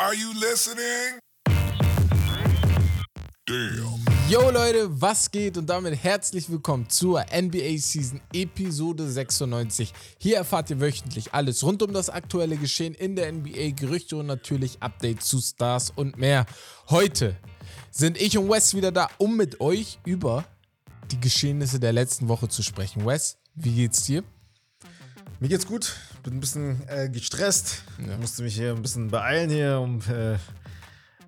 Are 0.00 0.14
you 0.14 0.32
listening? 0.32 1.18
Damn. 3.46 3.98
Yo 4.28 4.48
Leute, 4.48 4.88
was 4.88 5.28
geht 5.28 5.56
und 5.56 5.66
damit 5.66 6.04
herzlich 6.04 6.48
willkommen 6.48 6.88
zur 6.88 7.26
NBA 7.34 7.78
Season 7.78 8.20
Episode 8.32 9.10
96. 9.10 9.92
Hier 10.18 10.36
erfahrt 10.36 10.70
ihr 10.70 10.78
wöchentlich 10.78 11.34
alles 11.34 11.64
rund 11.64 11.82
um 11.82 11.92
das 11.92 12.10
aktuelle 12.10 12.56
Geschehen 12.56 12.94
in 12.94 13.16
der 13.16 13.32
NBA, 13.32 13.70
Gerüchte 13.70 14.16
und 14.18 14.26
natürlich 14.26 14.80
Updates 14.80 15.26
zu 15.26 15.40
Stars 15.40 15.90
und 15.90 16.16
mehr. 16.16 16.46
Heute 16.90 17.36
sind 17.90 18.20
ich 18.22 18.38
und 18.38 18.48
Wes 18.48 18.74
wieder 18.74 18.92
da, 18.92 19.08
um 19.18 19.36
mit 19.36 19.60
euch 19.60 19.98
über 20.04 20.44
die 21.10 21.18
Geschehnisse 21.18 21.80
der 21.80 21.92
letzten 21.92 22.28
Woche 22.28 22.46
zu 22.46 22.62
sprechen. 22.62 23.04
Wes, 23.04 23.36
wie 23.56 23.74
geht's 23.74 24.04
dir? 24.06 24.22
Mir 25.40 25.48
geht's 25.48 25.66
gut. 25.66 25.96
Bin 26.22 26.34
ein 26.34 26.40
bisschen 26.40 26.82
äh, 26.88 27.08
gestresst. 27.08 27.82
Musste 28.20 28.42
mich 28.42 28.54
hier 28.54 28.72
ein 28.74 28.82
bisschen 28.82 29.08
beeilen 29.08 29.50
hier, 29.50 29.80
um 29.80 30.00
äh, 30.10 30.36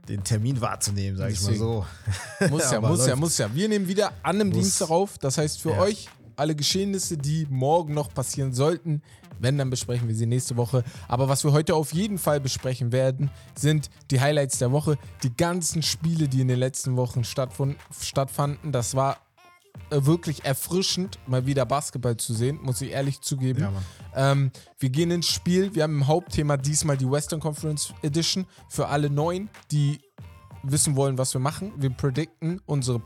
den 0.08 0.24
Termin 0.24 0.60
wahrzunehmen, 0.60 1.16
sag 1.16 1.30
ich 1.30 1.40
mal 1.42 1.54
so. 1.54 1.86
Muss 2.50 2.70
ja, 2.70 2.80
muss 2.80 3.00
ja, 3.00 3.06
läuft. 3.08 3.16
muss 3.20 3.38
ja. 3.38 3.54
Wir 3.54 3.68
nehmen 3.68 3.86
wieder 3.88 4.08
an 4.22 4.36
einem 4.40 4.48
Muss. 4.48 4.58
Dienstag 4.58 4.90
auf. 4.90 5.18
Das 5.18 5.38
heißt 5.38 5.60
für 5.62 5.70
Ja. 5.72 5.80
euch 5.80 6.08
alle 6.36 6.54
Geschehnisse, 6.56 7.16
die 7.18 7.46
morgen 7.50 7.94
noch 7.94 8.12
passieren 8.12 8.52
sollten. 8.52 9.02
Wenn, 9.38 9.56
dann 9.56 9.70
besprechen 9.70 10.06
wir 10.08 10.14
sie 10.14 10.26
nächste 10.26 10.56
Woche. 10.56 10.84
Aber 11.08 11.28
was 11.28 11.44
wir 11.44 11.52
heute 11.52 11.74
auf 11.74 11.94
jeden 11.94 12.18
Fall 12.18 12.40
besprechen 12.40 12.92
werden, 12.92 13.30
sind 13.54 13.88
die 14.10 14.20
Highlights 14.20 14.58
der 14.58 14.70
Woche. 14.70 14.98
Die 15.22 15.34
ganzen 15.34 15.82
Spiele, 15.82 16.28
die 16.28 16.42
in 16.42 16.48
den 16.48 16.58
letzten 16.58 16.96
Wochen 16.96 17.24
stattfanden. 17.24 18.72
Das 18.72 18.94
war 18.94 19.18
wirklich 19.90 20.44
erfrischend, 20.44 21.18
mal 21.26 21.46
wieder 21.46 21.66
Basketball 21.66 22.16
zu 22.16 22.32
sehen, 22.32 22.60
muss 22.62 22.80
ich 22.80 22.90
ehrlich 22.90 23.20
zugeben. 23.20 23.68
Ja. 24.14 24.32
Ähm, 24.32 24.52
wir 24.78 24.90
gehen 24.90 25.10
ins 25.10 25.28
Spiel. 25.28 25.74
Wir 25.74 25.82
haben 25.82 25.94
im 25.94 26.06
Hauptthema 26.06 26.56
diesmal 26.56 26.96
die 26.96 27.10
Western 27.10 27.40
Conference 27.40 27.92
Edition 28.02 28.46
für 28.68 28.88
alle 28.88 29.10
Neuen, 29.10 29.50
die 29.70 30.00
wissen 30.62 30.96
wollen, 30.96 31.18
was 31.18 31.34
wir 31.34 31.40
machen. 31.40 31.72
Wir 31.76 31.90
predikten 31.90 32.60
unsere 32.66 32.98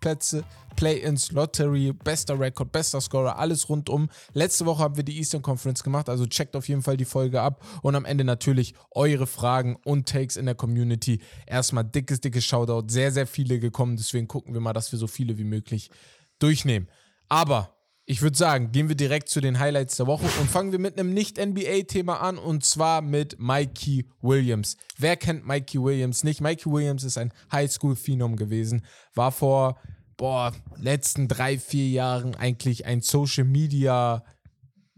Playoff-Plätze, 0.00 0.44
Play-ins, 0.76 1.32
Lottery, 1.32 1.92
bester 1.92 2.38
Rekord, 2.38 2.70
bester 2.70 3.00
Scorer, 3.00 3.38
alles 3.38 3.68
rundum. 3.68 4.08
Letzte 4.32 4.64
Woche 4.66 4.82
haben 4.82 4.96
wir 4.96 5.02
die 5.02 5.18
Eastern 5.18 5.42
Conference 5.42 5.82
gemacht, 5.82 6.08
also 6.08 6.26
checkt 6.26 6.54
auf 6.54 6.68
jeden 6.68 6.82
Fall 6.82 6.96
die 6.96 7.04
Folge 7.04 7.40
ab. 7.40 7.64
Und 7.82 7.94
am 7.96 8.04
Ende 8.04 8.24
natürlich 8.24 8.74
eure 8.92 9.26
Fragen 9.26 9.76
und 9.84 10.08
Takes 10.08 10.36
in 10.36 10.46
der 10.46 10.54
Community. 10.54 11.20
Erstmal 11.46 11.84
dickes, 11.84 12.20
dickes 12.20 12.44
Shoutout. 12.44 12.88
Sehr, 12.88 13.10
sehr 13.10 13.26
viele 13.26 13.58
gekommen, 13.58 13.96
deswegen 13.96 14.28
gucken 14.28 14.54
wir 14.54 14.60
mal, 14.60 14.72
dass 14.72 14.92
wir 14.92 14.98
so 14.98 15.06
viele 15.06 15.38
wie 15.38 15.44
möglich 15.44 15.90
durchnehmen. 16.38 16.88
Aber 17.28 17.77
ich 18.10 18.22
würde 18.22 18.38
sagen, 18.38 18.72
gehen 18.72 18.88
wir 18.88 18.96
direkt 18.96 19.28
zu 19.28 19.42
den 19.42 19.58
Highlights 19.58 19.96
der 19.98 20.06
Woche 20.06 20.24
und 20.40 20.48
fangen 20.50 20.72
wir 20.72 20.78
mit 20.78 20.98
einem 20.98 21.12
Nicht-NBA-Thema 21.12 22.22
an 22.22 22.38
und 22.38 22.64
zwar 22.64 23.02
mit 23.02 23.38
Mikey 23.38 24.08
Williams. 24.22 24.78
Wer 24.96 25.18
kennt 25.18 25.46
Mikey 25.46 25.78
Williams 25.82 26.24
nicht? 26.24 26.40
Mikey 26.40 26.70
Williams 26.70 27.04
ist 27.04 27.18
ein 27.18 27.34
Highschool-Phenom 27.52 28.36
gewesen, 28.36 28.82
war 29.14 29.30
vor, 29.30 29.78
boah, 30.16 30.54
letzten 30.78 31.28
drei, 31.28 31.58
vier 31.58 31.86
Jahren 31.90 32.34
eigentlich 32.34 32.86
ein 32.86 33.02
Social-Media- 33.02 34.24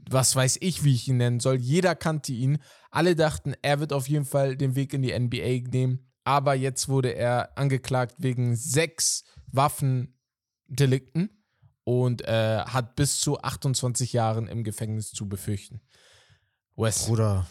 was 0.08 0.34
weiß 0.34 0.58
ich, 0.60 0.82
wie 0.82 0.94
ich 0.94 1.06
ihn 1.06 1.18
nennen 1.18 1.38
soll. 1.38 1.56
Jeder 1.56 1.94
kannte 1.94 2.32
ihn. 2.32 2.58
Alle 2.90 3.14
dachten, 3.14 3.54
er 3.62 3.78
wird 3.78 3.92
auf 3.92 4.08
jeden 4.08 4.24
Fall 4.24 4.56
den 4.56 4.74
Weg 4.74 4.92
in 4.92 5.02
die 5.02 5.16
NBA 5.16 5.68
nehmen. 5.70 6.10
Aber 6.24 6.54
jetzt 6.54 6.88
wurde 6.88 7.14
er 7.14 7.56
angeklagt 7.56 8.16
wegen 8.18 8.56
sechs 8.56 9.22
Waffendelikten 9.52 11.30
und 11.84 12.22
äh, 12.22 12.60
hat 12.64 12.96
bis 12.96 13.20
zu 13.20 13.40
28 13.40 14.12
Jahren 14.12 14.46
im 14.46 14.64
Gefängnis 14.64 15.12
zu 15.12 15.28
befürchten. 15.28 15.80
Wes, 16.76 17.06
Bruder, 17.06 17.46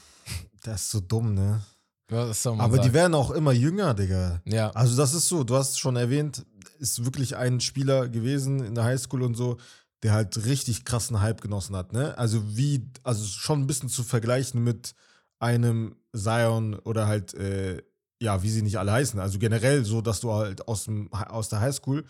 das 0.63 0.83
ist 0.83 0.91
so 0.91 0.99
dumm, 0.99 1.33
ne? 1.33 1.61
was 2.09 2.41
soll 2.41 2.55
man 2.55 2.65
Aber 2.65 2.77
die 2.77 2.83
sagen? 2.83 2.93
werden 2.93 3.13
auch 3.13 3.31
immer 3.31 3.51
jünger, 3.51 3.93
Digga. 3.93 4.41
Ja. 4.45 4.71
Also 4.71 4.97
das 4.97 5.13
ist 5.13 5.27
so, 5.27 5.43
du 5.43 5.55
hast 5.55 5.79
schon 5.79 5.95
erwähnt, 5.95 6.45
ist 6.79 7.05
wirklich 7.05 7.35
ein 7.35 7.59
Spieler 7.59 8.09
gewesen 8.09 8.63
in 8.63 8.75
der 8.75 8.83
Highschool 8.83 9.21
und 9.21 9.35
so, 9.35 9.57
der 10.01 10.13
halt 10.13 10.45
richtig 10.45 10.85
krassen 10.85 11.21
Hype 11.21 11.41
genossen 11.41 11.75
hat, 11.75 11.93
ne? 11.93 12.17
Also 12.17 12.57
wie, 12.57 12.89
also 13.03 13.25
schon 13.25 13.61
ein 13.61 13.67
bisschen 13.67 13.89
zu 13.89 14.03
vergleichen 14.03 14.63
mit 14.63 14.95
einem 15.39 15.95
Zion 16.15 16.75
oder 16.75 17.07
halt, 17.07 17.33
äh, 17.33 17.81
ja, 18.21 18.41
wie 18.43 18.49
sie 18.49 18.61
nicht 18.61 18.79
alle 18.79 18.91
heißen. 18.91 19.19
Also 19.19 19.39
generell 19.39 19.85
so, 19.85 20.01
dass 20.01 20.19
du 20.19 20.33
halt 20.33 20.67
aus, 20.67 20.85
dem, 20.85 21.11
aus 21.13 21.49
der 21.49 21.61
Highschool, 21.61 22.05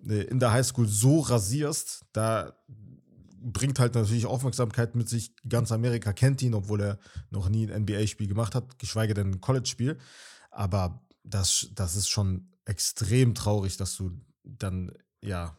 in 0.00 0.38
der 0.38 0.52
Highschool 0.52 0.88
so 0.88 1.20
rasierst, 1.20 2.04
da 2.12 2.54
bringt 3.40 3.78
halt 3.78 3.94
natürlich 3.94 4.26
Aufmerksamkeit 4.26 4.94
mit 4.94 5.08
sich. 5.08 5.34
Ganz 5.48 5.72
Amerika 5.72 6.12
kennt 6.12 6.42
ihn, 6.42 6.54
obwohl 6.54 6.80
er 6.82 6.98
noch 7.30 7.48
nie 7.48 7.70
ein 7.70 7.82
NBA-Spiel 7.82 8.26
gemacht 8.28 8.54
hat, 8.54 8.78
geschweige 8.78 9.14
denn 9.14 9.30
ein 9.32 9.40
College-Spiel. 9.40 9.98
Aber 10.50 11.02
das, 11.22 11.68
das 11.74 11.96
ist 11.96 12.08
schon 12.08 12.52
extrem 12.64 13.34
traurig, 13.34 13.76
dass 13.76 13.96
du 13.96 14.10
dann, 14.44 14.92
ja, 15.22 15.56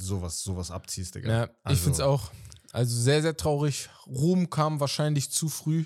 sowas, 0.00 0.42
sowas 0.42 0.70
abziehst, 0.70 1.14
Digga. 1.14 1.30
Ja, 1.30 1.44
ich 1.44 1.50
Also, 1.62 1.82
finde 1.82 1.94
es 1.94 2.00
auch. 2.00 2.30
Also 2.72 2.96
sehr, 2.96 3.22
sehr 3.22 3.36
traurig. 3.36 3.88
Ruhm 4.06 4.50
kam 4.50 4.78
wahrscheinlich 4.80 5.30
zu 5.30 5.48
früh, 5.48 5.84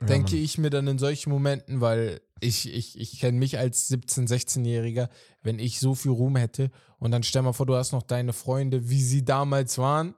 denke 0.00 0.34
Mann. 0.34 0.44
ich 0.44 0.58
mir 0.58 0.70
dann 0.70 0.86
in 0.86 0.98
solchen 0.98 1.30
Momenten, 1.30 1.80
weil 1.80 2.20
ich, 2.40 2.72
ich, 2.72 2.98
ich 2.98 3.18
kenne 3.20 3.38
mich 3.38 3.58
als 3.58 3.90
17-, 3.90 4.28
16-Jähriger, 4.28 5.08
wenn 5.42 5.58
ich 5.58 5.80
so 5.80 5.94
viel 5.94 6.12
Ruhm 6.12 6.36
hätte 6.36 6.70
und 6.98 7.10
dann 7.10 7.22
stell 7.22 7.42
mal 7.42 7.52
vor, 7.52 7.66
du 7.66 7.74
hast 7.76 7.92
noch 7.92 8.02
deine 8.02 8.32
Freunde, 8.32 8.88
wie 8.88 9.02
sie 9.02 9.24
damals 9.24 9.78
waren 9.78 10.14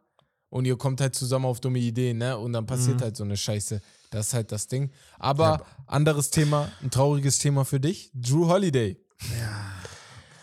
und 0.48 0.64
ihr 0.64 0.76
kommt 0.76 1.00
halt 1.00 1.14
zusammen 1.14 1.44
auf 1.46 1.60
dumme 1.60 1.78
Ideen, 1.78 2.18
ne? 2.18 2.36
Und 2.38 2.52
dann 2.52 2.66
passiert 2.66 2.98
Mhm. 2.98 3.02
halt 3.02 3.16
so 3.16 3.24
eine 3.24 3.36
Scheiße. 3.36 3.80
Das 4.10 4.28
ist 4.28 4.34
halt 4.34 4.50
das 4.50 4.66
Ding. 4.66 4.90
Aber 5.18 5.64
anderes 5.86 6.30
Thema, 6.30 6.70
ein 6.82 6.90
trauriges 6.90 7.38
Thema 7.38 7.64
für 7.64 7.78
dich, 7.78 8.10
Drew 8.14 8.48
Holiday. 8.48 8.96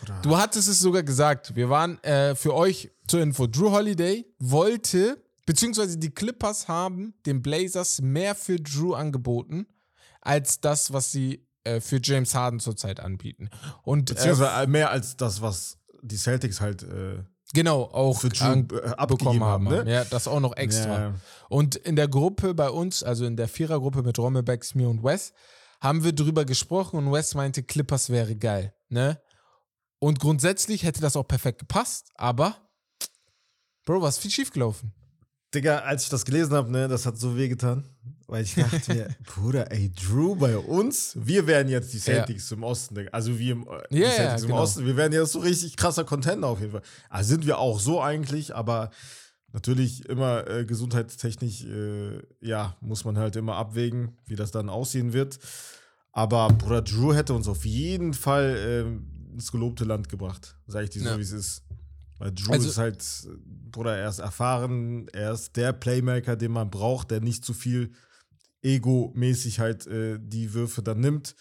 Bruder. 0.00 0.20
Du 0.22 0.36
hattest 0.36 0.68
es 0.68 0.78
sogar 0.80 1.02
gesagt. 1.02 1.54
Wir 1.56 1.68
waren 1.68 2.02
äh, 2.02 2.34
für 2.34 2.54
euch 2.54 2.90
zur 3.06 3.20
Info. 3.20 3.46
Drew 3.46 3.70
Holiday 3.70 4.24
wollte, 4.38 5.22
beziehungsweise 5.44 5.98
die 5.98 6.10
Clippers 6.10 6.68
haben 6.68 7.14
den 7.26 7.42
Blazers 7.42 8.00
mehr 8.00 8.34
für 8.34 8.56
Drew 8.56 8.94
angeboten, 8.94 9.66
als 10.20 10.60
das, 10.60 10.92
was 10.92 11.12
sie 11.12 11.46
äh, 11.68 11.80
für 11.80 12.00
James 12.02 12.34
Harden 12.34 12.60
zurzeit 12.60 13.00
anbieten. 13.00 13.50
Und 13.82 14.10
äh, 14.10 14.14
Beziehungsweise 14.14 14.66
mehr 14.66 14.90
als 14.90 15.16
das, 15.16 15.42
was 15.42 15.78
die 16.02 16.16
Celtics 16.16 16.60
halt 16.60 16.82
äh, 16.82 17.22
genau 17.54 17.82
auch 17.82 18.20
für 18.20 18.28
Drew 18.28 18.44
äh, 18.44 18.88
abgegeben 18.90 19.18
bekommen 19.18 19.44
haben. 19.44 19.70
haben, 19.70 19.84
ne? 19.84 19.92
Ja, 19.92 20.04
das 20.04 20.28
auch 20.28 20.40
noch 20.40 20.56
extra. 20.56 21.00
Ja. 21.00 21.14
Und 21.48 21.76
in 21.76 21.96
der 21.96 22.08
Gruppe 22.08 22.54
bei 22.54 22.70
uns, 22.70 23.02
also 23.02 23.24
in 23.24 23.36
der 23.36 23.48
Vierergruppe 23.48 24.02
mit 24.02 24.18
Rommelbeck, 24.18 24.64
mir 24.74 24.88
und 24.88 25.02
Wes, 25.02 25.32
haben 25.80 26.04
wir 26.04 26.12
drüber 26.12 26.44
gesprochen 26.44 26.98
und 26.98 27.12
Wes 27.12 27.34
meinte, 27.34 27.62
Clippers 27.62 28.10
wäre 28.10 28.34
geil, 28.36 28.74
ne? 28.88 29.20
Und 30.00 30.20
grundsätzlich 30.20 30.84
hätte 30.84 31.00
das 31.00 31.16
auch 31.16 31.26
perfekt 31.26 31.58
gepasst, 31.58 32.10
aber 32.14 32.56
Bro, 33.88 34.02
was 34.02 34.16
ist 34.16 34.20
viel 34.20 34.30
schief 34.30 34.52
gelaufen? 34.52 34.92
Digga, 35.54 35.78
als 35.78 36.02
ich 36.02 36.08
das 36.10 36.26
gelesen 36.26 36.52
habe, 36.52 36.70
ne, 36.70 36.88
das 36.88 37.06
hat 37.06 37.16
so 37.16 37.38
wehgetan. 37.38 37.88
Weil 38.26 38.44
ich 38.44 38.54
dachte 38.54 38.92
mir, 38.94 39.08
Bruder, 39.34 39.70
ey, 39.72 39.90
Drew 39.90 40.34
bei 40.36 40.56
uns, 40.58 41.16
wir 41.20 41.46
wären 41.46 41.68
jetzt 41.68 41.92
die 41.94 41.98
Celtics 41.98 42.50
im 42.52 42.62
Osten. 42.62 43.08
Also 43.10 43.38
wir 43.38 43.52
im, 43.52 43.62
äh, 43.90 43.98
Ja, 43.98 44.06
ja, 44.06 44.10
Celtics 44.12 44.42
im 44.42 44.48
genau. 44.48 44.62
Osten, 44.62 44.86
wir 44.86 44.96
wären 44.96 45.12
jetzt 45.12 45.32
so 45.32 45.38
richtig 45.40 45.76
krasser 45.76 46.04
Contender 46.04 46.48
auf 46.48 46.60
jeden 46.60 46.72
Fall. 46.72 46.82
Also 47.08 47.30
sind 47.30 47.46
wir 47.46 47.58
auch 47.58 47.80
so 47.80 48.02
eigentlich, 48.02 48.54
aber 48.54 48.90
natürlich 49.52 50.06
immer 50.08 50.46
äh, 50.46 50.64
gesundheitstechnisch, 50.66 51.64
äh, 51.64 52.20
ja, 52.40 52.76
muss 52.80 53.04
man 53.04 53.16
halt 53.16 53.34
immer 53.36 53.56
abwägen, 53.56 54.16
wie 54.26 54.36
das 54.36 54.50
dann 54.50 54.68
aussehen 54.68 55.12
wird. 55.12 55.38
Aber 56.12 56.48
Bruder, 56.48 56.82
Drew 56.82 57.14
hätte 57.14 57.32
uns 57.34 57.48
auf 57.48 57.64
jeden 57.64 58.12
Fall 58.12 58.56
ähm, 58.58 59.30
ins 59.32 59.52
gelobte 59.52 59.84
Land 59.84 60.08
gebracht. 60.08 60.56
Sag 60.66 60.84
ich 60.84 60.90
dir 60.90 61.00
so, 61.02 61.08
Ja. 61.10 61.18
wie 61.18 61.22
es 61.22 61.32
ist. 61.32 61.62
Weil 62.18 62.32
Drew 62.32 62.52
Also- 62.52 62.68
ist 62.68 62.78
halt, 62.78 63.04
Bruder, 63.70 63.96
er 63.96 64.08
ist 64.08 64.18
erfahren, 64.18 65.08
er 65.12 65.32
ist 65.32 65.56
der 65.56 65.72
Playmaker, 65.72 66.36
den 66.36 66.52
man 66.52 66.70
braucht, 66.70 67.10
der 67.10 67.20
nicht 67.20 67.44
zu 67.44 67.54
viel 67.54 67.92
ego-mäßig 68.62 69.60
halt 69.60 69.86
äh, 69.86 70.18
die 70.20 70.52
Würfe 70.52 70.82
dann 70.82 71.00
nimmt. 71.00 71.36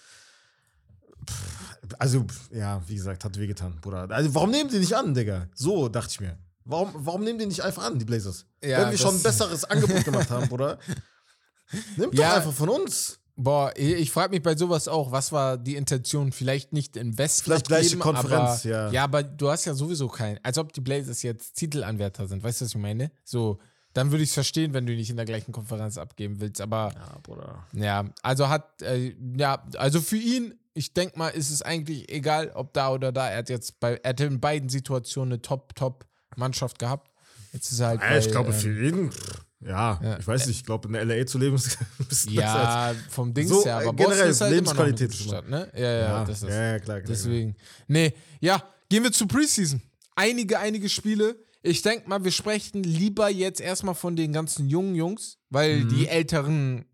Pff, 1.27 1.75
Also, 1.99 2.25
ja, 2.51 2.81
wie 2.87 2.95
gesagt, 2.95 3.23
hat 3.25 3.37
wehgetan, 3.39 3.79
Bruder. 3.81 4.09
Also, 4.11 4.33
warum 4.35 4.51
nehmen 4.51 4.69
die 4.69 4.79
nicht 4.79 4.93
an, 4.95 5.13
Digga? 5.13 5.47
So 5.55 5.89
dachte 5.89 6.09
ich 6.11 6.19
mir. 6.19 6.37
Warum, 6.65 6.91
warum 6.93 7.23
nehmen 7.23 7.39
die 7.39 7.45
nicht 7.45 7.61
einfach 7.63 7.83
an, 7.85 7.97
die 7.97 8.05
Blazers? 8.05 8.45
Ja, 8.63 8.81
Wenn 8.81 8.91
wir 8.91 8.97
schon 8.97 9.15
ein 9.15 9.23
besseres 9.23 9.63
Angebot 9.63 10.03
gemacht 10.03 10.29
haben, 10.29 10.47
Bruder. 10.49 10.79
Nimmt 11.97 12.13
Ja. 12.13 12.29
doch 12.29 12.35
einfach 12.37 12.53
von 12.53 12.69
uns. 12.69 13.19
Boah, 13.39 13.71
ich, 13.75 13.93
ich 13.93 14.11
frage 14.11 14.31
mich 14.31 14.41
bei 14.41 14.57
sowas 14.57 14.87
auch, 14.87 15.11
was 15.11 15.31
war 15.31 15.57
die 15.57 15.75
Intention? 15.75 16.31
Vielleicht 16.31 16.73
nicht 16.73 16.97
in 16.97 17.17
Westen. 17.19 17.43
Vielleicht 17.45 17.67
gleiche 17.67 17.95
abgeben, 17.95 18.01
Konferenz, 18.01 18.65
aber, 18.65 18.69
ja. 18.69 18.91
Ja, 18.91 19.03
aber 19.03 19.21
du 19.21 19.49
hast 19.49 19.65
ja 19.65 19.75
sowieso 19.75 20.07
keinen. 20.07 20.39
Als 20.41 20.57
ob 20.57 20.73
die 20.73 20.81
Blazers 20.81 21.21
jetzt 21.21 21.53
Titelanwärter 21.55 22.27
sind. 22.27 22.43
Weißt 22.43 22.61
du, 22.61 22.65
was 22.65 22.71
ich 22.71 22.81
meine? 22.81 23.11
So, 23.23 23.59
dann 23.93 24.09
würde 24.09 24.23
ich 24.23 24.29
es 24.29 24.33
verstehen, 24.33 24.73
wenn 24.73 24.87
du 24.87 24.93
nicht 24.93 25.11
in 25.11 25.17
der 25.17 25.25
gleichen 25.25 25.51
Konferenz 25.51 25.99
abgeben 25.99 26.39
willst. 26.39 26.61
Aber 26.61 26.91
Ja, 26.95 27.17
Bruder. 27.21 27.63
Ja, 27.73 28.05
also 28.23 28.49
hat, 28.49 28.81
äh, 28.81 29.15
ja, 29.37 29.63
also 29.77 30.01
für 30.01 30.17
ihn, 30.17 30.55
ich 30.73 30.93
denke 30.93 31.19
mal, 31.19 31.29
ist 31.29 31.51
es 31.51 31.61
eigentlich 31.61 32.11
egal, 32.11 32.51
ob 32.55 32.73
da 32.73 32.91
oder 32.91 33.11
da. 33.11 33.29
Er 33.29 33.37
hat 33.37 33.49
jetzt 33.49 33.79
bei, 33.79 33.99
er 34.03 34.09
hat 34.09 34.19
in 34.19 34.39
beiden 34.39 34.69
Situationen 34.69 35.33
eine 35.33 35.41
Top-Top-Mannschaft 35.43 36.79
gehabt. 36.79 37.11
Jetzt 37.53 37.71
ist 37.71 37.79
er 37.79 37.87
halt. 37.87 38.01
Ja, 38.01 38.17
ich 38.17 38.25
bei, 38.25 38.31
glaube, 38.31 38.49
ähm, 38.49 38.55
für 38.55 38.87
ihn, 38.87 39.11
pff, 39.11 39.45
ja, 39.59 39.99
ja. 40.03 40.19
ich 40.19 40.27
weiß 40.27 40.47
nicht, 40.47 40.57
ich 40.59 40.65
glaube, 40.65 40.87
in 40.87 41.07
LA 41.09 41.25
zu 41.25 41.37
leben 41.37 41.55
ist 41.55 41.77
ein 41.99 42.05
bisschen. 42.05 42.33
Ja, 42.33 42.93
vom 43.09 43.33
Dings 43.33 43.49
So, 43.49 43.65
her, 43.65 43.77
aber 43.77 43.85
äh, 43.85 43.91
Boston 43.93 44.05
generell 44.11 44.29
ist 44.31 44.41
halt 44.41 44.51
immer 44.51 44.55
Lebensqualität 44.61 45.09
ist 45.11 45.23
Stadt, 45.23 45.49
ne? 45.49 45.71
Ja, 45.75 45.81
ja, 45.81 45.99
Ja, 45.99 46.25
das 46.25 46.43
ist. 46.43 46.49
ja, 46.49 46.79
klar, 46.79 46.99
klar. 47.01 47.01
Deswegen. 47.07 47.55
Nee, 47.87 48.13
ja, 48.39 48.63
gehen 48.89 49.03
wir 49.03 49.11
zu 49.11 49.25
Preseason. 49.27 49.81
Einige, 50.15 50.59
einige 50.59 50.89
Spiele. 50.89 51.37
Ich 51.63 51.81
denke 51.81 52.07
mal, 52.07 52.23
wir 52.23 52.31
sprechen 52.31 52.83
lieber 52.83 53.29
jetzt 53.29 53.59
erstmal 53.59 53.95
von 53.95 54.15
den 54.15 54.31
ganzen 54.31 54.67
jungen 54.69 54.95
Jungs, 54.95 55.37
weil 55.49 55.81
Mhm. 55.83 55.89
die 55.89 56.07
Älteren, 56.07 56.85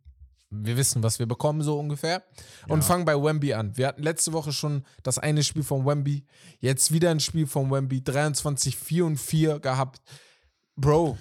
wir 0.50 0.78
wissen, 0.78 1.04
was 1.04 1.20
wir 1.20 1.26
bekommen, 1.26 1.62
so 1.62 1.78
ungefähr. 1.78 2.24
Und 2.70 2.80
Ja. 2.80 2.86
fangen 2.86 3.06
bei 3.06 3.16
Wemby 3.16 3.54
an. 3.54 3.76
Wir 3.78 3.88
hatten 3.88 4.02
letzte 4.04 4.32
Woche 4.34 4.52
schon 4.54 4.84
das 5.04 5.20
eine 5.20 5.44
Spiel 5.44 5.64
von 5.64 5.86
Wemby, 5.86 6.26
jetzt 6.60 6.92
wieder 6.94 7.12
ein 7.12 7.20
Spiel 7.20 7.46
von 7.46 7.70
Wemby, 7.72 8.04
23, 8.04 8.78
4 8.78 9.06
und 9.06 9.18
4 9.18 9.60
gehabt. 9.60 10.02
Bro. 10.76 11.18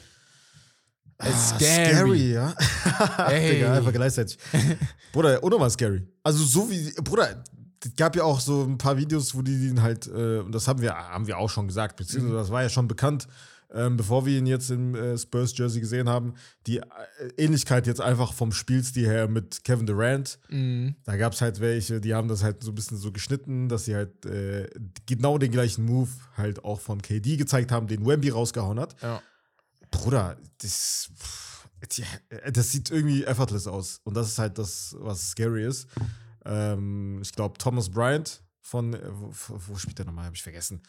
Ah, 1.22 1.32
scary. 1.32 2.32
ja. 2.32 2.54
Ey. 3.28 3.54
Digga, 3.54 3.74
einfach 3.74 3.92
gleichzeitig. 3.92 4.38
Bruder, 5.12 5.42
unnormal 5.42 5.70
scary. 5.70 6.02
Also 6.22 6.44
so 6.44 6.70
wie, 6.70 6.92
Bruder, 7.02 7.42
es 7.84 7.94
gab 7.96 8.16
ja 8.16 8.24
auch 8.24 8.40
so 8.40 8.62
ein 8.64 8.78
paar 8.78 8.96
Videos, 8.96 9.34
wo 9.34 9.42
die 9.42 9.68
ihn 9.68 9.82
halt, 9.82 10.06
äh, 10.06 10.38
und 10.38 10.52
das 10.52 10.68
haben 10.68 10.80
wir, 10.80 10.94
haben 10.94 11.26
wir 11.26 11.38
auch 11.38 11.50
schon 11.50 11.66
gesagt, 11.68 11.96
beziehungsweise 11.96 12.36
das 12.36 12.50
war 12.50 12.62
ja 12.62 12.68
schon 12.68 12.88
bekannt, 12.88 13.28
ähm, 13.74 13.96
bevor 13.96 14.26
wir 14.26 14.36
ihn 14.38 14.46
jetzt 14.46 14.70
im 14.70 14.94
äh, 14.94 15.16
Spurs-Jersey 15.16 15.80
gesehen 15.80 16.08
haben, 16.08 16.34
die 16.66 16.78
äh, 16.78 16.84
Ähnlichkeit 17.38 17.86
jetzt 17.86 18.00
einfach 18.00 18.32
vom 18.32 18.52
Spielstil 18.52 19.06
her 19.06 19.28
mit 19.28 19.64
Kevin 19.64 19.86
Durant. 19.86 20.38
Mhm. 20.50 20.94
Da 21.04 21.16
gab 21.16 21.32
es 21.32 21.40
halt 21.40 21.60
welche, 21.60 22.00
die 22.00 22.14
haben 22.14 22.28
das 22.28 22.42
halt 22.42 22.62
so 22.62 22.70
ein 22.70 22.74
bisschen 22.74 22.98
so 22.98 23.12
geschnitten, 23.12 23.68
dass 23.68 23.86
sie 23.86 23.94
halt 23.94 24.26
äh, 24.26 24.68
genau 25.06 25.38
den 25.38 25.50
gleichen 25.50 25.84
Move 25.86 26.10
halt 26.36 26.64
auch 26.64 26.80
von 26.80 27.00
KD 27.00 27.36
gezeigt 27.36 27.72
haben, 27.72 27.86
den 27.86 28.04
Wemby 28.06 28.30
rausgehauen 28.30 28.78
hat. 28.78 28.94
Ja. 29.02 29.22
Bruder, 29.92 30.36
das, 30.60 31.08
das 32.52 32.72
sieht 32.72 32.90
irgendwie 32.90 33.24
effortless 33.24 33.66
aus. 33.68 34.00
Und 34.04 34.14
das 34.14 34.28
ist 34.28 34.38
halt 34.38 34.58
das, 34.58 34.96
was 34.98 35.30
scary 35.30 35.64
ist. 35.66 35.86
Ähm, 36.44 37.20
ich 37.22 37.32
glaube, 37.32 37.56
Thomas 37.58 37.88
Bryant 37.88 38.42
von, 38.60 38.94
äh, 38.94 39.00
wo, 39.12 39.32
wo 39.68 39.76
spielt 39.76 39.98
der 39.98 40.06
nochmal? 40.06 40.24
Habe 40.24 40.34
ich 40.34 40.42
vergessen. 40.42 40.82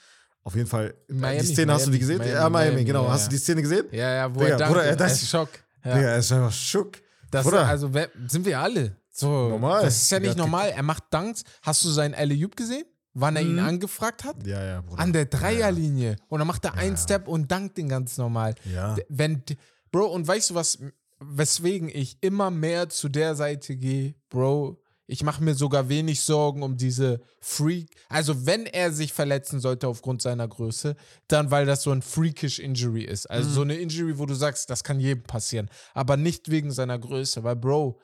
Auf 0.43 0.55
jeden 0.55 0.67
Fall, 0.67 0.93
äh, 1.09 1.13
Miami, 1.13 1.41
die 1.41 1.53
Szene 1.53 1.73
hast 1.73 1.85
du 1.87 1.91
die 1.91 1.99
gesehen? 1.99 2.17
Miami, 2.17 2.33
ja, 2.33 2.49
Miami, 2.49 2.71
Miami, 2.71 2.85
genau. 2.85 3.03
ja, 3.05 3.11
hast 3.11 3.27
du 3.27 3.29
die 3.29 3.37
Szene 3.37 3.61
gesehen? 3.61 3.85
Ja, 3.91 4.11
ja, 4.13 4.33
wo 4.35 4.39
Digga, 4.39 4.51
er 4.51 4.57
dankt, 4.57 4.73
Bruder, 4.73 4.95
das- 4.95 4.97
das 5.13 5.21
ist 5.23 5.29
Schock. 5.29 5.49
Ja. 5.85 5.95
Digga, 5.95 6.07
er 6.09 6.17
ist 6.17 6.31
einfach 6.31 6.51
schock. 6.51 6.97
Das, 7.29 7.45
Bruder. 7.45 7.65
also 7.67 7.89
sind 8.27 8.45
wir 8.45 8.59
alle. 8.59 8.97
So, 9.09 9.49
Normal. 9.49 9.83
Das 9.83 9.95
ist 10.01 10.11
ja 10.11 10.19
nicht 10.19 10.37
normal. 10.37 10.69
Er 10.69 10.81
macht 10.83 11.03
Dunks. 11.11 11.43
Hast 11.61 11.83
du 11.83 11.89
seinen 11.89 12.15
alley 12.15 12.47
gesehen? 12.55 12.83
Wann 13.15 13.35
er 13.35 13.43
ihn 13.43 13.53
Mhm. 13.53 13.59
angefragt 13.65 14.23
hat? 14.23 14.45
Ja, 14.45 14.63
ja, 14.63 14.81
Bruder. 14.81 15.01
An 15.01 15.13
der 15.13 15.25
Dreierlinie. 15.25 16.15
Und 16.29 16.39
dann 16.39 16.47
macht 16.47 16.65
er 16.65 16.73
einen 16.73 16.95
Ja. 16.95 17.01
Step 17.01 17.27
und 17.27 17.51
dankt 17.51 17.77
den 17.77 17.87
ganz 17.89 18.17
normal. 18.17 18.55
Ja. 18.65 18.95
Wenn, 19.09 19.43
Bro, 19.91 20.07
und 20.07 20.27
weißt 20.27 20.49
du 20.49 20.55
was, 20.55 20.79
weswegen 21.19 21.89
ich 21.89 22.17
immer 22.21 22.49
mehr 22.51 22.89
zu 22.89 23.09
der 23.09 23.35
Seite 23.35 23.75
gehe, 23.77 24.15
Bro, 24.29 24.79
ich 25.05 25.21
mache 25.21 25.43
mir 25.43 25.53
sogar 25.53 25.89
wenig 25.89 26.21
Sorgen 26.21 26.63
um 26.63 26.75
diese 26.77 27.21
Freak. 27.39 27.89
Also, 28.09 28.45
wenn 28.45 28.65
er 28.65 28.91
sich 28.93 29.13
verletzen 29.13 29.59
sollte 29.59 29.87
aufgrund 29.87 30.21
seiner 30.21 30.47
Größe, 30.47 30.95
dann 31.27 31.51
weil 31.51 31.65
das 31.65 31.83
so 31.83 31.91
ein 31.91 32.01
freakish 32.01 32.57
Injury 32.59 33.03
ist. 33.03 33.29
Also, 33.29 33.49
Mhm. 33.49 33.53
so 33.53 33.61
eine 33.61 33.75
Injury, 33.75 34.17
wo 34.17 34.25
du 34.25 34.33
sagst, 34.33 34.69
das 34.69 34.83
kann 34.83 34.99
jedem 34.99 35.23
passieren. 35.23 35.69
Aber 35.93 36.17
nicht 36.17 36.49
wegen 36.49 36.71
seiner 36.71 36.97
Größe, 36.97 37.43
weil, 37.43 37.57
Bro, 37.57 37.99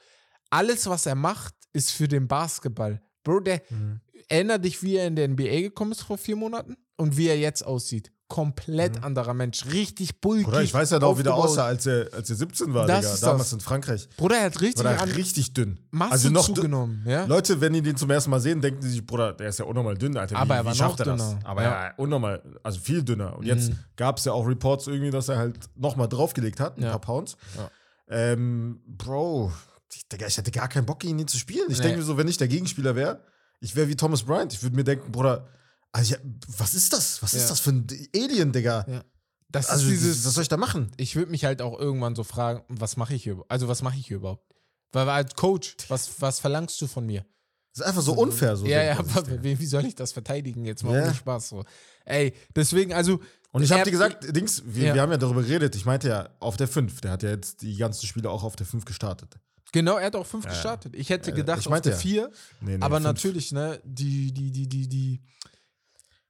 alles, 0.51 0.87
was 0.87 1.05
er 1.05 1.15
macht, 1.15 1.55
ist 1.73 1.91
für 1.91 2.07
den 2.07 2.27
Basketball. 2.27 3.01
Bro, 3.23 3.41
der 3.41 3.61
Mhm. 3.69 4.01
Erinnert 4.27 4.65
dich, 4.65 4.81
wie 4.83 4.95
er 4.97 5.07
in 5.07 5.15
der 5.15 5.27
NBA 5.27 5.61
gekommen 5.61 5.91
ist 5.91 6.01
vor 6.01 6.17
vier 6.17 6.35
Monaten 6.35 6.75
und 6.97 7.17
wie 7.17 7.27
er 7.27 7.37
jetzt 7.39 7.65
aussieht. 7.65 8.11
Komplett 8.27 9.03
anderer 9.03 9.33
Mensch. 9.33 9.65
Richtig 9.73 10.21
bulkig. 10.21 10.45
Mhm. 10.45 10.51
Bruder, 10.51 10.61
ich 10.63 10.71
weiß 10.73 10.91
ja 10.91 10.99
noch, 10.99 11.17
wie 11.17 11.23
der 11.23 11.33
aussah, 11.33 11.65
als 11.65 11.87
er, 11.87 12.13
als 12.13 12.29
er 12.29 12.35
17 12.35 12.73
war, 12.75 12.85
Das 12.85 13.15
Digga. 13.15 13.25
Damals 13.31 13.45
das. 13.45 13.53
in 13.53 13.59
Frankreich. 13.59 14.07
Bruder, 14.17 14.35
er 14.37 14.43
hat 14.43 14.61
richtig 14.61 14.83
War 14.85 14.91
der 14.93 15.01
an 15.01 15.09
richtig 15.09 15.53
dünn. 15.55 15.79
Masse 15.89 16.11
also 16.11 16.29
noch 16.29 16.45
zugenommen. 16.45 17.03
Ja? 17.07 17.25
Leute, 17.25 17.59
wenn 17.59 17.73
die 17.73 17.81
den 17.81 17.97
zum 17.97 18.11
ersten 18.11 18.29
Mal 18.29 18.39
sehen, 18.39 18.61
denken 18.61 18.81
die 18.81 18.87
sich, 18.89 19.03
Bruder, 19.03 19.33
der 19.33 19.49
ist 19.49 19.57
ja 19.57 19.65
unnormal 19.65 19.97
dünn, 19.97 20.15
Alter. 20.15 20.35
Wie, 20.35 20.39
Aber 20.39 20.55
er 20.57 20.63
war 20.65 20.75
noch 20.75 20.99
er 20.99 21.05
das? 21.05 21.17
dünner. 21.17 21.39
Aber 21.43 21.63
Ja. 21.63 21.85
ja, 21.87 21.93
unnormal, 21.97 22.43
also 22.61 22.79
viel 22.79 23.01
dünner. 23.01 23.35
Und 23.35 23.47
jetzt 23.47 23.71
Mhm. 23.71 23.79
gab 23.95 24.19
es 24.19 24.25
ja 24.25 24.31
auch 24.33 24.45
Reports 24.47 24.85
irgendwie, 24.85 25.09
dass 25.09 25.27
er 25.27 25.37
halt 25.37 25.57
nochmal 25.75 26.07
draufgelegt 26.07 26.59
hat, 26.59 26.77
ein 26.77 26.83
Ja. 26.83 26.91
paar 26.91 27.01
Pounds. 27.01 27.35
Ja. 27.57 27.71
Ähm, 28.09 28.79
Bro, 28.85 29.51
ich, 29.91 30.07
Digga, 30.07 30.27
ich 30.27 30.37
hatte 30.37 30.51
gar 30.51 30.67
keinen 30.67 30.85
Bock, 30.85 30.99
gegen 30.99 31.17
ihn 31.17 31.27
zu 31.27 31.37
spielen. 31.39 31.65
Ich 31.69 31.77
Nee. 31.79 31.83
denke 31.85 31.97
mir 31.99 32.03
so, 32.05 32.15
wenn 32.17 32.27
ich 32.27 32.37
der 32.37 32.47
Gegenspieler 32.47 32.95
wäre, 32.95 33.21
ich 33.59 33.75
wäre 33.75 33.87
wie 33.87 33.95
Thomas 33.95 34.23
Bryant. 34.23 34.53
Ich 34.53 34.63
würde 34.63 34.75
mir 34.75 34.83
denken, 34.83 35.11
Bruder, 35.11 35.47
also 35.91 36.15
was 36.57 36.73
ist 36.73 36.93
das? 36.93 37.21
Was 37.23 37.33
Ja. 37.33 37.39
ist 37.39 37.49
das 37.49 37.59
für 37.59 37.71
ein 37.71 37.87
Alien, 38.15 38.51
Digga? 38.51 38.85
Ja. 38.87 39.03
Das 39.51 39.67
Also, 39.69 39.85
ist 39.85 39.91
dieses. 40.03 40.25
was 40.25 40.35
soll 40.35 40.43
ich 40.43 40.47
da 40.49 40.57
machen? 40.57 40.91
ich 40.97 41.15
würde 41.15 41.31
mich 41.31 41.43
halt 41.45 41.61
auch 41.61 41.79
irgendwann 41.79 42.15
so 42.15 42.23
fragen, 42.23 42.61
was 42.69 42.97
mache 42.97 43.15
ich 43.15 43.23
hier? 43.23 43.43
Also, 43.47 43.67
was 43.67 43.81
mache 43.81 43.97
ich 43.97 44.05
hier 44.07 44.17
überhaupt? 44.17 44.45
Weil 44.91 45.09
als 45.09 45.33
Coach, 45.35 45.75
was, 45.87 46.09
was 46.21 46.39
verlangst 46.39 46.79
du 46.81 46.87
von 46.87 47.05
mir? 47.05 47.25
Das 47.73 47.81
ist 47.81 47.87
einfach 47.87 48.01
so 48.01 48.13
unfair. 48.13 48.55
So 48.57 48.65
ja, 48.65 48.83
ja, 48.83 48.99
aber 48.99 49.43
wie, 49.43 49.59
wie 49.59 49.65
soll 49.65 49.85
ich 49.85 49.95
das 49.95 50.11
verteidigen 50.11 50.65
jetzt 50.65 50.83
mal 50.83 50.95
Ja. 50.95 51.03
ohne 51.05 51.13
Spaß 51.15 51.49
so? 51.49 51.63
Ey, 52.05 52.33
deswegen, 52.55 52.93
also. 52.93 53.19
Und 53.51 53.63
ich 53.63 53.71
habe 53.71 53.83
dir 53.83 53.91
gesagt, 53.91 54.35
Dings, 54.35 54.61
wir, 54.65 54.87
Ja. 54.89 54.93
wir 54.95 55.01
haben 55.01 55.11
ja 55.11 55.17
darüber 55.17 55.41
geredet. 55.41 55.75
Ich 55.75 55.85
meinte 55.85 56.09
ja, 56.09 56.29
auf 56.39 56.55
der 56.57 56.67
5. 56.67 57.01
Der 57.01 57.11
hat 57.11 57.23
ja 57.23 57.29
jetzt 57.31 57.61
die 57.63 57.75
ganzen 57.75 58.05
Spiele 58.05 58.29
auch 58.29 58.43
auf 58.43 58.55
der 58.55 58.67
5 58.67 58.85
gestartet. 58.85 59.39
Genau, 59.71 59.97
er 59.97 60.07
hat 60.07 60.15
auch 60.15 60.25
fünf 60.25 60.45
gestartet. 60.47 60.95
Ich 60.95 61.09
hätte 61.09 61.31
Äh, 61.31 61.35
gedacht, 61.35 61.59
ich 61.59 61.69
meinte 61.69 61.93
vier. 61.95 62.31
Nee, 62.61 62.77
nee, 62.77 62.83
Aber 62.83 62.95
fünf. 62.97 63.05
natürlich, 63.05 63.51
ne, 63.51 63.79
die, 63.83 64.33
die, 64.33 64.51
die, 64.51 64.67
die, 64.67 64.87
die, 64.89 65.21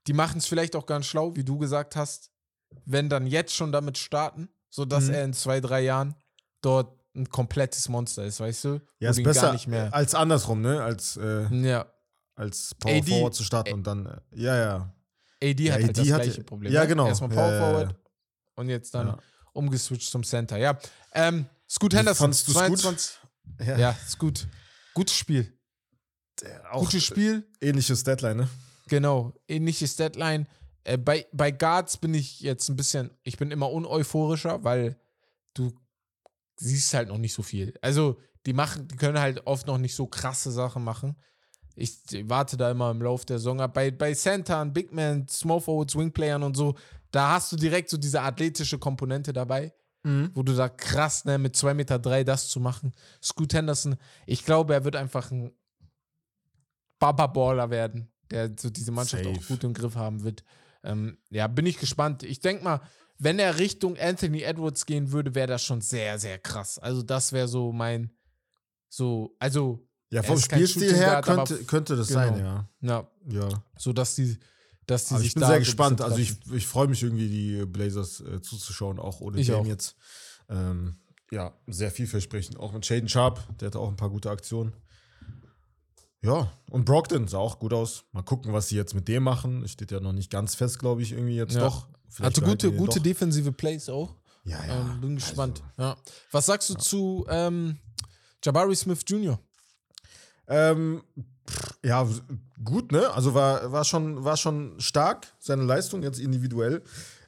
die 0.07 0.13
machen 0.13 0.39
es 0.39 0.45
vielleicht 0.47 0.75
auch 0.75 0.85
ganz 0.85 1.05
schlau, 1.05 1.35
wie 1.35 1.43
du 1.43 1.57
gesagt 1.57 1.95
hast, 1.95 2.31
wenn 2.85 3.09
dann 3.09 3.27
jetzt 3.27 3.53
schon 3.55 3.71
damit 3.71 3.97
starten, 3.97 4.49
sodass 4.69 5.05
Mhm. 5.05 5.13
er 5.13 5.23
in 5.23 5.33
zwei, 5.33 5.59
drei 5.61 5.81
Jahren 5.81 6.15
dort 6.61 6.97
ein 7.15 7.27
komplettes 7.29 7.89
Monster 7.89 8.23
ist, 8.25 8.39
weißt 8.39 8.63
du? 8.65 8.81
Ja, 8.99 9.09
ist 9.11 9.23
besser 9.23 9.41
gar 9.43 9.53
nicht 9.53 9.67
mehr. 9.67 9.93
als 9.93 10.13
andersrum, 10.15 10.61
ne? 10.61 10.81
Als, 10.83 11.17
äh, 11.17 11.47
Ja, 11.55 11.85
als 12.35 12.75
Power 12.75 12.93
AD. 12.93 13.09
Forward 13.09 13.33
zu 13.35 13.43
starten 13.43 13.73
und 13.73 13.87
dann, 13.87 14.05
äh, 14.05 14.17
ja, 14.35 14.55
ja. 14.57 14.93
AD 15.41 15.63
Ja, 15.63 15.73
hat 15.73 15.81
halt 15.83 15.89
AD 15.97 16.01
das 16.07 16.13
hat- 16.13 16.21
gleiche 16.23 16.43
Problem. 16.43 16.71
ja, 16.71 16.81
ne? 16.81 16.87
genau. 16.87 17.07
Erstmal 17.07 17.29
Power 17.29 17.51
ja. 17.51 17.59
Forward 17.59 17.95
und 18.55 18.69
jetzt 18.69 18.93
dann 18.93 19.17
umgeswitcht 19.53 20.09
zum 20.09 20.23
Center. 20.23 20.57
Ja, 20.57 20.77
ähm, 21.13 21.45
Scoot 21.67 21.93
Henderson, 21.93 22.25
fandst 22.27 22.47
du's 22.47 22.55
gut? 22.55 22.79
22. 22.79 23.18
Ja, 23.59 23.77
Ja, 23.77 23.97
ist 24.05 24.17
gut. 24.17 24.47
Gutes 24.93 25.15
Spiel. 25.15 25.57
auch 26.71 26.81
Gutes 26.81 27.03
Spiel. 27.03 27.47
ähnliches 27.61 28.03
Deadline, 28.03 28.37
ne? 28.37 28.49
Genau, 28.87 29.33
ähnliches 29.47 29.95
Deadline. 29.95 30.47
Äh, 30.83 30.97
bei, 30.97 31.27
bei 31.31 31.51
Guards 31.51 31.97
bin 31.97 32.13
ich 32.13 32.39
jetzt 32.41 32.69
ein 32.69 32.75
bisschen, 32.75 33.11
ich 33.23 33.37
bin 33.37 33.51
immer 33.51 33.71
uneuphorischer, 33.71 34.63
weil 34.63 34.99
du 35.53 35.71
siehst 36.55 36.93
halt 36.93 37.09
noch 37.09 37.17
nicht 37.17 37.33
so 37.33 37.43
viel. 37.43 37.73
Also, 37.81 38.19
die 38.45 38.53
machen, 38.53 38.87
die 38.87 38.95
können 38.95 39.19
halt 39.19 39.45
oft 39.45 39.67
noch 39.67 39.77
nicht 39.77 39.95
so 39.95 40.07
krasse 40.07 40.51
Sachen 40.51 40.83
machen. 40.83 41.15
Ich 41.75 41.99
warte 42.23 42.57
da 42.57 42.71
immer 42.71 42.91
im 42.91 43.01
Lauf 43.01 43.25
der 43.25 43.37
Saison 43.37 43.61
ab. 43.61 43.73
Bei, 43.73 43.91
bei 43.91 44.13
Centern, 44.13 44.73
Big 44.73 44.91
Man, 44.91 45.27
Small 45.27 45.61
Forwards, 45.61 45.95
Wingplayern 45.95 46.43
und 46.43 46.55
so, 46.57 46.75
da 47.11 47.31
hast 47.33 47.51
du 47.51 47.55
direkt 47.57 47.89
so 47.89 47.97
diese 47.97 48.21
athletische 48.21 48.77
Komponente 48.79 49.31
dabei, 49.33 49.73
wo 50.03 50.43
du 50.43 50.53
sagst, 50.53 50.77
krass, 50.79 51.25
ne, 51.25 51.37
mit 51.37 51.55
2,3 51.55 51.73
Meter 51.73 51.99
drei 51.99 52.23
das 52.23 52.49
zu 52.49 52.59
machen. 52.59 52.93
Scoot 53.21 53.53
Henderson, 53.53 53.97
ich 54.25 54.45
glaube, 54.45 54.73
er 54.73 54.83
wird 54.85 54.95
einfach 54.95 55.29
ein 55.31 55.51
Baba-Baller 56.99 57.69
werden, 57.69 58.11
der 58.31 58.51
so 58.57 58.69
diese 58.69 58.91
Mannschaft 58.91 59.23
Safe. 59.23 59.37
auch 59.37 59.47
gut 59.47 59.63
im 59.63 59.73
Griff 59.73 59.95
haben 59.95 60.23
wird. 60.23 60.43
Ähm, 60.83 61.17
ja, 61.29 61.47
bin 61.47 61.65
ich 61.65 61.77
gespannt. 61.77 62.23
Ich 62.23 62.39
denke 62.39 62.63
mal, 62.63 62.81
wenn 63.17 63.39
er 63.39 63.59
Richtung 63.59 63.97
Anthony 63.97 64.41
Edwards 64.43 64.85
gehen 64.85 65.11
würde, 65.11 65.35
wäre 65.35 65.47
das 65.47 65.63
schon 65.63 65.81
sehr, 65.81 66.17
sehr 66.19 66.39
krass. 66.39 66.79
Also, 66.79 67.03
das 67.03 67.33
wäre 67.33 67.47
so 67.47 67.71
mein, 67.73 68.11
so, 68.87 69.35
also, 69.39 69.85
Ja, 70.09 70.23
vom 70.23 70.39
Spielstil 70.39 70.95
her 70.95 71.21
Guard, 71.21 71.49
könnte, 71.49 71.65
könnte 71.65 71.95
das 71.97 72.07
genau. 72.07 72.19
sein, 72.21 72.39
ja. 72.39 72.69
ja, 72.81 73.07
Ja. 73.27 73.49
so 73.77 73.91
dass 73.93 74.15
die, 74.15 74.37
dass 74.89 75.05
die 75.05 75.13
Aber 75.13 75.19
sich 75.19 75.29
ich 75.29 75.33
bin 75.35 75.45
sehr 75.45 75.59
gespannt. 75.59 76.01
Also 76.01 76.17
ich, 76.17 76.35
ich 76.53 76.65
freue 76.67 76.87
mich 76.87 77.03
irgendwie, 77.03 77.29
die 77.29 77.65
Blazers 77.65 78.21
äh, 78.21 78.41
zuzuschauen, 78.41 78.99
auch 78.99 79.21
ohne 79.21 79.39
Ich 79.39 79.47
Dame 79.47 79.59
auch. 79.59 79.65
jetzt. 79.65 79.95
Ähm, 80.49 80.97
ja, 81.31 81.53
sehr 81.67 81.91
vielversprechend. 81.91 82.57
Auch 82.59 82.73
mit 82.73 82.85
Shaden 82.85 83.07
Sharp, 83.09 83.45
der 83.59 83.67
hatte 83.67 83.79
auch 83.79 83.89
ein 83.89 83.95
paar 83.95 84.09
gute 84.09 84.29
Aktionen. 84.31 84.73
Ja, 86.21 86.51
und 86.69 86.83
Brogdon 86.85 87.27
sah 87.27 87.37
auch 87.37 87.59
gut 87.59 87.71
aus. 87.73 88.03
Mal 88.11 88.23
gucken, 88.23 88.51
was 88.51 88.67
sie 88.67 88.75
jetzt 88.75 88.93
mit 88.93 89.07
dem 89.07 89.23
machen. 89.23 89.67
Steht 89.67 89.91
ja 89.91 89.99
noch 90.01 90.11
nicht 90.11 90.29
ganz 90.29 90.55
fest, 90.55 90.79
glaube 90.79 91.01
ich, 91.01 91.13
irgendwie 91.13 91.35
jetzt 91.35 91.53
Ja. 91.55 91.61
doch. 91.61 91.87
Vielleicht 92.09 92.37
Hatte 92.37 92.41
gute, 92.49 92.71
gute 92.73 92.97
doch. 92.97 93.03
defensive 93.03 93.51
Plays 93.51 93.87
auch. 93.87 94.15
Ja, 94.43 94.65
ja. 94.65 94.81
ähm, 94.81 95.01
bin 95.01 95.15
gespannt. 95.15 95.61
Also, 95.77 95.89
ja. 95.91 95.97
Was 96.31 96.45
sagst 96.47 96.69
du 96.69 96.73
zu 96.73 97.25
ähm, 97.29 97.77
Jabari 98.43 98.75
Smith 98.75 99.01
Jr.? 99.07 99.39
Ähm, 100.49 101.03
pff, 101.49 101.77
ja, 101.83 102.07
gut, 102.63 102.91
ne? 102.91 103.09
Also 103.11 103.33
war, 103.33 103.71
war, 103.71 103.85
schon, 103.85 104.23
war 104.23 104.35
schon 104.35 104.79
stark, 104.79 105.27
seine 105.39 105.63
Leistung 105.63 106.03
jetzt 106.03 106.19
individuell. 106.19 106.81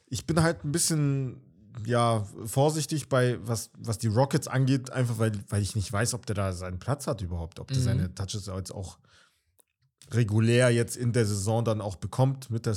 Ich 0.06 0.26
bin 0.26 0.42
halt 0.42 0.64
ein 0.64 0.72
bisschen, 0.72 1.40
ja, 1.86 2.26
vorsichtig 2.44 3.08
bei, 3.08 3.38
was, 3.46 3.70
was 3.78 3.96
die 3.98 4.08
Rockets 4.08 4.48
angeht, 4.48 4.90
einfach 4.90 5.18
weil, 5.18 5.32
weil 5.48 5.62
ich 5.62 5.74
nicht 5.76 5.90
weiß, 5.92 6.14
ob 6.14 6.26
der 6.26 6.34
da 6.34 6.52
seinen 6.52 6.78
Platz 6.78 7.06
hat 7.06 7.22
überhaupt, 7.22 7.60
ob 7.60 7.68
der 7.68 7.78
Mhm. 7.78 7.82
seine 7.84 8.14
Touches 8.14 8.46
jetzt 8.46 8.74
auch 8.74 8.98
regulär 10.10 10.70
jetzt 10.70 10.96
in 10.96 11.12
der 11.12 11.24
Saison 11.24 11.64
dann 11.64 11.80
auch 11.80 11.96
bekommt 11.96 12.50
mit 12.50 12.66
der, 12.66 12.76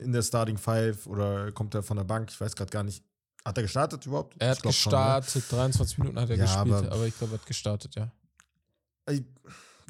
in 0.00 0.12
der 0.12 0.22
Starting 0.22 0.56
Five 0.58 1.06
oder 1.06 1.52
kommt 1.52 1.74
er 1.74 1.82
von 1.82 1.96
der 1.96 2.04
Bank, 2.04 2.30
ich 2.30 2.40
weiß 2.40 2.56
gerade 2.56 2.70
gar 2.70 2.82
nicht. 2.82 3.04
Hat 3.44 3.56
er 3.56 3.62
gestartet 3.64 4.06
überhaupt? 4.06 4.34
Er 4.40 4.52
Ich 4.52 4.56
hat 4.58 4.62
glaub 4.62 4.74
schon, 4.74 4.92
ne? 4.92 4.98
gestartet, 5.20 5.44
23 5.52 5.98
Minuten 5.98 6.18
hat 6.20 6.30
er 6.30 6.36
Ja, 6.36 6.44
gespielt, 6.44 6.74
aber- 6.86 6.92
aber, 6.92 7.06
ich 7.06 7.16
glaube, 7.18 7.34
er 7.34 7.38
hat 7.40 7.46
gestartet, 7.46 7.94
ja. 7.94 8.10
Ey, 9.06 9.24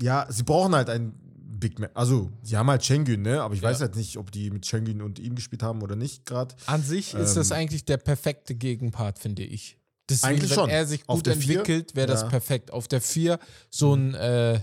Ja, 0.02 0.26
sie 0.28 0.42
brauchen 0.42 0.74
halt 0.74 0.90
einen 0.90 1.14
Big 1.58 1.78
Man. 1.78 1.90
Also, 1.94 2.30
sie 2.42 2.56
haben 2.56 2.68
halt 2.68 2.84
Schengen, 2.84 3.22
ne? 3.22 3.40
Aber 3.42 3.54
ich 3.54 3.60
Ja. 3.62 3.68
weiß 3.70 3.80
halt 3.80 3.94
nicht, 3.96 4.16
ob 4.16 4.32
die 4.32 4.50
mit 4.50 4.66
Schengen 4.66 5.00
und 5.00 5.18
ihm 5.18 5.34
gespielt 5.36 5.62
haben 5.62 5.80
oder 5.82 5.94
nicht 5.96 6.26
gerade. 6.26 6.54
An 6.66 6.82
sich 6.82 7.14
ist 7.14 7.34
das 7.36 7.50
Ähm, 7.50 7.58
eigentlich 7.58 7.84
der 7.84 7.98
perfekte 7.98 8.54
Gegenpart, 8.54 9.18
finde 9.18 9.44
ich. 9.44 9.78
Deswegen, 10.10 10.34
Eigentlich 10.34 10.50
wenn 10.50 10.56
schon. 10.58 10.68
er 10.70 10.84
sich 10.86 11.02
Auf 11.06 11.18
gut 11.18 11.28
entwickelt, 11.28 11.94
wäre 11.94 12.08
das 12.08 12.20
Ja. 12.22 12.26
Mhm. 12.26 12.30
perfekt. 12.30 12.72
Auf 12.72 12.88
der 12.88 13.00
4 13.00 13.38
so 13.70 13.94
ein, 13.94 14.14
äh, 14.14 14.60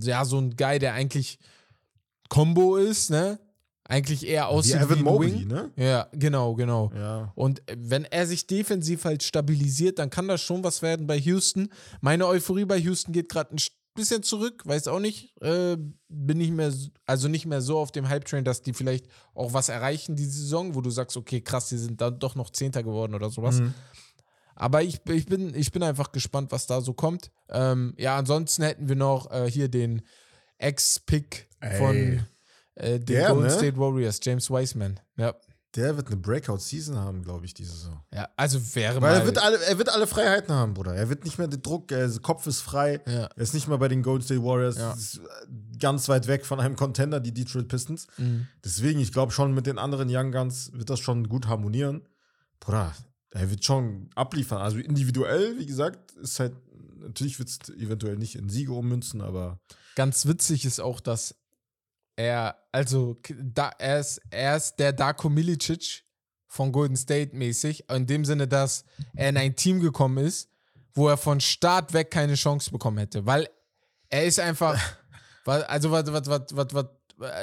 ja, 0.00 0.24
so 0.24 0.38
ein 0.38 0.56
Guy, 0.56 0.78
der 0.78 0.94
eigentlich 0.94 1.38
Combo 2.28 2.76
ist, 2.76 3.10
ne? 3.10 3.38
Eigentlich 3.84 4.24
eher 4.26 4.42
Wie 4.44 4.46
aussieht 4.46 4.74
wie, 4.76 4.84
Evan 4.84 4.98
ein 4.98 5.04
Mobley, 5.04 5.32
Wing. 5.40 5.48
ne? 5.48 5.70
Ja, 5.76 6.08
genau, 6.12 6.54
genau. 6.54 6.92
Ja. 6.94 7.32
Und 7.34 7.60
wenn 7.76 8.04
er 8.04 8.26
sich 8.26 8.46
defensiv 8.46 9.04
halt 9.04 9.22
stabilisiert, 9.24 9.98
dann 9.98 10.10
kann 10.10 10.28
das 10.28 10.40
schon 10.40 10.62
was 10.62 10.80
werden 10.80 11.06
bei 11.08 11.18
Houston. 11.18 11.68
Meine 12.00 12.26
Euphorie 12.28 12.64
bei 12.64 12.76
Houston 12.78 13.12
geht 13.12 13.28
gerade 13.28 13.54
ein 13.54 13.58
bisschen 13.94 14.22
zurück, 14.22 14.62
weiß 14.64 14.88
auch 14.88 15.00
nicht. 15.00 15.34
Äh, 15.40 15.76
bin 16.08 16.38
nicht 16.38 16.52
mehr, 16.52 16.72
also 17.06 17.28
nicht 17.28 17.46
mehr 17.46 17.60
so 17.60 17.78
auf 17.78 17.92
dem 17.92 18.08
Hype-Train, 18.08 18.44
dass 18.44 18.62
die 18.62 18.72
vielleicht 18.72 19.06
auch 19.34 19.52
was 19.52 19.68
erreichen 19.68 20.16
diese 20.16 20.40
Saison, 20.40 20.74
wo 20.74 20.80
du 20.80 20.90
sagst, 20.90 21.16
okay, 21.16 21.40
krass, 21.40 21.68
die 21.68 21.78
sind 21.78 22.00
dann 22.00 22.18
doch 22.18 22.34
noch 22.34 22.50
Zehnter 22.50 22.82
geworden 22.82 23.14
oder 23.14 23.30
sowas. 23.30 23.60
Mhm. 23.60 23.74
Aber 24.54 24.82
ich, 24.82 25.00
ich, 25.08 25.26
bin, 25.26 25.54
ich 25.54 25.72
bin 25.72 25.82
einfach 25.82 26.12
gespannt, 26.12 26.52
was 26.52 26.66
da 26.66 26.80
so 26.80 26.92
kommt. 26.92 27.30
Ähm, 27.48 27.94
ja, 27.96 28.18
ansonsten 28.18 28.62
hätten 28.62 28.88
wir 28.88 28.96
noch 28.96 29.30
äh, 29.30 29.50
hier 29.50 29.68
den 29.68 30.02
Ex-Pick 30.58 31.48
von 31.78 32.26
äh, 32.74 32.98
den 32.98 33.06
Der, 33.06 33.28
Golden 33.28 33.44
ne? 33.44 33.50
State 33.50 33.78
Warriors, 33.78 34.20
James 34.22 34.50
Wiseman. 34.50 35.00
Ja. 35.16 35.34
Der 35.76 35.96
wird 35.96 36.08
eine 36.08 36.16
Breakout-Season 36.16 36.96
haben, 36.98 37.22
glaube 37.22 37.46
ich, 37.46 37.54
diese 37.54 37.70
Saison. 37.72 38.02
ja, 38.12 38.28
also 38.36 38.58
wäre 38.74 39.00
Weil 39.00 39.12
mal. 39.12 39.20
er 39.20 39.26
wird, 39.26 39.38
alle, 39.38 39.62
er 39.64 39.78
wird 39.78 39.88
alle 39.88 40.08
Freiheiten 40.08 40.52
haben, 40.52 40.74
Bruder. 40.74 40.94
Er 40.96 41.08
wird 41.08 41.24
nicht 41.24 41.38
mehr 41.38 41.46
den 41.46 41.62
Druck, 41.62 41.92
er, 41.92 42.08
sein 42.08 42.22
Kopf 42.22 42.46
ist 42.48 42.60
frei. 42.60 43.00
Ja. 43.06 43.26
Er 43.26 43.36
ist 43.36 43.54
nicht 43.54 43.68
mehr 43.68 43.78
bei 43.78 43.86
den 43.86 44.02
Golden 44.02 44.24
State 44.24 44.42
Warriors. 44.42 44.76
Ja. 44.76 44.92
Ist 44.94 45.18
äh, 45.18 45.78
ganz 45.78 46.08
weit 46.08 46.26
weg 46.26 46.44
von 46.44 46.58
einem 46.58 46.74
Contender, 46.74 47.20
die 47.20 47.32
Detroit 47.32 47.68
Pistons. 47.68 48.08
Mhm. 48.18 48.48
Deswegen, 48.64 48.98
ich 48.98 49.12
glaube 49.12 49.30
schon, 49.30 49.54
mit 49.54 49.66
den 49.66 49.78
anderen 49.78 50.08
Young 50.10 50.32
Guns 50.32 50.72
wird 50.72 50.90
das 50.90 50.98
schon 50.98 51.28
gut 51.28 51.46
harmonieren. 51.46 52.02
Bruder, 52.58 52.92
er 53.30 53.50
wird 53.50 53.64
schon 53.64 54.10
abliefern. 54.16 54.58
Also 54.60 54.78
individuell, 54.78 55.56
wie 55.58 55.66
gesagt, 55.66 56.12
ist 56.16 56.40
halt, 56.40 56.54
natürlich 56.98 57.38
wird 57.38 57.48
es 57.48 57.68
eventuell 57.76 58.16
nicht 58.16 58.34
in 58.34 58.48
Siege 58.48 58.72
ummünzen, 58.72 59.20
aber 59.20 59.60
Ganz 59.96 60.26
witzig 60.26 60.64
ist 60.64 60.80
auch, 60.80 61.00
dass 61.00 61.34
er, 62.20 62.56
also 62.72 63.16
da, 63.34 63.70
er, 63.78 64.00
ist, 64.00 64.20
er 64.30 64.56
ist 64.56 64.76
der 64.76 64.92
Darko 64.92 65.28
Milicic 65.28 66.04
von 66.46 66.72
Golden 66.72 66.96
State 66.96 67.34
mäßig, 67.36 67.88
in 67.90 68.06
dem 68.06 68.24
Sinne, 68.24 68.48
dass 68.48 68.84
er 69.14 69.28
in 69.28 69.36
ein 69.36 69.54
Team 69.54 69.80
gekommen 69.80 70.24
ist, 70.24 70.48
wo 70.94 71.08
er 71.08 71.16
von 71.16 71.40
Start 71.40 71.92
weg 71.92 72.10
keine 72.10 72.34
Chance 72.34 72.70
bekommen 72.70 72.98
hätte, 72.98 73.24
weil 73.24 73.48
er 74.08 74.24
ist 74.24 74.40
einfach, 74.40 74.78
also 75.44 75.90
was, 75.90 76.12
was, 76.12 76.26
was, 76.28 76.42
was, 76.50 76.74
was, 76.74 76.86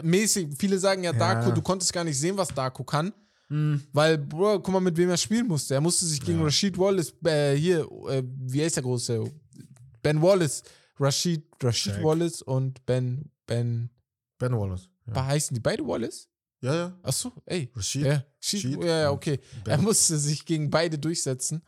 mäßig, 0.03 0.49
viele 0.57 0.77
sagen 0.77 1.03
ja, 1.03 1.13
Darko, 1.13 1.51
du 1.51 1.61
konntest 1.61 1.93
gar 1.93 2.03
nicht 2.03 2.19
sehen, 2.19 2.37
was 2.37 2.49
Darko 2.49 2.83
kann, 2.83 3.13
weil, 3.93 4.17
Bro, 4.17 4.59
guck 4.59 4.73
mal, 4.73 4.81
mit 4.81 4.97
wem 4.97 5.09
er 5.09 5.17
spielen 5.17 5.47
musste. 5.47 5.73
Er 5.73 5.81
musste 5.81 6.05
sich 6.05 6.19
gegen 6.19 6.43
Rashid 6.43 6.77
Wallace, 6.77 7.13
äh, 7.23 7.55
hier, 7.55 7.87
äh, 8.09 8.21
wie 8.25 8.61
heißt 8.61 8.75
der 8.75 8.83
große? 8.83 9.31
Ben 10.01 10.21
Wallace, 10.21 10.63
Rashid, 10.99 11.45
Rashid. 11.63 12.03
Wallace 12.03 12.41
und 12.41 12.85
Ben, 12.85 13.31
Ben, 13.45 13.89
Ben 14.37 14.53
Wallace. 14.57 14.89
Ja, 15.13 15.25
heißen 15.25 15.53
die 15.55 15.61
beide 15.61 15.85
Wallace? 15.85 16.27
ja. 16.61 16.73
ja. 16.75 16.97
Achso, 17.03 17.31
ey. 17.45 17.71
Rashid. 17.75 18.05
Ja, 18.05 18.23
Sheet 18.39 18.83
ja, 18.83 18.99
ja, 19.01 19.11
okay. 19.11 19.39
Ben. 19.63 19.71
Er 19.73 19.77
musste 19.79 20.17
sich 20.17 20.45
gegen 20.45 20.69
beide 20.69 20.97
durchsetzen. 20.97 21.61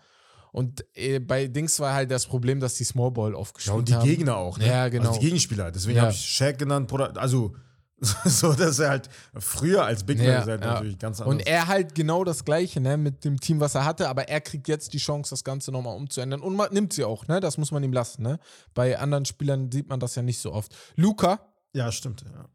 Und 0.52 0.84
äh, 0.96 1.20
bei 1.20 1.48
Dings 1.48 1.80
war 1.80 1.94
halt 1.94 2.10
das 2.10 2.26
Problem, 2.26 2.60
dass 2.60 2.74
die 2.76 2.84
Small 2.84 3.12
Ball 3.12 3.32
Ja, 3.34 3.38
aufgespielt 3.38 3.78
und 3.78 3.88
die 3.88 3.94
haben. 3.94 4.04
Gegner 4.08 4.38
auch, 4.38 4.58
ne? 4.58 4.66
Ja, 4.68 4.90
genau. 4.90 5.10
Also 5.10 5.20
die 5.20 5.26
Gegenspieler. 5.28 5.72
Deswegen 5.72 5.98
Ja. 5.98 6.04
habe 6.04 6.12
ich 6.12 6.20
Shaq 6.20 6.58
genannt. 6.58 6.92
Also, 7.18 7.56
so, 8.26 8.54
dass 8.54 8.80
er 8.80 8.90
halt 8.90 9.10
früher 9.36 9.84
als 9.86 10.04
Big 10.06 10.18
Man 10.18 10.26
Ja, 10.28 10.46
halt 10.46 10.62
ja. 10.62 10.74
natürlich 10.74 10.98
ganz 10.98 11.22
anders. 11.22 11.36
Und 11.36 11.46
er 11.46 11.68
halt 11.68 11.94
genau 11.94 12.24
das 12.24 12.46
Gleiche, 12.46 12.80
ne, 12.80 12.98
mit 12.98 13.26
dem 13.26 13.40
Team, 13.40 13.60
was 13.60 13.76
er 13.76 13.86
hatte, 13.86 14.10
aber 14.10 14.28
er 14.28 14.42
kriegt 14.42 14.68
jetzt 14.68 14.94
die 14.94 14.98
Chance, 15.00 15.30
das 15.30 15.44
Ganze 15.44 15.72
nochmal 15.72 15.96
umzuändern. 15.96 16.42
Und 16.42 16.56
man 16.56 16.74
nimmt 16.74 16.94
sie 16.94 17.04
auch, 17.04 17.28
ne? 17.28 17.40
Das 17.42 17.58
muss 17.60 17.72
man 17.72 17.84
ihm 17.84 17.94
lassen, 17.94 18.24
ne? 18.24 18.40
Bei 18.74 18.98
anderen 18.98 19.26
Spielern 19.26 19.72
sieht 19.72 19.88
man 19.88 20.00
das 20.00 20.16
ja 20.16 20.24
nicht 20.24 20.40
so 20.40 20.52
oft. 20.52 20.74
Luca, 20.96 21.42
ja, 21.74 21.92
stimmt. 21.92 22.24
Ja. 22.26 22.46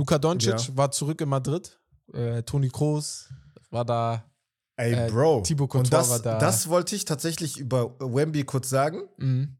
Luca 0.00 0.18
Doncic 0.18 0.68
Ja. 0.68 0.76
war 0.76 0.90
zurück 0.90 1.20
in 1.20 1.28
Madrid. 1.28 1.78
Äh, 2.14 2.42
Toni 2.42 2.70
Kroos 2.70 3.28
war 3.70 3.84
da. 3.84 4.24
Ey, 4.76 4.94
Äh, 4.94 5.10
Bro. 5.10 5.42
Thibaut 5.42 5.68
Courtois 5.68 5.84
und 5.88 5.92
das, 5.92 6.08
war 6.10 6.18
da. 6.20 6.38
das 6.38 6.68
wollte 6.70 6.96
ich 6.96 7.04
tatsächlich 7.04 7.58
über 7.58 7.98
Wemby 8.00 8.44
kurz 8.44 8.70
sagen. 8.70 9.02
Mhm. 9.18 9.58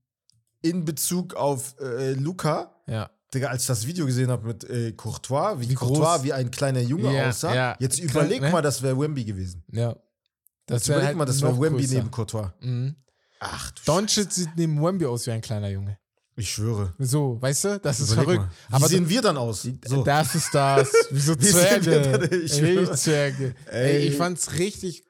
In 0.62 0.84
Bezug 0.86 1.34
auf 1.34 1.74
äh, 1.78 2.12
Luca. 2.14 2.74
Ja. 2.86 3.10
Digga, 3.34 3.48
als 3.48 3.62
ich 3.62 3.66
das 3.68 3.86
Video 3.86 4.06
gesehen 4.06 4.30
habe 4.30 4.46
mit 4.46 4.64
äh, 4.64 4.92
Courtois, 4.92 5.56
wie, 5.60 5.68
Wie 5.68 5.74
Courtois 5.74 6.16
groß- 6.16 6.22
wie 6.24 6.32
ein 6.32 6.50
kleiner 6.50 6.80
Junge 6.80 7.14
Ja, 7.14 7.28
aussah. 7.28 7.54
ja. 7.54 7.76
Jetzt 7.78 7.98
Krank, 7.98 8.10
überleg 8.10 8.40
ne? 8.42 8.50
mal, 8.50 8.62
das 8.62 8.82
wäre 8.82 8.98
Wemby 8.98 9.24
gewesen. 9.24 9.62
Ja. 9.70 9.94
Das 10.66 10.80
Jetzt 10.80 10.88
überleg 10.88 11.06
halt 11.08 11.16
mal, 11.18 11.26
das 11.26 11.40
wäre 11.42 11.52
Wemby 11.60 11.82
größer. 11.82 11.94
neben 11.96 12.10
Courtois. 12.10 12.48
Mhm. 12.60 12.96
Ach 13.40 13.70
du 13.72 13.82
Doncic 13.84 14.32
sieht 14.32 14.50
neben 14.56 14.82
Wemby 14.82 15.04
aus 15.06 15.26
wie 15.26 15.30
ein 15.32 15.40
kleiner 15.42 15.68
Junge. 15.68 15.98
Ich 16.40 16.50
schwöre. 16.50 16.94
So, 16.98 17.36
weißt 17.40 17.64
du? 17.64 17.80
Das 17.80 18.00
ist 18.00 18.12
Überleg 18.12 18.24
verrückt. 18.36 18.42
Mal. 18.46 18.50
Wie 18.70 18.74
Aber 18.76 18.88
sehen 18.88 19.08
wir 19.08 19.20
dann 19.22 19.36
aus? 19.36 19.68
So. 19.86 20.02
das 20.02 20.34
ist 20.34 20.54
das. 20.54 20.90
Wie 21.10 21.20
so 21.20 21.38
Wie 21.38 21.44
sehen 21.44 21.84
wir 21.84 22.02
Zwerge. 22.02 22.36
Ich. 22.36 22.62
Richtig 22.62 22.92
Zwerge. 22.96 23.54
Ey. 23.70 23.90
Ey. 23.96 23.98
ich 24.08 24.16
fand's 24.16 24.52
richtig 24.58 25.04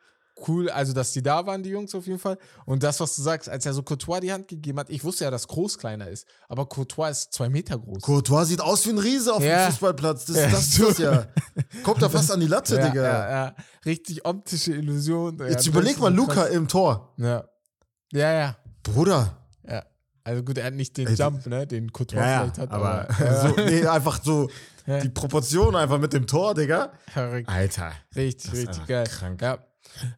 cool, 0.48 0.70
also 0.70 0.92
dass 0.94 1.12
die 1.12 1.22
da 1.22 1.46
waren, 1.46 1.62
die 1.62 1.68
Jungs 1.70 1.94
auf 1.94 2.06
jeden 2.06 2.18
Fall. 2.18 2.38
Und 2.64 2.82
das, 2.82 2.98
was 2.98 3.14
du 3.14 3.20
sagst, 3.22 3.48
als 3.48 3.64
er 3.66 3.74
so 3.74 3.82
Courtois 3.82 4.20
die 4.20 4.32
Hand 4.32 4.48
gegeben 4.48 4.78
hat, 4.78 4.88
ich 4.90 5.04
wusste 5.04 5.24
ja, 5.24 5.30
dass 5.30 5.46
Groß 5.46 5.76
kleiner 5.78 6.08
ist, 6.08 6.26
aber 6.48 6.66
Courtois 6.66 7.10
ist 7.10 7.32
zwei 7.34 7.48
Meter 7.50 7.78
groß. 7.78 8.02
Courtois 8.02 8.46
sieht 8.46 8.60
aus 8.62 8.84
wie 8.86 8.90
ein 8.90 8.98
Riese 8.98 9.34
auf 9.34 9.42
Ja. 9.44 9.66
dem 9.66 9.70
Fußballplatz. 9.72 10.24
Das, 10.24 10.36
Ja, 10.36 10.48
das 10.48 10.66
ist 10.68 10.80
das 10.80 10.98
ja. 10.98 11.26
Kommt 11.84 12.00
da 12.02 12.08
fast 12.08 12.32
an 12.32 12.40
die 12.40 12.46
Latte, 12.46 12.76
ja, 12.76 12.88
Digga. 12.88 13.02
ja, 13.02 13.30
ja. 13.30 13.54
Richtig 13.84 14.24
optische 14.24 14.72
Illusion. 14.72 15.38
Jetzt 15.46 15.66
überleg 15.66 15.98
mal 16.00 16.12
Luca 16.12 16.32
krass. 16.32 16.50
im 16.50 16.66
Tor. 16.66 17.12
Ja. 17.18 17.44
Ja, 18.12 18.32
ja. 18.32 18.56
Bruder. 18.82 19.36
Also 20.30 20.44
gut, 20.44 20.58
er 20.58 20.66
hat 20.66 20.74
nicht 20.74 20.96
den 20.96 21.08
Ey, 21.08 21.14
Jump, 21.14 21.44
ne, 21.46 21.66
den 21.66 21.92
Courtois 21.92 22.18
Ja, 22.20 22.40
vielleicht 22.42 22.58
hat, 22.58 22.70
aber, 22.70 23.10
aber, 23.10 23.48
so, 23.56 23.62
nee, 23.64 23.84
einfach 23.84 24.22
so 24.22 24.48
die 24.86 25.08
Proportion 25.08 25.74
einfach 25.74 25.98
mit 25.98 26.12
dem 26.12 26.28
Tor, 26.28 26.54
Digga. 26.54 26.92
Alter. 27.46 27.92
Richtig, 28.14 28.52
richtig 28.52 28.86
geil. 28.86 29.08
krank. 29.08 29.42
Ja. 29.42 29.58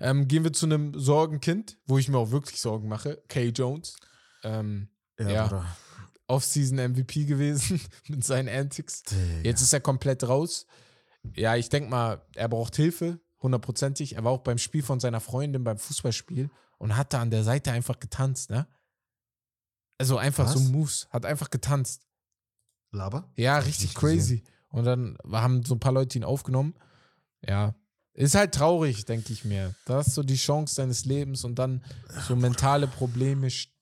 Ähm, 0.01 0.29
gehen 0.29 0.45
wir 0.45 0.53
zu 0.53 0.67
einem 0.67 0.93
Sorgenkind, 0.99 1.79
wo 1.87 1.97
ich 1.97 2.11
mir 2.11 2.19
auch 2.19 2.31
wirklich 2.31 2.61
Sorgen 2.61 2.89
mache. 2.89 3.23
Kay 3.29 3.49
Jones. 3.49 3.97
Ähm, 4.45 4.91
Ja, 5.19 5.31
Ja. 5.31 5.47
Bruder. 5.47 5.65
Off-Season 6.27 6.77
MVP 6.93 7.25
gewesen 7.25 7.81
mit 8.09 8.23
seinen 8.23 8.51
Antics. 8.51 9.05
Digga. 9.05 9.21
Jetzt 9.45 9.63
ist 9.63 9.73
er 9.73 9.81
komplett 9.81 10.29
raus. 10.29 10.67
Ja, 11.35 11.57
ich 11.57 11.71
denke 11.71 11.89
mal, 11.89 12.21
er 12.35 12.49
braucht 12.51 12.77
Hilfe, 12.77 13.19
hundertprozentig. 13.43 14.17
Er 14.17 14.25
war 14.25 14.33
auch 14.33 14.41
beim 14.43 14.59
Spiel 14.59 14.83
von 14.83 15.01
seiner 15.01 15.21
Freundin 15.21 15.65
beim 15.65 15.79
Fußballspiel 15.79 16.51
und 16.77 16.99
hat 16.99 17.15
da 17.15 17.23
an 17.23 17.31
der 17.31 17.45
Seite 17.45 17.73
einfach 17.73 17.99
getanzt, 17.99 18.51
ne? 18.51 18.67
Also 19.99 20.17
einfach 20.19 20.49
so 20.49 20.57
Was? 20.61 20.69
Moves, 20.69 21.09
hat 21.11 21.25
einfach 21.27 21.51
getanzt. 21.51 22.07
Laber? 22.91 23.31
Ja, 23.37 23.59
richtig 23.59 23.95
crazy. 23.95 24.43
Und 24.69 24.85
dann 24.85 25.17
haben 25.31 25.65
so 25.65 25.75
ein 25.75 25.81
paar 25.81 25.93
Leute 25.93 26.19
ihn 26.19 26.25
aufgenommen. 26.25 26.75
Ja. 27.47 27.75
Ist 28.15 28.35
halt 28.35 28.55
traurig, 28.55 29.05
denke 29.07 29.33
ich 29.33 29.45
mir. 29.45 29.75
Da 29.87 29.97
hast 29.97 30.17
du 30.17 30.23
die 30.23 30.37
Chance 30.37 30.77
deines 30.77 31.05
Lebens 31.07 31.45
und 31.45 31.55
dann 31.59 31.83
so 32.29 32.37
mentale 32.37 32.87
Probleme 32.87 33.47
st- 33.49 33.73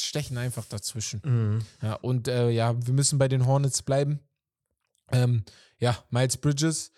stechen 0.00 0.36
einfach 0.36 0.64
dazwischen. 0.64 1.20
Mhm. 1.24 1.64
Ja, 1.82 1.94
und 1.94 2.26
äh, 2.26 2.50
ja, 2.50 2.74
wir 2.86 2.92
müssen 2.94 3.18
bei 3.18 3.28
den 3.28 3.46
Hornets 3.46 3.82
bleiben. 3.82 4.18
Ähm, 5.12 5.44
ja, 5.78 5.96
Miles 6.10 6.36
Bridges 6.36 6.90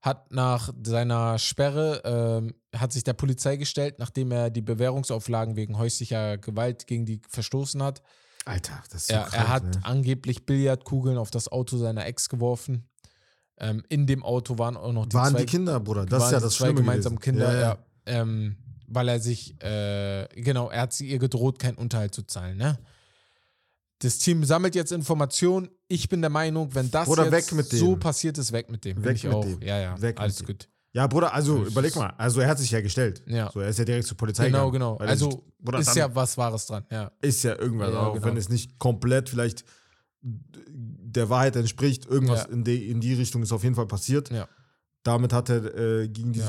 hat 0.00 0.32
nach 0.32 0.72
seiner 0.82 1.38
Sperre, 1.38 2.00
ähm, 2.04 2.54
hat 2.74 2.92
sich 2.92 3.04
der 3.04 3.12
Polizei 3.12 3.56
gestellt, 3.56 3.98
nachdem 3.98 4.32
er 4.32 4.50
die 4.50 4.62
Bewährungsauflagen 4.62 5.56
wegen 5.56 5.76
häuslicher 5.76 6.38
Gewalt 6.38 6.86
gegen 6.86 7.04
die 7.04 7.20
verstoßen 7.28 7.82
hat. 7.82 8.02
Alter, 8.46 8.82
das 8.90 9.02
ist 9.02 9.08
so 9.08 9.14
Er, 9.14 9.20
krank, 9.22 9.34
er 9.34 9.48
hat 9.48 9.64
ne? 9.64 9.80
angeblich 9.82 10.46
Billardkugeln 10.46 11.18
auf 11.18 11.30
das 11.30 11.48
Auto 11.48 11.76
seiner 11.76 12.06
Ex 12.06 12.28
geworfen. 12.30 12.88
Ähm, 13.58 13.84
in 13.90 14.06
dem 14.06 14.22
Auto 14.22 14.56
waren 14.58 14.76
auch 14.78 14.92
noch 14.92 15.04
die 15.06 15.14
Waren 15.14 15.32
zwei, 15.32 15.40
die 15.40 15.46
Kinder, 15.46 15.78
Bruder. 15.80 16.06
Das 16.06 16.24
ist 16.24 16.32
ja 16.32 16.38
die 16.38 16.44
das 16.44 16.54
zwei 16.54 16.64
Schlimme 16.66 16.80
gemeinsamen 16.80 17.18
gewesen. 17.18 17.38
Kinder, 17.38 17.52
ja. 17.52 17.60
Ja, 17.60 17.68
ja. 17.68 18.22
Ähm, 18.22 18.56
weil 18.86 19.08
er 19.08 19.20
sich, 19.20 19.62
äh, 19.62 20.26
genau, 20.34 20.70
er 20.70 20.82
hat 20.82 20.94
sie 20.94 21.08
ihr 21.08 21.18
gedroht, 21.18 21.58
keinen 21.58 21.76
Unterhalt 21.76 22.14
zu 22.14 22.22
zahlen, 22.22 22.56
ne? 22.56 22.78
Das 24.00 24.18
Team 24.18 24.44
sammelt 24.44 24.74
jetzt 24.74 24.92
Informationen. 24.92 25.68
Ich 25.88 26.08
bin 26.08 26.20
der 26.22 26.30
Meinung, 26.30 26.74
wenn 26.74 26.90
das 26.90 27.06
Bruder, 27.06 27.30
so 27.70 27.96
passiert 27.96 28.38
ist, 28.38 28.50
weg 28.52 28.70
mit 28.70 28.84
dem. 28.84 28.96
Bin 28.96 29.04
Weg 29.04 29.16
ich 29.16 29.24
mit 29.24 29.32
auch. 29.34 29.44
dem. 29.44 29.60
Ja, 29.62 29.78
ja, 29.78 30.00
Weg 30.00 30.18
alles 30.20 30.44
gut. 30.44 30.68
Ja, 30.92 31.06
Bruder, 31.06 31.32
also 31.32 31.64
überleg 31.66 31.90
ist- 31.92 31.96
mal. 31.96 32.12
Also 32.18 32.40
er 32.40 32.48
hat 32.48 32.58
sich 32.58 32.70
ja 32.70 32.80
gestellt. 32.80 33.22
Ja. 33.26 33.50
So, 33.52 33.60
er 33.60 33.68
ist 33.68 33.78
ja 33.78 33.84
direkt 33.84 34.06
zur 34.06 34.16
Polizei 34.16 34.46
Genau, 34.46 34.70
gegangen. 34.70 34.96
genau. 34.96 35.04
Er 35.04 35.10
Also 35.10 35.30
sich- 35.30 35.40
Bruder, 35.60 35.78
ist 35.78 35.94
ja 35.94 36.12
was 36.14 36.36
Wahres 36.36 36.66
dran, 36.66 36.84
ja. 36.90 37.12
ist 37.20 37.44
ja 37.44 37.56
irgendwas, 37.58 37.92
Ja, 37.92 38.00
auch 38.00 38.14
genau. 38.14 38.26
wenn 38.26 38.36
es 38.36 38.48
nicht 38.48 38.78
komplett 38.78 39.28
vielleicht 39.28 39.64
der 40.22 41.28
Wahrheit 41.28 41.56
entspricht. 41.56 42.06
Irgendwas 42.06 42.44
Ja. 42.44 42.48
in, 42.52 42.64
die, 42.64 42.90
in 42.90 43.00
die 43.00 43.14
Richtung 43.14 43.42
ist 43.42 43.52
auf 43.52 43.62
jeden 43.62 43.74
Fall 43.74 43.86
passiert. 43.86 44.30
Ja. 44.30 44.48
Damit 45.02 45.32
hat 45.32 45.48
er 45.48 45.74
äh, 46.02 46.08
gegen 46.08 46.32
Ja. 46.34 46.46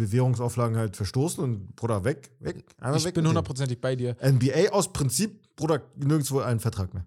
Bewährungsauflagen 0.00 0.76
halt 0.76 0.96
verstoßen 0.96 1.42
und 1.44 1.76
Bruder, 1.76 2.04
weg, 2.04 2.30
weg. 2.40 2.64
Ich 2.96 3.04
weg 3.04 3.14
bin 3.14 3.26
hundertprozentig 3.26 3.80
bei 3.80 3.94
dir. 3.96 4.16
NBA 4.22 4.70
aus 4.72 4.92
Prinzip, 4.92 5.54
Bruder, 5.56 5.82
nirgendwo 5.96 6.40
einen 6.40 6.60
Vertrag 6.60 6.92
mehr. 6.94 7.04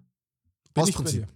Bin 0.72 0.82
aus 0.84 0.92
Prinzip. 0.92 1.26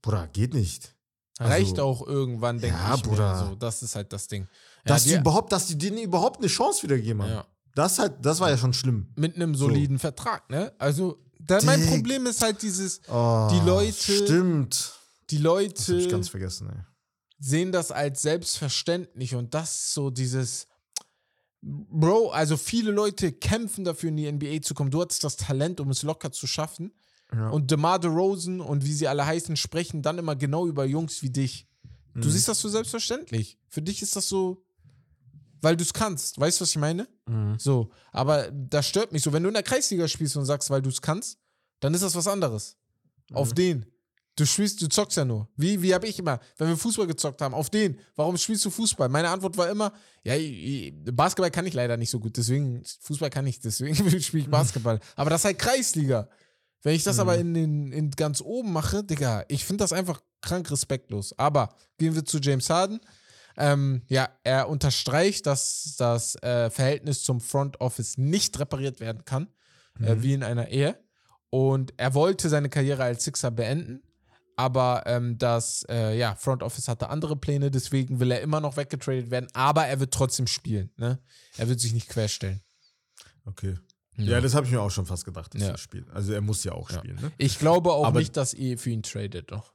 Bruder, 0.00 0.28
geht 0.28 0.54
nicht. 0.54 0.94
Also- 1.38 1.52
Reicht 1.52 1.80
auch 1.80 2.06
irgendwann, 2.06 2.58
denke 2.60 2.76
Ja, 2.76 2.94
ich. 2.94 3.02
Bruder. 3.02 3.42
Mir. 3.42 3.48
So, 3.50 3.54
das 3.56 3.82
ist 3.82 3.94
halt 3.96 4.12
das 4.12 4.28
Ding. 4.28 4.46
Dass 4.84 5.04
ja, 5.06 5.14
die 5.14 5.20
überhaupt, 5.20 5.52
dass 5.52 5.66
die 5.66 5.78
denen 5.78 5.98
überhaupt 5.98 6.38
eine 6.38 6.48
Chance 6.48 6.82
wieder 6.82 6.98
geben 6.98 7.22
haben. 7.22 7.30
ja. 7.30 7.46
Das 7.74 7.98
halt, 7.98 8.14
das 8.24 8.38
war 8.40 8.50
ja 8.50 8.58
schon 8.58 8.74
schlimm. 8.74 9.06
mit 9.16 9.34
einem 9.36 9.54
soliden 9.54 9.98
Vertrag, 9.98 10.48
ne? 10.50 10.72
Also, 10.78 11.18
da, 11.40 11.58
mein 11.64 11.80
Dick. 11.80 11.88
Problem 11.90 12.26
ist 12.26 12.42
halt 12.42 12.60
dieses, 12.60 13.00
Oh, 13.08 13.48
Die 13.50 13.60
Leute- 13.66 13.92
Stimmt. 13.94 14.92
die 15.30 15.40
Das 15.42 15.52
hab 15.52 15.60
ich 15.60 15.68
Leute 15.88 16.08
ganz 16.08 16.28
vergessen, 16.28 16.68
ey. 16.68 16.84
Sehen 17.44 17.72
das 17.72 17.90
als 17.90 18.22
selbstverständlich 18.22 19.34
und 19.34 19.52
das 19.52 19.92
so 19.94 20.10
dieses 20.10 20.68
Bro, 21.60 22.30
also 22.30 22.56
viele 22.56 22.90
Leute 22.90 23.32
kämpfen 23.32 23.84
dafür, 23.84 24.08
in 24.08 24.16
die 24.16 24.30
NBA 24.30 24.62
zu 24.62 24.74
kommen. 24.74 24.90
Du 24.90 25.00
hattest 25.00 25.22
das 25.22 25.36
Talent, 25.36 25.80
um 25.80 25.90
es 25.90 26.02
locker 26.02 26.32
zu 26.32 26.46
schaffen. 26.46 26.92
Ja. 27.32 27.48
Und 27.50 27.70
DeMar 27.70 27.98
DeRozan 27.98 28.60
und 28.60 28.84
wie 28.84 28.92
sie 28.92 29.06
alle 29.08 29.24
heißen, 29.24 29.56
sprechen 29.56 30.02
dann 30.02 30.18
immer 30.18 30.34
genau 30.36 30.66
über 30.66 30.84
Jungs 30.84 31.22
wie 31.22 31.30
dich. 31.30 31.66
Du 32.14 32.28
Mhm. 32.28 32.32
siehst 32.32 32.48
das 32.48 32.60
so 32.60 32.68
selbstverständlich. 32.68 33.58
Für 33.68 33.80
dich 33.80 34.02
ist 34.02 34.16
das 34.16 34.28
so, 34.28 34.64
weil 35.62 35.76
du 35.76 35.82
es 35.82 35.92
kannst. 35.94 36.38
Weißt 36.38 36.60
du, 36.60 36.62
was 36.62 36.70
ich 36.70 36.78
meine? 36.78 37.08
Mhm. 37.26 37.58
So, 37.58 37.90
aber 38.10 38.50
das 38.50 38.86
stört 38.88 39.12
mich 39.12 39.22
so. 39.22 39.32
Wenn 39.32 39.42
du 39.44 39.48
in 39.48 39.54
der 39.54 39.62
Kreisliga 39.62 40.08
spielst 40.08 40.36
und 40.36 40.44
sagst, 40.44 40.68
weil 40.68 40.82
du 40.82 40.90
es 40.90 41.00
kannst, 41.00 41.38
dann 41.80 41.94
ist 41.94 42.02
das 42.02 42.14
was 42.16 42.26
anderes. 42.26 42.76
Mhm. 43.30 43.36
Auf 43.36 43.54
den. 43.54 43.86
Du 44.36 44.46
spielst, 44.46 44.80
du 44.80 44.88
zockst 44.88 45.18
ja 45.18 45.26
nur. 45.26 45.48
Wie, 45.56 45.82
wie 45.82 45.92
habe 45.92 46.06
ich 46.06 46.18
immer, 46.18 46.40
wenn 46.56 46.68
wir 46.68 46.76
Fußball 46.76 47.06
gezockt 47.06 47.42
haben, 47.42 47.52
auf 47.52 47.68
den. 47.68 47.98
Warum 48.16 48.38
spielst 48.38 48.64
du 48.64 48.70
Fußball? 48.70 49.10
Meine 49.10 49.28
Antwort 49.28 49.58
war 49.58 49.68
immer, 49.68 49.92
ja, 50.24 50.34
Basketball 51.12 51.50
kann 51.50 51.66
ich 51.66 51.74
leider 51.74 51.98
nicht 51.98 52.10
so 52.10 52.18
gut, 52.18 52.36
deswegen, 52.38 52.82
Fußball 53.00 53.28
kann 53.28 53.46
ich, 53.46 53.60
deswegen 53.60 53.94
spiele 54.20 54.42
ich 54.44 54.50
Basketball. 54.50 55.00
Aber 55.16 55.28
das 55.28 55.42
ist 55.42 55.44
halt 55.44 55.58
Kreisliga. 55.58 56.28
Wenn 56.82 56.94
ich 56.94 57.04
das 57.04 57.18
aber 57.18 57.36
in, 57.38 57.54
den, 57.54 57.92
in 57.92 58.10
ganz 58.10 58.40
oben 58.40 58.72
mache, 58.72 59.04
Digga, 59.04 59.44
ich 59.48 59.64
finde 59.64 59.84
das 59.84 59.92
einfach 59.92 60.20
krank 60.40 60.70
respektlos. 60.70 61.38
Aber 61.38 61.76
gehen 61.98 62.14
wir 62.14 62.24
zu 62.24 62.38
James 62.38 62.68
Harden. 62.70 63.00
Ähm, 63.56 64.02
ja, 64.08 64.30
er 64.42 64.68
unterstreicht, 64.68 65.46
dass 65.46 65.94
das 65.96 66.34
äh, 66.42 66.70
Verhältnis 66.70 67.22
zum 67.22 67.40
Front 67.40 67.80
Office 67.80 68.18
nicht 68.18 68.58
repariert 68.58 68.98
werden 68.98 69.24
kann, 69.24 69.48
äh, 70.00 70.16
wie 70.18 70.32
in 70.32 70.42
einer 70.42 70.68
Ehe. 70.68 70.98
Und 71.50 71.92
er 71.98 72.14
wollte 72.14 72.48
seine 72.48 72.70
Karriere 72.70 73.04
als 73.04 73.24
Sixer 73.24 73.50
beenden, 73.50 74.02
aber 74.56 75.02
ähm, 75.06 75.38
das 75.38 75.84
äh, 75.88 76.16
ja, 76.18 76.34
Front 76.34 76.62
Office 76.62 76.88
hatte 76.88 77.08
andere 77.10 77.36
Pläne, 77.36 77.70
deswegen 77.70 78.20
will 78.20 78.30
er 78.30 78.40
immer 78.40 78.60
noch 78.60 78.76
weggetradet 78.76 79.30
werden, 79.30 79.48
aber 79.54 79.86
er 79.86 80.00
wird 80.00 80.12
trotzdem 80.14 80.46
spielen. 80.46 80.90
Ne? 80.96 81.18
Er 81.56 81.68
wird 81.68 81.80
sich 81.80 81.92
nicht 81.92 82.08
querstellen. 82.08 82.60
Okay. 83.44 83.76
Ja, 84.16 84.40
das 84.42 84.54
habe 84.54 84.66
ich 84.66 84.72
mir 84.72 84.80
auch 84.80 84.90
schon 84.90 85.06
fast 85.06 85.24
gedacht, 85.24 85.54
dass 85.54 85.62
Ja. 85.62 85.68
er 85.70 85.78
spielt. 85.78 86.08
Also 86.10 86.32
er 86.34 86.42
muss 86.42 86.62
ja 86.64 86.72
auch 86.72 86.90
Ja. 86.90 86.98
spielen, 86.98 87.16
ne? 87.20 87.32
Ich 87.38 87.58
glaube 87.58 87.92
auch 87.92 88.04
Aber- 88.06 88.18
nicht, 88.20 88.36
dass 88.36 88.52
ihr 88.54 88.76
für 88.78 88.90
ihn 88.90 89.02
tradet, 89.02 89.50
doch. 89.50 89.72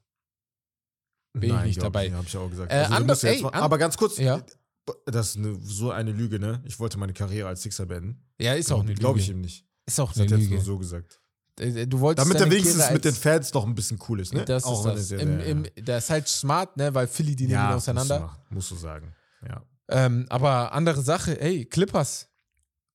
bin 1.34 1.50
ich 1.50 1.56
Nein, 1.56 1.68
nicht 1.68 1.80
glaub 1.80 1.94
dabei. 1.94 2.08
Ich, 2.08 2.14
ich 2.28 2.38
auch 2.38 2.50
gesagt. 2.50 2.72
Äh, 2.72 2.76
Also, 2.76 2.90
du 2.90 2.96
ander- 2.96 3.14
musst 3.14 3.24
ja 3.24 3.30
jetzt 3.30 3.38
ey, 3.40 3.44
mal- 3.44 3.54
aber 3.54 3.78
ganz 3.78 3.98
kurz, 3.98 4.18
Ja. 4.18 4.44
das 5.06 5.30
ist 5.32 5.38
eine, 5.38 5.56
so 5.62 5.92
eine 5.92 6.12
Lüge, 6.12 6.40
ne? 6.40 6.62
Ich 6.66 6.80
wollte 6.80 6.98
meine 6.98 7.14
Karriere 7.14 7.48
als 7.48 7.62
Sixer 7.64 7.86
beenden. 7.86 8.24
Ja, 8.40 8.54
ist 8.54 8.72
auch 8.72 8.80
eine 8.80 8.90
Lüge. 8.90 9.00
Glaube 9.00 9.20
ich 9.20 9.30
ihm 9.30 9.42
nicht. 9.42 9.66
Ist 9.86 10.00
auch 10.00 10.10
Das 10.10 10.18
eine 10.18 10.26
hat 10.26 10.32
er 10.34 10.38
jetzt 10.38 10.44
Lüge. 10.46 10.56
nur 10.56 10.64
so 10.64 10.78
gesagt. 10.78 11.20
Äh, 11.60 11.88
Du 11.88 12.00
wolltest 12.00 12.26
Damit 12.28 12.40
er 12.42 12.50
wenigstens 12.52 12.90
mit 12.92 13.04
den 13.06 13.14
Fans 13.16 13.52
doch 13.52 13.66
ein 13.66 13.76
bisschen 13.76 14.00
cool 14.10 14.20
ist, 14.20 14.34
ne? 14.34 14.46
Das 14.46 14.64
Auch 14.64 14.86
ist 14.88 14.96
das. 14.96 15.10
ja 15.12 15.18
Im, 15.20 15.40
im, 15.40 15.66
der 15.78 15.98
ist 16.00 16.10
halt 16.10 16.28
smart, 16.28 16.76
ne? 16.78 16.94
Weil 16.94 17.08
Philly, 17.08 17.36
die 17.36 17.48
nehmen 17.48 17.60
ihn 17.64 17.74
musst 17.74 17.88
du 17.88 17.92
auseinander. 17.92 18.38
Musst 18.50 18.72
du 18.72 18.76
sagen. 18.76 19.14
Ja. 19.48 19.62
Ähm, 19.90 20.26
aber 20.30 20.72
andere 20.74 21.02
Sache, 21.02 21.40
ey, 21.40 21.66
Clippers. 21.66 22.28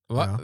Wa- 0.08 0.38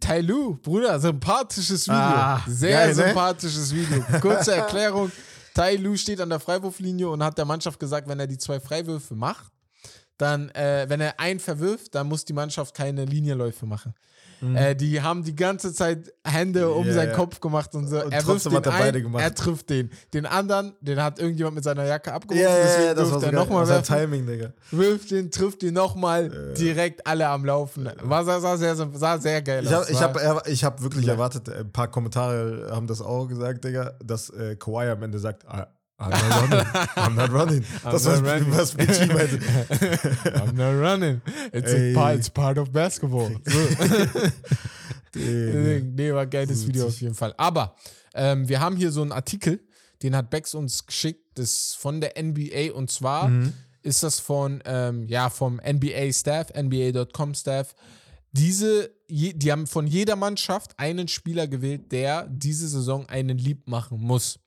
Tai 0.00 0.20
Lu, 0.20 0.56
Bruder, 0.56 1.00
sympathisches 1.00 1.86
Video. 1.86 1.98
Ah, 1.98 2.42
Sehr 2.46 2.72
geil, 2.72 2.88
ne? 2.88 2.94
sympathisches 2.94 3.74
Video. 3.74 4.02
Kurze 4.20 4.54
Erklärung. 4.54 5.10
Tai 5.54 5.76
Lu 5.76 5.96
steht 5.96 6.20
an 6.20 6.28
der 6.28 6.40
Freiwurflinie 6.40 7.08
und 7.08 7.22
hat 7.22 7.38
der 7.38 7.44
Mannschaft 7.46 7.80
gesagt, 7.80 8.06
wenn 8.06 8.20
er 8.20 8.26
die 8.26 8.36
zwei 8.38 8.60
Freiwürfe 8.60 9.14
macht, 9.14 9.50
dann, 10.18 10.50
äh, 10.50 10.84
wenn 10.88 11.00
er 11.00 11.18
einen 11.18 11.40
verwirft, 11.40 11.94
dann 11.94 12.06
muss 12.08 12.24
die 12.26 12.32
Mannschaft 12.34 12.74
keine 12.74 13.04
Linienläufe 13.06 13.64
machen. 13.66 13.94
Äh, 14.54 14.76
die 14.76 15.00
haben 15.02 15.24
die 15.24 15.34
ganze 15.34 15.72
Zeit 15.72 16.12
Hände 16.24 16.70
um 16.72 16.82
Mhm. 16.82 16.88
Ja, 16.88 16.94
seinen 16.94 17.10
ja. 17.10 17.16
Kopf 17.16 17.40
gemacht 17.40 17.74
und 17.74 17.86
so. 17.88 17.96
Und 18.02 18.12
er 18.12 18.18
wirft 18.26 18.26
trotzdem 18.44 18.52
den 18.52 18.56
hat 18.58 18.66
er 18.66 18.72
einen, 18.74 18.82
beide 18.84 19.02
gemacht. 19.02 19.22
er 19.22 19.34
trifft 19.34 19.70
den. 19.70 19.90
Den 20.12 20.26
anderen, 20.26 20.74
den 20.80 21.02
hat 21.02 21.18
irgendjemand 21.18 21.54
mit 21.56 21.64
seiner 21.64 21.84
Jacke 21.84 22.12
abgeworfen, 22.12 22.42
Ja, 22.42 22.56
ja, 22.58 22.64
deswegen 22.64 22.86
ja, 22.86 22.94
das 22.94 23.10
war 23.12 23.20
so 23.20 23.26
er 23.26 23.32
nochmal 23.32 23.68
werfen 23.68 23.94
Timing, 23.94 24.26
Digga. 24.26 24.52
wirft 24.70 25.10
den, 25.10 25.30
trifft 25.30 25.62
ihn 25.62 25.74
nochmal, 25.74 26.54
direkt 26.58 27.06
alle 27.06 27.28
am 27.28 27.44
Laufen. 27.44 27.88
War, 28.02 28.24
sah, 28.24 28.40
sah, 28.40 28.56
sehr, 28.56 28.74
sah 28.76 29.18
sehr 29.18 29.42
geil 29.42 29.64
Ich 29.64 29.72
habe 29.72 29.82
aus. 29.82 29.90
ich 29.90 30.00
War- 30.00 30.14
hab, 30.36 30.48
ich 30.48 30.64
hab 30.64 30.82
wirklich 30.82 31.08
erwartet, 31.08 31.48
äh, 31.48 31.60
ein 31.60 31.72
paar 31.72 31.88
Kommentare 31.90 32.68
haben 32.70 32.86
das 32.86 33.00
auch 33.00 33.26
gesagt, 33.26 33.64
Digga, 33.64 33.92
dass 34.04 34.30
äh, 34.30 34.56
Kawhi 34.56 34.88
am 34.90 35.02
Ende 35.02 35.18
sagt, 35.18 35.44
"I- 35.44 35.62
I'm 35.96 36.10
not 36.10 36.50
running. 36.50 36.66
I'm 36.96 37.14
not 37.14 37.30
running. 37.32 37.64
das 37.84 38.04
not 38.04 38.22
war 38.22 38.32
running. 38.32 38.50
was 38.56 38.74
PG 38.74 39.06
meinte. 39.12 39.38
I'm 40.34 40.54
not 40.56 40.74
running. 40.74 41.20
It's, 41.52 41.94
part, 41.94 42.16
it's 42.16 42.28
part 42.30 42.58
of 42.58 42.72
basketball. 42.72 43.30
So. 45.14 45.20
Nee, 45.20 46.12
war 46.12 46.26
geiles 46.26 46.66
Video 46.66 46.88
auf 46.88 47.00
jeden 47.00 47.14
Fall. 47.14 47.32
Aber 47.36 47.76
ähm, 48.14 48.48
wir 48.48 48.58
haben 48.60 48.76
hier 48.76 48.90
so 48.90 49.02
einen 49.02 49.12
Artikel, 49.12 49.60
den 50.02 50.16
hat 50.16 50.28
Bex 50.30 50.54
uns 50.54 50.86
geschickt, 50.86 51.38
das 51.38 51.50
ist 51.50 51.76
von 51.76 52.00
der 52.00 52.20
NBA 52.20 52.72
und 52.74 52.90
zwar 52.90 53.28
Mhm. 53.28 53.52
ist 53.82 54.02
das 54.02 54.18
von, 54.18 54.60
ähm, 54.64 55.06
ja, 55.06 55.30
vom 55.30 55.60
NBA-Staff, 55.64 56.48
NBA.com-Staff. 56.56 57.74
Diese, 58.32 58.90
die 59.08 59.52
haben 59.52 59.68
von 59.68 59.86
jeder 59.86 60.16
Mannschaft 60.16 60.76
einen 60.78 61.06
Spieler 61.06 61.46
gewählt, 61.46 61.92
der 61.92 62.26
diese 62.28 62.66
Saison 62.66 63.08
einen 63.08 63.38
Lieb 63.38 63.68
machen 63.68 64.00
muss. 64.00 64.40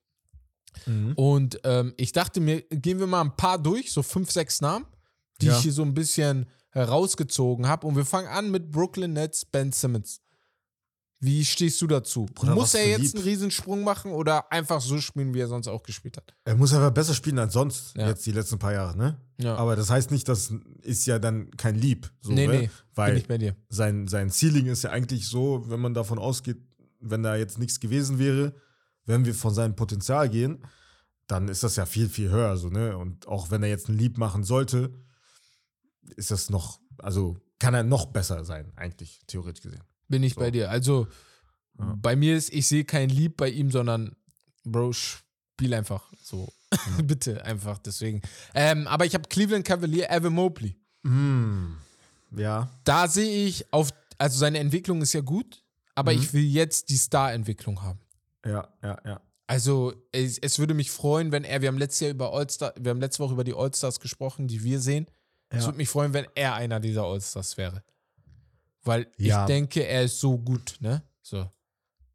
Mhm. 0.86 1.14
Und 1.16 1.60
ähm, 1.64 1.94
ich 1.98 2.12
dachte 2.12 2.40
mir, 2.40 2.62
gehen 2.70 3.00
wir 3.00 3.08
mal 3.08 3.22
ein 3.22 3.36
paar 3.36 3.58
durch, 3.62 3.92
so 3.92 4.04
fünf, 4.04 4.32
sechs 4.32 4.62
Namen, 4.62 4.86
die 5.42 5.48
Ja. 5.48 5.58
ich 5.58 5.64
hier 5.64 5.74
so 5.74 5.82
ein 5.84 5.94
bisschen 5.94 6.46
herausgezogen 6.72 7.68
habe. 7.68 7.88
Und 7.88 7.96
wir 7.96 8.06
fangen 8.06 8.28
an 8.28 8.52
mit 8.52 8.72
Brooklyn 8.72 9.14
Nets, 9.14 9.46
Ben 9.46 9.72
Simmons. 9.72 10.22
Wie 11.20 11.44
stehst 11.44 11.82
du 11.82 11.88
dazu? 11.88 12.28
Bruder, 12.32 12.54
Muss 12.54 12.76
er 12.76 12.88
jetzt 12.88 13.02
lieb. 13.02 13.16
einen 13.16 13.24
Riesensprung 13.24 13.84
machen 13.84 14.12
oder 14.12 14.52
einfach 14.52 14.80
so 14.80 15.00
spielen, 15.02 15.34
wie 15.34 15.40
er 15.40 15.48
sonst 15.48 15.68
auch 15.68 15.82
gespielt 15.82 16.16
hat? 16.16 16.36
Er 16.46 16.56
muss 16.56 16.74
aber 16.76 16.92
besser 16.92 17.16
spielen 17.16 17.40
als 17.40 17.54
sonst, 17.54 17.96
Ja. 17.98 18.08
jetzt 18.10 18.24
die 18.28 18.32
letzten 18.32 18.60
paar 18.60 18.74
Jahre, 18.74 18.96
ne? 18.96 19.20
Ja. 19.40 19.56
Aber 19.56 19.76
das 19.76 19.90
heißt 19.90 20.12
nicht, 20.12 20.30
das 20.30 20.54
ist 20.84 21.08
ja 21.08 21.18
dann 21.18 21.50
kein 21.58 21.74
Lieb. 21.74 22.12
So, 22.22 22.32
nee, 22.34 22.46
ne? 22.46 22.54
nee, 22.54 22.60
bin 22.62 22.70
Weil 22.94 23.18
ich 23.18 23.28
bei 23.28 23.40
dir. 23.40 23.56
sein, 23.70 24.08
sein 24.08 24.30
Ceiling 24.30 24.68
ist 24.68 24.84
ja 24.84 24.92
eigentlich 24.92 25.28
so, 25.28 25.64
wenn 25.68 25.80
man 25.80 25.96
davon 25.96 26.20
ausgeht, 26.20 26.58
wenn 27.00 27.24
da 27.24 27.36
jetzt 27.36 27.58
nichts 27.58 27.80
gewesen 27.80 28.20
wäre, 28.20 28.54
wenn 29.08 29.26
wir 29.26 29.34
von 29.34 29.54
seinem 29.54 29.76
Potenzial 29.76 30.30
gehen, 30.30 30.64
dann 31.26 31.48
ist 31.48 31.64
das 31.64 31.76
ja 31.76 31.86
viel, 31.88 32.08
viel 32.08 32.30
höher, 32.30 32.56
so, 32.58 32.70
ne? 32.70 32.96
Und 32.98 33.28
auch 33.28 33.50
wenn 33.50 33.64
er 33.64 33.70
jetzt 33.70 33.90
ein 33.90 33.98
Lieb 33.98 34.18
machen 34.20 34.44
sollte, 34.44 34.94
ist 36.16 36.32
das 36.32 36.50
noch, 36.50 36.80
also 37.00 37.38
kann 37.60 37.74
er 37.74 37.84
noch 37.84 38.06
besser 38.08 38.46
sein, 38.46 38.72
eigentlich, 38.76 39.20
theoretisch 39.28 39.64
gesehen. 39.64 39.84
Bin 40.08 40.24
ich 40.24 40.36
So. 40.36 40.42
bei 40.42 40.52
dir. 40.52 40.70
Also, 40.70 41.08
Ja. 41.80 41.96
bei 42.02 42.16
mir 42.16 42.38
ist, 42.38 42.54
ich 42.54 42.68
sehe 42.68 42.86
kein 42.86 43.10
Lieb 43.10 43.36
bei 43.38 43.50
ihm, 43.50 43.72
sondern, 43.72 44.16
Bro, 44.64 44.94
spiel 44.94 45.74
einfach 45.74 46.04
so. 46.22 46.48
Bitte, 47.04 47.44
einfach 47.46 47.78
deswegen. 47.80 48.22
Ähm, 48.54 48.88
aber 48.88 49.06
ich 49.06 49.14
habe 49.14 49.28
Cleveland 49.30 49.66
Cavalier, 49.66 50.10
Evan 50.10 50.34
Mobley. 50.34 50.76
Hm. 51.04 51.78
Ja. 52.36 52.70
Da 52.84 53.08
sehe 53.08 53.46
ich 53.48 53.72
auf, 53.74 53.90
also 54.18 54.38
seine 54.38 54.60
Entwicklung 54.60 55.02
ist 55.02 55.14
ja 55.14 55.22
gut, 55.22 55.64
aber 55.96 56.12
Mhm. 56.14 56.20
ich 56.20 56.34
will 56.34 56.44
jetzt 56.44 56.90
die 56.90 56.98
Star-Entwicklung 56.98 57.82
haben. 57.82 58.00
Ja, 58.48 58.68
ja, 58.84 58.98
ja. 59.06 59.22
Also 59.46 59.94
es, 60.12 60.38
es 60.40 60.60
würde 60.60 60.74
mich 60.74 60.92
freuen, 60.92 61.32
wenn 61.32 61.44
er, 61.44 61.62
wir 61.62 61.70
haben 61.70 61.78
letztes 61.78 62.02
Jahr 62.02 62.12
über 62.12 62.34
All-Star, 62.34 62.74
wir 62.80 62.90
haben 62.92 63.00
letzte 63.00 63.24
Woche 63.24 63.34
über 63.34 63.44
die 63.44 63.54
All-Stars 63.54 64.00
gesprochen, 64.00 64.48
die 64.48 64.64
wir 64.64 64.80
sehen. 64.80 65.08
Es 65.50 65.62
Ja. 65.62 65.68
würde 65.68 65.78
mich 65.78 65.88
freuen, 65.90 66.14
wenn 66.14 66.28
er 66.36 66.56
einer 66.56 66.80
dieser 66.80 67.04
All-Stars 67.04 67.56
wäre. 67.58 67.82
Weil 68.84 69.08
Ja. 69.18 69.42
ich 69.44 69.48
denke, 69.48 69.86
er 69.86 70.04
ist 70.04 70.20
so 70.20 70.38
gut, 70.38 70.76
ne? 70.80 71.02
So. 71.22 71.50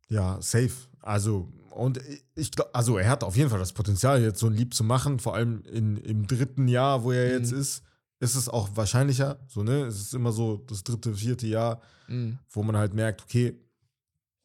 Ja, 0.08 0.40
safe. 0.42 0.72
Also, 1.00 1.48
und 1.70 2.00
ich 2.34 2.50
glaube, 2.52 2.74
also 2.74 2.98
er 2.98 3.08
hat 3.08 3.24
auf 3.24 3.36
jeden 3.36 3.48
Fall 3.48 3.58
das 3.58 3.72
Potenzial, 3.72 4.22
jetzt 4.22 4.38
so 4.38 4.46
ein 4.46 4.52
Lieb 4.54 4.74
zu 4.74 4.84
machen, 4.84 5.18
vor 5.18 5.34
allem 5.34 5.62
in, 5.64 5.96
im 5.98 6.26
dritten 6.26 6.68
Jahr, 6.68 7.02
wo 7.02 7.12
er 7.12 7.30
jetzt 7.32 7.52
Mhm. 7.52 7.58
ist, 7.60 7.82
ist 8.20 8.34
es 8.36 8.48
auch 8.48 8.68
wahrscheinlicher. 8.76 9.40
So, 9.48 9.62
ne? 9.62 9.84
Es 9.86 9.98
ist 10.00 10.14
immer 10.14 10.32
so 10.32 10.58
das 10.58 10.84
dritte, 10.84 11.14
vierte 11.14 11.46
Jahr, 11.46 11.80
Mhm. 12.08 12.38
wo 12.50 12.62
man 12.62 12.76
halt 12.76 12.92
merkt, 12.94 13.22
okay, 13.22 13.58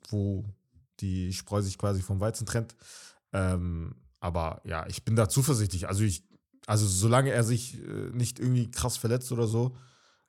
wo 0.10 0.46
die 1.00 1.34
Spreu 1.34 1.62
sich 1.62 1.78
quasi 1.78 2.02
vom 2.02 2.20
Weizen 2.20 2.46
trennt. 2.46 2.76
Ähm, 3.34 3.96
aber 4.20 4.62
ja, 4.66 4.86
ich 4.88 5.04
bin 5.04 5.16
da 5.16 5.30
zuversichtlich. 5.30 5.88
Also 5.88 6.04
ich, 6.04 6.24
also 6.66 6.88
solange 6.88 7.32
er 7.32 7.44
sich 7.44 7.76
äh, 7.76 8.10
nicht 8.14 8.40
irgendwie 8.40 8.70
krass 8.72 8.98
verletzt 8.98 9.32
oder 9.32 9.48
so, 9.48 9.76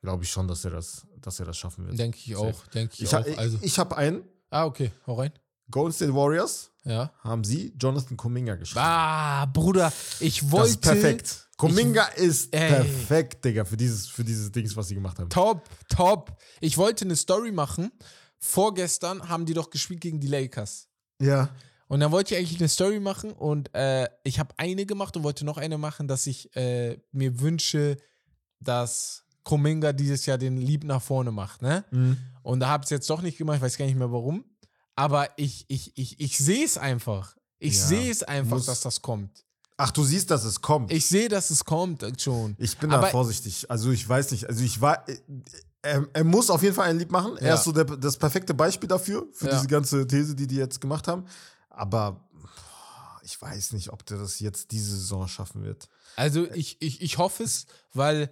glaube 0.02 0.24
ich 0.24 0.30
schon, 0.30 0.46
dass 0.48 0.64
er 0.64 0.70
das, 0.72 1.06
dass 1.20 1.40
er 1.40 1.46
das 1.46 1.56
schaffen 1.56 1.86
wird. 1.86 1.98
Denke 1.98 2.18
ich 2.24 2.36
auch, 2.36 2.66
denke 2.68 2.94
ich, 2.94 3.02
Ich, 3.02 3.14
auch. 3.14 3.24
Also, 3.38 3.56
ich, 3.58 3.64
ich 3.64 3.78
habe 3.78 3.96
einen, 3.96 4.22
ah, 4.50 4.64
okay, 4.66 4.92
hau 5.06 5.14
rein. 5.14 5.32
Golden 5.70 5.92
State 5.92 6.14
Warriors, 6.14 6.70
Ja. 6.84 7.12
haben 7.20 7.44
sie 7.44 7.74
Jonathan 7.78 8.16
Kuminga 8.16 8.54
geschrieben. 8.54 8.80
Ah, 8.84 9.44
Bruder, 9.46 9.92
ich 10.20 10.40
das 10.40 10.50
wollte. 10.50 10.68
ist 10.70 10.80
perfekt. 10.80 11.48
Kuminga 11.58 12.04
ist 12.16 12.54
Ey. 12.54 12.68
perfekt, 12.70 13.44
Digga, 13.44 13.64
für 13.64 13.76
dieses, 13.76 14.06
für 14.06 14.24
dieses 14.24 14.50
Dings, 14.52 14.74
was 14.76 14.88
sie 14.88 14.94
gemacht 14.94 15.18
haben. 15.18 15.28
Top, 15.28 15.68
top. 15.90 16.38
Ich 16.60 16.78
wollte 16.78 17.04
eine 17.04 17.16
Story 17.16 17.50
machen. 17.52 17.90
Vorgestern 18.40 19.28
haben 19.28 19.46
die 19.46 19.54
doch 19.54 19.70
gespielt 19.70 20.00
gegen 20.00 20.20
die 20.20 20.28
Lakers. 20.28 20.88
Ja. 21.20 21.50
Und 21.88 22.00
dann 22.00 22.12
wollte 22.12 22.34
ich 22.34 22.40
eigentlich 22.40 22.58
eine 22.60 22.68
Story 22.68 23.00
machen 23.00 23.32
und 23.32 23.74
äh, 23.74 24.06
ich 24.22 24.38
habe 24.38 24.54
eine 24.58 24.84
gemacht 24.86 25.16
und 25.16 25.22
wollte 25.22 25.44
noch 25.44 25.56
eine 25.56 25.78
machen, 25.78 26.06
dass 26.06 26.26
ich 26.26 26.54
äh, 26.54 26.98
mir 27.12 27.40
wünsche, 27.40 27.96
dass 28.60 29.24
Kuminga 29.42 29.92
dieses 29.92 30.26
Jahr 30.26 30.36
den 30.38 30.58
Lieb 30.58 30.84
nach 30.84 31.00
vorne 31.02 31.30
macht, 31.32 31.62
ne? 31.62 31.84
Mhm. 31.90 32.18
Und 32.42 32.60
da 32.60 32.68
habe 32.68 32.82
ich 32.82 32.86
es 32.86 32.90
jetzt 32.90 33.08
doch 33.10 33.22
nicht 33.22 33.38
gemacht, 33.38 33.56
ich 33.56 33.62
weiß 33.62 33.78
gar 33.78 33.86
nicht 33.86 33.96
mehr 33.96 34.12
warum. 34.12 34.44
Aber 34.94 35.28
ich, 35.38 35.64
ich, 35.68 35.96
ich, 35.96 36.20
ich 36.20 36.36
sehe 36.38 36.64
es 36.64 36.76
einfach. 36.76 37.36
Ich 37.58 37.74
Ja, 37.78 37.86
sehe 37.86 38.10
es 38.10 38.22
einfach, 38.22 38.56
muss- 38.56 38.66
dass 38.66 38.80
das 38.82 39.00
kommt. 39.00 39.44
Ach, 39.78 39.90
du 39.92 40.02
siehst, 40.02 40.30
dass 40.30 40.44
es 40.44 40.60
kommt. 40.60 40.92
Ich 40.92 41.06
sehe, 41.06 41.28
dass 41.28 41.50
es 41.50 41.64
kommt 41.64 42.02
äh, 42.02 42.12
schon. 42.18 42.56
Ich 42.58 42.76
bin 42.78 42.90
Aber- 42.90 43.06
da 43.06 43.10
vorsichtig. 43.10 43.70
Also 43.70 43.90
ich 43.92 44.06
weiß 44.08 44.32
nicht. 44.32 44.46
Also 44.48 44.62
ich 44.64 44.80
war. 44.80 45.04
Er, 45.82 46.06
er 46.12 46.24
muss 46.24 46.50
auf 46.50 46.62
jeden 46.62 46.74
Fall 46.74 46.88
ein 46.90 46.98
Lied 46.98 47.10
machen. 47.10 47.36
Er 47.38 47.48
Ja. 47.48 47.54
ist 47.54 47.64
so 47.64 47.72
der, 47.72 47.84
das 47.84 48.16
perfekte 48.16 48.52
Beispiel 48.54 48.88
dafür, 48.88 49.26
für 49.32 49.46
Ja. 49.46 49.54
diese 49.54 49.68
ganze 49.68 50.06
These, 50.06 50.34
die 50.34 50.46
die 50.46 50.56
jetzt 50.56 50.80
gemacht 50.80 51.06
haben. 51.08 51.24
Aber 51.70 52.20
ich 53.22 53.40
weiß 53.40 53.72
nicht, 53.72 53.90
ob 53.92 54.04
der 54.06 54.18
das 54.18 54.40
jetzt 54.40 54.70
diese 54.72 54.96
Saison 54.96 55.28
schaffen 55.28 55.62
wird. 55.62 55.88
Also 56.16 56.46
ich, 56.52 56.80
ich, 56.80 57.00
ich 57.02 57.18
hoffe 57.18 57.44
es, 57.44 57.66
weil 57.92 58.30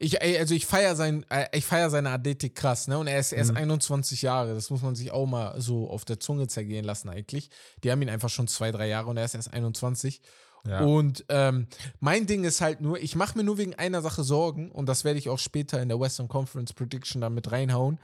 ich, 0.00 0.22
also 0.22 0.54
ich 0.54 0.66
feiere 0.66 0.94
sein, 0.96 1.26
äh, 1.28 1.46
ich 1.52 1.64
feiere 1.66 1.90
seine 1.90 2.10
Athletik 2.10 2.54
krass, 2.54 2.86
ne? 2.88 2.98
Und 2.98 3.08
er 3.08 3.18
ist 3.18 3.32
erst 3.32 3.54
21 3.54 4.22
Jahre. 4.22 4.54
Das 4.54 4.70
muss 4.70 4.80
man 4.82 4.94
sich 4.94 5.10
auch 5.10 5.26
mal 5.26 5.60
so 5.60 5.90
auf 5.90 6.04
der 6.04 6.20
Zunge 6.20 6.46
zergehen 6.46 6.84
lassen, 6.84 7.08
eigentlich. 7.08 7.50
Die 7.82 7.90
haben 7.90 8.00
ihn 8.02 8.08
einfach 8.08 8.28
schon 8.30 8.46
zwei, 8.48 8.70
drei 8.70 8.86
Jahre 8.88 9.08
und 9.08 9.16
er 9.16 9.24
ist 9.24 9.34
erst 9.34 9.52
21. 9.52 10.20
Ja. 10.66 10.84
Und 10.84 11.24
ähm, 11.28 11.66
mein 12.00 12.26
Ding 12.26 12.44
ist 12.44 12.60
halt 12.60 12.80
nur, 12.80 12.98
ich 13.00 13.14
mache 13.16 13.36
mir 13.38 13.44
nur 13.44 13.58
wegen 13.58 13.74
einer 13.74 14.02
Sache 14.02 14.22
Sorgen, 14.24 14.70
und 14.70 14.86
das 14.86 15.04
werde 15.04 15.18
ich 15.18 15.28
auch 15.28 15.38
später 15.38 15.80
in 15.80 15.88
der 15.88 15.98
Western 16.00 16.28
Conference 16.28 16.72
Prediction 16.72 17.20
da 17.20 17.30
mit 17.30 17.50
reinhauen, 17.52 17.98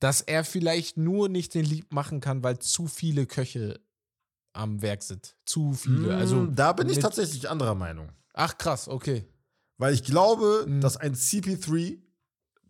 dass 0.00 0.20
er 0.20 0.44
vielleicht 0.44 0.96
nur 0.96 1.28
nicht 1.28 1.54
den 1.54 1.64
Lieb 1.64 1.92
machen 1.92 2.20
kann, 2.20 2.42
weil 2.42 2.58
zu 2.58 2.86
viele 2.86 3.26
Köche 3.26 3.80
am 4.52 4.82
Werk 4.82 5.02
sind. 5.02 5.34
Zu 5.46 5.72
viele. 5.72 6.14
Also, 6.14 6.36
Mm, 6.36 6.54
da 6.54 6.72
bin 6.72 6.88
ich 6.88 6.98
tatsächlich 6.98 7.48
anderer 7.48 7.74
Meinung. 7.74 8.10
Ach 8.34 8.56
krass, 8.58 8.86
okay. 8.88 9.24
Weil 9.78 9.94
ich 9.94 10.04
glaube, 10.04 10.64
Mhm. 10.68 10.80
dass 10.80 10.96
ein 10.96 11.14
CP3 11.14 11.98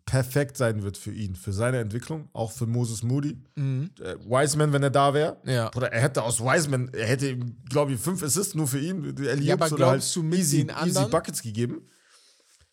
perfekt 0.05 0.55
sein 0.57 0.83
wird 0.83 0.97
für 0.97 1.11
ihn, 1.11 1.35
für 1.35 1.51
seine 1.51 1.79
Entwicklung, 1.79 2.29
auch 2.33 2.51
für 2.51 2.67
Moses 2.67 3.01
Moody. 3.01 3.41
Mhm. 3.55 3.89
Äh, 3.99 4.15
Wiseman, 4.25 4.71
wenn 4.71 4.83
er 4.83 4.91
da 4.91 5.13
wäre. 5.13 5.37
Ja. 5.45 5.71
Oder 5.75 5.91
er 5.91 6.01
hätte 6.01 6.21
aus 6.23 6.39
Wiseman, 6.41 6.89
er 6.93 7.07
hätte 7.07 7.29
ihm, 7.29 7.57
glaube 7.69 7.93
ich, 7.93 7.99
fünf 7.99 8.21
Assists 8.21 8.53
nur 8.55 8.67
für 8.67 8.79
ihn. 8.79 9.15
Er 9.17 9.39
Ja, 9.39 9.55
aber 9.55 9.65
oder 9.67 9.75
glaubst 9.75 10.15
du, 10.15 10.21
mit 10.23 10.39
easy, 10.39 10.57
den 10.57 10.69
easy 10.69 10.77
anderen- 10.79 11.09
Buckets 11.09 11.41
gegeben. 11.41 11.87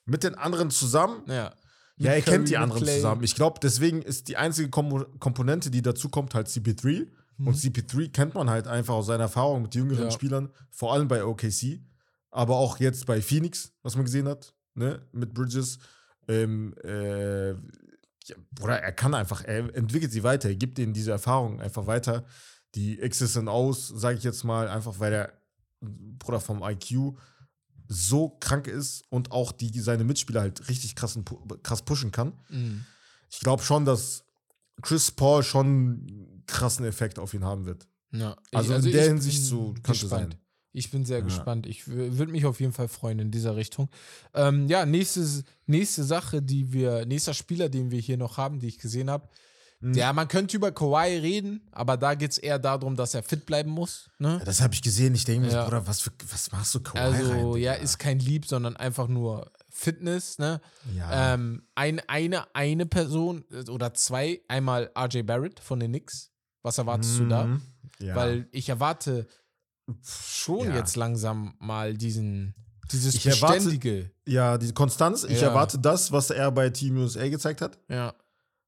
Mit 0.05 0.25
den 0.25 0.35
anderen 0.35 0.71
zusammen. 0.71 1.23
Ja. 1.27 1.53
Ja, 1.97 2.12
er 2.12 2.23
kennt 2.23 2.49
die 2.49 2.57
anderen 2.57 2.83
Clay. 2.83 2.97
zusammen. 2.97 3.23
Ich 3.23 3.35
glaube, 3.35 3.61
deswegen 3.62 4.03
ist 4.03 4.27
die 4.29 4.37
einzige 4.37 4.68
Kom 4.71 5.07
Komponente, 5.21 5.71
die 5.71 5.83
dazu 5.83 6.09
kommt, 6.09 6.35
halt 6.35 6.49
CP3. 6.49 7.07
Und 7.38 7.57
CP3 7.57 8.09
kennt 8.12 8.35
man 8.35 8.51
halt 8.51 8.66
einfach 8.68 8.95
aus 8.95 9.07
seiner 9.07 9.25
Erfahrung 9.25 9.62
mit 9.62 9.75
jüngeren 9.75 9.99
Mhm. 10.01 10.05
Ja. 10.05 10.11
Spielern, 10.11 10.49
vor 10.71 10.92
allem 10.92 11.09
bei 11.09 11.25
OKC, 11.25 11.81
aber 12.31 12.57
auch 12.57 12.79
jetzt 12.79 13.07
bei 13.07 13.21
Phoenix, 13.21 13.73
was 13.83 13.95
man 13.97 14.05
gesehen 14.05 14.29
hat, 14.29 14.55
ne, 14.75 15.03
mit 15.12 15.33
Bridges. 15.35 15.79
Ähm, 16.28 16.74
äh, 16.85 17.50
ja, 17.50 18.37
Bruder, 18.52 18.80
er 18.80 18.92
kann 18.92 19.14
einfach, 19.14 19.42
er 19.44 19.74
entwickelt 19.74 20.12
sie 20.12 20.22
weiter, 20.22 20.48
er 20.48 20.54
gibt 20.56 20.78
ihnen 20.78 20.92
diese 20.92 21.11
Erfahrung 21.11 21.61
einfach 21.61 21.87
weiter. 21.87 22.24
Die 22.74 22.98
X's 23.00 23.37
und 23.37 23.48
O's, 23.48 23.88
sage 23.88 24.16
ich 24.18 24.24
jetzt 24.24 24.44
mal, 24.44 24.68
einfach 24.68 24.98
weil 25.00 25.12
er, 25.12 25.32
Bruder, 25.80 26.40
vom 26.40 26.62
IQ 26.62 27.16
so 27.88 28.30
krank 28.40 28.68
ist 28.68 29.02
und 29.11 29.32
auch 29.32 29.52
die, 29.52 29.78
seine 29.80 30.04
Mitspieler 30.04 30.40
halt 30.42 30.68
richtig 30.68 30.94
krassen, 30.94 31.24
pu- 31.24 31.61
krass 31.62 31.82
pushen 31.82 32.12
kann. 32.12 32.32
Mhm. 32.48 32.85
Ich 33.30 33.40
glaube 33.40 33.62
schon, 33.62 33.85
dass 33.85 34.24
Chris 34.80 35.11
Paul 35.11 35.42
schon 35.42 35.66
einen 35.66 36.44
krassen 36.46 36.87
Effekt 36.87 37.18
auf 37.18 37.35
ihn 37.35 37.44
haben 37.44 37.66
wird. 37.66 37.87
Ja. 38.12 38.37
Also 38.54 38.74
in 38.74 38.82
der 38.92 39.04
Hinsicht 39.08 39.42
so 39.42 39.74
könnte 39.82 40.06
sein. 40.06 40.35
Ich 40.72 40.90
bin 40.90 41.04
sehr 41.04 41.18
Ja. 41.18 41.24
gespannt. 41.24 41.66
Ich 41.66 41.87
würde 41.87 42.32
mich 42.32 42.46
auf 42.46 42.61
jeden 42.61 42.72
Fall 42.72 42.88
freuen 42.88 43.18
in 43.18 43.30
dieser 43.30 43.56
Richtung. 43.56 43.88
Ähm, 44.35 44.66
ja, 44.68 44.87
nächste, 44.87 45.26
nächste 45.66 46.02
Sache, 46.04 46.40
die 46.42 46.72
wir, 46.72 47.04
nächster 47.06 47.35
Spieler, 47.35 47.68
den 47.68 47.90
wir 47.90 48.00
hier 48.00 48.16
noch 48.16 48.37
haben, 48.38 48.58
die 48.58 48.68
ich 48.68 48.78
gesehen 48.78 49.11
habe. 49.11 49.28
Mhm. 49.80 49.94
Ja, 49.94 50.12
man 50.12 50.28
könnte 50.28 50.56
über 50.56 50.70
Kawhi 50.72 51.18
reden, 51.18 51.61
aber 51.72 51.96
da 51.96 52.14
geht 52.14 52.30
es 52.30 52.38
eher 52.38 52.58
darum, 52.58 52.94
dass 52.96 53.14
er 53.14 53.22
fit 53.24 53.44
bleiben 53.46 53.70
muss. 53.70 54.08
Ne? 54.18 54.37
Ja, 54.38 54.44
das 54.44 54.61
habe 54.62 54.72
ich 54.74 54.80
gesehen. 54.80 55.14
Ich 55.14 55.24
denke 55.24 55.46
mir, 55.48 55.52
Ja. 55.52 55.64
Bruder, 55.64 55.87
was, 55.87 56.00
für, 56.00 56.11
was 56.30 56.52
machst 56.52 56.74
du 56.74 56.80
Kawhi 56.80 57.00
Also, 57.00 57.52
rein? 57.52 57.61
ja, 57.62 57.72
ist 57.74 57.98
kein 57.98 58.18
Lieb, 58.20 58.46
sondern 58.46 58.76
einfach 58.76 59.08
nur 59.08 59.50
Fitness, 59.68 60.38
ne? 60.38 60.61
Ja. 60.96 61.35
Ähm, 61.35 61.62
ein, 61.74 62.00
eine, 62.08 62.54
eine 62.54 62.87
Person 62.87 63.44
oder 63.68 63.92
zwei, 63.94 64.40
einmal 64.48 64.90
RJ 64.96 65.22
Barrett 65.22 65.58
von 65.61 65.80
den 65.80 65.90
Knicks. 65.90 66.30
Was 66.62 66.78
erwartest 66.78 67.18
du 67.18 67.26
da? 67.26 67.44
Mhm. 67.46 67.62
Ja. 67.98 68.14
Weil 68.14 68.46
ich 68.52 68.68
erwarte 68.68 69.26
schon 70.05 70.68
Ja. 70.68 70.76
jetzt 70.76 70.96
langsam 70.96 71.55
mal 71.59 71.96
diesen, 71.96 72.55
dieses 72.90 73.14
Ich 73.14 73.26
erwarte- 73.26 73.55
Beständige. 73.57 74.11
ja, 74.26 74.59
die 74.59 74.72
Konstanz. 74.72 75.24
Ich 75.24 75.40
Ja. 75.40 75.48
erwarte 75.48 75.78
das, 75.78 76.12
was 76.12 76.31
er 76.31 76.50
bei 76.50 76.70
Team 76.70 76.96
USA 76.98 77.28
gezeigt 77.28 77.61
hat. 77.61 77.78
Ja. 77.88 78.14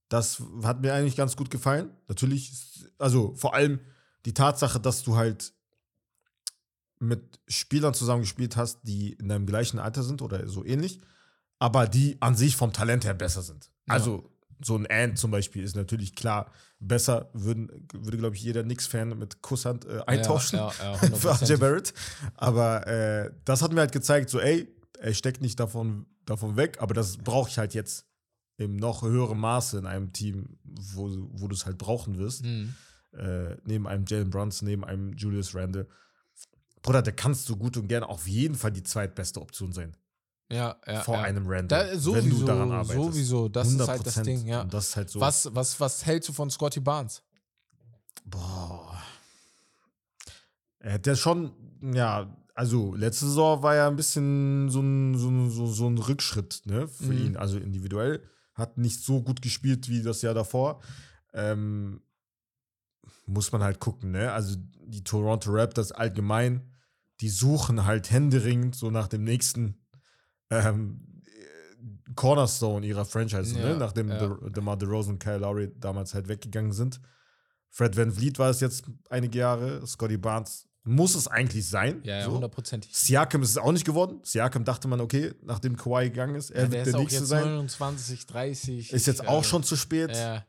Das 0.08 0.42
hat 0.62 0.80
mir 0.82 0.92
eigentlich 0.94 1.16
ganz 1.16 1.34
gut 1.36 1.50
gefallen. 1.50 1.90
Natürlich, 2.08 2.52
also 2.98 3.34
vor 3.34 3.54
allem 3.54 3.80
die 4.26 4.34
Tatsache, 4.34 4.78
dass 4.80 5.02
du 5.02 5.16
halt 5.16 5.52
mit 7.00 7.40
Spielern 7.48 7.92
zusammengespielt 7.94 8.56
hast, 8.56 8.80
die 8.84 9.12
in 9.14 9.28
deinem 9.28 9.46
gleichen 9.46 9.78
Alter 9.78 10.02
sind 10.02 10.22
oder 10.22 10.46
so 10.48 10.64
ähnlich, 10.64 11.00
aber 11.58 11.86
die 11.86 12.16
an 12.20 12.34
sich 12.36 12.56
vom 12.56 12.72
Talent 12.72 13.04
her 13.04 13.14
besser 13.14 13.42
sind. 13.42 13.70
Also 13.86 14.30
so 14.62 14.76
ein 14.76 14.86
Ant 14.90 15.18
zum 15.18 15.30
Beispiel 15.30 15.62
ist 15.62 15.76
natürlich 15.76 16.14
klar 16.14 16.50
besser, 16.78 17.30
würden, 17.32 17.86
würde, 17.92 18.18
glaube 18.18 18.36
ich, 18.36 18.42
jeder 18.42 18.62
Knicks-Fan 18.62 19.18
mit 19.18 19.42
Kusshand 19.42 19.86
äh, 19.86 20.00
eintauschen 20.06 20.58
Ja, 20.58 20.72
ja, 20.78 20.92
ja, 20.92 20.96
für 21.16 21.30
RJ 21.30 21.54
100%. 21.54 21.56
Barrett. 21.58 21.94
Aber 22.34 22.86
äh, 22.86 23.30
das 23.44 23.62
hat 23.62 23.72
mir 23.72 23.80
halt 23.80 23.92
gezeigt, 23.92 24.30
so 24.30 24.40
ey, 24.40 24.68
er 24.98 25.14
steckt 25.14 25.40
nicht 25.40 25.58
davon, 25.58 26.06
davon 26.26 26.56
weg, 26.56 26.78
aber 26.80 26.94
das 26.94 27.16
brauche 27.16 27.48
ich 27.48 27.58
halt 27.58 27.74
jetzt 27.74 28.06
im 28.56 28.76
noch 28.76 29.02
höheren 29.02 29.38
Maße 29.38 29.78
in 29.78 29.86
einem 29.86 30.12
Team, 30.12 30.58
wo, 30.64 31.10
wo 31.32 31.48
du 31.48 31.54
es 31.54 31.66
halt 31.66 31.78
brauchen 31.78 32.18
wirst. 32.18 32.44
Mhm. 32.44 32.74
Äh, 33.12 33.56
neben 33.64 33.86
einem 33.86 34.04
Jalen 34.06 34.30
Brunson, 34.30 34.68
neben 34.68 34.84
einem 34.84 35.14
Julius 35.14 35.54
Randle. 35.54 35.86
Bruder, 36.82 37.02
der 37.02 37.14
kannst 37.14 37.48
du 37.48 37.56
gut 37.56 37.76
und 37.76 37.88
gerne 37.88 38.08
auf 38.08 38.26
jeden 38.28 38.54
Fall 38.54 38.70
die 38.72 38.82
zweitbeste 38.82 39.40
Option 39.40 39.72
sein. 39.72 39.96
Ja, 40.50 40.76
ja. 40.86 41.00
vor 41.02 41.16
ja. 41.16 41.22
einem 41.22 41.46
Randle. 41.46 41.68
Da, 41.68 41.98
sowieso, 41.98 42.14
wenn 42.14 42.30
du 42.30 42.44
daran 42.44 42.72
arbeitest. 42.72 42.94
sowieso, 42.96 43.48
das 43.48 43.72
ist 43.72 43.88
halt 43.88 44.06
das 44.06 44.18
100%. 44.18 44.22
Ding, 44.24 44.46
ja. 44.46 44.60
Und 44.62 44.74
das 44.74 44.88
ist 44.88 44.96
halt 44.96 45.10
so. 45.10 45.20
Was, 45.20 45.54
was, 45.54 45.80
was 45.80 46.04
hältst 46.04 46.28
du 46.28 46.32
von 46.32 46.50
Scotty 46.50 46.80
Barnes? 46.80 47.22
Boah. 48.24 49.02
Er 50.78 50.94
hat 50.94 51.06
ja 51.06 51.16
schon, 51.16 51.52
ja, 51.94 52.36
also 52.54 52.94
letzte 52.94 53.26
Saison 53.26 53.62
war 53.62 53.74
ja 53.74 53.88
ein 53.88 53.96
bisschen 53.96 54.68
so 54.68 54.80
ein, 54.80 55.16
so 55.16 55.28
ein, 55.28 55.50
so, 55.50 55.66
so 55.66 55.88
ein 55.88 55.98
Rückschritt 55.98 56.62
ne, 56.66 56.86
für 56.88 57.04
Mhm. 57.04 57.26
ihn. 57.26 57.36
Also 57.36 57.58
individuell. 57.58 58.22
Hat 58.54 58.78
nicht 58.78 59.02
so 59.02 59.22
gut 59.22 59.42
gespielt 59.42 59.88
wie 59.88 60.02
das 60.02 60.22
Jahr 60.22 60.34
davor. 60.34 60.80
Ähm, 61.32 62.02
muss 63.26 63.50
man 63.50 63.62
halt 63.62 63.80
gucken, 63.80 64.12
ne? 64.12 64.32
Also 64.32 64.56
die 64.86 65.02
Toronto 65.02 65.50
Raptors 65.50 65.90
allgemein, 65.90 66.70
die 67.20 67.30
suchen 67.30 67.84
halt 67.86 68.10
händeringend 68.10 68.76
so 68.76 68.90
nach 68.90 69.08
dem 69.08 69.24
nächsten 69.24 69.83
ähm, 70.50 71.00
Cornerstone 72.14 72.86
ihrer 72.86 73.04
Franchise, 73.04 73.58
Ja, 73.58 73.70
ne? 73.70 73.76
nachdem 73.76 74.08
ja. 74.08 74.18
De- 74.18 74.50
DeMar 74.52 74.76
DeRozan 74.76 75.14
und 75.14 75.18
Kyle 75.22 75.38
Lowry 75.38 75.72
damals 75.78 76.14
halt 76.14 76.28
weggegangen 76.28 76.72
sind. 76.72 77.00
Fred 77.70 77.96
Van 77.96 78.12
Vliet 78.12 78.38
war 78.38 78.50
es 78.50 78.60
jetzt 78.60 78.84
einige 79.10 79.38
Jahre, 79.38 79.84
Scotty 79.86 80.16
Barnes 80.16 80.68
muss 80.86 81.14
es 81.14 81.26
eigentlich 81.26 81.66
sein. 81.66 82.02
Ja, 82.04 82.18
ja, 82.18 82.24
so. 82.26 82.50
Siakam 82.92 83.42
ist 83.42 83.50
es 83.50 83.58
auch 83.58 83.72
nicht 83.72 83.86
geworden. 83.86 84.20
Siakam 84.22 84.64
dachte 84.64 84.86
man, 84.86 85.00
okay, 85.00 85.32
nachdem 85.42 85.76
Kawhi 85.76 86.10
gegangen 86.10 86.34
ist, 86.34 86.50
er 86.50 86.64
Ja, 86.64 86.68
der 86.68 86.72
wird 86.72 86.86
ist 86.86 86.92
der 86.92 87.00
auch 87.00 87.04
Nächste 87.04 87.24
sein. 87.26 87.44
29, 87.44 88.26
30. 88.26 88.92
Ist 88.92 89.06
jetzt 89.06 89.22
ich, 89.22 89.28
auch 89.28 89.40
äh, 89.40 89.44
schon 89.44 89.62
zu 89.62 89.76
spät. 89.76 90.14
Ja, 90.14 90.44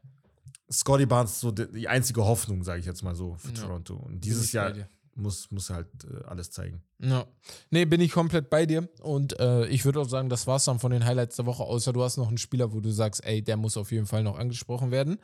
Scotty 0.69 1.05
Barnes 1.05 1.39
so 1.39 1.51
die, 1.51 1.87
einzige 1.87 2.25
Hoffnung, 2.25 2.63
sage 2.63 2.81
ich 2.81 2.85
jetzt 2.85 3.01
mal 3.01 3.15
so, 3.15 3.35
für. 3.35 3.53
Toronto. 3.53 3.95
Und 3.95 4.25
dieses 4.25 4.51
Jahr. 4.51 4.73
Muss, 5.15 5.49
muss 5.51 5.69
halt 5.69 5.87
äh, 6.03 6.23
alles 6.25 6.51
zeigen. 6.51 6.83
Ja. 6.99 7.25
Nee, 7.69 7.85
bin 7.85 8.01
ich 8.01 8.11
komplett 8.11 8.49
bei 8.49 8.65
dir. 8.65 8.87
Und 9.01 9.39
äh, 9.39 9.65
ich 9.67 9.85
würde 9.85 10.01
auch 10.01 10.09
sagen, 10.09 10.29
das 10.29 10.47
war's 10.47 10.65
dann 10.65 10.79
von 10.79 10.91
den 10.91 11.05
Highlights 11.05 11.37
der 11.37 11.45
Woche, 11.45 11.63
außer 11.63 11.93
du 11.93 12.03
hast 12.03 12.17
noch 12.17 12.27
einen 12.27 12.37
Spieler, 12.37 12.73
wo 12.73 12.79
du 12.79 12.91
sagst, 12.91 13.23
ey, 13.25 13.41
der 13.41 13.57
muss 13.57 13.77
auf 13.77 13.91
jeden 13.91 14.05
Fall 14.05 14.23
noch 14.23 14.37
angesprochen 14.37 14.91
werden. 14.91 15.17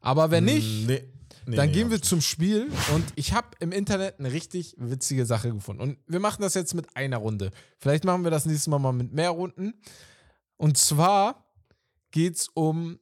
Aber 0.00 0.30
wenn 0.30 0.44
nicht, 0.44 0.86
Nee. 0.86 1.02
nee 1.46 1.56
dann 1.56 1.68
nee, 1.68 1.72
gehen 1.72 1.90
wir 1.90 2.00
zum 2.00 2.20
Spiel. 2.20 2.70
Und 2.94 3.04
ich 3.16 3.32
habe 3.32 3.48
im 3.60 3.72
Internet 3.72 4.18
eine 4.18 4.32
richtig 4.32 4.74
witzige 4.78 5.26
Sache 5.26 5.52
gefunden. 5.52 5.82
Und 5.82 5.98
wir 6.06 6.20
machen 6.20 6.42
das 6.42 6.54
jetzt 6.54 6.74
mit 6.74 6.96
einer 6.96 7.18
Runde. 7.18 7.50
Vielleicht 7.78 8.04
machen 8.04 8.24
wir 8.24 8.30
das 8.30 8.46
nächste 8.46 8.70
Mal 8.70 8.78
mal 8.78 8.92
mit 8.92 9.12
mehr 9.12 9.30
Runden. 9.30 9.74
Und 10.56 10.78
zwar 10.78 11.44
geht 12.10 12.36
es 12.36 12.48
um 12.48 12.98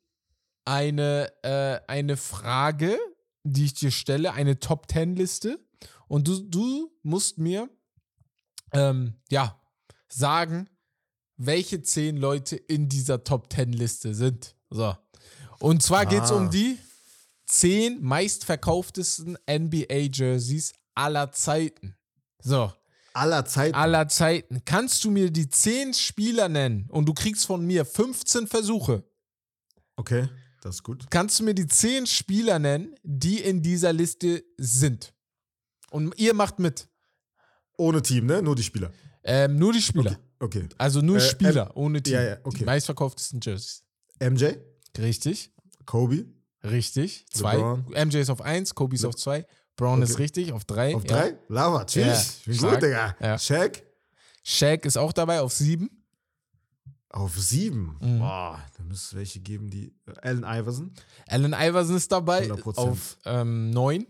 eine, 0.64 1.33
äh, 1.42 1.81
eine 1.88 2.16
Frage, 2.16 2.97
die 3.45 3.64
ich 3.64 3.75
dir 3.75 3.90
stelle, 3.90 4.33
eine 4.33 4.61
Top-10-Liste. 4.61 5.59
Und 6.12 6.29
du, 6.29 6.40
du 6.42 6.92
musst 7.03 7.38
mir, 7.38 7.70
ähm, 8.72 9.14
ja, 9.31 9.59
sagen, 10.11 10.68
welche 11.38 11.81
zehn 11.81 12.18
Leute 12.18 12.55
in 12.55 12.90
dieser 12.90 13.25
Top 13.25 13.51
10 13.51 13.72
Liste 13.72 14.14
sind. 14.14 14.55
So. 14.68 14.94
Und 15.59 15.83
zwar 15.83 16.05
geht 16.05 16.22
es 16.22 16.31
Ah. 16.31 16.37
um 16.37 16.51
die 16.51 16.77
zehn 17.46 18.03
meistverkauftesten 18.03 19.38
NBA-Jerseys 19.48 20.75
aller 20.94 21.33
Zeiten. 21.33 21.96
So, 22.42 22.70
Aller 23.14 23.46
Zeiten. 23.46 23.75
aller 23.75 24.07
Zeiten. 24.09 24.66
Kannst 24.66 25.03
du 25.05 25.11
mir 25.11 25.31
die 25.31 25.48
zehn 25.48 25.94
Spieler 25.94 26.51
nennen 26.51 26.90
und 26.90 27.07
du 27.07 27.14
kriegst 27.14 27.46
von 27.46 27.64
mir 27.64 27.87
15 27.87 28.46
Versuche? 28.48 29.03
Okay, 29.96 30.29
das 30.61 30.75
ist 30.75 30.83
gut. 30.83 31.07
Kannst 31.09 31.40
du 31.40 31.44
mir 31.44 31.55
die 31.55 31.66
zehn 31.68 32.07
Spieler 32.07 32.59
nennen, 32.59 32.94
die 33.03 33.38
in 33.40 33.62
dieser 33.62 33.94
Liste 33.94 34.44
sind? 34.59 35.14
Und 35.92 36.18
ihr 36.18 36.35
macht 36.35 36.59
mit. 36.59 36.88
Ohne 37.76 38.02
Team, 38.02 38.26
ne? 38.26 38.42
Nur 38.42 38.55
die 38.57 38.62
Spieler. 38.62 38.90
Ähm, 39.24 39.57
nur 39.59 39.72
die 39.72 39.83
Spieler. 39.83 40.18
Okay. 40.40 40.68
Also 40.78 41.00
nur 41.00 41.18
Äh, 41.18 41.20
Spieler, 41.20 41.70
ohne 41.76 42.02
Team. 42.02 42.14
ja, 42.14 42.22
ja, 42.22 42.37
okay. 42.42 42.59
Die 42.59 42.64
meistverkauftesten 42.64 43.40
Jerseys. 43.42 43.85
MJ, 44.20 44.55
Richtig, 44.98 45.52
Kobe, 45.87 46.26
richtig. 46.64 47.24
Zwei. 47.31 47.55
LeBron. 47.57 47.87
MJ 48.09 48.16
ist 48.18 48.31
auf 48.31 48.42
eins, 48.42 48.74
Kobe 48.74 48.94
ist 48.94 49.02
Le- 49.02 49.09
auf 49.09 49.16
zwei, 49.16 49.46
Brown 49.76 50.02
Okay. 50.02 50.11
ist 50.11 50.18
richtig, 50.18 50.52
auf 50.52 50.64
drei. 50.64 50.94
auf 50.94 51.05
ja. 51.05 51.09
drei. 51.09 51.38
Lava, 51.48 51.85
tschüss. 51.87 52.40
Ja, 52.46 52.70
gut, 52.70 52.83
Digga. 52.83 53.16
Ja. 53.20 53.38
Shaq, 53.38 53.83
Shaq 54.44 54.85
ist 54.85 54.98
auch 54.98 55.12
dabei, 55.12 55.40
auf 55.40 55.52
sieben. 55.52 55.88
auf 57.09 57.38
sieben. 57.38 57.96
Mhm. 58.00 58.18
Boah, 58.18 58.61
da 58.76 58.83
müsste 58.85 59.07
es 59.07 59.14
welche 59.14 59.40
geben, 59.40 59.70
die. 59.70 59.94
äh, 60.07 60.12
Allen 60.22 60.44
Iverson. 60.44 60.92
Allen 61.28 61.52
Iverson 61.55 61.96
ist 61.96 62.11
dabei, 62.12 62.48
100%. 62.50 62.76
auf 62.76 63.18
ähm, 63.24 63.70
neun. 63.70 64.07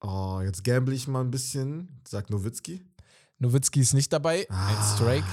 Oh, 0.00 0.40
jetzt 0.42 0.64
gamble 0.64 0.94
ich 0.94 1.06
mal 1.08 1.20
ein 1.20 1.30
bisschen. 1.30 2.00
Sag 2.06 2.30
Nowitzki. 2.30 2.82
Nowitzki 3.38 3.80
ist 3.80 3.92
nicht 3.94 4.12
dabei, 4.12 4.46
Ah. 4.50 4.68
ein 4.68 4.96
Strike. 4.96 5.26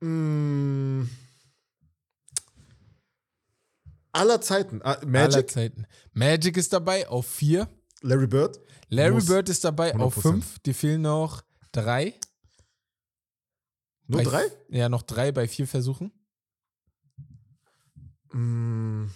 Mm. 0.00 1.08
Aller 4.12 4.40
Zeiten. 4.40 4.80
Ah, 4.82 4.92
Aller 4.94 5.06
Magic, 5.06 5.50
Zeiten. 5.50 5.86
Magic 6.12 6.56
ist 6.56 6.72
dabei, 6.72 7.08
auf 7.08 7.26
vier. 7.26 7.68
Larry 8.00 8.26
Bird. 8.26 8.58
Larry 8.88 9.14
Muss. 9.14 9.26
Bird 9.26 9.48
ist 9.48 9.64
dabei, 9.64 9.94
auf 9.96 10.16
100%. 10.16 10.22
fünf. 10.22 10.58
Die 10.60 10.74
fehlen 10.74 11.02
noch 11.02 11.42
drei. 11.72 12.14
Nur 14.06 14.22
Bei- 14.22 14.24
drei? 14.30 14.44
Ja, 14.70 14.88
noch 14.88 15.02
drei 15.02 15.32
bei 15.32 15.46
vier 15.46 15.66
Versuchen. 15.68 16.12
Mm. 18.32 19.06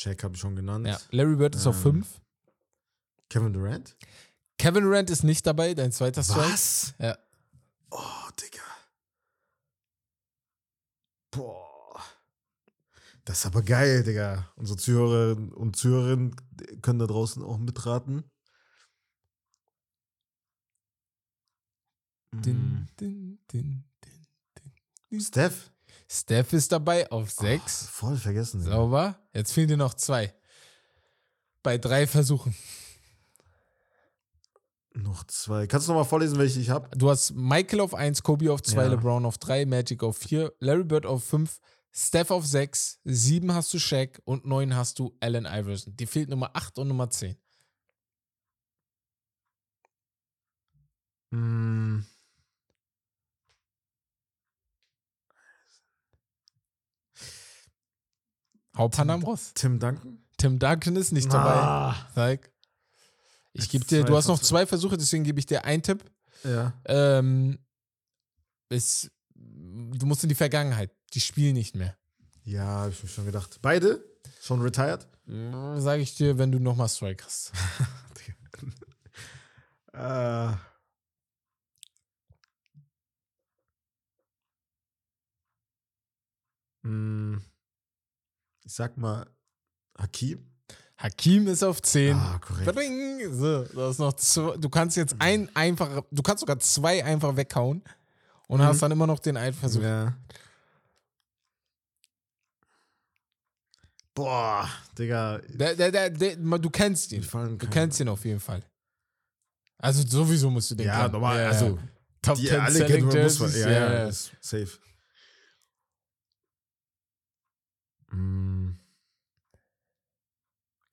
Shaq 0.00 0.24
habe 0.24 0.34
ich 0.34 0.40
schon 0.40 0.56
genannt. 0.56 0.86
Ja, 0.86 0.98
Larry 1.10 1.36
Bird 1.36 1.54
ist 1.54 1.66
auf 1.66 1.76
Ähm, 1.76 1.82
fünf. 1.82 2.22
Kevin 3.28 3.52
Durant. 3.52 3.96
Kevin 4.56 4.84
Durant 4.84 5.10
ist 5.10 5.24
nicht 5.24 5.46
dabei, 5.46 5.74
dein 5.74 5.92
zweiter 5.92 6.22
Strike. 6.22 6.40
Was? 6.40 6.94
Ja. 6.98 7.18
Oh, 7.90 8.30
Digga. 8.40 8.62
Boah. 11.30 12.00
Das 13.26 13.40
ist 13.40 13.46
aber 13.46 13.60
geil, 13.62 14.02
Digga. 14.02 14.50
Unsere 14.56 14.78
Zuhörerinnen 14.78 15.52
und 15.52 15.76
Zuhörerinnen 15.76 16.34
können 16.80 16.98
da 16.98 17.06
draußen 17.06 17.42
auch 17.42 17.58
mitraten. 17.58 18.24
Din, 22.32 22.88
din, 22.98 23.38
din, 23.52 23.84
din. 24.02 24.74
Mm. 25.10 25.20
Steph. 25.20 25.69
Steph 26.12 26.52
ist 26.54 26.72
dabei 26.72 27.08
auf 27.12 27.30
sechs. 27.30 27.84
Oh, 27.84 27.90
voll 27.92 28.16
vergessen. 28.16 28.60
Sauber. 28.60 29.16
Jetzt 29.32 29.52
fehlen 29.52 29.68
dir 29.68 29.76
noch 29.76 29.94
zwei. 29.94 30.34
Bei 31.62 31.78
drei 31.78 32.04
Versuchen. 32.08 32.52
Noch 34.92 35.22
zwei. 35.28 35.68
Kannst 35.68 35.86
du 35.86 35.92
noch 35.92 36.00
mal 36.00 36.04
vorlesen, 36.04 36.36
welche 36.36 36.58
ich 36.58 36.68
habe? 36.68 36.88
Du 36.98 37.10
hast 37.10 37.30
Michael 37.34 37.78
auf 37.80 37.94
1, 37.94 38.24
Kobe 38.24 38.52
auf 38.52 38.60
2, 38.60 38.82
Ja. 38.82 38.88
LeBron 38.88 39.24
auf 39.24 39.38
3, 39.38 39.66
Magic 39.66 40.02
auf 40.02 40.18
4, 40.18 40.52
Larry 40.58 40.82
Bird 40.82 41.06
auf 41.06 41.22
5, 41.22 41.60
Steph 41.92 42.32
auf 42.32 42.44
6, 42.44 42.98
7 43.04 43.54
hast 43.54 43.72
du 43.72 43.78
Shaq 43.78 44.20
und 44.24 44.44
9 44.44 44.74
hast 44.74 44.98
du 44.98 45.16
Allen 45.20 45.46
Iverson. 45.46 45.94
Die 45.96 46.06
fehlt 46.06 46.28
Nummer 46.28 46.50
8 46.54 46.76
und 46.80 46.88
Nummer 46.88 47.08
10. 47.08 47.36
Mm. 58.72 58.78
Hauptpanam 58.78 59.24
raus. 59.24 59.52
Tim 59.54 59.78
Duncan? 59.78 60.18
Tim 60.36 60.58
Duncan 60.58 60.96
ist 60.96 61.12
nicht 61.12 61.32
dabei. 61.32 61.54
Ah. 61.54 62.08
Zeig. 62.14 62.50
Ich 63.52 63.62
Jetzt 63.62 63.72
gebe 63.72 63.84
dir, 63.84 64.04
du 64.04 64.16
hast 64.16 64.28
noch 64.28 64.38
zwei 64.38 64.64
Versuche, 64.64 64.96
deswegen 64.96 65.24
gebe 65.24 65.38
ich 65.40 65.46
dir 65.46 65.64
einen 65.64 65.82
Tipp. 65.82 66.04
Ja. 66.44 66.72
Ähm, 66.86 67.58
ist, 68.68 69.10
du 69.34 70.06
musst 70.06 70.22
in 70.22 70.28
die 70.28 70.34
Vergangenheit. 70.34 70.90
Die 71.14 71.20
spielen 71.20 71.54
nicht 71.54 71.74
mehr. 71.74 71.96
Ja, 72.44 72.64
habe 72.64 72.90
ich 72.90 73.02
mir 73.02 73.08
schon 73.08 73.26
gedacht. 73.26 73.58
Beide? 73.60 74.04
Schon 74.40 74.62
retired? 74.62 75.06
Sage 75.26 76.02
ich 76.02 76.14
dir, 76.14 76.38
wenn 76.38 76.50
du 76.50 76.58
nochmal 76.58 76.88
Strike 76.88 77.24
hast. 77.24 77.52
Äh. 79.92 80.52
Mm. 86.82 87.42
Ich 88.70 88.76
sag 88.76 88.96
mal 88.96 89.26
Hakim. 89.98 90.46
Hakim 90.96 91.48
ist 91.48 91.64
auf 91.64 91.82
10. 91.82 92.14
Ah, 92.14 92.38
korrekt. 92.38 92.72
Bring. 92.72 93.34
So, 93.34 93.64
du, 93.64 93.94
noch 93.98 94.12
zwei, 94.12 94.56
du 94.58 94.68
kannst 94.68 94.96
jetzt 94.96 95.16
ein 95.18 95.50
einfach, 95.56 96.02
du 96.08 96.22
kannst 96.22 96.38
sogar 96.42 96.56
zwei 96.60 97.04
einfach 97.04 97.34
weghauen 97.36 97.82
und 98.46 98.60
Mhm. 98.60 98.64
hast 98.64 98.80
dann 98.80 98.92
immer 98.92 99.08
noch 99.08 99.18
den 99.18 99.36
einen 99.36 99.54
Versuch. 99.54 99.82
Ja. 99.82 100.14
Boah, 104.14 104.68
Digga. 104.96 105.38
Der, 105.48 105.74
der, 105.74 106.10
der, 106.10 106.36
du 106.36 106.70
kennst 106.70 107.10
ihn. 107.10 107.26
Du 107.58 107.66
kennst 107.68 107.98
ihn 107.98 108.08
auf 108.08 108.24
jeden 108.24 108.38
Fall. 108.38 108.62
Also 109.78 110.06
sowieso 110.06 110.48
musst 110.48 110.70
du 110.70 110.76
den 110.76 110.86
Ja, 110.86 111.00
kennen. 111.00 111.12
normal. 111.14 111.40
Ja. 111.40 111.48
Also, 111.48 111.76
Top 112.22 112.36
die 112.36 112.46
10 112.46 112.60
alle 112.60 112.86
kennen, 112.86 113.22
muss 113.24 113.40
man. 113.40 113.52
Ja, 113.52 113.68
ja, 113.70 114.04
ja, 114.06 114.12
safe. 114.12 114.78
Mm. 118.12 118.59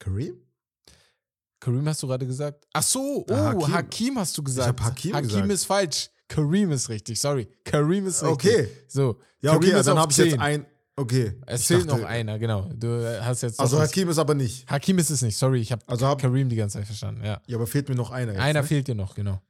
Kareem? 0.08 0.36
Kareem 1.60 1.88
hast 1.88 2.02
du 2.04 2.08
gerade 2.08 2.26
gesagt. 2.26 2.66
Ach 2.74 2.84
so, 2.84 3.26
oh, 3.30 3.34
Ah, 3.34 3.54
Hakim. 3.54 3.74
Hakim. 3.74 4.20
hast 4.20 4.38
du 4.38 4.44
gesagt. 4.44 4.68
hab 4.68 4.82
Hakim 4.82 5.12
gesagt. 5.22 5.50
ist 5.52 5.66
falsch. 5.66 6.10
Kareem 6.30 6.72
ist 6.72 6.90
richtig, 6.90 7.20
sorry. 7.20 7.48
Kareem 7.64 8.06
ist 8.08 8.24
richtig. 8.24 8.52
Okay. 8.56 8.70
So. 8.88 9.20
Ja, 9.42 9.52
Kareem 9.54 9.70
okay, 9.72 9.80
ist 9.80 9.86
dann 9.88 9.98
habe 10.00 10.12
ich 10.12 10.18
jetzt 10.18 10.32
10. 10.32 10.40
ein. 10.40 10.66
Okay. 10.96 11.40
Es 11.46 11.62
ich 11.62 11.68
fehlt 11.68 11.86
noch 11.86 12.04
einer, 12.04 12.40
genau. 12.40 12.70
Du 12.74 12.88
hast 13.24 13.42
jetzt 13.44 13.60
Also 13.60 13.80
Hakim 13.80 14.10
ist 14.10 14.18
aber 14.18 14.34
nicht. 14.34 14.70
Hakim 14.70 14.98
ist 14.98 15.10
es 15.12 15.22
nicht, 15.22 15.38
sorry, 15.38 15.60
ich 15.62 15.72
habe 15.72 15.84
Also 15.88 16.08
hab, 16.08 16.20
Kareem 16.22 16.50
die 16.50 16.56
ganze 16.56 16.78
Zeit 16.80 16.88
verstanden, 16.88 17.24
ja. 17.24 17.40
ja, 17.46 17.56
aber 17.58 17.68
fehlt 17.68 17.88
mir 17.90 17.96
noch 17.96 18.10
einer. 18.12 18.32
Jetzt, 18.34 18.42
Einer 18.42 18.62
ne? 18.62 18.68
fehlt 18.68 18.88
dir 18.88 18.96
noch, 18.96 19.14
genau. 19.14 19.42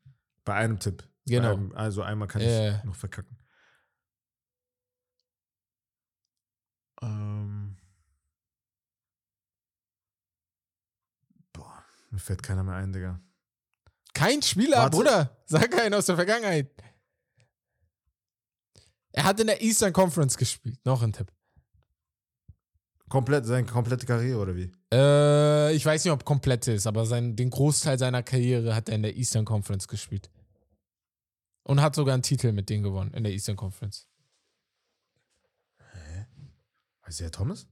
Bei 0.43 0.56
einem 0.56 0.78
Tipp. 0.80 1.04
Genau. 1.26 1.54
Einem, 1.54 1.72
also 1.74 2.02
einmal 2.02 2.28
kann 2.28 2.41
Ja. 2.41 2.78
ich 2.80 2.84
noch 2.84 2.96
verkacken. 2.96 3.38
Ähm. 7.02 7.78
Boah, 11.54 11.84
mir 12.10 12.20
fällt 12.20 12.43
keiner 12.43 12.63
mehr 12.63 12.76
ein, 12.76 12.93
Digga. 12.93 13.20
Kein 14.13 14.41
Spieler, 14.41 14.78
Warte. 14.78 14.98
Bruder. 14.98 15.38
Sag 15.46 15.78
einen 15.80 15.93
aus 15.93 16.08
der 16.08 16.15
Vergangenheit. 16.15 16.72
Er 19.12 19.24
hat 19.24 19.39
in 19.39 19.48
der 19.48 19.62
Eastern 19.62 19.93
Conference 19.93 20.38
gespielt. 20.38 20.80
Noch 20.86 21.02
ein 21.02 21.13
Tipp. 21.13 21.32
Komplett, 23.10 23.46
seine 23.46 23.65
komplette 23.65 24.06
Karriere 24.06 24.39
oder 24.39 24.56
wie? 24.56 24.72
Äh, 24.91 25.74
ich 25.74 25.86
weiß 25.86 26.04
nicht, 26.04 26.12
ob 26.12 26.26
komplett 26.26 26.67
ist, 26.67 26.88
aber 26.88 27.06
sein, 27.06 27.36
den 27.36 27.50
Großteil 27.50 27.98
seiner 27.98 28.22
Karriere 28.22 28.76
hat 28.76 28.89
er 28.89 28.96
in 28.96 29.04
der 29.04 29.15
Eastern 29.15 29.46
Conference 29.46 29.88
gespielt. 29.88 30.30
Und 31.63 31.82
hat 31.82 31.96
sogar 31.96 32.13
einen 32.13 32.24
Titel 32.24 32.52
mit 32.52 32.70
denen 32.70 32.84
gewonnen 32.84 33.13
in 33.13 33.24
der 33.24 33.32
Eastern 33.34 33.56
Conference. 33.56 34.08
Isaiah 37.08 37.32
Thomas? 37.32 37.67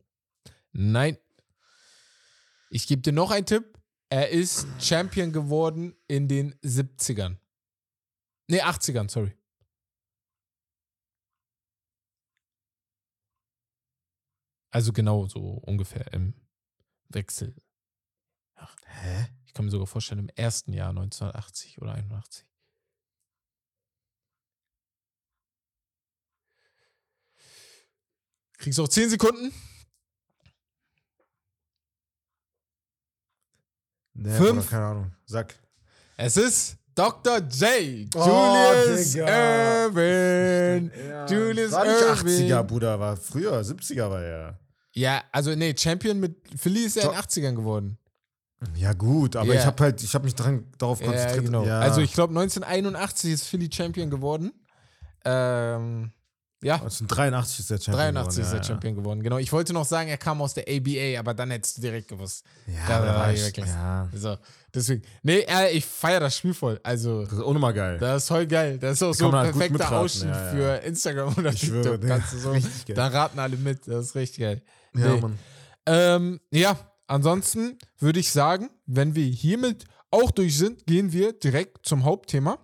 Nein. 0.71 1.17
Ich 2.69 2.87
gebe 2.87 3.01
dir 3.01 3.13
noch 3.13 3.31
einen 3.31 3.45
Tipp. 3.45 3.77
Er 4.09 4.29
ist 4.29 4.67
Champion 4.79 5.31
geworden 5.31 5.95
in 6.07 6.27
den 6.27 6.53
70ern. 6.59 7.37
Nee, 8.47 8.61
80ern, 8.61 9.09
sorry. 9.09 9.35
Also 14.71 14.91
genau 14.93 15.25
so 15.27 15.39
ungefähr 15.39 16.11
im 16.13 16.33
Wechsel. 17.09 17.55
Hä? 18.85 19.27
Ich 19.45 19.53
kann 19.53 19.65
mir 19.65 19.71
sogar 19.71 19.87
vorstellen, 19.87 20.19
im 20.19 20.29
ersten 20.35 20.73
Jahr 20.73 20.89
1980 20.89 21.81
oder 21.81 21.93
81. 21.93 22.45
Kriegst 28.57 28.79
du 28.79 28.83
auch 28.83 28.89
10 28.89 29.09
Sekunden? 29.09 29.53
Nee, 34.15 34.31
Fünf. 34.37 34.69
Keine 34.69 34.85
Ahnung. 34.85 35.11
Sag. 35.25 35.53
Es 36.17 36.37
ist 36.37 36.77
Dr. 36.95 37.39
J. 37.39 38.07
Oh, 38.15 38.25
Julius 38.85 39.11
Digga. 39.11 39.85
Irvin. 39.85 40.91
Julius 41.29 41.71
war 41.73 41.85
Irvin. 41.85 42.49
80er, 42.49 42.63
Bruder, 42.63 42.99
war 42.99 43.17
früher, 43.17 43.59
70er 43.61 44.09
war 44.09 44.21
er. 44.23 44.59
Ja, 44.93 45.21
also 45.31 45.53
nee, 45.53 45.75
Champion 45.77 46.19
mit 46.21 46.37
Philly 46.57 46.85
ist 46.85 46.95
er 46.95 47.03
in 47.03 47.09
den 47.09 47.17
80ern 47.19 47.55
geworden. 47.55 47.97
Ja, 48.75 48.93
gut, 48.93 49.35
aber 49.35 49.53
Ja. 49.53 49.59
ich 49.59 49.65
habe 49.65 49.83
halt, 49.83 50.01
ich 50.01 50.13
habe 50.15 50.23
mich 50.23 50.33
dran, 50.35 50.65
darauf 50.77 51.01
Ja, 51.01 51.07
konzentriert. 51.07 51.45
genau. 51.45 51.65
Ja. 51.65 51.81
Also 51.81 51.99
ich 51.99 52.13
glaube 52.13 52.31
1981 52.33 53.33
ist 53.33 53.43
Philly 53.47 53.69
Champion 53.71 54.09
geworden. 54.09 54.53
Ähm, 55.25 56.11
ja, 56.63 56.75
1983 56.75 57.59
ist 57.59 57.69
der 57.69 57.77
Champion. 57.77 57.95
83 58.15 58.41
ist 58.41 58.47
geworden, 58.49 58.57
er 58.59 58.63
Champion 58.63 58.95
geworden. 58.95 59.23
Genau. 59.23 59.37
Ich 59.37 59.51
wollte 59.51 59.73
noch 59.73 59.85
sagen, 59.85 60.09
er 60.09 60.17
kam 60.17 60.41
aus 60.41 60.53
der 60.53 60.63
ABA, 60.67 61.19
aber 61.19 61.33
dann 61.33 61.51
hättest 61.51 61.77
du 61.77 61.81
direkt 61.81 62.07
gewusst. 62.07 62.43
Ja, 62.67 62.73
Da 62.87 63.05
ja, 63.05 63.15
war 63.19 63.33
ich 63.33 63.43
wirklich- 63.43 63.65
ja. 63.67 64.09
So, 64.15 64.37
deswegen. 64.73 65.03
Nee, 65.21 65.45
äh, 65.47 65.71
ich 65.77 65.85
feiere 65.85 66.21
das 66.21 66.37
Spiel 66.37 66.53
voll. 66.53 66.79
Also, 66.83 67.23
Das 67.23 67.33
ist 67.33 67.39
auch 67.41 67.53
nochmal 67.53 67.73
geil. 67.73 67.97
das 67.99 68.23
ist 68.23 68.27
voll 68.29 68.47
geil. 68.47 68.79
Das 68.79 68.93
ist 68.93 69.03
auch 69.03 69.13
so 69.13 69.25
kann 69.29 69.35
ein 69.39 69.45
halt 69.45 69.57
perfekter 69.57 69.91
Ausschnitt 69.99 70.29
ja, 70.33 70.45
ja. 70.45 70.51
für 70.51 70.75
Instagram 70.87 71.33
oder 71.37 71.51
Ich 71.53 71.59
TikTok. 71.59 71.83
schwöre, 71.83 71.99
Kannst 71.99 72.33
du 72.33 72.37
so, 72.39 72.51
richtig 72.51 72.85
geil. 72.87 72.95
da 72.95 73.07
raten 73.07 73.37
alle 73.39 73.57
mit. 73.57 73.87
Das 73.87 74.05
ist 74.07 74.15
richtig 74.15 74.39
geil. 74.39 74.61
ja, 74.95 75.07
Nee. 75.13 75.21
Mann. 75.21 75.39
Ähm, 75.85 76.39
ja, 76.51 76.75
ansonsten 77.07 77.77
würde 77.99 78.19
ich 78.19 78.31
sagen, 78.31 78.69
wenn 78.87 79.13
wir 79.13 79.25
hiermit 79.25 79.85
auch 80.09 80.31
durch 80.31 80.57
sind, 80.57 80.87
gehen 80.87 81.11
wir 81.11 81.33
direkt 81.33 81.85
zum 81.85 82.05
Hauptthema. 82.05 82.57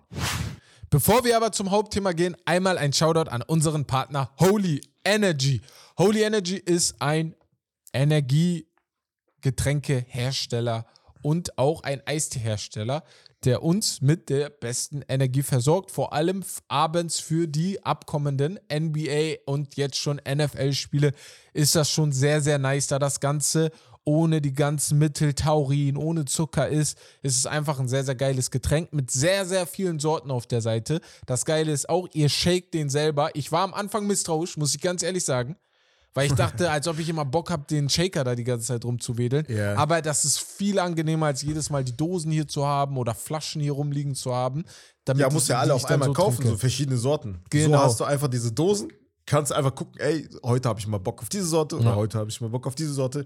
Bevor 0.92 1.24
wir 1.24 1.36
aber 1.38 1.50
zum 1.52 1.70
Hauptthema 1.70 2.12
gehen, 2.12 2.36
einmal 2.44 2.76
ein 2.76 2.92
Shoutout 2.92 3.30
an 3.30 3.40
unseren 3.40 3.86
Partner 3.86 4.30
Holy 4.38 4.82
Energy. 5.06 5.62
Holy 5.96 6.20
Energy 6.20 6.56
ist 6.56 7.00
ein 7.00 7.34
Energiegetränkehersteller 7.94 10.84
und 11.22 11.56
auch 11.56 11.82
ein 11.82 12.06
Eisteehersteller, 12.06 13.04
der 13.42 13.62
uns 13.62 14.02
mit 14.02 14.28
der 14.28 14.50
besten 14.50 15.00
Energie 15.08 15.42
versorgt, 15.42 15.90
vor 15.90 16.12
allem 16.12 16.44
abends 16.68 17.20
für 17.20 17.48
die 17.48 17.82
abkommenden 17.82 18.60
NBA 18.70 19.36
und 19.46 19.76
jetzt 19.76 19.96
schon 19.96 20.20
NFL-Spiele 20.28 21.14
ist 21.54 21.74
das 21.74 21.90
schon 21.90 22.12
sehr, 22.12 22.42
sehr 22.42 22.58
nice, 22.58 22.88
da 22.88 22.98
das 22.98 23.20
Ganze 23.20 23.70
ohne 24.04 24.40
die 24.40 24.52
ganzen 24.52 24.98
Mittel, 24.98 25.34
Taurin, 25.34 25.96
ohne 25.96 26.24
Zucker 26.24 26.68
ist. 26.68 26.98
Es 27.22 27.36
ist 27.36 27.46
einfach 27.46 27.78
ein 27.78 27.88
sehr, 27.88 28.04
sehr 28.04 28.14
geiles 28.16 28.50
Getränk 28.50 28.92
mit 28.92 29.10
sehr, 29.10 29.46
sehr 29.46 29.66
vielen 29.66 29.98
Sorten 30.00 30.30
auf 30.30 30.46
der 30.46 30.60
Seite. 30.60 31.00
Das 31.26 31.44
Geile 31.44 31.70
ist 31.72 31.88
auch, 31.88 32.08
ihr 32.12 32.28
shakt 32.28 32.74
den 32.74 32.88
selber. 32.90 33.30
Ich 33.34 33.52
war 33.52 33.62
am 33.62 33.74
Anfang 33.74 34.06
misstrauisch, 34.06 34.56
muss 34.56 34.74
ich 34.74 34.80
ganz 34.80 35.02
ehrlich 35.02 35.24
sagen. 35.24 35.56
Weil 36.14 36.26
ich 36.26 36.34
dachte, 36.34 36.70
als 36.70 36.86
ob 36.88 36.98
ich 36.98 37.08
immer 37.08 37.24
Bock 37.24 37.50
habe, 37.50 37.64
den 37.70 37.88
Shaker 37.88 38.22
da 38.24 38.34
die 38.34 38.44
ganze 38.44 38.66
Zeit 38.66 38.84
rumzuwedeln. 38.84 39.46
Ja. 39.48 39.76
Aber 39.76 40.02
das 40.02 40.24
ist 40.24 40.40
viel 40.40 40.78
angenehmer, 40.78 41.26
als 41.26 41.40
jedes 41.42 41.70
Mal 41.70 41.84
die 41.84 41.96
Dosen 41.96 42.30
hier 42.30 42.46
zu 42.46 42.66
haben 42.66 42.98
oder 42.98 43.14
Flaschen 43.14 43.62
hier 43.62 43.72
rumliegen 43.72 44.14
zu 44.14 44.34
haben. 44.34 44.64
Ja, 45.16 45.30
musst 45.30 45.48
ja 45.48 45.58
alle 45.58 45.74
auf 45.74 45.84
einmal 45.86 46.08
so 46.08 46.12
kaufen, 46.12 46.36
trinke. 46.36 46.50
so 46.50 46.56
verschiedene 46.58 46.98
Sorten. 46.98 47.40
Genau. 47.50 47.78
So 47.78 47.84
hast 47.84 48.00
du 48.00 48.04
einfach 48.04 48.28
diese 48.28 48.52
Dosen, 48.52 48.92
kannst 49.24 49.52
einfach 49.52 49.74
gucken, 49.74 49.94
ey, 50.00 50.28
heute 50.44 50.68
habe 50.68 50.78
ich 50.80 50.86
mal 50.86 50.98
Bock 50.98 51.22
auf 51.22 51.28
diese 51.30 51.46
Sorte 51.46 51.76
oder 51.76 51.86
Ja. 51.90 51.96
heute 51.96 52.18
habe 52.18 52.28
ich 52.28 52.40
mal 52.40 52.50
Bock 52.50 52.66
auf 52.66 52.74
diese 52.74 52.92
Sorte. 52.92 53.24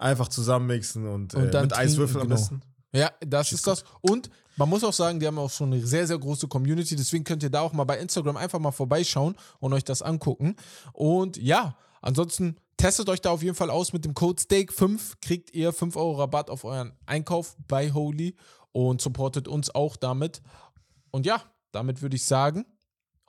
Einfach 0.00 0.28
zusammenmixen 0.28 1.06
und, 1.06 1.34
Und 1.34 1.44
äh, 1.44 1.50
dann 1.50 1.64
mit 1.64 1.76
Eiswürfel 1.76 2.20
trinken, 2.20 2.32
am 2.32 2.38
genau. 2.38 2.40
besten. 2.40 2.62
Ja, 2.92 3.12
das 3.20 3.52
ist 3.52 3.66
das. 3.66 3.84
Und 4.00 4.30
man 4.56 4.68
muss 4.68 4.82
auch 4.82 4.94
sagen, 4.94 5.20
die 5.20 5.26
haben 5.26 5.38
auch 5.38 5.50
schon 5.50 5.72
eine 5.72 5.86
sehr, 5.86 6.06
sehr 6.06 6.18
große 6.18 6.48
Community. 6.48 6.96
Deswegen 6.96 7.22
könnt 7.22 7.42
ihr 7.42 7.50
da 7.50 7.60
auch 7.60 7.72
mal 7.74 7.84
bei 7.84 7.98
Instagram 7.98 8.36
einfach 8.36 8.58
mal 8.58 8.72
vorbeischauen 8.72 9.36
und 9.58 9.72
euch 9.74 9.84
das 9.84 10.00
angucken. 10.00 10.56
Und 10.92 11.36
ja, 11.36 11.76
ansonsten 12.00 12.56
testet 12.78 13.10
euch 13.10 13.20
da 13.20 13.30
auf 13.30 13.42
jeden 13.42 13.54
Fall 13.54 13.68
aus 13.68 13.92
mit 13.92 14.06
dem 14.06 14.14
Code 14.14 14.40
Steak5. 14.42 15.16
Kriegt 15.20 15.54
ihr 15.54 15.72
5 15.72 15.96
Euro 15.96 16.18
Rabatt 16.18 16.48
auf 16.48 16.64
euren 16.64 16.92
Einkauf 17.04 17.56
bei 17.68 17.92
Holy 17.92 18.36
und 18.72 19.02
supportet 19.02 19.48
uns 19.48 19.74
auch 19.74 19.96
damit. 19.96 20.40
Und 21.10 21.26
ja, 21.26 21.42
damit 21.72 22.00
würde 22.00 22.16
ich 22.16 22.24
sagen, 22.24 22.64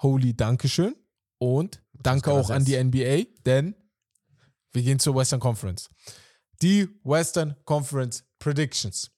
Holy, 0.02 0.34
Dankeschön. 0.36 0.96
Und 1.38 1.82
danke 1.94 2.32
auch 2.32 2.50
an 2.50 2.66
die? 2.66 2.82
NBA, 2.82 3.24
denn 3.46 3.76
wir 4.72 4.84
gehen 4.84 5.00
zur 5.00 5.16
Western 5.16 5.40
Conference. 5.40 5.90
Die 6.62 6.88
Western 7.04 7.56
Conference 7.66 8.24
Predictions. 8.40 9.12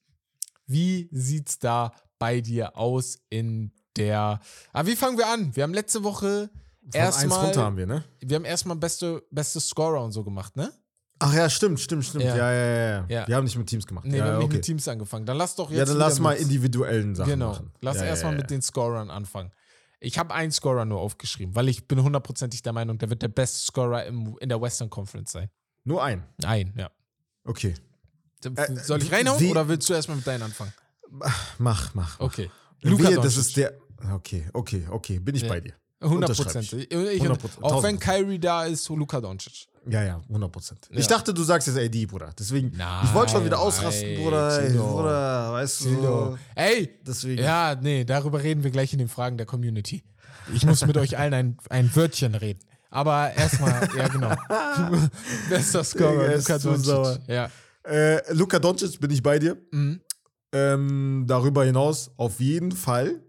Wie 0.66 1.08
sieht's 1.12 1.58
da 1.58 1.92
bei 2.18 2.40
dir 2.40 2.76
aus 2.76 3.18
in 3.28 3.72
der. 3.96 4.40
Ah, 4.72 4.86
wie 4.86 4.96
fangen 4.96 5.18
wir 5.18 5.28
an? 5.28 5.54
Wir 5.54 5.62
haben 5.62 5.74
letzte 5.74 6.02
Woche 6.02 6.50
eins 6.94 7.22
runter 7.22 7.36
erstmal. 7.36 7.56
haben 7.56 7.76
wir, 7.76 7.86
ne? 7.86 8.04
Wir 8.20 8.36
haben 8.36 8.44
erstmal 8.44 8.76
beste, 8.76 9.22
beste 9.30 9.60
Scorer 9.60 10.02
und 10.02 10.12
so 10.12 10.24
gemacht, 10.24 10.56
ne? 10.56 10.72
Ach 11.18 11.32
ja, 11.32 11.48
stimmt, 11.48 11.80
stimmt, 11.80 12.04
stimmt. 12.04 12.24
Ja. 12.24 12.36
Ja, 12.36 12.52
ja, 12.52 12.66
ja. 12.66 13.06
ja. 13.08 13.28
Wir 13.28 13.36
haben 13.36 13.44
nicht 13.44 13.56
mit 13.56 13.68
Teams 13.68 13.86
gemacht. 13.86 14.04
Nee, 14.04 14.18
ja, 14.18 14.24
wir 14.24 14.32
haben 14.32 14.38
nicht 14.38 14.46
okay. 14.46 14.56
mit 14.56 14.64
Teams 14.64 14.88
angefangen. 14.88 15.26
Dann 15.26 15.36
lass 15.36 15.54
doch 15.54 15.70
jetzt. 15.70 15.78
Ja, 15.78 15.84
dann 15.84 15.96
lass 15.96 16.18
mal 16.18 16.34
individuellen 16.34 17.14
Sachen 17.14 17.30
Genau. 17.30 17.50
machen. 17.50 17.72
Lass 17.80 17.98
ja, 17.98 18.04
erstmal 18.04 18.34
mit 18.36 18.50
den 18.50 18.62
Scorern 18.62 19.10
anfangen. 19.10 19.52
Ich 20.00 20.18
habe 20.18 20.34
einen 20.34 20.52
Scorer 20.52 20.84
nur 20.84 21.00
aufgeschrieben, 21.00 21.54
weil 21.54 21.68
ich 21.68 21.86
bin 21.86 22.02
hundertprozentig 22.02 22.62
der 22.62 22.72
Meinung, 22.72 22.98
der 22.98 23.10
wird 23.10 23.22
der 23.22 23.28
beste 23.28 23.58
Scorer 23.58 24.04
im, 24.06 24.36
in 24.40 24.48
der 24.48 24.60
Western 24.60 24.90
Conference 24.90 25.32
sein. 25.32 25.50
Nur 25.84 26.02
ein. 26.02 26.24
Ein, 26.44 26.74
ja. 26.76 26.90
Okay. 27.44 27.74
Äh, 28.44 28.74
Soll 28.82 29.02
ich 29.02 29.10
reinhauen 29.12 29.40
wie- 29.40 29.50
oder 29.50 29.66
willst 29.68 29.88
du 29.88 29.94
erstmal 29.94 30.16
mit 30.16 30.26
deinen 30.26 30.42
anfangen? 30.42 30.72
Mach, 31.58 31.94
mach. 31.94 32.18
Okay. 32.20 32.50
Luca, 32.82 33.08
Luka 33.10 33.22
das 33.22 33.36
ist 33.36 33.56
der. 33.56 33.72
Okay, 34.12 34.48
okay, 34.52 34.86
okay. 34.90 35.18
Bin 35.18 35.34
ich 35.34 35.42
Ja. 35.42 35.48
bei 35.48 35.60
dir. 35.60 35.72
100 36.00 36.30
Unterschreib 36.30 36.52
Prozent. 36.52 36.72
ich. 36.72 36.90
Ich, 36.92 37.22
100%, 37.22 37.62
auch 37.62 37.82
wenn 37.82 37.96
1000%. 37.96 38.00
Kyrie 38.00 38.38
da 38.38 38.64
ist, 38.64 38.86
Luka 38.90 39.20
Doncic. 39.20 39.66
Ja, 39.88 40.02
ja, 40.02 40.20
100 40.28 40.52
Prozent. 40.52 40.88
Ja. 40.90 40.98
Ich 40.98 41.06
dachte, 41.06 41.32
du 41.32 41.42
sagst 41.42 41.68
jetzt 41.68 41.78
AD, 41.78 42.06
Bruder. 42.06 42.30
Deswegen, 42.38 42.72
Nein, 42.76 43.04
ich 43.06 43.14
wollte 43.14 43.32
schon 43.32 43.44
wieder 43.44 43.58
ausrasten, 43.58 44.16
Bruder. 44.16 44.62
Ey. 44.62 44.72
Bruder, 44.76 45.52
weißt 45.52 45.84
du. 45.86 46.02
So. 46.02 46.38
Ey, 46.54 46.90
Deswegen. 47.06 47.42
ja, 47.42 47.74
nee, 47.80 48.04
darüber 48.04 48.42
reden 48.42 48.62
wir 48.64 48.70
gleich 48.70 48.92
in 48.92 48.98
den 48.98 49.08
Fragen 49.08 49.36
der 49.38 49.46
Community. 49.46 50.02
Ich 50.54 50.66
muss 50.66 50.84
mit 50.84 50.96
euch 50.98 51.16
allen 51.16 51.32
ein, 51.32 51.58
ein 51.70 51.94
Wörtchen 51.96 52.34
reden. 52.34 52.60
Aber 52.94 53.32
erstmal, 53.34 53.88
ja, 53.96 54.06
genau. 54.08 54.34
Bester 55.48 55.82
Scorer, 55.82 56.36
Luka 56.36 56.58
Doncic. 56.58 57.20
Ja. 57.26 57.50
Äh, 57.82 58.32
Luka 58.32 58.58
Doncic 58.60 59.00
bin 59.00 59.10
ich 59.10 59.20
bei 59.22 59.38
dir. 59.40 59.56
Mhm. 59.72 60.00
Ähm, 60.52 61.24
darüber 61.26 61.64
hinaus 61.64 62.12
auf 62.16 62.38
jeden 62.38 62.70
Fall 62.70 63.20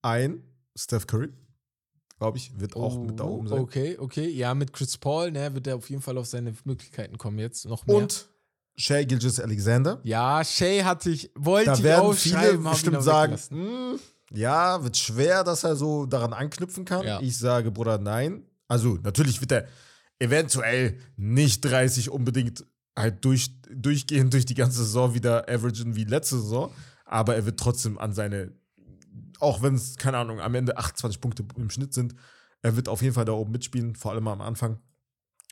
ein 0.00 0.42
Steph 0.74 1.06
Curry. 1.06 1.28
Glaube 2.18 2.38
ich, 2.38 2.58
wird 2.58 2.74
auch 2.76 2.98
mit 2.98 3.20
da 3.20 3.24
oben 3.24 3.46
sein. 3.46 3.58
Oh, 3.58 3.62
Okay, 3.62 3.98
okay. 3.98 4.28
Ja, 4.28 4.54
mit 4.54 4.72
Chris 4.72 4.96
Paul, 4.96 5.30
ne, 5.32 5.52
wird 5.54 5.66
er 5.66 5.76
auf 5.76 5.90
jeden 5.90 6.00
Fall 6.00 6.16
auf 6.16 6.26
seine 6.26 6.54
Möglichkeiten 6.64 7.18
kommen 7.18 7.38
jetzt. 7.38 7.66
Noch 7.66 7.84
mehr. 7.86 7.96
Und 7.96 8.26
Shea 8.76 9.04
Gilgis 9.04 9.38
Alexander. 9.38 10.00
ja, 10.04 10.42
Shay 10.42 10.80
hatte 10.80 11.10
ich, 11.10 11.30
wollte 11.34 11.66
Da 11.66 11.74
ich 11.74 11.82
werden 11.82 12.14
viele 12.14 12.56
bestimmt 12.58 13.02
sagen, 13.02 13.32
weggelassen. 13.32 13.56
"Hm, 13.58 14.00
ja, 14.32 14.82
wird 14.82 14.96
schwer, 14.96 15.44
dass 15.44 15.62
er 15.64 15.76
so 15.76 16.06
daran 16.06 16.32
anknüpfen 16.32 16.86
kann. 16.86 17.04
Ja. 17.04 17.20
Ich 17.20 17.36
sage, 17.36 17.70
Bruder, 17.70 17.98
nein. 17.98 18.46
Also, 18.72 18.98
natürlich 19.02 19.42
wird 19.42 19.52
er 19.52 19.68
eventuell 20.18 20.98
nicht 21.16 21.60
30 21.60 22.08
unbedingt 22.08 22.64
halt 22.96 23.22
durch, 23.22 23.50
durchgehend 23.70 24.32
durch 24.32 24.46
die 24.46 24.54
ganze 24.54 24.78
Saison 24.78 25.12
wieder 25.12 25.46
averagen 25.46 25.94
wie 25.94 26.04
letzte 26.04 26.36
Saison, 26.36 26.72
aber 27.04 27.34
er 27.34 27.44
wird 27.44 27.60
trotzdem 27.60 27.98
an 27.98 28.14
seine, 28.14 28.50
auch 29.40 29.60
wenn 29.60 29.74
es, 29.74 29.96
keine 29.96 30.16
Ahnung, 30.16 30.40
am 30.40 30.54
Ende 30.54 30.78
28 30.78 31.20
Punkte 31.20 31.44
im 31.56 31.68
Schnitt 31.68 31.92
sind, 31.92 32.14
er 32.62 32.74
wird 32.74 32.88
auf 32.88 33.02
jeden 33.02 33.12
Fall 33.12 33.26
da 33.26 33.32
oben 33.32 33.52
mitspielen, 33.52 33.94
vor 33.94 34.12
allem 34.12 34.26
am 34.26 34.40
Anfang. 34.40 34.78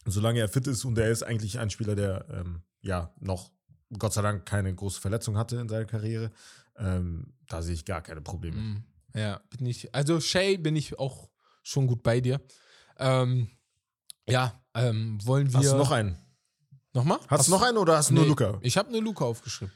Solange 0.06 0.40
er 0.40 0.48
fit 0.48 0.66
ist 0.66 0.86
und 0.86 0.96
er 0.96 1.10
ist 1.10 1.22
eigentlich 1.22 1.58
ein 1.58 1.68
Spieler, 1.68 1.94
der 1.94 2.24
ähm, 2.30 2.62
ja 2.80 3.12
noch 3.20 3.52
Gott 3.98 4.14
sei 4.14 4.22
Dank 4.22 4.46
keine 4.46 4.74
große 4.74 4.98
Verletzung 4.98 5.36
hatte 5.36 5.56
in 5.56 5.68
seiner 5.68 5.84
Karriere. 5.84 6.30
Ähm, 6.78 7.34
da 7.48 7.60
sehe 7.60 7.74
ich 7.74 7.84
gar 7.84 8.00
keine 8.00 8.22
Probleme. 8.22 8.56
Mhm. 8.56 8.84
Ja, 9.14 9.42
bin 9.50 9.66
ich. 9.66 9.94
Also 9.94 10.20
Shay 10.20 10.56
bin 10.56 10.74
ich 10.74 10.98
auch 10.98 11.28
schon 11.62 11.86
gut 11.86 12.02
bei 12.02 12.22
dir. 12.22 12.40
Ähm, 13.00 13.48
ja, 14.28 14.60
ähm, 14.74 15.18
wollen 15.24 15.52
wir. 15.52 15.58
Hast 15.58 15.72
du 15.72 15.76
noch 15.76 15.90
einen? 15.90 16.16
Nochmal? 16.92 17.18
Hast 17.28 17.48
du 17.48 17.52
noch 17.52 17.62
einen 17.62 17.78
oder 17.78 17.96
hast 17.96 18.10
du 18.10 18.14
nur 18.14 18.26
Luca? 18.26 18.58
Ich 18.62 18.76
habe 18.76 18.90
nur 18.92 19.02
Luca 19.02 19.24
aufgeschrieben. 19.24 19.72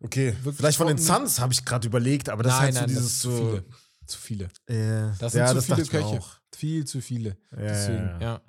Okay. 0.00 0.34
Wirklich 0.42 0.56
Vielleicht 0.56 0.78
von 0.78 0.86
den? 0.88 0.98
Suns 0.98 1.38
habe 1.40 1.52
ich 1.52 1.64
gerade 1.64 1.86
überlegt, 1.86 2.28
aber 2.28 2.42
das 2.42 2.58
nein, 2.58 2.70
ist 2.70 2.78
halt 2.80 2.86
nein, 2.88 2.94
so 2.96 3.00
dieses 3.00 3.20
zu 3.20 3.30
viele. 3.30 3.64
Zu 4.06 4.18
viele. 4.18 4.44
Äh, 4.66 5.16
Das 5.18 5.32
sind 5.32 5.40
ja, 5.40 5.46
zu 5.48 5.54
das 5.54 5.64
viele 5.66 5.84
Köche. 5.86 6.04
auch. 6.04 6.36
Viel 6.54 6.84
zu 6.84 7.00
viele. 7.00 7.36
Ja, 7.52 7.56
Deswegen, 7.58 7.98
ja, 8.06 8.20
ja. 8.20 8.20
ja. 8.20 8.42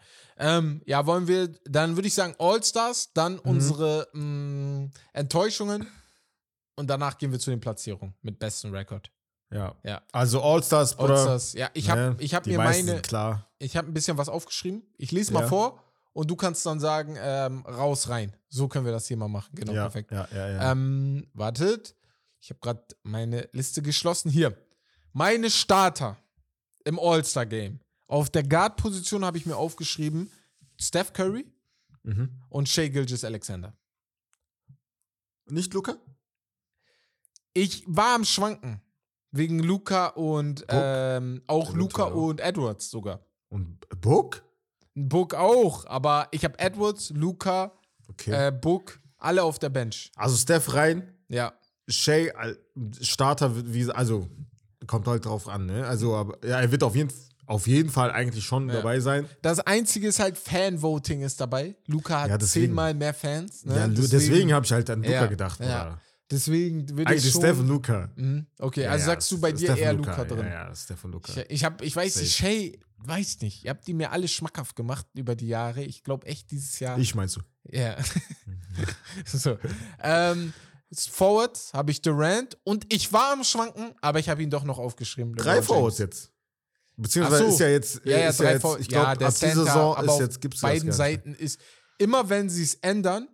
Ähm, 0.57 0.81
ja, 0.85 1.05
wollen 1.05 1.27
wir, 1.27 1.47
dann 1.65 1.95
würde 1.95 2.07
ich 2.07 2.13
sagen 2.15 2.35
All-Stars, 2.39 3.13
dann 3.13 3.33
Mhm. 3.35 3.39
unsere 3.43 4.07
mh, 4.13 4.89
Enttäuschungen 5.13 5.88
und 6.75 6.88
danach 6.89 7.17
gehen 7.19 7.31
wir 7.31 7.39
zu 7.39 7.51
den 7.51 7.59
Platzierungen 7.59 8.15
mit 8.23 8.39
besten 8.39 8.73
Rekord. 8.75 9.11
Ja. 9.53 9.75
Ja. 9.83 10.01
Also 10.11 10.41
All-Stars, 10.41 10.95
Bruder. 10.95 11.15
All-Stars, 11.15 11.53
ja, 11.53 11.69
ich 11.73 11.89
habe 11.89 12.01
ne, 12.01 12.15
ich 12.19 12.33
hab 12.33 12.45
mir 12.45 12.57
meisten 12.57 12.87
meine, 12.87 13.01
klar. 13.01 13.47
ich 13.59 13.77
habe 13.77 13.87
ein 13.87 13.93
bisschen 13.93 14.17
was 14.17 14.29
aufgeschrieben. 14.29 14.83
Ich 14.97 15.11
lese 15.11 15.33
mal 15.33 15.41
Ja. 15.41 15.47
vor 15.47 15.83
und 16.13 16.29
du 16.29 16.35
kannst 16.35 16.65
dann 16.65 16.79
sagen, 16.79 17.15
ähm, 17.19 17.65
raus, 17.65 18.09
rein. 18.09 18.35
So 18.49 18.67
können 18.67 18.85
wir 18.85 18.91
das 18.91 19.07
hier 19.07 19.17
mal 19.17 19.27
machen. 19.27 19.55
Genau, 19.55 19.73
ja, 19.73 19.83
perfekt. 19.83 20.11
Ja, 20.11 20.27
ja, 20.33 20.49
ja. 20.49 20.71
Ähm, 20.71 21.27
wartet. 21.33 21.95
Ich 22.39 22.49
habe 22.49 22.59
gerade 22.59 22.83
meine 23.03 23.49
Liste 23.53 23.81
geschlossen. 23.81 24.29
Hier. 24.29 24.57
Meine 25.13 25.49
Starter 25.49 26.17
im 26.83 26.99
All-Star-Game. 26.99 27.79
Auf 28.07 28.29
der 28.29 28.43
Guard-Position 28.43 29.23
habe 29.25 29.37
ich 29.37 29.45
mir 29.45 29.55
aufgeschrieben 29.55 30.29
Steph 30.79 31.13
Curry 31.13 31.45
mhm. 32.03 32.41
und 32.49 32.69
Shea 32.69 32.89
Gilgis 32.89 33.23
Alexander. 33.23 33.75
Nicht 35.45 35.73
Luca? 35.73 35.95
Ich 37.53 37.83
war 37.87 38.15
am 38.15 38.25
Schwanken. 38.25 38.81
Wegen 39.36 39.59
Luca 39.59 40.07
und 40.07 40.63
ähm, 40.69 41.41
auch 41.47 41.73
Luca 41.73 42.03
und 42.03 42.39
Edwards 42.39 42.89
sogar. 42.91 43.19
Und 43.49 43.79
Book? 43.99 44.43
Book 44.95 45.34
auch, 45.34 45.86
aber 45.88 46.27
ich 46.31 46.43
habe 46.45 46.57
Edwards, 46.59 47.09
Luca, 47.15 47.71
Okay. 48.09 48.47
äh, 48.47 48.51
Book, 48.51 48.99
alle 49.17 49.41
auf 49.43 49.57
der 49.57 49.69
Bench. 49.69 50.11
also 50.15 50.36
Steph 50.38 50.73
rein, 50.73 51.11
Ja. 51.29 51.53
Shay 51.89 52.31
Starter, 53.01 53.51
wie, 53.73 53.89
also 53.91 54.27
kommt 54.88 55.07
halt 55.07 55.25
drauf 55.25 55.47
an, 55.47 55.65
ne? 55.65 55.86
Also, 55.88 56.15
aber, 56.15 56.38
ja, 56.47 56.59
er 56.61 56.71
wird 56.71 56.84
auf 56.84 56.95
jeden, 56.95 57.11
auf 57.47 57.65
jeden 57.67 57.89
Fall 57.89 58.11
eigentlich 58.11 58.45
schon 58.45 58.67
Ja. 58.69 58.75
dabei 58.75 58.99
sein. 58.99 59.27
Das 59.41 59.59
einzige 59.61 60.07
ist 60.07 60.19
halt 60.19 60.38
Fanvoting 60.38 61.21
ist 61.21 61.41
dabei. 61.41 61.75
Luca 61.88 62.21
hat 62.21 62.29
Ja, 62.29 62.39
zehnmal 62.39 62.93
mehr 62.93 63.13
Fans. 63.13 63.65
Ne? 63.65 63.75
ja, 63.75 63.88
deswegen, 63.88 64.09
deswegen 64.11 64.53
habe 64.53 64.65
ich 64.65 64.71
halt 64.71 64.89
an 64.91 65.01
Luca 65.03 65.25
gedacht. 65.25 65.59
ja. 65.59 65.99
Deswegen 66.34 66.89
würde 66.89 67.13
ich 67.13 67.23
Eigentlich 67.23 67.59
und 67.59 67.67
Luca. 67.67 68.09
Mhm. 68.15 68.47
Okay, 68.57 68.84
Ja, 68.84 68.89
also 68.89 69.03
ja, 69.03 69.05
sagst 69.05 69.31
du 69.31 69.39
bei 69.39 69.51
dir 69.51 69.67
Steph 69.67 69.77
und 69.77 69.84
eher 69.84 69.93
Luca, 69.93 70.23
drin. 70.23 70.39
Ja, 70.39 70.67
ja, 70.67 70.75
Steph 70.75 71.03
und 71.05 71.11
Luca. 71.11 71.31
Ich, 71.31 71.49
ich, 71.49 71.63
hab, 71.63 71.81
ich 71.84 71.95
weiß 71.95 72.15
nicht. 72.15 72.36
Shay, 72.36 72.79
weiß 72.97 73.41
nicht. 73.41 73.63
Ihr 73.63 73.69
habt 73.69 73.86
die 73.86 73.93
mir 73.93 74.11
alle 74.11 74.27
schmackhaft 74.27 74.75
gemacht 74.75 75.05
über 75.13 75.36
die 75.36 75.47
Jahre. 75.47 75.84
Ich 75.84 76.03
glaube 76.03 76.25
echt 76.25 76.49
dieses 76.49 76.79
Jahr. 76.79 76.97
Ich 76.97 77.13
meinst 77.13 77.36
du? 77.36 77.41
Ja. 77.69 77.97
so. 79.25 79.59
Ähm, 80.01 80.53
Forward 80.91 81.59
habe 81.73 81.91
ich 81.91 82.01
Durant 82.01 82.57
und 82.63 82.91
ich 82.91 83.13
war 83.13 83.34
am 83.34 83.43
Schwanken, 83.43 83.93
aber 84.01 84.17
ich 84.17 84.27
habe 84.27 84.41
ihn 84.41 84.49
doch 84.49 84.63
noch 84.63 84.79
aufgeschrieben. 84.79 85.36
Drei 85.36 85.61
Forwards 85.61 85.99
jetzt. 85.99 86.31
Beziehungsweise 86.95 87.45
so. 87.45 87.49
ist 87.49 87.59
ja 87.59 87.67
jetzt, 87.67 88.01
Ja, 88.05 88.17
ja, 88.17 88.31
drei 88.31 88.53
jetzt 88.53 88.61
Forwards. 88.61 88.81
ich 88.81 88.88
glaube, 88.88 89.05
ja, 89.05 89.15
der 89.15 89.27
ab 89.27 89.36
dieser 89.36 89.65
Saison 89.65 89.95
aber 89.95 90.13
ist 90.13 90.19
jetzt, 90.19 90.41
gibt's 90.41 90.61
beiden. 90.61 90.91
Seiten 90.91 91.36
ist, 91.36 91.59
immer 91.99 92.27
wenn 92.29 92.49
sie 92.49 92.63
es 92.63 92.75
ändern, 92.75 93.27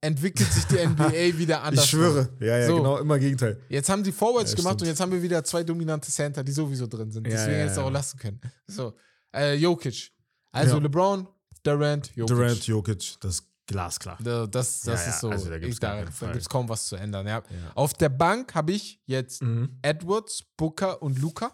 entwickelt 0.00 0.50
sich 0.52 0.64
die 0.66 0.76
NBA 0.86 1.38
wieder 1.38 1.62
anders. 1.62 1.84
Ich 1.84 1.90
schwöre. 1.90 2.28
Ja, 2.40 2.58
ja, 2.58 2.66
So. 2.66 2.76
genau, 2.76 2.98
immer 2.98 3.18
Gegenteil. 3.18 3.60
Jetzt 3.68 3.88
haben 3.88 4.02
die 4.04 4.12
Forwards 4.12 4.52
Ja, 4.52 4.56
gemacht 4.56 4.74
stimmt. 4.74 4.82
und 4.82 4.88
jetzt 4.88 5.00
haben 5.00 5.12
wir 5.12 5.22
wieder 5.22 5.42
zwei 5.44 5.64
dominante 5.64 6.10
Center, 6.10 6.44
die 6.44 6.52
sowieso 6.52 6.86
drin 6.86 7.10
sind. 7.10 7.26
Ja, 7.26 7.32
Deswegen 7.32 7.58
ja, 7.58 7.66
ja. 7.66 7.82
auch 7.82 7.90
lassen 7.90 8.18
können. 8.18 8.40
So. 8.66 8.94
Äh, 9.34 9.54
Jokic. 9.56 10.12
Also. 10.52 10.78
LeBron, 10.78 11.26
Durant, 11.62 12.14
Jokic. 12.14 12.36
Durant, 12.36 12.66
Jokic, 12.66 13.16
das 13.20 13.42
glasklar. 13.66 14.16
Da- 14.22 14.46
Das, 14.46 14.80
das 14.80 15.04
ja, 15.04 15.10
ist 15.10 15.20
so. 15.20 15.28
also 15.30 15.50
da 15.50 15.58
da 15.58 16.32
gibt's 16.32 16.48
kaum 16.48 16.68
was 16.68 16.86
zu 16.86 16.96
ändern. 16.96 17.26
Ja. 17.26 17.42
Auf 17.74 17.92
der 17.94 18.08
Bank 18.08 18.54
habe 18.54 18.72
ich 18.72 19.00
jetzt 19.06 19.42
Mhm. 19.42 19.78
Edwards, 19.82 20.42
Booker 20.56 21.02
und 21.02 21.18
Luca. 21.18 21.52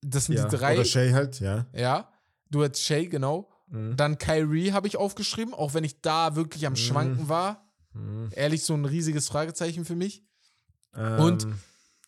Das 0.00 0.26
sind 0.26 0.36
die 0.38 0.56
drei. 0.56 0.74
Oder 0.74 0.84
Shay 0.84 1.12
halt, 1.12 1.38
ja. 1.40 1.66
Ja. 1.72 2.10
Du 2.50 2.62
hast 2.62 2.78
Shay, 2.80 3.06
genau. 3.06 3.48
Mhm. 3.66 3.96
Dann 3.96 4.18
Kyrie 4.18 4.72
habe 4.72 4.86
ich 4.86 4.96
aufgeschrieben, 4.96 5.54
auch 5.54 5.74
wenn 5.74 5.84
ich 5.84 6.00
da 6.00 6.36
wirklich 6.36 6.66
am 6.66 6.76
Schwanken 6.76 7.28
war. 7.28 7.66
Mhm. 7.92 8.30
Ehrlich, 8.32 8.62
so 8.64 8.74
ein 8.74 8.84
riesiges 8.84 9.28
Fragezeichen 9.28 9.84
für 9.84 9.96
mich. 9.96 10.22
Ähm, 10.94 11.20
Und 11.20 11.46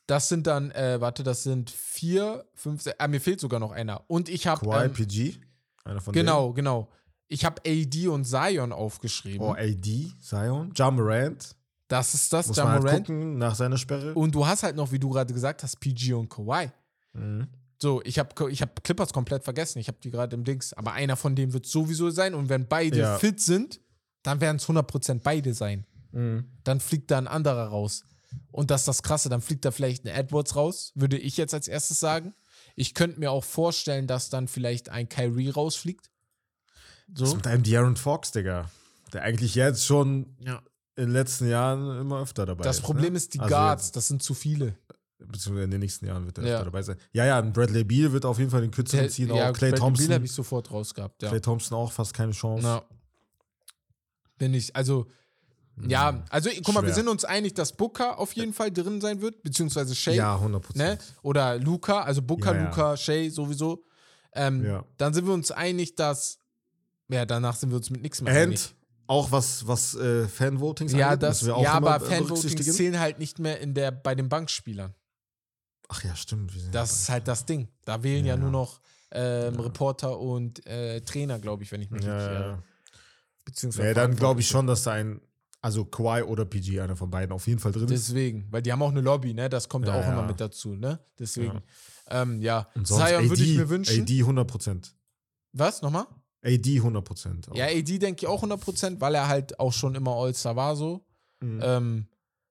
Das 0.09 0.29
sind 0.29 0.47
dann, 0.47 0.71
äh, 0.71 1.01
warte, 1.01 1.25
das 1.25 1.43
sind 1.43 1.69
vier, 1.71 2.45
fünf, 2.55 2.81
sechs, 2.83 2.97
ah, 3.01 3.09
mir 3.09 3.21
fehlt 3.21 3.41
sogar 3.41 3.59
noch 3.59 3.73
einer. 3.73 4.05
Und 4.09 4.29
ich 4.29 4.47
habe, 4.47 4.65
ähm, 4.67 4.93
PG, 4.93 5.35
einer 5.85 6.01
von 6.01 6.15
genau, 6.15 6.53
genau. 6.53 6.89
Ich 7.27 7.45
habe 7.45 7.61
AD 7.67 8.07
und 8.07 8.25
Zion 8.25 8.71
denen. 8.71 8.73
aufgeschrieben. 8.73 9.41
Oh, 9.45 9.55
AD, 9.55 10.13
Zion, 10.21 10.73
Ja 10.77 10.93
Morant. 10.93 11.57
das 11.89 12.15
ist 12.15 12.33
das, 12.33 12.47
Muss 12.47 12.57
Ja 12.57 12.65
man 12.67 12.85
halt 12.85 12.99
gucken 12.99 13.39
nach 13.39 13.57
seiner 13.57 13.77
Sperre. 13.79 14.15
Und 14.15 14.33
du 14.33 14.47
hast 14.47 14.63
halt 14.63 14.77
noch, 14.77 14.93
wie 14.93 15.01
du 15.01 15.11
gerade 15.11 15.35
gesagt 15.35 15.65
hast, 15.65 15.81
PG 15.81 16.13
und 16.13 16.29
Kawhi. 16.29 16.71
Mhm. 17.13 17.49
So, 17.79 18.01
ich 18.05 18.19
habe 18.19 18.51
ich 18.51 18.63
hab 18.63 18.83
Clippers 18.85 19.13
komplett 19.13 19.45
vergessen. 19.45 19.79
Ich 19.79 19.89
habe 19.89 19.99
die 20.03 20.11
gerade 20.11 20.35
im 20.35 20.45
Dings. 20.45 20.73
Aber 20.73 20.93
einer 20.93 21.17
von 21.17 21.37
denen 21.37 21.53
wird 21.53 21.67
sowieso 21.67 22.11
sein. 22.11 22.35
Und 22.35 22.49
wenn 22.49 22.67
beide 22.69 22.99
Ja. 22.99 23.19
fit 23.19 23.41
sind, 23.41 23.81
dann 24.23 24.41
werden 24.41 24.57
es 24.57 24.67
100% 24.67 25.23
beide 25.23 25.53
sein. 25.55 25.85
Mhm. 26.13 26.47
Dann 26.65 26.81
fliegt 26.81 27.11
da 27.11 27.19
ein 27.19 27.29
anderer 27.29 27.67
raus. 27.69 28.03
Und 28.51 28.71
das 28.71 28.83
ist 28.83 28.89
das 28.89 29.03
Krasse. 29.03 29.29
Dann 29.29 29.41
fliegt 29.43 29.65
da 29.65 29.71
vielleicht 29.71 30.05
ein 30.05 30.09
Edwards 30.09 30.57
raus, 30.57 30.93
würde 30.95 31.19
ich 31.19 31.37
jetzt 31.37 31.53
als 31.55 31.69
erstes 31.69 32.01
sagen. 32.01 32.35
Ich 32.75 32.95
könnte 32.95 33.21
mir 33.21 33.31
auch 33.31 33.45
vorstellen, 33.45 34.07
dass 34.07 34.31
dann 34.31 34.49
vielleicht 34.49 34.89
ein 34.89 35.09
Kyrie 35.09 35.51
rausfliegt. 35.51 36.11
So. 37.15 37.35
mit 37.37 37.47
einem 37.47 37.63
De'Aaron 37.63 37.97
Fox, 37.97 38.33
Digga. 38.33 38.69
Der 39.13 39.23
eigentlich 39.23 39.55
jetzt 39.55 39.87
schon 39.87 40.35
Ja. 40.41 40.61
in 40.97 41.05
den 41.05 41.13
letzten 41.13 41.49
Jahren 41.49 42.01
immer 42.01 42.21
öfter 42.21 42.47
dabei 42.47 42.65
Das 42.65 42.79
ist. 42.79 42.83
Problem 42.83 43.13
ne? 43.13 43.17
ist 43.19 43.35
die 43.35 43.39
Also 43.41 43.55
Guards. 43.55 43.93
Das 43.93 44.09
sind 44.09 44.23
zu 44.23 44.35
viele. 44.35 44.77
Beziehungsweise 45.19 45.65
in 45.65 45.71
den 45.71 45.81
nächsten 45.81 46.07
Jahren 46.07 46.27
wird 46.27 46.39
er 46.39 46.47
Ja. 46.47 46.63
dabei 46.65 46.83
sein. 46.83 46.97
Ja, 47.13 47.25
ja, 47.25 47.41
Bradley 47.41 47.85
Beal 47.85 48.13
wird 48.13 48.25
auf 48.27 48.39
jeden 48.39 48.51
Fall 48.51 48.61
den 48.61 48.71
kürzeren 48.71 49.09
ziehen. 49.09 49.29
ja, 49.35 49.51
auch 49.51 49.55
Clay 49.55 49.71
Bradley 49.71 49.79
Thompson. 49.79 50.07
Beal 50.07 50.15
habe 50.17 50.25
ich 50.27 50.33
sofort 50.33 50.71
rausgehabt. 50.71 51.23
Ja. 51.23 51.29
Clay 51.31 51.41
Thompson 51.41 51.79
auch 51.79 51.91
fast 51.91 52.13
keine 52.13 52.33
Chance. 52.33 52.63
Na. 52.63 52.83
Bin 54.39 54.53
ich, 54.53 54.77
also, 54.77 55.07
ja, 55.89 56.23
also 56.29 56.51
guck 56.63 56.75
mal, 56.75 56.85
wir 56.85 56.93
sind 56.93 57.09
uns 57.09 57.25
einig, 57.25 57.55
dass 57.55 57.75
Booker 57.75 58.19
auf 58.19 58.33
jeden 58.35 58.53
Fall 58.53 58.71
drin 58.71 59.01
sein 59.01 59.21
wird, 59.23 59.43
beziehungsweise 59.43 59.95
Shay, 59.95 60.17
Ja, 60.17 60.35
100 60.37 60.53
ne? 60.53 60.67
Prozent. 60.97 61.15
Oder 61.23 61.59
Luca, 61.59 62.03
also 62.03 62.21
Booker, 62.23 62.55
Ja. 62.55 62.65
Luca, 62.65 62.97
Shay 62.97 63.31
sowieso. 63.31 63.85
Ähm. 64.35 64.83
Dann 64.99 65.15
sind 65.15 65.27
wir 65.27 65.33
uns 65.33 65.51
einig, 65.51 65.95
dass, 65.95 66.39
ja, 67.09 67.25
danach 67.25 67.57
sind 67.57 67.71
wir 67.71 67.77
uns 67.79 67.89
mit 67.89 68.03
nichts 68.03 68.21
mehr 68.21 68.35
einig. 68.35 68.67
And 68.67 68.75
auch 69.09 69.31
was, 69.31 69.67
was 69.67 69.95
äh, 69.95 70.27
Fanvotings 70.29 70.93
Ja, 70.93 71.09
angeht, 71.11 71.23
das, 71.23 71.41
müssen 71.43 71.47
wir 71.49 71.57
auch 71.57 71.63
ja 71.63 71.73
aber 71.75 72.01
Fanvotings 72.01 72.77
zählen 72.77 72.99
halt 72.99 73.19
nicht 73.19 73.39
mehr 73.39 73.61
in 73.61 73.73
der, 73.73 73.93
bei 73.93 74.15
den 74.15 74.29
Bankspielern. 74.29 74.95
Ach 75.89 76.03
ja, 76.05 76.15
stimmt. 76.17 76.53
Das 76.73 76.73
ja 76.73 76.83
ist 76.83 77.09
halt 77.11 77.29
das 77.29 77.45
Ding. 77.47 77.69
Da 77.85 78.03
wählen 78.03 78.25
ja, 78.25 78.35
Ja. 78.35 78.41
nur 78.41 78.51
noch 78.51 78.81
ähm, 79.13 79.59
Reporter 79.61 80.19
und 80.19 80.67
äh, 80.67 81.01
Trainer, 81.03 81.39
glaube 81.39 81.63
ich, 81.63 81.71
wenn 81.73 81.81
ich 81.81 81.91
mich 81.91 82.05
ja, 82.05 82.15
nicht 82.15 82.27
ja, 82.27 82.33
irre. 82.33 82.49
ja. 82.51 82.63
Beziehungsweise 83.45 83.89
ja, 83.89 83.95
dann 83.95 84.17
glaube 84.17 84.41
ich 84.41 84.49
schon, 84.49 84.67
dass 84.67 84.83
da 84.83 84.93
ein, 84.93 85.21
also 85.63 85.85
Kawhi 85.85 86.23
oder 86.23 86.45
PG, 86.45 86.81
einer 86.81 86.97
von 86.97 87.09
beiden, 87.11 87.33
auf 87.33 87.47
jeden 87.47 87.61
Fall 87.61 87.71
drin 87.73 87.85
ist. 87.85 88.09
Deswegen, 88.09 88.47
weil 88.51 88.63
die 88.63 88.73
haben 88.73 88.83
auch 88.83 88.91
eine 88.91 89.01
Lobby, 89.01 89.33
ne? 89.33 89.49
Das 89.49 89.69
kommt 89.69 89.87
Ja, 89.87 89.95
auch 89.95 90.05
immer 90.05 90.23
ja. 90.23 90.27
mit 90.27 90.41
dazu, 90.41 90.75
ne? 90.75 90.99
Deswegen. 91.19 91.63
Ja, 92.11 92.23
ähm, 92.23 92.43
ja. 92.43 92.69
Zion 92.83 93.29
würde 93.29 93.43
ich 93.45 93.57
mir 93.57 93.69
wünschen. 93.69 94.03
AD 94.03 94.21
100 94.21 94.47
Prozent. 94.49 94.95
Was? 95.53 95.83
Nochmal? 95.83 96.07
AD 96.45 96.77
100 96.77 97.05
Prozent. 97.05 97.49
Ja, 97.55 97.67
AD 97.67 97.99
denke 97.99 98.23
ich 98.23 98.27
auch 98.27 98.43
100%, 98.43 99.01
weil 99.01 99.15
er 99.15 99.29
halt 99.29 99.59
auch 99.61 99.73
schon 99.73 99.95
immer 99.95 100.13
All-Star 100.17 100.57
war, 100.57 100.75
so. 100.77 101.05
Mhm. 101.41 101.61
Ähm, 101.63 102.07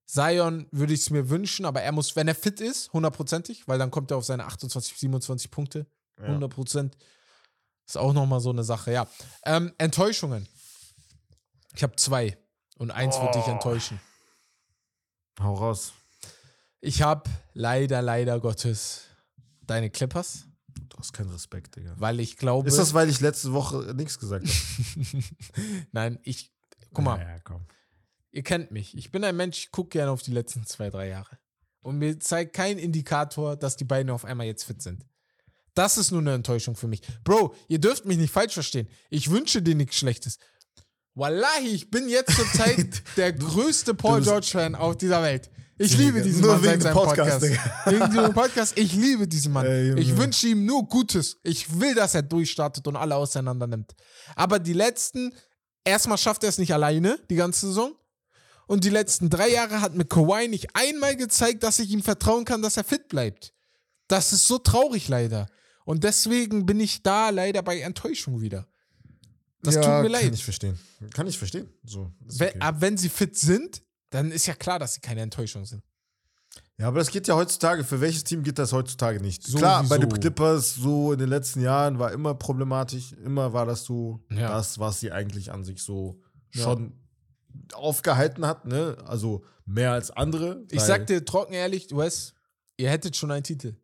Zion 0.05 0.67
würde 0.71 0.93
ich 0.93 1.01
es 1.01 1.09
mir 1.09 1.29
wünschen, 1.29 1.65
aber 1.65 1.81
er 1.81 1.91
muss, 1.91 2.15
wenn 2.15 2.27
er 2.27 2.35
fit 2.35 2.61
ist, 2.61 2.91
hundertprozentig, 2.93 3.67
weil 3.67 3.79
dann 3.79 3.89
kommt 3.91 4.11
er 4.11 4.17
auf 4.17 4.25
seine 4.25 4.45
28, 4.45 4.95
27 4.97 5.49
Punkte. 5.51 5.87
Ja. 6.19 6.25
100 6.25 6.51
Prozent. 6.53 6.97
Ist 7.87 7.97
auch 7.97 8.13
nochmal 8.13 8.39
so 8.39 8.49
eine 8.51 8.63
Sache, 8.63 8.91
ja. 8.91 9.07
Ähm, 9.45 9.73
Enttäuschungen. 9.77 10.47
Ich 11.75 11.83
habe 11.83 11.95
zwei. 11.97 12.37
Und 12.77 12.91
eins 12.91 13.19
wird 13.19 13.35
dich 13.35 13.43
Oh. 13.47 13.51
enttäuschen. 13.51 13.99
Hau 15.39 15.53
raus. 15.53 15.93
Ich 16.81 17.01
habe 17.01 17.29
leider, 17.53 18.01
leider 18.01 18.39
Gottes 18.39 19.03
deine 19.61 19.89
Clippers, 19.89 20.45
Du 20.89 20.97
hast 20.97 21.13
keinen 21.13 21.31
Respekt, 21.31 21.75
Digga. 21.75 21.93
weil 21.97 22.19
ich 22.19 22.37
glaube. 22.37 22.67
Ist 22.67 22.77
das, 22.77 22.93
weil 22.93 23.09
ich 23.09 23.19
letzte 23.21 23.53
Woche 23.53 23.93
nichts 23.95 24.19
gesagt 24.19 24.45
habe? 24.47 25.23
Nein, 25.91 26.19
ich. 26.23 26.53
Guck 26.93 27.03
mal, 27.05 27.19
Ja, 27.19 27.29
ja, 27.31 27.39
komm. 27.39 27.65
Ihr 28.35 28.43
kennt 28.43 28.71
mich. 28.71 28.95
Ich 28.97 29.11
bin 29.11 29.23
ein 29.23 29.35
Mensch, 29.35 29.59
ich 29.59 29.71
gucke 29.71 29.89
gerne 29.89 30.11
auf 30.11 30.21
die 30.21 30.33
letzten 30.33 30.65
zwei, 30.65 30.89
drei 30.89 31.07
Jahre. 31.07 31.39
Und 31.81 31.97
mir 31.97 32.19
zeigt 32.19 32.53
kein 32.53 32.77
Indikator, 32.77 33.55
dass 33.55 33.77
die 33.77 33.85
beiden 33.85 34.11
auf 34.11 34.25
einmal 34.25 34.45
jetzt 34.45 34.65
fit 34.65 34.81
sind. 34.81 35.05
Das 35.73 35.97
ist 35.97 36.11
nur 36.11 36.21
eine 36.21 36.33
Enttäuschung 36.33 36.75
für 36.75 36.87
mich. 36.87 37.01
Bro, 37.23 37.55
ihr 37.67 37.79
dürft 37.79 38.05
mich 38.05 38.17
nicht 38.17 38.33
falsch 38.33 38.53
verstehen. 38.53 38.89
Ich 39.09 39.29
wünsche 39.29 39.61
dir 39.61 39.75
nichts 39.75 39.95
Schlechtes. 39.95 40.37
Wallahi, 41.13 41.67
ich 41.67 41.89
bin 41.91 42.09
jetzt 42.09 42.35
zur 42.35 42.45
Zeit 42.47 43.03
der 43.17 43.31
größte 43.31 43.93
Paul 43.93 44.21
George-Fan 44.21 44.75
auf 44.75 44.97
dieser 44.97 45.21
Welt. 45.21 45.49
Ich 45.77 45.97
liebe 45.97 46.21
diesen 46.21 46.41
nur 46.41 46.53
Mann 46.53 46.63
wegen 46.63 46.81
seit 46.81 46.93
Podcast, 46.93 47.41
Podcast. 47.41 47.85
Wegen 47.85 48.09
diesem 48.09 48.33
Podcast. 48.33 48.77
Ich 48.77 48.93
liebe 48.93 49.27
diesen 49.27 49.53
Mann. 49.53 49.65
Ey, 49.65 49.97
ich 49.99 50.15
wünsche 50.17 50.47
ihm 50.47 50.65
nur 50.65 50.87
Gutes. 50.87 51.37
Ich 51.43 51.79
will, 51.79 51.93
dass 51.95 52.15
er 52.15 52.21
durchstartet 52.21 52.87
und 52.87 52.95
alle 52.95 53.15
auseinander 53.15 53.67
nimmt. 53.67 53.93
Aber 54.35 54.59
die 54.59 54.73
letzten, 54.73 55.33
erstmal 55.83 56.17
schafft 56.17 56.43
er 56.43 56.49
es 56.49 56.57
nicht 56.57 56.73
alleine, 56.73 57.19
die 57.29 57.35
ganze 57.35 57.67
Saison. 57.67 57.93
Und 58.67 58.83
die 58.83 58.89
letzten 58.89 59.29
drei 59.29 59.49
Jahre 59.49 59.81
hat 59.81 59.93
mir 59.95 60.05
Kawhi 60.05 60.47
nicht 60.47 60.67
einmal 60.75 61.15
gezeigt, 61.15 61.63
dass 61.63 61.79
ich 61.79 61.89
ihm 61.91 62.01
vertrauen 62.03 62.45
kann, 62.45 62.61
dass 62.61 62.77
er 62.77 62.83
fit 62.83 63.07
bleibt. 63.07 63.53
Das 64.07 64.33
ist 64.33 64.47
so 64.47 64.57
traurig 64.57 65.07
leider. 65.07 65.47
Und 65.85 66.03
deswegen 66.03 66.65
bin 66.65 66.79
ich 66.79 67.03
da 67.03 67.29
leider 67.29 67.61
bei 67.61 67.79
Enttäuschung 67.79 68.41
wieder. 68.41 68.67
Das 69.61 69.75
ja, 69.75 69.81
tut 69.81 69.89
mir 69.91 70.01
Kann 70.03 70.11
leid. 70.11 70.33
ich 70.33 70.43
verstehen. 70.43 70.79
Kann 71.13 71.27
ich 71.27 71.37
verstehen. 71.37 71.69
So, 71.83 72.11
Wenn, 72.19 72.49
okay. 72.49 72.59
aber 72.59 72.81
wenn 72.81 72.97
sie 72.97 73.09
fit 73.09 73.37
sind, 73.37 73.81
dann 74.11 74.31
ist 74.31 74.45
ja 74.45 74.53
klar, 74.55 74.79
dass 74.79 74.93
sie 74.95 75.01
keine 75.01 75.21
Enttäuschung 75.21 75.65
sind. 75.65 75.83
Ja, 76.77 76.87
aber 76.87 76.99
das 76.99 77.09
geht 77.09 77.27
ja 77.27 77.35
heutzutage. 77.35 77.83
Für 77.83 78.01
welches 78.01 78.23
Team 78.25 78.43
geht 78.43 78.59
das 78.59 78.73
heutzutage 78.73 79.21
nicht? 79.21 79.43
Klar, 79.55 79.83
bei 79.87 79.97
den. 79.97 80.09
Clippers 80.09 80.75
so 80.75 81.13
in 81.13 81.19
den 81.19 81.29
letzten 81.29 81.61
Jahren 81.61 81.99
war 81.99 82.11
immer 82.11 82.35
problematisch. 82.35 83.13
Immer 83.13 83.53
war 83.53 83.65
das 83.65 83.85
so 83.85 84.19
Ja. 84.29 84.49
das, 84.49 84.77
was 84.77 84.99
sie 84.99 85.11
eigentlich 85.11 85.51
an 85.51 85.63
sich 85.63 85.81
so 85.81 86.19
Ja. 86.53 86.63
schon 86.63 86.93
aufgehalten 87.73 88.45
hat. 88.45 88.65
Ne? 88.65 88.97
Also 89.05 89.43
mehr 89.65 89.91
als 89.91 90.11
andere. 90.11 90.63
Ich 90.71 90.81
sag 90.81 91.07
dir 91.07 91.23
trocken 91.25 91.53
ehrlich, 91.53 91.87
Wes, 91.95 92.33
ihr 92.77 92.89
hättet 92.89 93.15
schon 93.15 93.31
einen 93.31 93.43
Titel. 93.43 93.75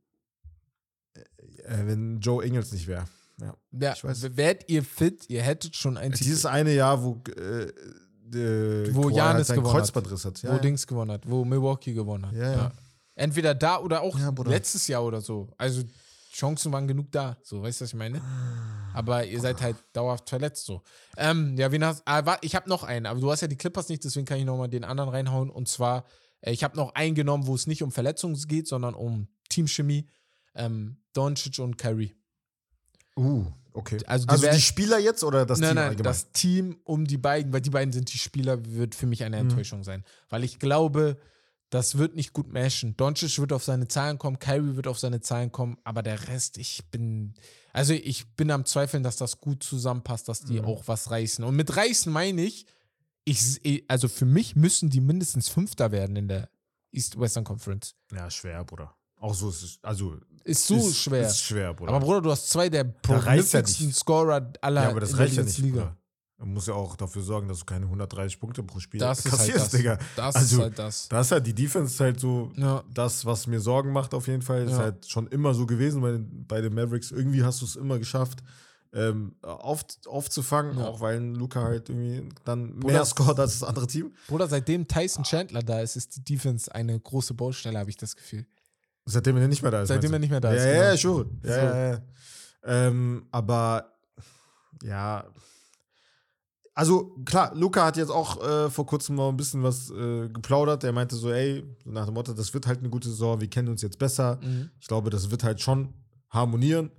Äh, 1.13 1.85
wenn 1.85 2.19
Joe 2.19 2.43
Ingles 2.45 2.71
nicht 2.71 2.87
wäre. 2.87 3.05
Ja. 3.39 3.55
Ja, 3.71 3.93
Ich 3.93 4.03
weiß. 4.03 4.35
wärt 4.37 4.69
ihr 4.69 4.83
fit, 4.83 5.29
ihr 5.29 5.41
hättet 5.41 5.75
schon 5.75 5.97
einen 5.97 6.13
Titel. 6.13 6.25
Dieses 6.25 6.45
eine 6.45 6.73
Jahr, 6.73 7.01
wo 7.03 7.21
äh, 7.35 7.71
äh, 8.33 8.93
Wo 8.95 9.07
Giannis 9.09 9.49
halt 9.49 9.59
gewonnen 9.59 9.81
hat. 9.83 10.25
Hat. 10.25 10.43
wo 10.43 10.57
Dings 10.59 10.87
gewonnen 10.87 11.11
hat, 11.11 11.29
wo 11.29 11.43
Milwaukee 11.43 11.93
gewonnen 11.93 12.27
hat. 12.27 12.33
Ja, 12.35 12.51
ja. 12.53 12.71
Entweder 13.15 13.53
da 13.53 13.79
oder 13.79 14.01
auch 14.01 14.17
Ja, 14.17 14.33
letztes 14.45 14.87
Jahr 14.87 15.03
oder 15.03 15.21
so. 15.21 15.49
Also 15.57 15.83
Chancen 16.31 16.71
waren 16.71 16.87
genug 16.87 17.11
da. 17.11 17.37
So, 17.43 17.61
weißt 17.61 17.81
du, 17.81 17.83
was 17.83 17.89
ich 17.89 17.95
meine? 17.97 18.19
Ah, 18.21 18.91
Aber 18.93 19.25
ihr 19.25 19.39
seid 19.41 19.61
halt 19.61 19.75
dauerhaft 19.93 20.29
verletzt 20.29 20.65
so. 20.65 20.81
Ähm, 21.17 21.57
ja, 21.57 21.71
wen 21.71 21.83
hast 21.83 22.03
ah, 22.05 22.25
warte, 22.25 22.45
Ich 22.45 22.55
habe 22.55 22.69
noch 22.69 22.83
einen, 22.83 23.05
aber 23.05 23.19
du 23.19 23.29
hast 23.31 23.41
ja 23.41 23.47
die 23.47 23.57
Clippers 23.57 23.89
nicht, 23.89 24.03
deswegen 24.03 24.25
kann 24.25 24.37
ich 24.39 24.45
nochmal 24.45 24.69
den 24.69 24.83
anderen 24.83 25.09
reinhauen. 25.09 25.49
Und 25.49 25.67
zwar, 25.67 26.05
äh, 26.41 26.51
ich 26.53 26.63
habe 26.63 26.77
noch 26.77 26.93
einen 26.95 27.15
genommen, 27.15 27.47
wo 27.47 27.55
es 27.55 27.67
nicht 27.67 27.83
um 27.83 27.91
Verletzungen 27.91 28.35
geht, 28.47 28.67
sondern 28.67 28.93
um 28.95 29.27
Teamchemie. 29.49 30.07
Ähm, 30.55 30.97
Doncic 31.13 31.59
und 31.59 31.77
Kyrie. 31.77 32.15
Uh, 33.17 33.45
okay. 33.73 33.97
Also 34.05 34.25
Also, 34.27 34.43
die 34.43 34.49
die, 34.49 34.53
wär- 34.53 34.59
Spieler 34.61 34.99
jetzt 34.99 35.23
oder 35.23 35.45
das 35.45 35.59
nein, 35.59 35.69
Team 35.69 35.75
nein, 35.75 35.87
allgemein? 35.89 36.03
das 36.11 36.31
Team 36.31 36.77
um 36.85 37.05
die 37.05 37.17
beiden, 37.17 37.51
weil 37.51 37.61
die 37.61 37.69
beiden 37.69 37.91
sind 37.91 38.13
die 38.13 38.17
Spieler, 38.17 38.57
wird 38.65 38.95
für 38.95 39.05
mich 39.05 39.23
eine 39.23 39.37
Mhm. 39.43 39.49
Enttäuschung 39.49 39.83
sein. 39.83 40.03
Weil 40.29 40.43
ich 40.43 40.59
glaube, 40.59 41.17
das 41.71 41.97
wird 41.97 42.15
nicht 42.15 42.33
gut 42.33 42.51
matchen. 42.53 42.95
Doncic 42.97 43.39
wird 43.39 43.51
auf 43.53 43.63
seine 43.63 43.87
Zahlen 43.87 44.19
kommen, 44.19 44.37
Kyrie 44.37 44.75
wird 44.75 44.85
auf 44.87 44.99
seine 44.99 45.21
Zahlen 45.21 45.51
kommen, 45.51 45.77
aber 45.83 46.03
der 46.03 46.27
Rest, 46.27 46.57
ich 46.59 46.83
bin, 46.91 47.33
also 47.73 47.93
ich 47.93 48.27
bin 48.35 48.51
am 48.51 48.65
Zweifeln, 48.65 49.01
dass 49.01 49.15
das 49.17 49.39
gut 49.39 49.63
zusammenpasst, 49.63 50.27
dass 50.29 50.41
die 50.41 50.59
Mhm. 50.59 50.65
auch 50.65 50.83
was 50.87 51.09
reißen. 51.09 51.43
Und 51.43 51.55
mit 51.55 51.75
reißen 51.75 52.11
meine 52.13 52.43
ich, 52.43 52.67
ich, 53.25 53.41
seh- 53.41 53.83
also 53.87 54.07
für 54.07 54.25
mich 54.25 54.55
müssen 54.55 54.89
die 54.91 55.01
mindestens 55.01 55.49
Fünfter 55.49 55.91
werden 55.91 56.15
in 56.15 56.27
der 56.27 56.49
East-Western 56.91 57.43
Conference. 57.43 57.95
ja, 58.13 58.29
schwer, 58.29 58.63
Bruder. 58.63 58.93
Auch 59.17 59.33
so 59.35 59.49
ist 59.49 59.61
es, 59.63 59.79
also 59.83 60.17
Ist 60.43 60.65
so 60.65 60.75
ist, 60.75 60.97
schwer. 60.97 61.27
Ist 61.27 61.39
schwer, 61.41 61.73
Bruder. 61.75 61.91
aber 61.93 62.03
Bruder, 62.05 62.21
du 62.21 62.31
hast 62.31 62.49
zwei 62.49 62.67
der 62.69 62.83
prolificsten. 62.83 63.93
Scorer 63.93 64.51
aller 64.61 64.83
ja, 64.83 64.89
aber 64.89 64.99
das 64.99 65.11
in 65.11 65.17
der 65.17 65.25
reicht 65.25 65.37
ja 65.37 65.43
nicht, 65.43 65.57
Liga. 65.59 65.81
Bruder. 65.83 65.97
Man 66.41 66.53
muss 66.55 66.67
ja 66.67 66.73
auch 66.73 66.95
dafür 66.95 67.21
sorgen, 67.21 67.47
dass 67.47 67.59
du 67.59 67.65
keine 67.65 67.85
130 67.85 68.39
Punkte 68.39 68.63
pro 68.63 68.79
Spiel 68.79 68.99
Das 68.99 69.19
ist 69.19 69.25
halt 69.25 69.37
kassierst, 69.37 69.65
das. 69.65 69.71
Digga. 69.71 69.97
Das 70.15 70.35
Also, 70.35 70.55
ist 70.57 70.61
halt 70.63 70.79
das. 70.79 71.07
Da 71.07 71.21
ist 71.21 71.31
halt 71.31 71.45
die 71.47 71.53
Defense 71.53 72.03
halt 72.03 72.19
so 72.19 72.51
Ja. 72.55 72.83
das, 72.93 73.25
was 73.25 73.47
mir 73.47 73.59
Sorgen 73.59 73.91
macht 73.93 74.13
auf 74.13 74.27
jeden 74.27 74.41
Fall. 74.41 74.63
Ist 74.63 74.71
Ja. 74.71 74.77
halt 74.79 75.07
schon 75.09 75.27
immer 75.27 75.53
so 75.53 75.65
gewesen 75.65 76.01
bei 76.01 76.11
den, 76.11 76.45
bei 76.47 76.59
den 76.61 76.73
Mavericks. 76.73 77.11
Irgendwie 77.11 77.43
hast 77.43 77.61
du 77.61 77.65
es 77.65 77.75
immer 77.75 77.99
geschafft, 77.99 78.39
ähm, 78.93 79.35
auf, 79.41 79.85
aufzufangen, 80.07 80.77
Ja. 80.79 80.87
auch 80.87 80.99
weil 80.99 81.21
Luca 81.21 81.61
halt 81.63 81.87
irgendwie 81.89 82.27
dann 82.43 82.77
Bruder- 82.79 82.93
mehr 82.95 83.05
scored 83.05 83.39
als 83.39 83.59
das 83.59 83.63
andere 83.69 83.87
Team. 83.87 84.11
Bruder, 84.27 84.47
seitdem 84.47 84.87
Tyson 84.87 85.23
Chandler 85.23 85.61
da 85.63 85.79
ist, 85.79 85.95
ist 85.95 86.17
die 86.17 86.23
Defense 86.23 86.73
eine 86.75 86.99
große 86.99 87.33
Baustelle, 87.33 87.79
habe 87.79 87.89
ich 87.89 87.95
das 87.97 88.15
Gefühl. 88.15 88.45
Seitdem 89.05 89.37
er 89.37 89.47
nicht 89.47 89.61
mehr 89.61 89.71
da 89.71 89.83
ist. 89.83 89.87
Seitdem 89.87 90.11
er 90.13 90.19
nicht 90.19 90.29
mehr 90.31 90.41
da 90.41 90.51
ist, 90.51 90.63
Ja, 90.65 90.71
genau. 90.71 90.83
ja, 90.83 90.97
schon. 90.97 91.41
Ja, 91.43 91.53
So. 91.53 91.59
ja, 91.59 91.91
ja. 91.93 92.01
Ähm, 92.63 93.25
aber 93.31 93.93
ja. 94.83 95.23
Also 96.81 97.15
klar, 97.25 97.53
Luca 97.53 97.85
hat 97.85 97.95
jetzt 97.95 98.09
auch 98.09 98.41
äh, 98.43 98.67
vor 98.71 98.87
kurzem 98.87 99.15
mal 99.15 99.29
ein 99.29 99.37
bisschen 99.37 99.61
was 99.61 99.91
äh, 99.91 100.27
geplaudert. 100.29 100.83
Er 100.83 100.91
meinte 100.91 101.15
so, 101.15 101.31
ey, 101.31 101.63
nach 101.85 102.05
dem 102.05 102.15
Motto, 102.15 102.33
das 102.33 102.55
wird 102.55 102.65
halt 102.65 102.79
eine 102.79 102.89
gute 102.89 103.07
Saison, 103.07 103.39
wir 103.39 103.47
kennen 103.51 103.67
uns 103.67 103.83
jetzt 103.83 103.99
besser. 103.99 104.39
Mhm. 104.41 104.71
Ich 104.79 104.87
glaube, 104.87 105.11
das 105.11 105.29
wird 105.29 105.43
halt 105.43 105.61
schon 105.61 105.93
harmonieren. 106.31 106.89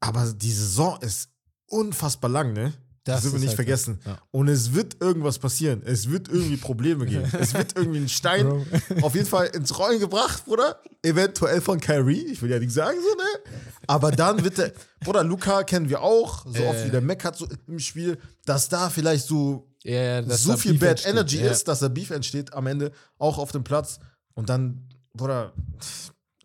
Aber 0.00 0.32
die 0.32 0.50
Saison 0.50 1.00
ist 1.00 1.30
unfassbar 1.68 2.28
lang, 2.28 2.54
ne? 2.54 2.72
Das, 3.04 3.20
dürfen 3.20 3.34
wir 3.34 3.40
nicht 3.40 3.48
halt 3.50 3.56
vergessen. 3.56 4.00
Ja. 4.06 4.18
Und 4.30 4.48
es 4.48 4.72
wird 4.72 5.00
irgendwas 5.02 5.38
passieren. 5.38 5.82
Es 5.84 6.08
wird 6.10 6.28
irgendwie 6.28 6.56
Probleme 6.56 7.04
geben. 7.04 7.30
es 7.38 7.52
wird 7.52 7.76
irgendwie 7.76 7.98
ein 7.98 8.08
Stein 8.08 8.46
Bro. 8.48 8.66
auf 9.02 9.14
jeden 9.14 9.26
Fall 9.26 9.48
ins 9.48 9.78
Rollen 9.78 10.00
gebracht, 10.00 10.46
Bruder. 10.46 10.80
Eventuell 11.02 11.60
von 11.60 11.78
Kyrie. 11.80 12.24
Ich 12.32 12.40
will 12.40 12.50
ja 12.50 12.58
nicht 12.58 12.72
sagen, 12.72 12.96
so, 12.98 13.14
ne? 13.16 13.56
Aber 13.86 14.10
dann 14.10 14.42
wird 14.42 14.56
der. 14.56 14.72
Bruder, 15.00 15.22
Luca 15.22 15.64
kennen 15.64 15.90
wir 15.90 16.00
auch. 16.00 16.46
So 16.46 16.64
oft 16.64 16.78
Äh. 16.80 16.86
wie 16.86 16.90
der 16.90 17.02
meckert 17.02 17.36
so 17.36 17.46
im 17.66 17.78
Spiel, 17.78 18.16
dass 18.46 18.70
da 18.70 18.88
vielleicht 18.88 19.26
so, 19.26 19.68
Ja, 19.82 20.22
so 20.22 20.52
da 20.52 20.56
viel 20.56 20.72
Beef 20.72 20.80
Bad 20.80 20.90
entsteht. 20.90 21.12
Energy 21.12 21.38
ja. 21.40 21.50
ist, 21.50 21.68
dass 21.68 21.80
da 21.80 21.88
Beef 21.88 22.08
entsteht 22.10 22.54
am 22.54 22.66
Ende, 22.66 22.90
auch 23.18 23.36
auf 23.36 23.52
dem 23.52 23.64
Platz. 23.64 23.98
Und 24.32 24.48
dann, 24.48 24.88
Bruder, 25.12 25.52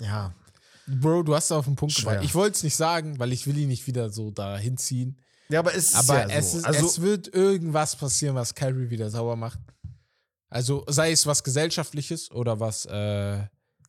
ja. 0.01 0.33
Bro, 0.87 1.23
du 1.23 1.35
hast 1.35 1.51
auf 1.53 1.65
den 1.65 1.75
Punkt 1.75 1.95
gebracht. 1.95 2.19
Ich 2.23 2.35
wollte 2.35 2.55
es 2.57 2.63
nicht 2.63 2.75
sagen, 2.75 3.17
weil 3.19 3.31
ich 3.31 3.47
will 3.47 3.57
ihn 3.57 3.69
nicht 3.69 3.87
wieder 3.87 4.09
so 4.09 4.31
da 4.31 4.57
hinziehen. 4.57 5.17
Ja, 5.51 5.59
aber 5.59 5.73
es 5.73 5.89
ist 5.89 5.95
Aber 5.95 6.27
ja 6.29 6.37
es, 6.37 6.51
so. 6.51 6.57
ist, 6.59 6.65
also, 6.65 6.85
es 6.85 7.01
wird 7.01 7.33
irgendwas 7.33 7.95
passieren, 7.95 8.35
was 8.35 8.53
Kyrie 8.53 8.89
wieder 8.89 9.09
sauer 9.09 9.35
macht. 9.35 9.59
Also 10.49 10.83
sei 10.87 11.11
es 11.11 11.25
was 11.25 11.43
Gesellschaftliches 11.43 12.31
oder 12.31 12.59
was, 12.59 12.85
äh, 12.85 13.37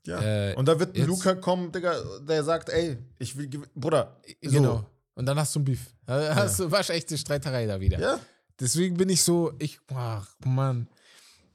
ja. 0.06 0.50
äh, 0.50 0.54
Und 0.56 0.66
da 0.66 0.78
wird 0.78 0.96
ein 0.96 1.06
Luca 1.06 1.34
kommen, 1.34 1.72
Digga, 1.72 1.94
der 2.20 2.44
sagt, 2.44 2.68
ey, 2.68 2.98
ich 3.18 3.36
will, 3.36 3.48
Bruder, 3.74 4.20
so. 4.42 4.50
genau. 4.50 4.86
Und 5.14 5.26
dann 5.26 5.38
hast 5.38 5.54
du 5.54 5.60
ein 5.60 5.64
Beef. 5.64 5.94
Da 6.06 6.34
hast 6.34 6.58
du 6.60 6.70
waschechte 6.70 7.16
Streiterei 7.16 7.66
da 7.66 7.80
wieder. 7.80 7.98
Ja, 7.98 8.20
Deswegen 8.58 8.96
bin 8.96 9.08
ich 9.08 9.22
so, 9.22 9.52
ich, 9.58 9.78
ach 9.94 10.28
Mann. 10.44 10.88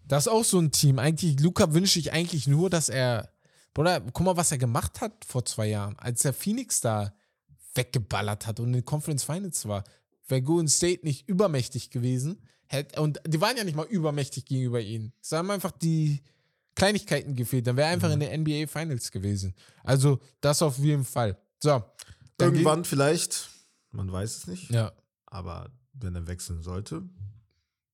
Das 0.08 0.26
ist 0.28 0.32
auch 0.32 0.43
so 0.43 0.60
ein 0.60 0.72
Team. 0.72 0.99
Eigentlich, 0.99 1.39
Luca 1.39 1.74
wünsche 1.74 1.99
ich 1.99 2.12
eigentlich 2.14 2.47
nur, 2.47 2.70
dass 2.70 2.89
er, 2.89 3.30
Bruder, 3.74 4.01
guck 4.01 4.22
mal, 4.26 4.38
was 4.38 4.51
er 4.51 4.58
gemacht 4.60 5.01
hat 5.01 5.26
vor 5.26 5.45
zwei 5.45 5.68
Jahren, 5.68 5.97
als 5.99 6.24
er 6.26 6.34
Phoenix 6.34 6.82
da 6.82 7.14
weggeballert 7.76 8.47
hat 8.47 8.59
und 8.59 8.67
in 8.67 8.73
den 8.73 8.86
Conference 8.86 9.23
Finals 9.23 9.67
war. 9.67 9.84
Wäre 10.28 10.41
Golden 10.41 10.67
State 10.67 11.05
nicht 11.05 11.28
übermächtig 11.30 11.91
gewesen, 11.91 12.41
hätte, 12.67 12.99
und 13.01 13.19
die 13.28 13.39
waren 13.41 13.55
ja 13.57 13.63
nicht 13.63 13.76
mal 13.76 13.86
übermächtig 13.86 14.45
gegenüber 14.45 14.82
ihnen. 14.82 15.13
Es 15.21 15.32
haben 15.34 15.51
einfach 15.51 15.71
die 15.71 16.23
Kleinigkeiten 16.73 17.36
gefehlt, 17.36 17.67
dann 17.67 17.78
wäre 17.78 17.88
er 17.88 17.93
einfach 17.93 18.11
in 18.11 18.19
den 18.19 18.41
NBA 18.41 18.67
Finals 18.67 19.11
gewesen. 19.11 19.53
Also, 19.84 20.19
das 20.41 20.61
auf 20.61 20.78
jeden 20.80 21.05
Fall. 21.05 21.38
So. 21.61 21.84
irgendwann 22.39 22.84
vielleicht, 22.84 23.49
man 23.91 24.11
weiß 24.11 24.38
es 24.38 24.47
nicht, 24.47 24.67
Geht, 24.67 24.76
ja. 24.76 24.91
aber 25.28 25.69
wenn 25.93 26.15
er 26.15 26.28
wechseln 26.28 26.61
sollte, 26.63 27.03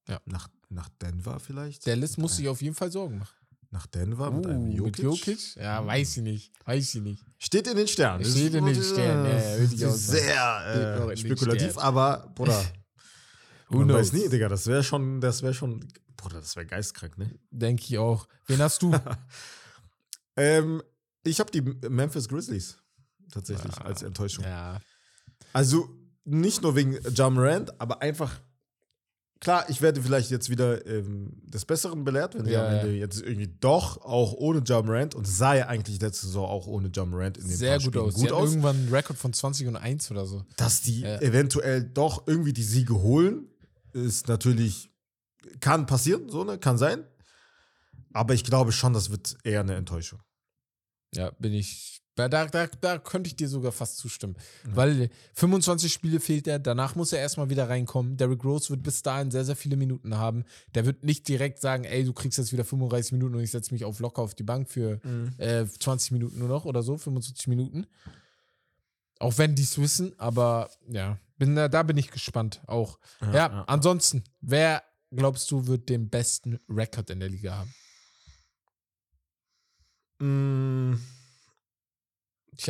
Ja. 0.07 0.19
nach, 0.25 0.47
nach 0.69 0.89
Denver 1.01 1.39
vielleicht. 1.39 1.85
Der 1.85 1.95
List 1.97 2.17
muss 2.17 2.37
sich 2.37 2.47
auf 2.47 2.61
jeden 2.61 2.73
Fall 2.75 2.91
Sorgen 2.91 3.19
machen. 3.19 3.35
Nach 3.73 3.87
Denver 3.87 4.29
mit 4.31 4.45
einem 4.47 4.63
Uh, 4.67 4.75
Jokic. 4.75 4.97
Mit 4.97 4.99
Jokic? 4.99 5.55
Ja, 5.55 5.85
weiß 5.85 6.17
ich 6.17 6.23
nicht. 6.23 6.51
Weiß 6.65 6.93
ich 6.95 7.01
nicht. 7.01 7.23
Steht 7.39 7.67
in 7.67 7.77
den 7.77 7.87
Sternen. 7.87 8.25
Steht 8.25 8.53
in 8.53 8.65
den 8.65 8.83
Sternen, 8.83 9.25
ja, 9.25 9.57
ja. 9.87 9.91
Sehr 9.91 11.07
äh, 11.09 11.17
spekulativ, 11.17 11.71
Sternen. 11.71 11.79
aber, 11.87 12.31
Bruder, 12.35 12.63
man 13.69 13.87
weiß 13.93 14.11
nie, 14.13 14.27
Digga, 14.27 14.49
das 14.49 14.67
wäre 14.67 14.83
schon, 14.83 15.21
das 15.21 15.41
wäre 15.41 15.53
schon, 15.53 15.87
Bruder, 16.17 16.39
das 16.41 16.55
wäre 16.57 16.65
geistkrank, 16.65 17.17
ne? 17.17 17.31
Denke 17.49 17.83
ich 17.87 17.97
auch. 17.97 18.27
Wen 18.47 18.59
hast 18.59 18.81
du? 18.81 18.91
Ähm, 20.37 20.81
ich 21.23 21.41
habe 21.41 21.51
die 21.51 21.61
Memphis 21.61 22.29
Grizzlies 22.29 22.77
tatsächlich 23.31 23.77
als 23.81 24.01
Enttäuschung. 24.01 24.45
ja. 24.45 24.79
Also 25.51 25.89
nicht 26.23 26.61
nur 26.61 26.75
wegen 26.77 26.97
John 27.13 27.33
Morant, 27.33 27.79
aber 27.81 28.01
einfach. 28.01 28.39
Klar, 29.41 29.67
ich 29.69 29.81
werde 29.81 30.01
vielleicht 30.03 30.29
jetzt 30.29 30.49
wieder 30.51 30.85
ähm, 30.85 31.33
des 31.43 31.65
Besseren 31.65 32.03
belehrt, 32.03 32.35
wenn 32.35 32.45
Ja, 32.47 32.67
am 32.67 32.73
Ende 32.75 32.91
ja. 32.93 32.99
jetzt 32.99 33.21
irgendwie 33.21 33.51
doch 33.59 33.97
auch 34.01 34.33
ohne 34.33 34.59
John 34.59 34.85
Morant 34.85 35.15
und 35.15 35.27
sah 35.27 35.55
ja 35.55 35.65
eigentlich 35.67 35.99
letzte 35.99 36.27
Saison 36.27 36.47
auch 36.47 36.67
ohne 36.67 36.89
John 36.89 37.09
Morant 37.09 37.37
in 37.39 37.47
den 37.47 37.57
Sehr 37.57 37.77
gut 37.79 37.87
Spielen 37.87 38.05
aus. 38.05 38.13
gut 38.13 38.25
hatten 38.25 38.33
aus, 38.35 38.49
irgendwann 38.51 38.75
einen 38.75 38.89
Rekord 38.93 39.17
von 39.17 39.33
20 39.33 39.67
und 39.67 39.75
1 39.77 40.11
oder 40.11 40.27
so. 40.27 40.45
dass 40.57 40.81
die 40.83 41.01
Ja. 41.01 41.19
eventuell 41.21 41.83
doch 41.83 42.27
irgendwie 42.27 42.53
die 42.53 42.63
Siege 42.63 42.93
holen, 43.01 43.47
ist 43.93 44.27
natürlich 44.27 44.91
kann 45.59 45.87
passieren, 45.87 46.29
so 46.29 46.43
ne, 46.43 46.59
kann 46.59 46.77
sein. 46.77 47.03
Aber 48.13 48.35
ich 48.35 48.43
glaube 48.43 48.71
schon, 48.71 48.93
das 48.93 49.09
wird 49.09 49.37
eher 49.43 49.61
eine 49.61 49.73
Enttäuschung. 49.75 50.19
Ja, 51.15 51.31
bin 51.31 51.53
ich. 51.53 52.00
Da, 52.15 52.27
da, 52.27 52.45
da, 52.45 52.67
da 52.67 52.97
könnte 52.97 53.29
ich 53.29 53.37
dir 53.37 53.47
sogar 53.47 53.71
fast 53.71 53.97
zustimmen. 53.97 54.35
Weil 54.65 55.09
25 55.33 55.91
Spiele 55.91 56.19
fehlt 56.19 56.45
er, 56.45 56.59
danach 56.59 56.95
muss 56.95 57.13
er 57.13 57.19
erstmal 57.19 57.49
wieder 57.49 57.69
reinkommen. 57.69 58.17
Derrick 58.17 58.43
Rose 58.43 58.69
wird 58.69 58.83
bis 58.83 59.01
dahin 59.01 59.31
sehr, 59.31 59.45
sehr 59.45 59.55
viele 59.55 59.77
Minuten 59.77 60.17
haben. 60.17 60.43
Der 60.75 60.85
wird 60.85 61.03
nicht 61.03 61.27
direkt 61.27 61.61
sagen, 61.61 61.85
ey, 61.85 62.03
du 62.03 62.11
kriegst 62.11 62.37
jetzt 62.37 62.51
wieder 62.51 62.65
35 62.65 63.13
Minuten 63.13 63.35
und 63.35 63.41
ich 63.41 63.51
setze 63.51 63.73
mich 63.73 63.85
auf 63.85 63.99
locker 63.99 64.21
auf 64.21 64.35
die 64.35 64.43
Bank 64.43 64.69
für 64.69 64.99
äh, 65.37 65.65
20 65.65 66.11
Minuten 66.11 66.39
nur 66.39 66.49
noch 66.49 66.65
oder 66.65 66.83
so, 66.83 66.97
25 66.97 67.47
Minuten. 67.47 67.87
Auch 69.19 69.37
wenn 69.37 69.55
die 69.55 69.63
es 69.63 69.77
wissen, 69.77 70.13
aber 70.17 70.69
ja, 70.89 71.17
bin, 71.37 71.55
da, 71.55 71.83
bin 71.83 71.97
ich 71.97 72.11
gespannt 72.11 72.61
auch. 72.67 72.99
Ja, 73.21 73.33
ja. 73.33 73.63
ansonsten, 73.67 74.23
wer 74.41 74.83
glaubst 75.11 75.49
du, 75.51 75.67
wird 75.67 75.89
den 75.89 76.09
besten 76.09 76.59
Rekord 76.67 77.09
in 77.09 77.19
der 77.19 77.29
Liga 77.29 77.55
haben? 77.55 77.73
Habe 80.19 81.20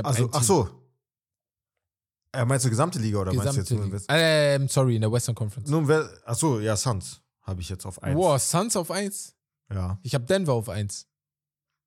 Also, 0.03 0.29
ach 0.31 0.43
so. 0.43 0.69
Äh, 2.33 2.45
meinst 2.45 2.65
du 2.65 2.69
gesamte 2.69 2.97
Liga 2.99 3.19
oder 3.19 3.33
meinst 3.33 3.55
du 3.55 3.59
jetzt 3.59 3.71
nur 3.71 3.79
Gesamte? 3.89 4.13
Liga. 4.13 4.15
Ähm, 4.55 4.67
sorry, 4.69 4.95
in 4.95 5.01
der 5.01 5.11
Western 5.11 5.35
Conference. 5.35 5.69
Nun, 5.69 5.87
wer, 5.87 6.09
ach 6.25 6.35
so, 6.35 6.59
ja, 6.59 6.77
Suns 6.77 7.21
habe 7.41 7.59
ich 7.61 7.69
jetzt 7.69 7.85
auf 7.85 8.01
1. 8.01 8.17
Wow, 8.17 8.41
Suns 8.41 8.75
auf 8.77 8.89
1. 8.89 9.35
Ja, 9.73 9.99
Ich 10.03 10.13
habe 10.15 10.25
Denver 10.25 10.53
auf 10.53 10.69
1. 10.69 11.07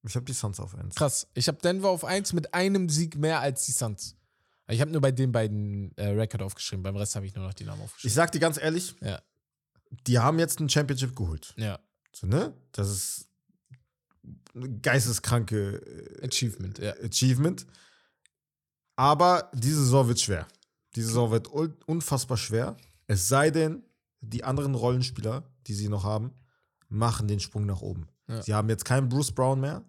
ich 0.07 0.15
habe 0.17 0.25
die 0.27 0.33
Suns 0.35 0.61
auf 0.61 0.75
1. 0.75 0.95
Krass. 0.97 1.29
Ich 1.35 1.49
habe 1.49 1.59
Denver 1.59 1.89
auf 1.89 2.05
1 2.05 2.33
mit 2.35 2.53
einem 2.53 2.89
Sieg 2.91 3.17
mehr 3.17 3.41
als 3.41 3.65
die 3.67 3.73
Suns. 3.73 4.17
Ich 4.69 4.81
habe 4.81 4.91
nur 4.91 5.01
bei 5.01 5.13
den 5.13 5.33
beiden 5.33 5.95
äh, 5.97 6.09
Rekord 6.09 6.43
aufgeschrieben. 6.43 6.83
Beim 6.83 6.97
Rest 6.97 7.17
habe 7.17 7.27
ich 7.27 7.35
nur 7.35 7.45
noch 7.47 7.55
die 7.55 7.65
Namen 7.65 7.79
Ich 7.81 7.85
aufgeschrieben. 7.85 8.15
sag 8.15 8.33
dir 8.33 8.39
ganz 8.41 8.59
ehrlich, 8.59 8.95
Ja. 9.01 9.21
die 10.07 10.19
haben 10.19 10.39
jetzt 10.39 10.61
ein 10.61 10.69
Championship 10.69 11.15
geholt. 11.17 11.55
ja. 11.57 11.79
So, 12.17 12.29
ne? 12.29 12.55
Das 12.71 12.89
ist 12.91 13.29
eine 14.55 14.71
geisteskranke 14.79 15.77
äh, 16.23 16.27
Achievement, 16.27 16.79
ja. 16.79 16.93
Achievement. 17.03 17.67
Aber 18.97 19.51
diese 19.55 19.83
Saison 19.85 20.09
wird 20.09 20.21
schwer. 20.21 20.47
Diese 20.95 21.09
Saison 21.09 21.31
wird 21.31 21.53
un- 21.53 21.77
unfassbar 21.87 22.37
schwer. 22.37 22.77
Es 23.07 23.29
sei 23.29 23.51
denn, 23.51 23.83
die 24.21 24.45
anderen 24.45 24.75
Rollenspieler, 24.75 25.45
die 25.67 25.75
sie 25.75 25.89
noch 25.89 26.05
haben, 26.05 26.33
machen 26.89 27.27
den 27.29 27.41
Sprung 27.41 27.67
nach 27.67 27.81
oben. 27.83 28.07
Ja. 28.29 28.41
Sie 28.43 28.55
haben 28.55 28.69
jetzt 28.69 28.85
keinen 28.85 29.09
Bruce 29.09 29.33
Brown 29.33 29.61
mehr, 29.61 29.85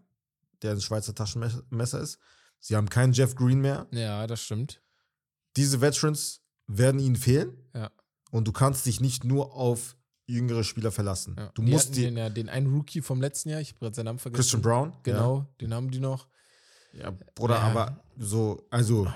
der 0.61 0.71
ein 0.71 0.81
Schweizer 0.81 1.13
Taschenmesser 1.13 2.01
ist. 2.01 2.17
Sie 2.59 2.75
haben 2.75 2.89
keinen 2.89 3.13
Jeff 3.13 3.35
Green 3.35 3.61
mehr. 3.61 3.87
Ja, 3.91 4.25
das 4.27 4.41
stimmt. 4.41 4.81
Diese 5.55 5.79
Veterans 5.81 6.41
werden 6.67 6.99
ihnen 6.99 7.15
fehlen. 7.15 7.55
Ja. 7.73 7.91
Und 8.31 8.47
du 8.47 8.51
kannst 8.51 8.85
dich 8.87 8.99
nicht 8.99 9.23
nur 9.23 9.53
auf 9.53 9.95
jüngere 10.25 10.63
Spieler 10.63 10.91
verlassen. 10.91 11.35
Ja. 11.37 11.51
Du 11.53 11.61
die 11.61 11.71
musst 11.71 11.95
die. 11.95 12.01
den, 12.01 12.17
ja, 12.17 12.29
den 12.29 12.49
einen 12.49 12.73
Rookie 12.73 13.01
vom 13.01 13.21
letzten 13.21 13.49
Jahr, 13.49 13.61
ich 13.61 13.69
habe 13.69 13.79
gerade 13.79 13.95
seinen 13.95 14.05
Namen 14.05 14.19
vergessen. 14.19 14.41
Christian 14.41 14.61
Brown. 14.63 14.93
Genau, 15.03 15.45
den 15.61 15.73
haben 15.73 15.91
die 15.91 15.99
noch. 15.99 16.27
Ja, 16.95 17.03
ja 17.09 17.13
Bruder, 17.35 17.55
Ja. 17.55 17.61
aber 17.61 17.99
so, 18.17 18.65
also. 18.69 19.07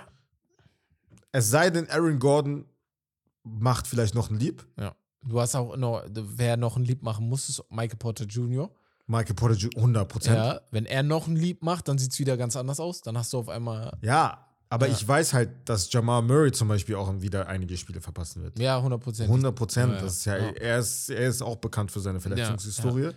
Es 1.31 1.49
sei 1.49 1.69
denn, 1.69 1.89
Aaron 1.89 2.17
Gordon 2.19 2.65
macht 3.43 3.87
vielleicht 3.87 4.15
noch 4.15 4.29
ein 4.29 4.39
Lieb. 4.39 4.65
Ja. 4.79 4.95
Du 5.23 5.39
hast 5.39 5.55
auch 5.55 5.75
noch, 5.77 6.03
wer 6.11 6.57
noch 6.57 6.77
ein 6.77 6.83
Lied 6.85 7.03
machen 7.03 7.27
muss, 7.29 7.49
ist 7.49 7.63
Michael 7.69 7.97
Porter 7.97 8.25
Jr. 8.25 8.71
Michael 9.05 9.35
Porter 9.35 9.55
Jr. 9.55 9.71
100 9.77 10.07
Prozent. 10.07 10.37
Ja. 10.37 10.53
Ja, 10.53 10.61
wenn 10.71 10.85
er 10.85 11.03
noch 11.03 11.27
ein 11.27 11.35
Lied 11.35 11.61
macht, 11.61 11.87
dann 11.87 11.97
sieht 11.97 12.11
es 12.13 12.19
wieder 12.19 12.37
ganz 12.37 12.55
anders 12.55 12.79
aus. 12.79 13.01
Dann 13.01 13.17
hast 13.17 13.33
du 13.33 13.39
auf 13.39 13.49
einmal, 13.49 13.91
aber 14.71 14.87
Ja. 14.87 14.93
ich 14.93 15.07
weiß 15.07 15.33
halt, 15.33 15.49
dass 15.67 15.91
Jamal 15.91 16.21
Murray 16.21 16.51
zum 16.51 16.67
Beispiel 16.67 16.95
auch 16.95 17.11
wieder 17.21 17.47
einige 17.47 17.75
Spiele 17.77 18.01
verpassen 18.01 18.43
wird. 18.43 18.57
ja, 18.59 18.77
100 18.77 19.01
Prozent. 19.01 19.29
100 19.29 19.55
Prozent. 19.55 19.91
Ja, 19.91 19.97
ja. 19.97 20.03
Das 20.03 20.13
ist 20.13 20.25
ja, 20.25 20.37
Ja. 20.37 20.49
Er, 20.51 20.79
ist, 20.79 21.09
er 21.09 21.27
ist 21.27 21.41
auch 21.41 21.55
bekannt 21.57 21.91
für 21.91 21.99
seine 21.99 22.19
Verletzungshistorie. 22.19 23.11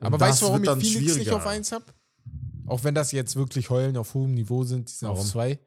Aber 0.00 0.18
weißt 0.20 0.42
du, 0.42 0.46
warum 0.46 0.62
ich 0.80 0.92
Phoenix 0.92 1.16
nicht 1.16 1.30
auf 1.32 1.46
1 1.46 1.72
habe? 1.72 1.84
Auch 2.66 2.84
wenn 2.84 2.94
das 2.94 3.12
jetzt 3.12 3.36
wirklich 3.36 3.70
Heulen 3.70 3.96
auf 3.96 4.14
hohem 4.14 4.34
Niveau 4.34 4.64
sind, 4.64 4.88
die 4.88 4.94
sind 4.94 5.08
auf 5.08 5.18
Warum? 5.18 5.30
2. 5.30 5.58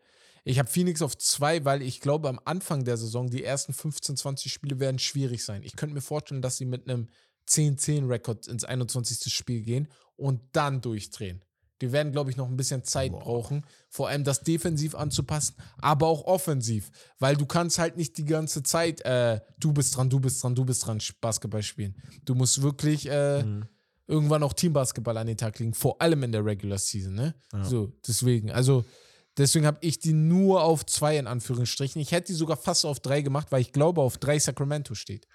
Ich 0.45 0.57
habe 0.59 0.69
Phoenix 0.69 1.01
auf 1.01 1.17
2, 1.17 1.65
weil 1.65 1.81
ich 1.81 1.99
glaube, 2.01 2.29
am 2.29 2.39
Anfang 2.45 2.83
der 2.83 2.97
Saison, 2.97 3.29
die 3.29 3.43
ersten 3.43 3.73
15, 3.73 4.17
20 4.17 4.51
Spiele 4.51 4.79
werden 4.79 4.99
schwierig 4.99 5.43
sein. 5.43 5.63
Ich 5.63 5.75
könnte 5.75 5.93
mir 5.93 6.01
vorstellen, 6.01 6.41
dass 6.41 6.57
sie 6.57 6.65
mit 6.65 6.89
einem 6.89 7.09
10-10-Rekord 7.47 8.47
ins 8.47 8.63
21. 8.63 9.33
Spiel 9.33 9.61
gehen 9.61 9.87
und 10.15 10.41
dann 10.53 10.81
durchdrehen. 10.81 11.43
Die 11.81 11.91
werden, 11.91 12.11
glaube 12.11 12.29
ich, 12.29 12.35
noch 12.35 12.47
ein 12.47 12.57
bisschen 12.57 12.83
Zeit 12.83 13.11
Boah. 13.11 13.19
brauchen, 13.19 13.65
vor 13.89 14.09
allem 14.09 14.25
das 14.25 14.41
defensiv 14.41 14.95
anzupassen, 14.95 15.55
aber 15.77 16.07
auch 16.07 16.25
offensiv, 16.25 16.91
weil 17.19 17.37
du 17.37 17.45
kannst 17.45 17.79
halt 17.79 17.95
nicht 17.95 18.17
die 18.17 18.25
ganze 18.25 18.63
Zeit, 18.63 18.99
äh, 19.01 19.39
du 19.59 19.71
bist 19.71 19.95
dran, 19.95 20.09
du 20.09 20.19
bist 20.19 20.43
dran, 20.43 20.55
du 20.55 20.65
bist 20.65 20.85
dran, 20.85 20.99
Basketball 21.21 21.63
spielen. 21.63 21.95
Du 22.25 22.35
musst 22.35 22.61
wirklich 22.61 23.09
äh, 23.09 23.43
Mhm. 23.43 23.65
Irgendwann 24.09 24.41
auch 24.43 24.53
Teambasketball 24.53 25.15
an 25.17 25.27
den 25.27 25.37
Tag 25.37 25.59
legen, 25.59 25.73
vor 25.73 26.01
allem 26.01 26.23
in 26.23 26.31
der 26.31 26.43
Regular 26.43 26.79
Season, 26.79 27.13
ne? 27.13 27.35
Ja. 27.53 27.63
So, 27.63 27.93
deswegen, 28.07 28.49
also 28.51 28.83
deswegen 29.37 29.65
habe 29.67 29.77
ich 29.81 29.99
die 29.99 30.13
nur 30.13 30.63
auf 30.63 30.85
zwei 30.85 31.17
in 31.17 31.27
Anführungsstrichen. 31.27 32.01
Ich 32.01 32.11
hätte 32.11 32.27
die 32.27 32.33
sogar 32.33 32.57
fast 32.57 32.85
auf 32.85 32.99
drei 32.99 33.21
gemacht, 33.21 33.47
weil 33.51 33.61
ich 33.61 33.71
glaube, 33.71 34.01
auf 34.01 34.17
drei 34.17 34.39
Sacramento 34.39 34.95
steht. 34.95 35.27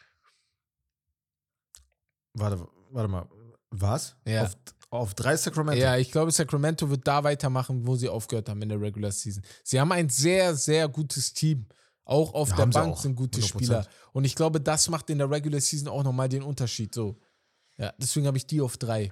Warte, 2.34 2.66
warte 2.90 3.08
mal. 3.08 3.28
Was? 3.70 4.16
Ja. 4.26 4.42
Auf, 4.44 4.56
auf 4.90 5.14
drei 5.14 5.36
Sacramento? 5.36 5.80
Ja, 5.80 5.96
ich 5.96 6.10
glaube, 6.10 6.32
Sacramento 6.32 6.90
wird 6.90 7.06
da 7.06 7.22
weitermachen, 7.24 7.86
wo 7.86 7.96
sie 7.96 8.08
aufgehört 8.08 8.48
haben 8.48 8.60
in 8.62 8.68
der 8.68 8.80
Regular 8.80 9.12
Season. 9.12 9.42
Sie 9.62 9.80
haben 9.80 9.92
ein 9.92 10.08
sehr, 10.08 10.54
sehr 10.54 10.88
gutes 10.88 11.32
Team. 11.32 11.66
Auch 12.04 12.34
auf 12.34 12.50
Ja, 12.50 12.56
der 12.56 12.66
Bank 12.66 12.94
auch. 12.94 13.00
sind 13.00 13.16
gute 13.16 13.40
100%. 13.40 13.46
Spieler. 13.46 13.86
Und 14.12 14.24
ich 14.24 14.34
glaube, 14.34 14.60
das 14.60 14.90
macht 14.90 15.08
in 15.10 15.18
der 15.18 15.30
Regular 15.30 15.60
Season 15.60 15.88
auch 15.88 16.02
nochmal 16.02 16.28
den 16.28 16.42
Unterschied. 16.42 16.92
So. 16.94 17.16
Ja, 17.78 17.92
deswegen 17.98 18.26
habe 18.26 18.36
ich 18.36 18.46
die 18.46 18.60
auf 18.60 18.76
drei. 18.76 19.10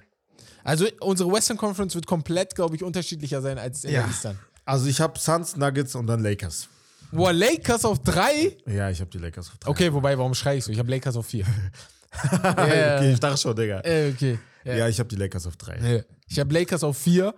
Also 0.63 0.87
unsere 1.01 1.31
Western 1.31 1.57
Conference 1.57 1.95
wird 1.95 2.05
komplett, 2.07 2.55
glaube 2.55 2.75
ich, 2.75 2.83
unterschiedlicher 2.83 3.41
sein 3.41 3.57
als 3.57 3.83
in 3.83 3.91
Ja. 3.93 4.01
der 4.01 4.09
Eastern. 4.09 4.39
Also 4.65 4.87
ich 4.87 5.01
habe 5.01 5.19
Suns, 5.19 5.55
Nuggets 5.57 5.95
und 5.95 6.07
dann 6.07 6.21
Lakers. 6.23 6.69
Boah, 7.11 7.33
Lakers 7.33 7.83
auf 7.85 7.99
drei? 7.99 8.57
Ja, 8.65 8.89
ich 8.89 8.99
habe 9.01 9.09
die 9.11 9.17
Lakers 9.19 9.49
auf 9.49 9.57
drei. 9.57 9.69
Okay, 9.69 9.93
wobei, 9.93 10.17
warum 10.17 10.33
schreie 10.33 10.57
ich 10.57 10.63
so? 10.63 10.71
Ich 10.71 10.79
habe 10.79 10.89
Lakers 10.89 11.15
auf 11.17 11.25
vier. 11.27 11.45
okay, 12.41 13.13
ich 13.13 13.19
dachte 13.19 13.37
schon, 13.37 13.55
Digga. 13.55 13.79
Okay. 13.79 14.39
Ja, 14.63 14.75
Ja. 14.75 14.87
ich 14.87 14.99
habe 14.99 15.09
die 15.09 15.15
Lakers 15.17 15.45
auf 15.47 15.55
drei. 15.57 15.77
Nee. 15.79 16.03
Ich 16.27 16.39
habe 16.39 16.53
Lakers 16.53 16.83
auf 16.83 16.97
vier. 16.97 17.35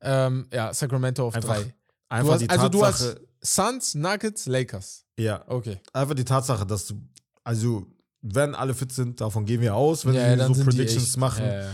Ähm, 0.00 0.46
ja, 0.52 0.72
Sacramento 0.72 1.26
auf 1.26 1.34
Einfach- 1.34 1.56
drei. 1.56 1.74
Einfach 2.08 2.26
Du 2.28 2.32
hast, 2.34 2.40
die 2.42 2.50
also 2.50 2.68
du 2.68 2.80
Tatsache, 2.80 3.20
hast 3.42 3.54
Suns, 3.56 3.94
Nuggets, 3.94 4.46
Lakers. 4.46 5.04
ja, 5.18 5.42
Okay. 5.48 5.80
einfach 5.92 6.14
die 6.14 6.24
Tatsache, 6.24 6.66
dass 6.66 6.86
du, 6.86 7.00
also 7.42 7.86
wenn 8.26 8.54
alle 8.54 8.74
fit 8.74 8.90
sind, 8.90 9.20
davon 9.20 9.44
gehen 9.44 9.60
wir 9.60 9.74
aus, 9.74 10.06
wenn 10.06 10.14
ja, 10.14 10.30
sie 10.30 10.36
dann 10.36 10.48
so 10.48 10.54
sind 10.54 10.72
die 10.72 10.76
Predictions 10.76 11.08
echt- 11.10 11.16
machen, 11.18 11.44
Ja, 11.44 11.68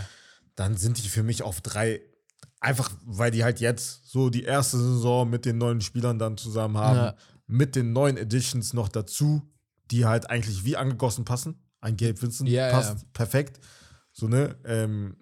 dann 0.56 0.76
sind 0.76 1.02
die 1.02 1.08
für 1.08 1.22
mich 1.22 1.42
auf 1.42 1.60
drei. 1.60 2.00
Einfach, 2.58 2.90
weil 3.06 3.30
die 3.30 3.42
halt 3.44 3.60
jetzt 3.60 4.10
so 4.10 4.28
die 4.28 4.42
erste 4.42 4.76
Saison 4.76 5.30
mit 5.30 5.44
den 5.46 5.56
neuen 5.58 5.80
Spielern 5.80 6.18
dann 6.18 6.36
zusammen 6.36 6.76
haben, 6.76 6.96
Ja. 6.96 7.14
mit 7.46 7.74
den 7.76 7.92
neuen 7.92 8.16
Editions 8.18 8.74
noch 8.74 8.88
dazu, 8.88 9.42
die 9.90 10.04
halt 10.04 10.28
eigentlich 10.28 10.64
wie 10.64 10.76
angegossen 10.76 11.24
passen. 11.24 11.54
Ein 11.80 11.96
Gabe 11.96 12.20
Vincent 12.20 12.50
Ja, 12.50 12.70
passt 12.70 13.10
perfekt. 13.14 13.60
So, 14.12 14.28
ne? 14.28 14.56
Ähm, 14.64 15.16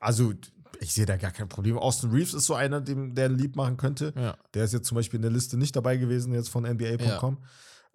also, 0.00 0.32
ich 0.80 0.94
sehe 0.94 1.04
da 1.06 1.16
gar 1.16 1.32
kein 1.32 1.48
Problem. 1.48 1.76
Austin 1.76 2.10
Reeves 2.10 2.32
ist 2.34 2.46
so 2.46 2.54
einer, 2.54 2.80
dem, 2.80 3.14
der 3.14 3.28
lieb 3.28 3.56
machen 3.56 3.76
könnte. 3.76 4.14
Ja. 4.16 4.38
Der 4.54 4.64
ist 4.64 4.72
jetzt 4.72 4.86
zum 4.86 4.94
Beispiel 4.94 5.18
in 5.18 5.22
der 5.22 5.30
Liste 5.32 5.58
nicht 5.58 5.74
dabei 5.76 5.96
gewesen, 5.98 6.32
jetzt 6.32 6.48
von 6.48 6.64
NBA.com. 6.64 7.38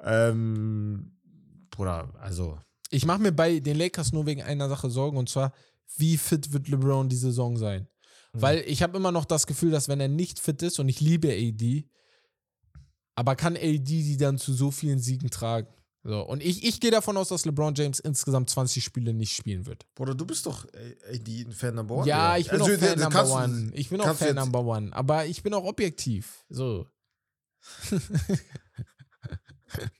Ähm, 0.04 1.18
Bruder, 1.72 2.10
also, 2.20 2.60
Ich 2.94 3.06
mache 3.06 3.20
mir 3.20 3.32
bei 3.32 3.60
den 3.60 3.78
Lakers 3.78 4.12
nur 4.14 4.26
wegen 4.26 4.44
einer 4.44 4.70
Sache 4.70 4.90
Sorgen 4.90 5.18
und 5.18 5.28
zwar, 5.28 5.52
wie 5.98 6.16
fit 6.18 6.54
wird 6.54 6.68
LeBron 6.68 7.10
die 7.10 7.16
Saison 7.16 7.58
sein? 7.58 7.88
Mhm. 8.34 8.42
Weil 8.42 8.64
ich 8.68 8.84
habe 8.84 8.98
immer 8.98 9.12
noch 9.12 9.26
das 9.26 9.48
Gefühl, 9.48 9.72
dass 9.72 9.88
wenn 9.88 10.00
er 10.00 10.08
nicht 10.08 10.40
fit 10.40 10.62
ist 10.62 10.80
und 10.80 10.90
ich 10.90 11.02
liebe 11.02 11.30
AD, 11.30 11.86
aber 13.16 13.36
kann 13.36 13.56
AD 13.56 13.84
die 13.84 14.18
dann 14.18 14.38
zu 14.38 14.54
so 14.54 14.70
vielen 14.70 15.00
Siegen 15.00 15.30
tragen? 15.30 15.68
So, 16.06 16.22
und 16.22 16.44
ich, 16.44 16.66
ich 16.66 16.82
gehe 16.82 16.92
davon 16.92 17.16
aus, 17.16 17.30
dass 17.30 17.46
LeBron 17.46 17.74
James 17.76 18.00
insgesamt 18.00 18.50
20 18.50 18.84
Spiele 18.84 19.14
nicht 19.14 19.34
spielen 19.34 19.66
wird. 19.66 19.86
Bruder, 19.96 20.14
du 20.14 20.26
bist 20.26 20.46
doch 20.46 20.66
äh, 20.74 21.16
AD 21.16 21.46
ein 21.48 21.52
Fan 21.54 21.76
Number 21.76 21.96
One. 21.96 22.08
Ja, 22.08 22.38
ich 22.38 22.50
bin 22.50 22.62
Also, 22.62 22.74
auch 22.74 22.78
Fan 22.78 23.00
Number 23.00 23.32
One. 23.32 23.72
Ich 23.74 23.90
bin 23.90 24.02
auch 24.02 24.16
Fan 24.16 24.36
Number 24.36 24.66
One. 24.66 24.94
Aber 24.94 25.26
ich 25.26 25.42
bin 25.42 25.54
auch 25.54 25.64
objektiv. 25.64 26.44
So. 26.50 26.86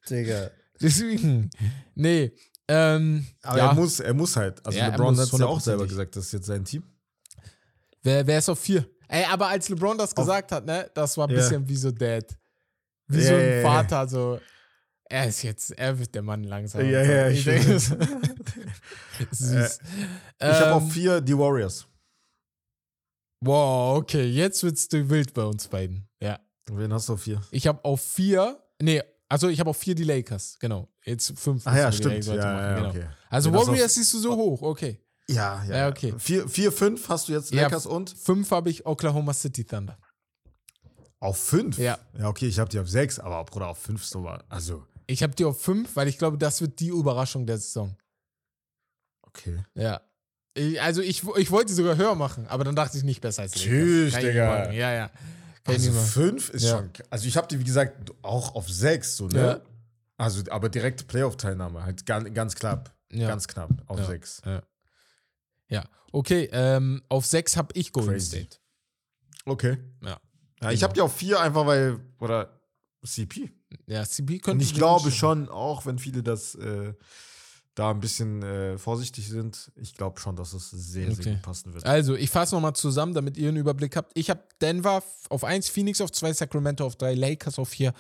Digga. 0.10 0.52
Deswegen. 0.82 1.50
Nee. 1.96 2.34
Ähm, 2.68 3.26
Aber 3.42 3.58
ja. 3.58 3.68
er 3.70 3.74
muss, 3.74 4.00
er 4.00 4.14
muss 4.14 4.36
halt. 4.36 4.66
Also 4.66 4.78
Ja, 4.78 4.88
LeBron 4.88 5.18
hat 5.18 5.32
es 5.32 5.38
ja 5.38 5.46
auch 5.46 5.60
selber 5.60 5.86
gesagt, 5.86 6.16
das 6.16 6.26
ist 6.26 6.32
jetzt 6.32 6.46
sein 6.46 6.64
Team. 6.64 6.84
Wer, 8.02 8.26
wer 8.26 8.40
ist 8.40 8.50
auf 8.50 8.60
vier? 8.60 8.88
Ey, 9.08 9.26
aber 9.26 9.48
als 9.48 9.70
LeBron 9.70 9.98
das 9.98 10.16
gesagt 10.16 10.52
hat, 10.52 10.66
ne, 10.66 10.90
das 10.94 11.18
war 11.18 11.28
ein 11.28 11.36
bisschen 11.36 11.68
wie 11.68 11.76
so 11.76 11.92
Dad. 11.92 12.26
Wie 13.08 13.22
Ja, 13.22 13.28
so 13.28 13.36
ein. 13.36 13.62
Vater, 13.62 14.08
so. 14.08 14.40
Er 15.06 15.28
ist 15.28 15.44
jetzt, 15.44 15.72
er 15.72 16.00
wird 16.00 16.16
der 16.16 16.22
Mann 16.22 16.44
langsam. 16.44 16.82
Ja, 16.90 17.04
ja, 17.04 17.28
ich 17.28 17.40
ich 17.40 17.46
denke. 17.46 17.80
Süß. 19.32 19.80
Ich 20.40 20.48
habe 20.48 20.66
Ähm, 20.66 20.74
auf 20.74 20.92
vier 20.92 21.22
die 21.22 21.38
Warriors. 21.38 21.86
Wow, 23.42 23.98
okay, 23.98 24.24
jetzt 24.26 24.64
wird's 24.64 24.88
wild 24.92 25.34
bei 25.34 25.44
uns 25.44 25.68
beiden. 25.68 26.08
Ja. 26.22 26.40
Wen 26.72 26.94
hast 26.94 27.10
du 27.10 27.14
auf 27.14 27.22
vier? 27.22 27.42
Ich 27.52 27.68
habe 27.68 27.84
auf 27.84 28.02
vier, 28.02 28.58
nee, 28.82 29.02
also 29.34 29.50
ich 29.50 29.60
habe 29.60 29.70
auf 29.70 29.78
vier 29.78 29.96
die 29.96 30.04
Lakers, 30.04 30.58
genau. 30.60 30.88
Jetzt 31.04 31.38
fünf. 31.38 31.66
Ah 31.68 31.78
ja, 31.78 31.92
stimmt. 31.92 32.26
Ja, 32.26 32.36
ja, 32.36 32.76
genau. 32.76 32.90
okay. 32.90 33.06
Also 33.30 33.50
auf- 33.52 33.68
Warriors 33.68 33.94
siehst 33.96 34.14
du 34.14 34.20
so 34.20 34.36
hoch, 34.36 34.62
okay. 34.62 35.00
Ja, 35.28 35.64
ja. 35.68 35.78
Ja, 35.78 35.88
okay. 35.90 36.14
Vier, 36.18 36.48
vier, 36.48 36.72
fünf 36.72 37.08
hast 37.10 37.28
du 37.28 37.34
jetzt 37.34 37.52
Ja, 37.54 37.64
Lakers 37.64 37.86
und? 37.86 38.10
Fünf 38.12 38.52
habe 38.52 38.70
ich 38.70 38.86
Oklahoma 38.86 39.34
City 39.34 39.64
Thunder. 39.66 39.98
Auf 41.20 41.38
fünf? 41.38 41.78
Ja. 41.78 41.98
Ja, 42.18 42.28
okay, 42.28 42.48
ich 42.48 42.60
habe 42.60 42.70
die 42.70 42.80
auf 42.80 42.90
sechs, 42.90 43.18
aber 43.20 43.44
Bruder, 43.46 43.68
auf 43.70 43.78
fünf 43.78 44.04
so 44.06 44.24
war. 44.24 44.44
Also, 44.50 44.86
Ich 45.08 45.24
habe 45.24 45.34
die 45.34 45.46
auf 45.46 45.62
fünf, 45.62 45.96
weil 45.96 46.08
ich 46.10 46.18
glaube, 46.18 46.38
das 46.38 46.60
wird 46.62 46.80
die 46.80 46.90
Überraschung 46.90 47.46
der 47.46 47.58
Saison. 47.58 47.96
okay. 49.22 49.64
Ja. 49.76 50.02
Also 50.82 51.02
ich, 51.02 51.24
ich 51.38 51.50
wollte 51.50 51.68
die 51.70 51.74
sogar 51.74 51.98
höher 51.98 52.14
machen, 52.14 52.46
aber 52.48 52.64
dann 52.64 52.76
dachte 52.76 52.96
ich 52.98 53.04
nicht 53.04 53.22
besser 53.22 53.42
als 53.42 53.56
Lakers. 53.56 53.64
Tschüss, 53.72 54.14
Digga. 54.14 54.72
Ja, 54.72 54.94
ja. 54.94 55.10
Also 55.66 55.92
fünf 55.94 56.50
ist 56.50 56.64
Ja. 56.64 56.78
schon. 56.78 56.90
Also 57.10 57.28
ich 57.28 57.38
habe 57.38 57.48
die, 57.48 57.60
wie 57.60 57.64
gesagt, 57.64 58.12
auch 58.22 58.56
auf 58.56 58.70
sechs, 58.70 59.16
so, 59.18 59.28
ne? 59.28 59.40
Ja. 59.42 59.62
Also, 60.18 60.44
aber 60.52 60.70
direkte 60.70 61.04
Playoff-Teilnahme, 61.06 61.84
halt 61.84 62.06
ganz, 62.06 62.34
ganz 62.34 62.56
knapp. 62.56 62.94
Ja. 63.12 63.28
Ganz 63.28 63.48
knapp 63.48 63.70
auf 63.88 64.00
Ja. 64.00 64.06
sechs. 64.06 64.42
Ja. 65.70 65.84
Okay, 66.12 66.48
ähm, 66.52 67.02
auf 67.10 67.26
sechs 67.26 67.58
habe 67.58 67.70
ich 67.74 67.92
Golden 67.92 68.12
Crazy. 68.12 68.28
State. 68.42 68.58
Okay. 69.46 69.78
Ja. 70.02 70.20
Ja, 70.62 70.72
ich 70.72 70.80
Genau. 70.80 70.84
habe 70.84 70.94
die 70.94 71.02
auf 71.02 71.16
vier 71.16 71.40
einfach, 71.40 71.66
weil, 71.66 72.00
oder 72.20 72.60
CP. 73.04 73.52
Ja, 73.88 74.06
CB 74.06 74.38
könnte 74.40 74.52
Und 74.52 74.62
ich 74.62 74.76
glaube 74.76 75.12
schon, 75.12 75.50
auch 75.50 75.86
wenn 75.88 75.98
viele 75.98 76.22
das 76.24 76.54
äh, 76.56 76.94
da 77.76 77.90
ein 77.92 78.00
bisschen 78.00 78.44
äh, 78.44 78.78
vorsichtig 78.78 79.28
sind, 79.28 79.72
ich 79.76 79.96
glaube 79.96 80.20
schon, 80.20 80.36
dass 80.36 80.54
es 80.54 80.70
sehr, 80.70 81.08
Okay. 81.12 81.22
sehr 81.24 81.34
gut 81.34 81.42
passen 81.42 81.74
wird. 81.74 81.86
Also, 81.86 82.16
ich 82.16 82.30
fasse 82.30 82.54
nochmal 82.56 82.74
zusammen, 82.76 83.14
damit 83.14 83.38
ihr 83.38 83.48
einen 83.50 83.58
Überblick 83.58 83.96
habt. 83.96 84.12
Ich 84.16 84.30
habe 84.30 84.44
Denver 84.62 85.02
auf 85.30 85.44
1, 85.44 85.70
Phoenix 85.70 86.00
auf 86.02 86.12
2, 86.12 86.34
Sacramento 86.34 86.86
auf 86.86 86.96
3, 86.96 87.14
Lakers 87.16 87.58
auf 87.58 87.70
4, 87.70 87.94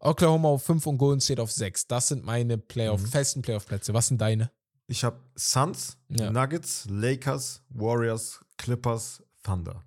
Oklahoma 0.00 0.48
auf 0.48 0.62
5 0.64 0.86
und 0.86 0.98
Golden 0.98 1.20
State 1.20 1.40
auf 1.42 1.50
6. 1.50 1.86
Das 1.86 2.08
sind 2.08 2.24
meine 2.24 2.58
Playoff, 2.58 3.00
Mhm. 3.00 3.06
festen 3.06 3.42
Playoff-Plätze. 3.42 3.94
Was 3.94 4.08
sind 4.08 4.20
deine? 4.20 4.50
Ich 4.86 5.02
habe 5.02 5.18
Suns, 5.34 5.96
Ja. 6.08 6.30
Nuggets, 6.30 6.86
Lakers, 6.88 7.62
Warriors, 7.70 8.40
Clippers, 8.58 9.22
Thunder. 9.42 9.82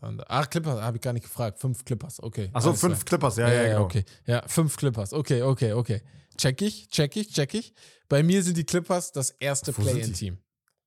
Thunder. 0.00 0.24
Ach, 0.28 0.48
Clippers, 0.48 0.80
habe 0.80 0.96
ich 0.96 1.02
gar 1.02 1.12
nicht 1.12 1.22
gefragt. 1.22 1.58
Fünf 1.58 1.84
Clippers, 1.84 2.22
okay. 2.22 2.50
Achso, 2.52 2.74
fünf 2.74 3.04
klar. 3.04 3.18
Clippers, 3.18 3.36
ja, 3.36 3.48
Ja, 3.48 3.54
ja, 3.54 3.68
genau. 3.72 3.84
okay. 3.84 4.04
Ja, 4.26 4.42
fünf 4.46 4.76
Clippers. 4.76 5.12
Okay, 5.12 5.42
okay, 5.42 5.72
okay. 5.72 6.02
Check 6.36 6.60
ich, 6.62 6.88
check 6.88 7.16
ich, 7.16 7.32
check 7.32 7.54
ich. 7.54 7.72
Bei 8.08 8.22
mir 8.22 8.42
sind 8.42 8.56
die 8.56 8.64
Clippers 8.64 9.12
das 9.12 9.30
erste? 9.30 9.72
Play-in-Team. 9.72 10.38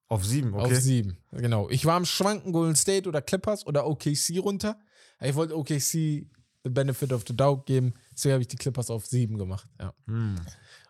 Auf 0.07 0.26
sieben, 0.26 0.53
Auf 0.55 0.66
okay. 0.66 0.80
sieben. 0.80 1.18
Genau. 1.32 1.70
Ich 1.70 1.86
war 1.86 1.95
am 1.95 2.05
Schwanken 2.05 2.51
Golden 2.51 2.76
State 2.76 3.07
oder 3.07 3.22
Clippers 3.22 3.66
oder 3.68 3.86
OKC 3.86 4.39
runter. 4.39 4.80
Ich 5.22 5.36
wollte 5.36 5.55
OKC 5.55 6.28
the 6.64 6.70
benefit 6.70 7.14
of 7.14 7.24
the 7.28 7.36
doubt 7.36 7.66
geben. 7.66 7.93
Deswegen 8.14 8.34
habe 8.34 8.41
ich 8.41 8.47
die 8.47 8.57
Clippers 8.57 8.89
auf 8.89 9.05
sieben 9.05 9.38
gemacht. 9.38 9.68
Ja. 9.80 9.93
Hm. 10.07 10.36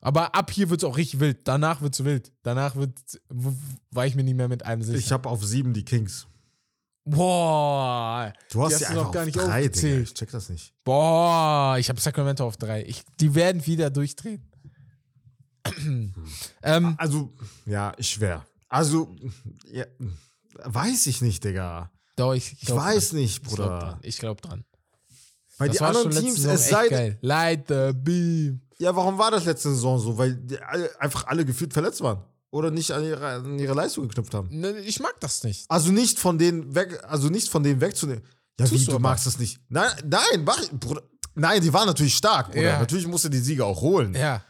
Aber 0.01 0.33
ab 0.35 0.51
hier 0.51 0.69
wird 0.69 0.81
es 0.81 0.89
auch 0.89 0.97
richtig 0.97 1.19
wild. 1.19 1.39
Danach 1.47 1.81
wird 1.81 1.93
es 1.93 2.05
wild. 2.05 2.31
Danach 2.43 2.75
wird, 2.75 2.93
war 3.91 4.05
ich 4.05 4.15
mir 4.15 4.23
nicht 4.23 4.35
mehr 4.35 4.47
mit 4.47 4.65
einem 4.65 4.81
sicher. 4.83 4.97
Ich 4.97 5.11
habe 5.11 5.29
auf 5.29 5.43
sieben 5.43 5.73
die 5.73 5.83
Kings. 5.83 6.27
Boah. 7.05 8.33
Du 8.51 8.63
hast 8.63 8.79
Die 8.79 8.85
hast 8.85 8.91
du 8.91 8.95
noch 8.95 9.11
gar 9.11 9.21
auf 9.21 9.25
nicht 9.25 9.37
drei, 9.37 9.67
Digga. 9.67 9.97
Ich 10.01 10.13
check 10.13 10.29
das 10.31 10.49
nicht. 10.49 10.73
Boah. 10.83 11.77
Ich 11.79 11.89
habe 11.89 11.99
Sacramento 11.99 12.45
auf 12.45 12.57
drei. 12.57 12.83
Ich, 12.85 13.03
die 13.19 13.33
werden 13.35 13.65
wieder 13.65 13.89
durchdrehen. 13.89 14.45
ähm, 16.63 16.95
Also, 16.97 17.33
ja, 17.65 17.93
schwer. 17.99 18.45
Also, 18.67 19.15
ja, 19.65 19.85
weiß 20.63 21.07
ich 21.07 21.21
nicht, 21.21 21.43
Digga. 21.43 21.91
doch, 22.15 22.33
ich, 22.33 22.53
Ich 22.53 22.61
glaub 22.67 22.77
weiß 22.79 23.09
dran. 23.09 23.19
nicht, 23.19 23.41
Ich. 23.41 23.49
Bruder. 23.49 23.99
Ich 24.03 24.17
glaube 24.19 24.41
dran. 24.41 24.63
Bei 25.57 25.67
Das 25.67 25.77
schon 25.77 25.87
anderen 25.87 26.11
Teams, 26.11 26.43
es 26.45 26.69
sei 26.69 26.87
geil. 26.87 27.17
Light 27.21 27.65
the 27.67 27.91
beam. 27.93 28.61
Ja, 28.77 28.95
warum 28.95 29.17
war 29.17 29.29
das 29.31 29.43
letzte 29.45 29.69
Saison 29.69 29.99
so? 29.99 30.17
Weil 30.17 30.35
die 30.35 30.57
einfach 30.99 31.27
alle 31.27 31.43
gefühlt 31.43 31.73
verletzt 31.73 31.99
waren. 32.01 32.23
Oder 32.51 32.71
nicht 32.71 32.91
an 32.91 33.03
ihre, 33.03 33.25
an 33.27 33.59
ihre 33.59 33.73
Leistung 33.73 34.07
geknüpft 34.07 34.33
haben. 34.33 34.49
Ne, 34.51 34.79
Ich 34.79 34.99
mag 34.99 35.19
das 35.19 35.43
nicht. 35.43 35.65
Also 35.69 35.91
nicht 35.91 36.17
von 36.19 36.37
denen 36.39 36.73
weg, 36.73 36.99
also 37.07 37.29
nicht 37.29 37.49
von 37.49 37.61
denen 37.63 37.79
wegzunehmen. 37.79 38.23
Ja, 38.59 38.65
Tust 38.65 38.81
wie, 38.81 38.85
du 38.85 38.91
du 38.93 38.99
magst 38.99 39.25
das 39.27 39.37
nicht. 39.39 39.59
Nein, 39.69 39.91
nein, 40.05 40.43
mach, 40.43 40.59
Bruder. 40.79 41.03
Nein, 41.35 41.61
die 41.61 41.71
waren 41.71 41.85
natürlich 41.87 42.15
stark, 42.15 42.47
Bruder. 42.47 42.61
Ja. 42.61 42.79
Natürlich 42.79 43.07
musste 43.07 43.29
die 43.29 43.37
Sieger 43.39 43.65
auch 43.65 43.79
holen. 43.81 44.15
Ja. 44.15 44.43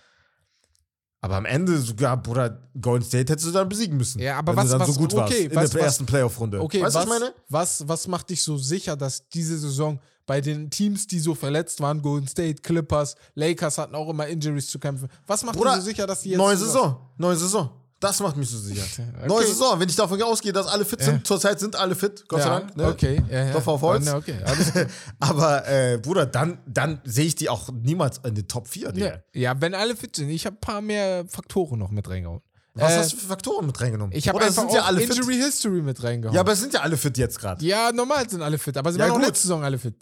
Aber 1.22 1.36
am 1.36 1.46
Ende 1.46 1.78
sogar, 1.80 2.16
Bruder, 2.16 2.70
Golden 2.80 3.04
State 3.06 3.32
hättest 3.34 3.48
du 3.50 3.52
dann 3.52 3.68
besiegen 3.68 3.98
müssen. 3.98 4.20
Ja, 4.20 4.38
aber 4.40 4.54
wenn 4.54 4.58
was- 4.60 4.66
du 4.68 4.72
dann 4.78 4.88
was- 4.88 4.96
so 4.96 5.00
gut 5.02 5.14
warst 5.14 5.34
okay, 5.34 5.44
in 5.46 5.56
was- 5.56 5.72
der 5.72 5.80
was- 5.82 5.86
ersten 5.88 6.06
Playoff-Runde. 6.06 6.62
Okay, 6.62 6.82
weißt 6.82 6.96
was, 6.96 7.08
was 7.08 7.14
ich 7.16 7.20
meine? 7.20 7.34
Was, 7.50 7.88
was 7.88 8.08
macht 8.08 8.30
dich 8.30 8.42
so 8.42 8.58
sicher, 8.58 8.96
dass 8.96 9.28
diese 9.28 9.60
Saison 9.60 10.00
bei 10.26 10.40
den 10.40 10.70
Teams, 10.70 11.08
die 11.08 11.20
so 11.20 11.36
verletzt 11.36 11.82
waren, 11.82 12.02
Golden 12.02 12.28
State, 12.28 12.62
Clippers, 12.62 13.16
Lakers 13.36 13.78
hatten 13.78 13.96
auch 13.96 14.08
immer 14.10 14.28
Injuries 14.28 14.68
zu 14.68 14.80
kämpfen. 14.80 15.10
Was 15.28 15.44
macht 15.44 15.58
Bruder, 15.58 15.72
dich 15.76 15.82
so 15.82 15.86
sicher, 15.90 16.08
dass 16.08 16.22
die 16.22 16.30
jetzt. 16.30 16.38
neue 16.38 16.56
so- 16.56 16.66
Saison, 16.66 17.10
neue 17.18 17.36
Saison. 17.36 17.70
Das 18.00 18.20
macht 18.22 18.38
mich 18.38 18.50
so 18.50 18.58
sicher. 18.58 18.82
Okay. 19.20 19.28
Neue 19.28 19.46
Saison, 19.46 19.80
wenn 19.80 19.90
ich 19.90 19.96
davon 19.96 20.22
ausgehe, 20.22 20.54
dass 20.54 20.68
alle 20.68 20.86
fit 20.86 21.02
sind. 21.02 21.28
Zurzeit 21.28 21.60
sind 21.60 21.76
alle 21.76 21.96
fit, 21.96 22.24
Gott 22.30 22.42
sei 22.42 22.48
Ja, 22.48 22.60
Dank. 22.60 22.78
Ne? 22.78 22.88
okay. 22.88 23.22
Ja, 23.30 23.44
ja. 23.46 23.52
Klopfer 23.52 23.72
auf 23.72 23.82
Holz. 23.82 24.06
Ja, 24.06 24.16
okay. 24.18 24.36
Aber, 25.20 25.68
äh, 25.68 25.98
Bruder, 25.98 26.26
dann, 26.26 26.60
dann 26.66 27.02
sehe 27.04 27.26
ich 27.26 27.36
die 27.36 27.50
auch 27.50 27.70
niemals 27.72 28.20
in 28.20 28.36
den 28.36 28.48
Top 28.48 28.68
4. 28.68 28.92
Digga. 28.94 29.06
ja. 29.08 29.14
ja, 29.34 29.62
wenn 29.62 29.74
alle 29.76 29.96
fit 29.96 30.16
sind. 30.16 30.30
Ich 30.30 30.46
habe 30.46 30.56
ein 30.56 30.62
paar 30.62 30.82
mehr 30.82 31.26
Faktoren 31.28 31.80
noch 31.80 31.92
mit 31.92 32.10
reingehauen. 32.10 32.42
Was 32.76 32.94
Äh, 32.94 32.98
hast 33.00 33.14
du 33.14 33.18
für 33.18 33.28
Faktoren 33.28 33.66
mit 33.66 33.82
reingenommen? 33.82 34.16
Ich 34.16 34.30
habe 34.30 34.40
einfach 34.40 34.62
sind 34.62 34.72
ja 34.74 34.84
auch 34.84 34.88
alle 34.88 35.02
Injury 35.02 35.34
fit? 35.36 35.44
History 35.46 35.82
mit 35.82 36.02
reingehauen. 36.02 36.36
Ja, 36.36 36.42
aber 36.42 36.54
es 36.54 36.62
sind 36.62 36.74
ja 36.74 36.82
alle 36.82 36.96
fit 36.98 37.18
jetzt 37.18 37.40
gerade. 37.40 37.66
ja, 37.66 37.92
normal 37.92 38.30
sind 38.30 38.42
alle 38.42 38.58
fit, 38.58 38.78
aber 38.78 38.94
sie 38.94 39.00
Ja, 39.00 39.06
waren 39.06 39.12
auch 39.14 39.18
gut. 39.18 39.26
letzte 39.28 39.48
Saison 39.48 39.64
alle 39.64 39.78
fit. 39.78 39.96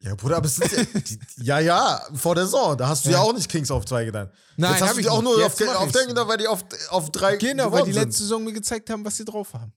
Ja, 0.00 0.14
Bruder, 0.14 0.36
aber 0.36 0.46
es 0.46 0.56
sind 0.56 0.70
ja, 0.72 0.84
die, 1.00 1.18
ja, 1.44 1.58
ja, 1.58 2.00
vor 2.14 2.34
der 2.34 2.44
Saison. 2.44 2.76
Da 2.76 2.88
hast 2.88 3.04
du 3.06 3.10
ja, 3.10 3.16
Ja. 3.16 3.22
auch 3.22 3.32
nicht 3.32 3.48
Kings 3.50 3.70
auf 3.70 3.84
zwei 3.86 4.04
getan. 4.04 4.30
Nein, 4.56 4.72
Jetzt 4.72 4.82
hast 4.82 4.94
du 4.94 5.00
ich 5.00 5.06
die 5.06 5.10
auch 5.10 5.22
nur 5.22 5.38
Jetzt 5.40 5.60
auf, 5.62 5.68
mach 5.68 5.76
auf 5.80 5.86
ich's. 5.88 5.92
Denken, 6.04 6.28
weil 6.28 6.36
die 6.38 6.46
auf, 6.46 6.64
auf 6.90 7.10
drei 7.10 7.36
Genau, 7.36 7.72
weil 7.72 7.84
die 7.84 7.92
sind. 7.92 8.02
letzte 8.04 8.22
Saison 8.22 8.44
mir 8.44 8.52
gezeigt 8.52 8.88
haben, 8.90 9.04
was 9.04 9.16
sie 9.16 9.24
drauf 9.24 9.54
haben. 9.54 9.72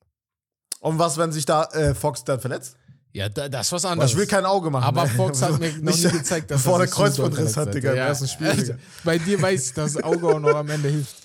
Und 0.81 0.99
was, 0.99 1.17
wenn 1.17 1.31
sich 1.31 1.45
da 1.45 1.63
äh, 1.71 1.95
Fox 1.95 2.23
dann 2.25 2.39
verletzt? 2.39 2.75
Ja, 3.11 3.27
da, 3.27 3.49
das 3.49 3.67
ist 3.67 3.71
was 3.71 3.85
anderes. 3.85 4.11
ich 4.11 4.17
will 4.17 4.27
kein 4.27 4.45
Auge 4.45 4.69
machen. 4.69 4.83
Aber? 4.83 5.07
Fox 5.07 5.41
hat 5.41 5.57
mir 5.59 5.71
noch 5.77 5.81
Nicht, 5.93 6.03
nie 6.05 6.11
gezeigt, 6.11 6.51
dass 6.51 6.65
er 6.67 6.77
der 6.77 6.87
Kreuzbandriss 6.87 7.57
hat, 7.57 7.73
Digga, 7.73 7.91
im 7.91 7.97
Ja, 7.97 8.05
ersten 8.07 8.27
Spiel. 8.27 8.53
Digga. 8.53 8.75
Bei 9.03 9.17
dir 9.17 9.41
weiß 9.41 9.67
ich, 9.69 9.73
dass 9.73 9.93
das 9.93 10.03
Auge 10.03 10.27
auch 10.27 10.39
noch 10.39 10.53
am 10.55 10.69
Ende 10.69 10.89
hilft. 10.89 11.15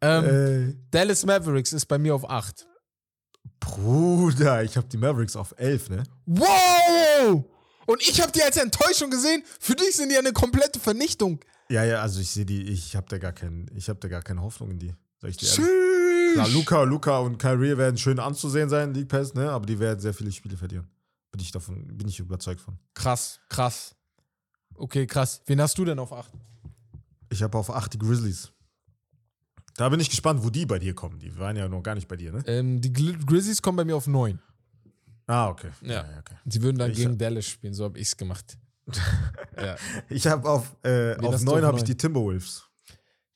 Ähm, 0.00 0.70
Äh, 0.70 0.74
Dallas 0.90 1.24
Mavericks 1.26 1.72
ist 1.72 1.86
bei 1.86 1.98
mir 1.98 2.14
auf 2.14 2.28
8. 2.28 2.66
Bruder, 3.60 4.62
ich 4.62 4.76
habe 4.76 4.86
die 4.88 4.96
Mavericks 4.96 5.36
auf 5.36 5.54
11, 5.56 5.90
ne? 5.90 6.02
Wow! 6.26 7.44
Und 7.86 8.02
ich 8.02 8.20
habe 8.20 8.32
die 8.32 8.42
als 8.42 8.56
Enttäuschung 8.56 9.10
gesehen. 9.10 9.42
Für 9.60 9.74
dich 9.74 9.96
sind 9.96 10.10
die 10.10 10.16
eine 10.16 10.32
komplette 10.32 10.80
Vernichtung. 10.80 11.40
Ja, 11.68 11.84
ja, 11.84 12.02
also 12.02 12.20
ich 12.20 12.30
sehe 12.30 12.44
die, 12.44 12.62
ich 12.64 12.94
habe 12.96 13.06
da 13.08 13.18
gar 13.18 13.32
keinen, 13.32 13.70
ich 13.74 13.88
habe 13.88 13.98
da 14.00 14.08
gar 14.08 14.22
keine 14.22 14.42
Hoffnung 14.42 14.70
in 14.72 14.78
die. 14.78 14.94
Sag 15.20 15.30
ich 15.30 15.36
dir 15.36 15.48
ehrlich. 15.48 16.34
Klar, 16.34 16.48
Luca, 16.48 16.82
Luca 16.82 17.18
und 17.18 17.38
Kyrie 17.38 17.76
werden 17.78 17.96
schön 17.96 18.18
anzusehen 18.18 18.68
sein, 18.68 18.92
League 18.92 19.08
Pass, 19.08 19.34
ne? 19.34 19.50
Aber 19.50 19.66
die 19.66 19.78
werden 19.78 20.00
sehr 20.00 20.12
viele 20.12 20.32
Spiele 20.32 20.56
verlieren. 20.56 20.86
Bin 21.30 21.40
ich 21.40 21.52
davon, 21.52 21.86
bin 21.96 22.08
ich 22.08 22.18
überzeugt 22.18 22.60
von. 22.60 22.78
Krass, 22.92 23.40
krass. 23.48 23.94
Okay, 24.74 25.06
krass. 25.06 25.42
Wen 25.46 25.60
hast 25.60 25.78
du 25.78 25.84
denn 25.84 25.98
auf 25.98 26.12
8? 26.12 26.32
Ich 27.30 27.42
habe 27.42 27.56
auf 27.56 27.70
8 27.70 27.94
die 27.94 27.98
Grizzlies. 27.98 28.50
Da 29.76 29.88
bin 29.88 30.00
ich 30.00 30.10
gespannt, 30.10 30.44
wo 30.44 30.50
die 30.50 30.66
bei 30.66 30.78
dir 30.78 30.94
kommen. 30.94 31.18
Die 31.18 31.36
waren 31.38 31.56
ja 31.56 31.68
noch 31.68 31.82
gar 31.82 31.94
nicht 31.94 32.06
bei 32.08 32.16
dir, 32.16 32.32
ne? 32.32 32.42
Ähm, 32.46 32.80
die 32.80 32.92
Grizzlies 32.92 33.62
kommen 33.62 33.76
bei 33.76 33.84
mir 33.84 33.96
auf 33.96 34.06
9. 34.06 34.38
Ah, 35.26 35.48
okay. 35.48 35.70
Ja. 35.82 36.00
okay. 36.18 36.34
Sie 36.46 36.62
würden 36.62 36.78
dann 36.78 36.90
Ich- 36.90 36.98
gegen 36.98 37.16
Dallas 37.18 37.46
spielen, 37.46 37.74
so 37.74 37.84
habe 37.84 37.98
ich 37.98 38.08
es 38.08 38.16
gemacht. 38.16 38.58
ja. 39.56 39.76
Ich 40.10 40.26
habe 40.26 40.48
auf, 40.48 40.76
äh, 40.84 41.16
auf 41.16 41.32
hast 41.34 41.40
du 41.42 41.46
9 41.46 41.58
auf 41.60 41.68
habe 41.68 41.78
ich 41.78 41.84
die 41.84 41.96
Timberwolves. 41.96 42.64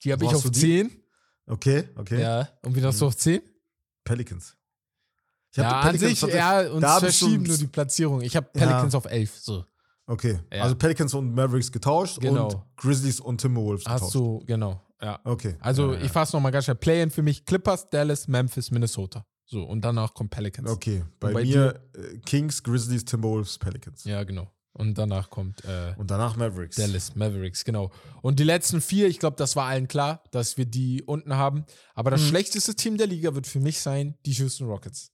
Die 0.05 0.13
habe 0.13 0.25
ich 0.25 0.35
auf 0.35 0.43
du 0.43 0.51
die? 0.51 0.61
10. 0.61 1.03
Okay, 1.47 1.89
okay. 1.97 2.21
Ja. 2.21 2.49
Und 2.63 2.77
wen 2.77 2.85
hast 2.85 3.01
du 3.01 3.07
auf 3.07 3.17
10? 3.17 3.41
Pelicans. 4.05 4.55
Ich 5.53 5.59
hab 5.59 5.65
Ja, 5.65 5.81
die 5.83 5.89
an 5.89 5.99
sich, 5.99 6.21
tatsächlich- 6.21 6.35
ja, 6.37 6.71
uns 6.71 6.83
da 6.83 7.01
verschieben 7.01 7.43
nur 7.45 7.57
die 7.57 7.67
Platzierung. 7.67 8.21
Ich 8.21 8.37
habe 8.37 8.49
Ja. 8.55 8.61
Pelicans 8.67 8.95
auf 8.95 9.07
11. 9.07 9.39
So. 9.39 9.65
Okay, 10.07 10.39
Ja. 10.53 10.63
also 10.65 10.75
Pelicans 10.77 11.15
und 11.15 11.35
Mavericks 11.35 11.73
getauscht 11.73 12.21
Genau. 12.21 12.49
und 12.49 12.63
Grizzlies 12.77 13.19
und 13.21 13.41
Timberwolves 13.41 13.85
getauscht. 13.85 14.03
Hast 14.05 14.15
du, 14.15 14.41
genau. 14.47 14.83
Ja. 15.01 15.21
Okay. 15.25 15.57
Also, 15.61 15.93
ja, 15.95 15.99
ja. 16.01 16.05
ich 16.05 16.13
fasse 16.13 16.37
nochmal 16.37 16.53
ganz 16.53 16.65
schnell. 16.65 16.77
Play-In 16.77 17.11
für 17.11 17.23
mich: 17.23 17.45
Clippers, 17.45 17.89
Dallas, 17.89 18.27
Memphis, 18.29 18.71
Minnesota. 18.71 19.25
So, 19.51 19.63
und 19.65 19.81
danach 19.83 20.13
kommt 20.13 20.31
Pelicans. 20.31 20.71
Okay, 20.71 21.05
bei, 21.21 21.33
bei 21.33 21.43
mir 21.43 21.81
äh, 21.95 22.19
Kings, 22.19 22.63
Grizzlies, 22.63 23.05
Timberwolves, 23.07 23.59
Pelicans. 23.59 24.05
Ja, 24.05 24.23
genau. 24.25 24.53
Und 24.75 24.97
danach 24.99 25.31
kommt 25.31 25.65
äh, 25.65 25.95
Und 25.97 26.11
danach 26.11 26.37
Mavericks. 26.37 26.77
Dallas, 26.77 27.17
Mavericks, 27.17 27.65
genau. 27.65 27.91
Und 28.23 28.39
die 28.39 28.45
letzten 28.45 28.81
vier, 28.83 29.09
ich 29.09 29.19
glaube, 29.19 29.37
das 29.37 29.57
war 29.57 29.65
allen 29.67 29.89
klar, 29.89 30.23
dass 30.31 30.57
wir 30.59 30.67
die 30.67 31.03
unten 31.03 31.35
haben. 31.35 31.65
Aber 31.95 32.11
das 32.11 32.21
Mhm. 32.21 32.27
schlechteste 32.27 32.75
Team 32.77 32.99
der 32.99 33.07
Liga 33.07 33.35
wird 33.35 33.47
für 33.47 33.59
mich 33.59 33.81
sein, 33.81 34.17
die 34.27 34.33
Houston 34.33 34.67
Rockets. 34.69 35.11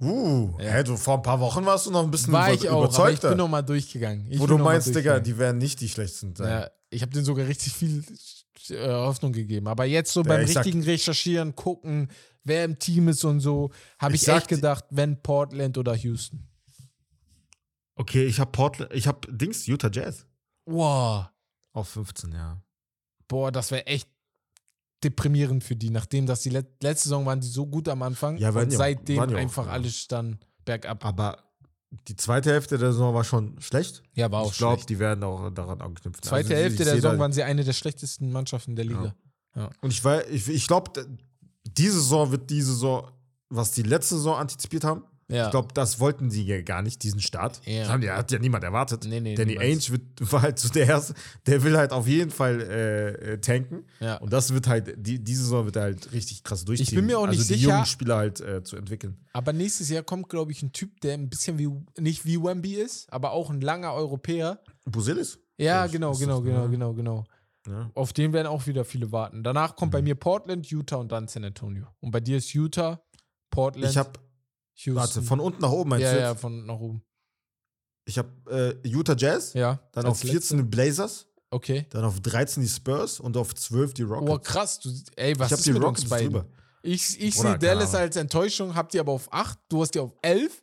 Uh, 0.00 0.54
Ja. 0.60 0.70
hä, 0.72 0.82
du, 0.84 0.96
vor 0.96 1.14
ein 1.14 1.22
paar 1.22 1.40
Wochen 1.40 1.64
warst 1.64 1.86
du 1.86 1.90
noch 1.90 2.02
ein 2.04 2.10
bisschen 2.10 2.32
War 2.32 2.52
ich 2.52 2.68
auch, 2.68 2.92
aber 2.92 3.10
ich 3.10 3.20
bin 3.20 3.36
nochmal 3.36 3.64
durchgegangen. 3.64 4.26
Ich 4.30 4.38
wo 4.38 4.46
du 4.46 4.58
meinst, 4.58 4.94
Digga, 4.94 5.18
die 5.20 5.38
werden 5.38 5.58
nicht 5.58 5.80
die 5.80 5.88
schlechtesten 5.88 6.36
sein. 6.36 6.48
Ja, 6.48 6.70
ich 6.90 7.02
habe 7.02 7.12
denen 7.12 7.24
sogar 7.24 7.46
richtig 7.46 7.72
viel 7.72 8.04
äh, 8.70 8.88
Hoffnung 8.88 9.32
gegeben. 9.32 9.66
Aber 9.68 9.84
jetzt 9.84 10.12
so 10.12 10.22
beim 10.22 10.42
ich 10.42 10.52
sag- 10.52 10.64
richtigen 10.64 10.82
Recherchieren, 10.84 11.54
gucken, 11.54 12.10
wer 12.44 12.64
im 12.64 12.78
Team 12.78 13.08
ist 13.08 13.24
und 13.24 13.40
so, 13.40 13.70
habe 13.98 14.14
Ich 14.14 14.22
ich, 14.22 14.28
echt 14.28 14.48
gedacht, 14.48 14.84
wenn 14.90 15.22
Portland 15.22 15.76
oder 15.78 15.94
Houston. 15.94 16.46
Okay, 17.96 18.26
ich 18.26 18.38
habe 18.40 18.50
Portland, 18.52 18.92
ich 18.94 19.06
habe 19.06 19.20
Dings, 19.30 19.66
Utah 19.66 19.90
Jazz. 19.92 20.26
Wow. 20.66 21.26
Auf 21.72 21.88
15, 21.88 22.32
ja. 22.32 22.62
Boah, 23.26 23.50
das 23.52 23.70
wäre 23.70 23.86
echt 23.86 24.08
deprimierend 25.04 25.62
für 25.64 25.76
die, 25.76 25.90
nachdem 25.90 26.26
das 26.26 26.42
die 26.42 26.50
let 26.50 26.82
letzte 26.82 27.08
Saison 27.08 27.24
waren 27.26 27.40
die 27.40 27.46
so 27.46 27.66
gut 27.66 27.88
am 27.88 28.02
Anfang 28.02 28.36
Ja, 28.38 28.50
und 28.50 28.72
ja- 28.72 28.78
seitdem 28.78 29.16
ja 29.16 29.24
auch, 29.24 29.32
einfach 29.32 29.66
ja. 29.66 29.72
alles 29.72 30.08
dann 30.08 30.38
bergab. 30.64 31.04
Aber 31.04 31.44
die 31.90 32.16
zweite 32.16 32.50
Hälfte 32.50 32.78
der 32.78 32.92
Saison 32.92 33.14
war 33.14 33.24
schon 33.24 33.60
schlecht. 33.60 34.02
Ja, 34.14 34.30
war 34.30 34.42
auch 34.42 34.52
ich 34.52 34.58
glaube, 34.58 34.76
schlecht. 34.76 34.90
die 34.90 34.98
werden 34.98 35.24
auch 35.24 35.50
daran 35.50 35.80
anknüpfen. 35.80 36.22
Zweite 36.22 36.48
Also, 36.48 36.54
ich 36.54 36.60
Hälfte 36.60 36.84
der 36.84 36.94
Saison 36.94 37.18
waren 37.18 37.32
sie 37.32 37.42
eine 37.42 37.64
der 37.64 37.72
schlechtesten 37.72 38.30
Mannschaften 38.30 38.76
der 38.76 38.84
Liga. 38.84 39.14
Und 39.80 39.90
ich, 39.90 40.04
ich, 40.30 40.48
ich 40.48 40.66
glaube, 40.66 41.06
diese 41.64 41.94
Saison 41.94 42.30
wird 42.30 42.50
die 42.50 42.62
Saison, 42.62 43.10
was 43.48 43.72
die 43.72 43.82
letzte 43.82 44.16
Saison 44.16 44.36
antizipiert 44.36 44.84
haben. 44.84 45.02
Ja. 45.30 45.44
Ich 45.44 45.50
glaube, 45.50 45.68
das 45.74 46.00
wollten 46.00 46.30
sie 46.30 46.42
ja 46.44 46.62
gar 46.62 46.80
nicht, 46.80 47.02
diesen 47.02 47.20
Start. 47.20 47.60
Ja. 47.66 47.80
Das 47.80 47.88
haben 47.90 48.00
die, 48.00 48.10
hat 48.10 48.30
ja 48.32 48.38
niemand 48.38 48.64
erwartet. 48.64 49.04
Nee, 49.06 49.20
nee, 49.20 49.34
Danny 49.34 49.58
niemals. 49.58 49.90
Ainge 49.90 50.00
wird, 50.18 50.32
war 50.32 50.40
halt 50.42 50.58
so 50.58 50.70
der 50.70 50.86
Erste, 50.86 51.14
der 51.46 51.62
will 51.62 51.76
halt 51.76 51.92
auf 51.92 52.06
jeden 52.06 52.30
Fall 52.30 52.60
äh, 52.62 53.32
äh, 53.34 53.38
tanken. 53.38 53.84
Ja. 54.00 54.16
Und 54.16 54.32
das 54.32 54.54
wird 54.54 54.66
halt, 54.68 54.94
die, 54.96 55.22
diese 55.22 55.42
Saison 55.42 55.66
wird 55.66 55.76
er 55.76 55.82
halt 55.82 56.12
richtig 56.12 56.42
krass 56.44 56.64
durchziehen. 56.64 56.96
bin 56.96 57.06
mir 57.06 57.18
auch 57.18 57.26
nicht 57.26 57.40
also 57.40 57.52
die 57.52 57.58
sicher- 57.60 57.72
jungen 57.72 57.84
Spieler 57.86 58.16
halt 58.16 58.40
äh, 58.40 58.62
zu 58.62 58.76
entwickeln. 58.76 59.18
Aber 59.34 59.52
nächstes 59.52 59.90
Jahr 59.90 60.02
kommt, 60.02 60.30
glaube 60.30 60.50
ich, 60.52 60.62
ein 60.62 60.72
Typ, 60.72 60.98
der 61.02 61.12
ein 61.14 61.28
bisschen 61.28 61.58
wie, 61.58 61.68
nicht 62.00 62.24
wie 62.24 62.42
Wemby 62.42 62.74
ist, 62.76 63.12
aber 63.12 63.32
auch 63.32 63.50
ein 63.50 63.60
langer 63.60 63.92
Europäer. 63.92 64.60
Busilis? 64.86 65.38
Ja, 65.58 65.84
Ich- 65.84 65.92
genau, 65.92 66.12
genau, 66.14 66.40
genau, 66.40 66.68
genau, 66.68 66.94
genau. 66.94 67.24
Ja. 67.66 67.90
Auf 67.92 68.14
den 68.14 68.32
werden 68.32 68.46
auch 68.46 68.66
wieder 68.66 68.86
viele 68.86 69.12
warten. 69.12 69.42
Danach 69.42 69.76
kommt 69.76 69.90
Mhm. 69.92 69.96
bei 69.96 70.00
mir 70.02 70.14
Portland, 70.14 70.66
Utah 70.70 70.96
und 70.96 71.12
dann 71.12 71.28
San 71.28 71.44
Antonio. 71.44 71.86
Und 72.00 72.12
bei 72.12 72.20
dir 72.20 72.38
ist 72.38 72.54
Utah, 72.54 73.02
Portland, 73.50 73.90
Ich 73.90 73.98
habe, 73.98 74.12
Houston. 74.84 74.94
warte, 74.96 75.22
von 75.22 75.40
unten 75.40 75.60
nach 75.62 75.70
oben 75.70 75.90
meinst 75.90 76.04
ja, 76.04 76.12
du 76.14 76.20
ja, 76.20 76.30
jetzt? 76.32 76.40
von 76.40 76.66
nach 76.66 76.78
oben. 76.78 77.02
Ich 78.04 78.16
habe 78.18 78.80
äh, 78.84 78.88
Utah 78.88 79.14
Jazz, 79.16 79.52
Ja. 79.54 79.80
dann 79.92 80.06
auf 80.06 80.20
14 80.20 80.58
die 80.58 80.62
Blazers. 80.64 81.26
Okay. 81.50 81.86
dann 81.90 82.04
auf 82.04 82.20
13 82.20 82.62
die 82.62 82.68
Spurs 82.68 83.20
und 83.20 83.36
auf 83.36 83.54
12 83.54 83.94
die 83.94 84.02
Rockets. 84.02 84.30
Oh, 84.30 84.38
krass. 84.38 84.80
Du, 84.80 84.90
ey, 85.16 85.38
was 85.38 85.50
ich 85.50 85.58
ist 85.58 85.66
die 85.66 85.72
mit 85.72 85.82
Rockets 85.82 86.02
uns 86.02 86.10
beiden? 86.10 86.32
drüber. 86.32 86.46
Ich, 86.82 87.20
ich 87.20 87.34
sehe 87.36 87.58
Dallas 87.58 87.94
als 87.94 88.16
Enttäuschung, 88.16 88.74
habt 88.74 88.94
ihr 88.94 89.00
aber 89.00 89.12
auf 89.12 89.32
8, 89.32 89.58
du 89.68 89.80
hast 89.82 89.94
die 89.94 89.98
auf 89.98 90.12
11 90.22 90.62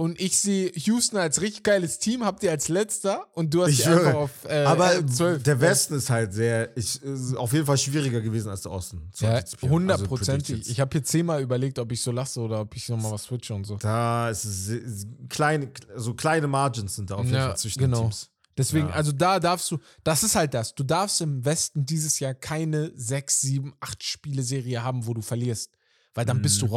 und 0.00 0.18
ich 0.18 0.38
sehe 0.38 0.72
Houston 0.74 1.18
als 1.18 1.42
richtig 1.42 1.62
geiles 1.62 1.98
Team, 1.98 2.24
habt 2.24 2.42
ihr 2.42 2.50
als 2.50 2.68
letzter 2.68 3.26
und 3.34 3.52
du 3.52 3.62
hast 3.62 3.68
Ich 3.70 3.76
die 3.76 3.82
schwöre. 3.82 4.06
einfach 4.06 4.14
auf 4.20 4.30
äh, 4.48 4.64
Aber 4.64 4.96
äh, 4.96 5.04
12. 5.04 5.42
der 5.42 5.60
Westen 5.60 5.94
ist 5.94 6.08
halt 6.08 6.32
sehr, 6.32 6.74
ich, 6.76 7.02
ist 7.02 7.36
auf 7.36 7.52
jeden 7.52 7.66
Fall 7.66 7.76
schwieriger 7.76 8.22
gewesen 8.22 8.48
als 8.48 8.62
der 8.62 8.72
Osten. 8.72 9.10
Ja. 9.18 9.32
Also 9.32 9.58
hundertprozentig. 9.60 10.46
Predictions. 10.46 10.68
ich 10.68 10.80
habe 10.80 10.90
hier 10.92 11.04
zehnmal 11.04 11.42
überlegt, 11.42 11.78
ob 11.78 11.92
ich 11.92 12.00
so 12.02 12.12
lasse 12.12 12.40
oder 12.40 12.60
ob 12.62 12.74
ich 12.74 12.88
nochmal 12.88 13.12
was 13.12 13.24
switche 13.24 13.52
und 13.54 13.64
so. 13.66 13.76
da 13.76 14.30
ist 14.30 14.44
es 14.46 14.64
se- 14.66 14.82
kleine, 15.28 15.70
so 15.96 16.14
kleine 16.14 16.46
Margins 16.46 16.96
sind 16.96 17.10
da 17.10 17.16
auf 17.16 17.24
jeden 17.24 17.34
Ja, 17.36 17.48
Fall 17.48 17.58
zwischen 17.58 17.78
genau. 17.80 17.98
den 17.98 18.02
Teams. 18.10 18.30
Deswegen, 18.56 18.88
Ja. 18.88 18.94
also 18.94 19.12
da 19.12 19.38
darfst 19.38 19.70
du, 19.70 19.78
das 20.02 20.22
ist 20.22 20.34
halt 20.34 20.54
das. 20.54 20.74
Du 20.74 20.82
darfst 20.82 21.20
im 21.20 21.44
Westen 21.44 21.84
dieses 21.84 22.20
Jahr 22.20 22.32
keine 22.34 22.90
sechs, 22.94 23.40
sieben, 23.42 23.74
acht 23.80 24.02
Spiele-Serie 24.02 24.82
haben, 24.82 25.06
wo 25.06 25.12
du 25.12 25.20
verlierst. 25.20 25.70
Weil 26.14 26.24
dann 26.24 26.40
bist 26.42 26.60
du 26.62 26.70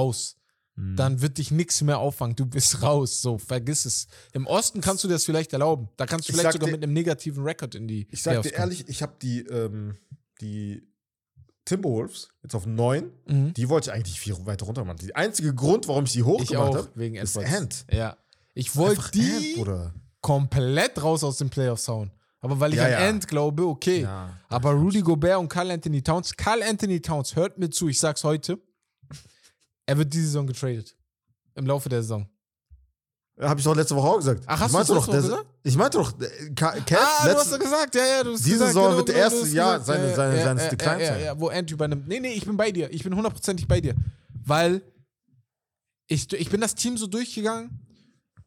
Mhm. 0.75 0.95
Dann 0.95 1.21
wird 1.21 1.37
dich 1.37 1.51
nichts 1.51 1.81
mehr 1.81 1.99
auffangen. 1.99 2.35
Du 2.35 2.45
bist 2.47 2.81
raus. 2.81 3.21
So, 3.21 3.37
vergiss 3.37 3.85
es. 3.85 4.07
Im 4.31 4.47
Osten 4.47 4.81
kannst 4.81 5.03
du 5.03 5.07
dir 5.07 5.13
das 5.13 5.23
vielleicht 5.25 5.53
erlauben. 5.53 5.89
Da 5.97 6.05
kannst 6.07 6.27
du 6.27 6.33
Ich 6.33 6.39
vielleicht 6.39 6.53
sogar 6.53 6.67
dir- 6.67 6.71
mit 6.73 6.83
einem 6.83 6.93
negativen 6.93 7.43
Rekord 7.43 7.75
in 7.75 7.87
die 7.87 8.07
Ich 8.09 8.23
sag 8.23 8.31
Playoffs 8.31 8.49
dir 8.49 8.55
ehrlich, 8.55 8.85
ich 8.89 9.01
habe 9.03 9.13
die, 9.21 9.41
ähm, 9.41 9.97
die 10.41 10.81
Timberwolves 11.65 12.29
jetzt 12.41 12.55
auf 12.55 12.65
9. 12.65 13.11
kommen. 13.25 13.45
Mhm. 13.47 13.53
Die 13.53 13.69
wollte 13.69 13.89
ich 13.89 13.93
eigentlich 13.95 14.19
viel 14.19 14.35
weiter 14.45 14.65
runter 14.65 14.83
machen. 14.83 14.97
Der 15.05 15.15
einzige 15.15 15.53
Grund, 15.53 15.87
warum 15.87 16.03
ich 16.05 16.11
die 16.11 16.23
hochgemacht 16.23 16.73
habe, 16.75 16.89
wegen 16.95 17.15
ist. 17.15 17.37
Ant. 17.37 17.85
Ja. 17.91 18.17
Ich 18.53 18.75
wollte 18.75 19.11
die 19.13 19.55
Ant, 19.65 19.93
komplett 20.21 21.01
raus 21.01 21.23
aus 21.23 21.37
den 21.37 21.49
Playoffs 21.49 21.87
hauen. 21.87 22.11
Aber 22.41 22.59
weil 22.59 22.71
ich 22.73 22.77
Ja, 22.79 22.85
an 22.85 22.91
ja. 22.91 23.07
End 23.07 23.27
glaube, 23.27 23.65
okay. 23.65 24.01
Ja, 24.01 24.37
Aber 24.49 24.71
Rudy 24.71 25.01
Gobert 25.01 25.39
und 25.39 25.47
Carl 25.47 25.71
Anthony 25.71 26.01
Towns, 26.01 26.35
Carl 26.35 26.61
Anthony 26.61 26.99
Towns, 27.01 27.35
hört 27.37 27.57
mir 27.57 27.69
zu, 27.69 27.87
ich 27.87 27.99
sag's 27.99 28.23
heute, 28.25 28.59
er 29.85 29.97
wird 29.97 30.13
diese 30.13 30.25
Saison 30.27 30.47
getradet. 30.47 30.95
Im 31.55 31.65
Laufe 31.67 31.89
der 31.89 32.01
Saison. 32.01 32.27
Habe 33.39 33.59
ich 33.59 33.63
doch 33.65 33.75
letzte 33.75 33.95
Woche 33.95 34.07
auch 34.07 34.17
gesagt. 34.17 34.43
Ach, 34.45 34.59
hast 34.59 34.67
ich 34.67 34.71
du 34.87 34.93
meinte 34.93 34.93
das 34.93 35.05
doch, 35.05 35.11
der- 35.11 35.23
Woche 35.39 35.45
Ich 35.63 35.75
meinte 35.75 35.97
doch, 35.97 36.17
Cat, 36.55 36.75
ah, 36.75 37.23
du 37.23 37.27
letzte- 37.29 37.35
hast 37.39 37.51
doch 37.53 37.59
gesagt, 37.59 37.95
ja, 37.95 38.05
ja, 38.05 38.23
du 38.23 38.33
hast 38.33 38.39
Diese 38.45 38.51
gesagt, 38.53 38.67
Saison 38.73 38.83
genau, 38.85 38.97
wird 38.97 39.07
der 39.09 39.15
erste 39.15 39.39
du 39.41 39.45
Jahr 39.47 39.79
gesagt, 39.79 39.85
seine- 39.87 40.09
ja, 40.09 40.15
seine- 40.15 40.37
ja, 40.37 40.43
seines 40.43 40.63
ja, 40.63 40.69
Declines 40.69 41.01
ja, 41.01 41.13
sein. 41.15 41.23
ja, 41.23 41.39
wo 41.39 41.47
Ant 41.49 41.71
übernimmt. 41.71 42.07
Nee, 42.07 42.19
nee, 42.19 42.33
ich 42.33 42.45
bin 42.45 42.55
bei 42.57 42.71
dir. 42.71 42.91
Ich 42.93 43.03
bin 43.03 43.15
hundertprozentig 43.15 43.67
bei 43.67 43.81
dir. 43.81 43.95
Weil 44.45 44.83
ich, 46.07 46.31
ich 46.33 46.49
bin 46.49 46.61
das 46.61 46.75
Team 46.75 46.95
so 46.97 47.07
durchgegangen, 47.07 47.79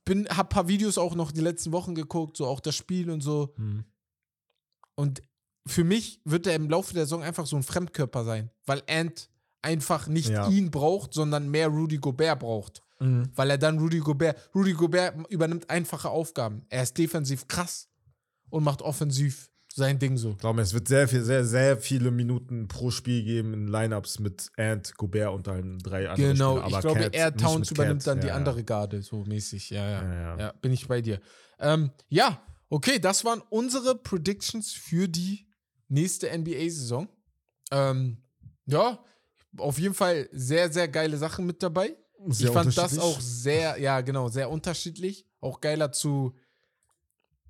bin, 0.05 0.29
hab 0.29 0.51
paar 0.51 0.69
Videos 0.69 0.99
auch 0.99 1.17
noch 1.17 1.33
die 1.33 1.41
letzten 1.41 1.73
Wochen 1.73 1.95
geguckt, 1.97 2.37
so 2.37 2.47
auch 2.47 2.61
das 2.61 2.77
Spiel 2.77 3.11
und 3.11 3.23
so. 3.23 3.55
Hm. 3.57 3.85
Und 4.95 5.21
für 5.67 5.83
mich 5.83 6.21
wird 6.25 6.47
er 6.47 6.55
im 6.55 6.71
Laufe 6.71 6.95
der 6.95 7.07
Saison 7.07 7.25
einfach 7.25 7.47
so 7.47 7.57
ein 7.57 7.65
Fremdkörper 7.65 8.25
sein, 8.25 8.51
weil 8.67 8.83
Ant 8.89 9.29
einfach 9.67 10.07
nicht 10.07 10.29
Ja. 10.31 10.49
ihn 10.49 10.71
braucht, 10.71 11.13
sondern 11.13 11.51
mehr 11.51 11.69
Rudy 11.69 11.99
Gobert 11.99 12.39
braucht. 12.41 12.83
Mhm. 13.01 13.31
Weil 13.35 13.51
er 13.51 13.59
dann 13.59 13.79
Rudy 13.79 13.99
Gobert, 13.99 14.39
Rudy 14.55 14.73
Gobert 14.73 15.15
übernimmt 15.29 15.69
einfache 15.69 16.09
Aufgaben. 16.09 16.65
Er 16.71 16.83
ist 16.85 16.97
defensiv 16.97 17.47
krass 17.49 17.89
und 18.49 18.65
macht 18.65 18.81
offensiv 18.81 19.51
sein 19.75 19.99
Ding 19.99 20.17
so. 20.17 20.31
Ich 20.31 20.39
glaube, 20.39 20.63
es 20.63 20.73
wird 20.73 20.89
sehr, 20.89 21.07
viel, 21.07 21.23
sehr, 21.23 21.45
sehr 21.45 21.77
viele 21.77 22.11
Minuten 22.11 22.67
pro 22.69 22.91
Spiel 22.91 23.23
geben 23.25 23.53
in 23.53 23.69
Lineups 23.69 24.21
mit 24.21 24.51
Ant, 24.57 24.97
Gobert 24.97 25.35
und 25.35 25.47
dann 25.47 25.79
drei 25.81 26.09
anderen 26.09 26.33
Genau, 26.33 26.53
Spielern. 26.63 26.73
ich 26.73 26.81
glaube, 26.81 27.01
Cat, 27.01 27.15
er 27.15 27.37
Towns 27.37 27.71
übernimmt 27.73 28.01
Cat. 28.03 28.07
dann 28.07 28.21
die 28.21 28.29
Ja, 28.29 28.33
ja. 28.33 28.37
andere 28.39 28.65
Garde, 28.65 29.03
so 29.03 29.25
mäßig. 29.25 29.69
Ja, 29.71 29.87
ja. 29.91 30.03
Ja, 30.03 30.13
Ja, 30.15 30.39
ja. 30.39 30.53
bin 30.63 30.73
ich 30.73 30.89
bei 30.89 31.03
dir. 31.03 31.21
Ähm, 31.59 31.91
ja, 32.09 32.41
okay, 32.71 32.99
das 32.99 33.25
waren 33.27 33.43
unsere 33.51 33.97
Predictions 33.97 34.73
für 34.73 35.09
die 35.09 35.47
nächste 35.89 36.31
NBA-Saison. 36.31 37.09
Ähm, 37.71 38.17
ja, 38.65 38.99
auf 39.59 39.79
jeden 39.79 39.95
Fall 39.95 40.29
sehr, 40.33 40.73
sehr 40.73 40.89
geile 40.89 41.17
Sachen 41.17 41.47
mit 41.47 41.63
dabei. 41.63 41.97
Sehr 42.29 42.49
ich 42.49 42.53
fand 42.55 42.77
das 42.77 42.99
auch 42.99 43.21
sehr, 43.21 43.79
ja, 43.79 44.01
genau, 44.01 44.29
sehr 44.29 44.51
unterschiedlich. 44.51 45.27
Auch 45.41 45.61
geiler 45.61 45.93
zu 45.93 46.35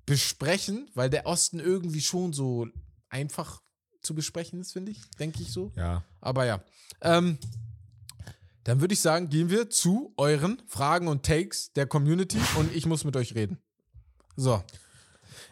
besprechen, 0.05 0.89
weil 0.93 1.09
der 1.09 1.25
Osten 1.25 1.59
irgendwie 1.59 2.01
schon 2.01 2.33
so 2.33 2.67
einfach 3.09 3.61
zu 4.01 4.15
besprechen 4.15 4.59
ist, 4.61 4.73
finde 4.73 4.91
ich. 4.91 5.01
Denke 5.19 5.41
ich 5.41 5.51
so. 5.51 5.71
Ja. 5.75 6.03
Aber 6.21 6.45
ja. 6.45 6.63
Ähm, 7.01 7.37
dann 8.63 8.81
würde 8.81 8.93
ich 8.93 9.01
sagen, 9.01 9.29
gehen 9.29 9.49
wir 9.49 9.69
zu 9.69 10.13
euren 10.17 10.61
Fragen 10.67 11.07
und 11.07 11.25
Takes 11.25 11.71
der 11.73 11.87
Community 11.87 12.39
und 12.55 12.75
ich 12.75 12.85
muss 12.85 13.03
mit 13.03 13.15
euch 13.15 13.35
reden. 13.35 13.57
So. 14.35 14.63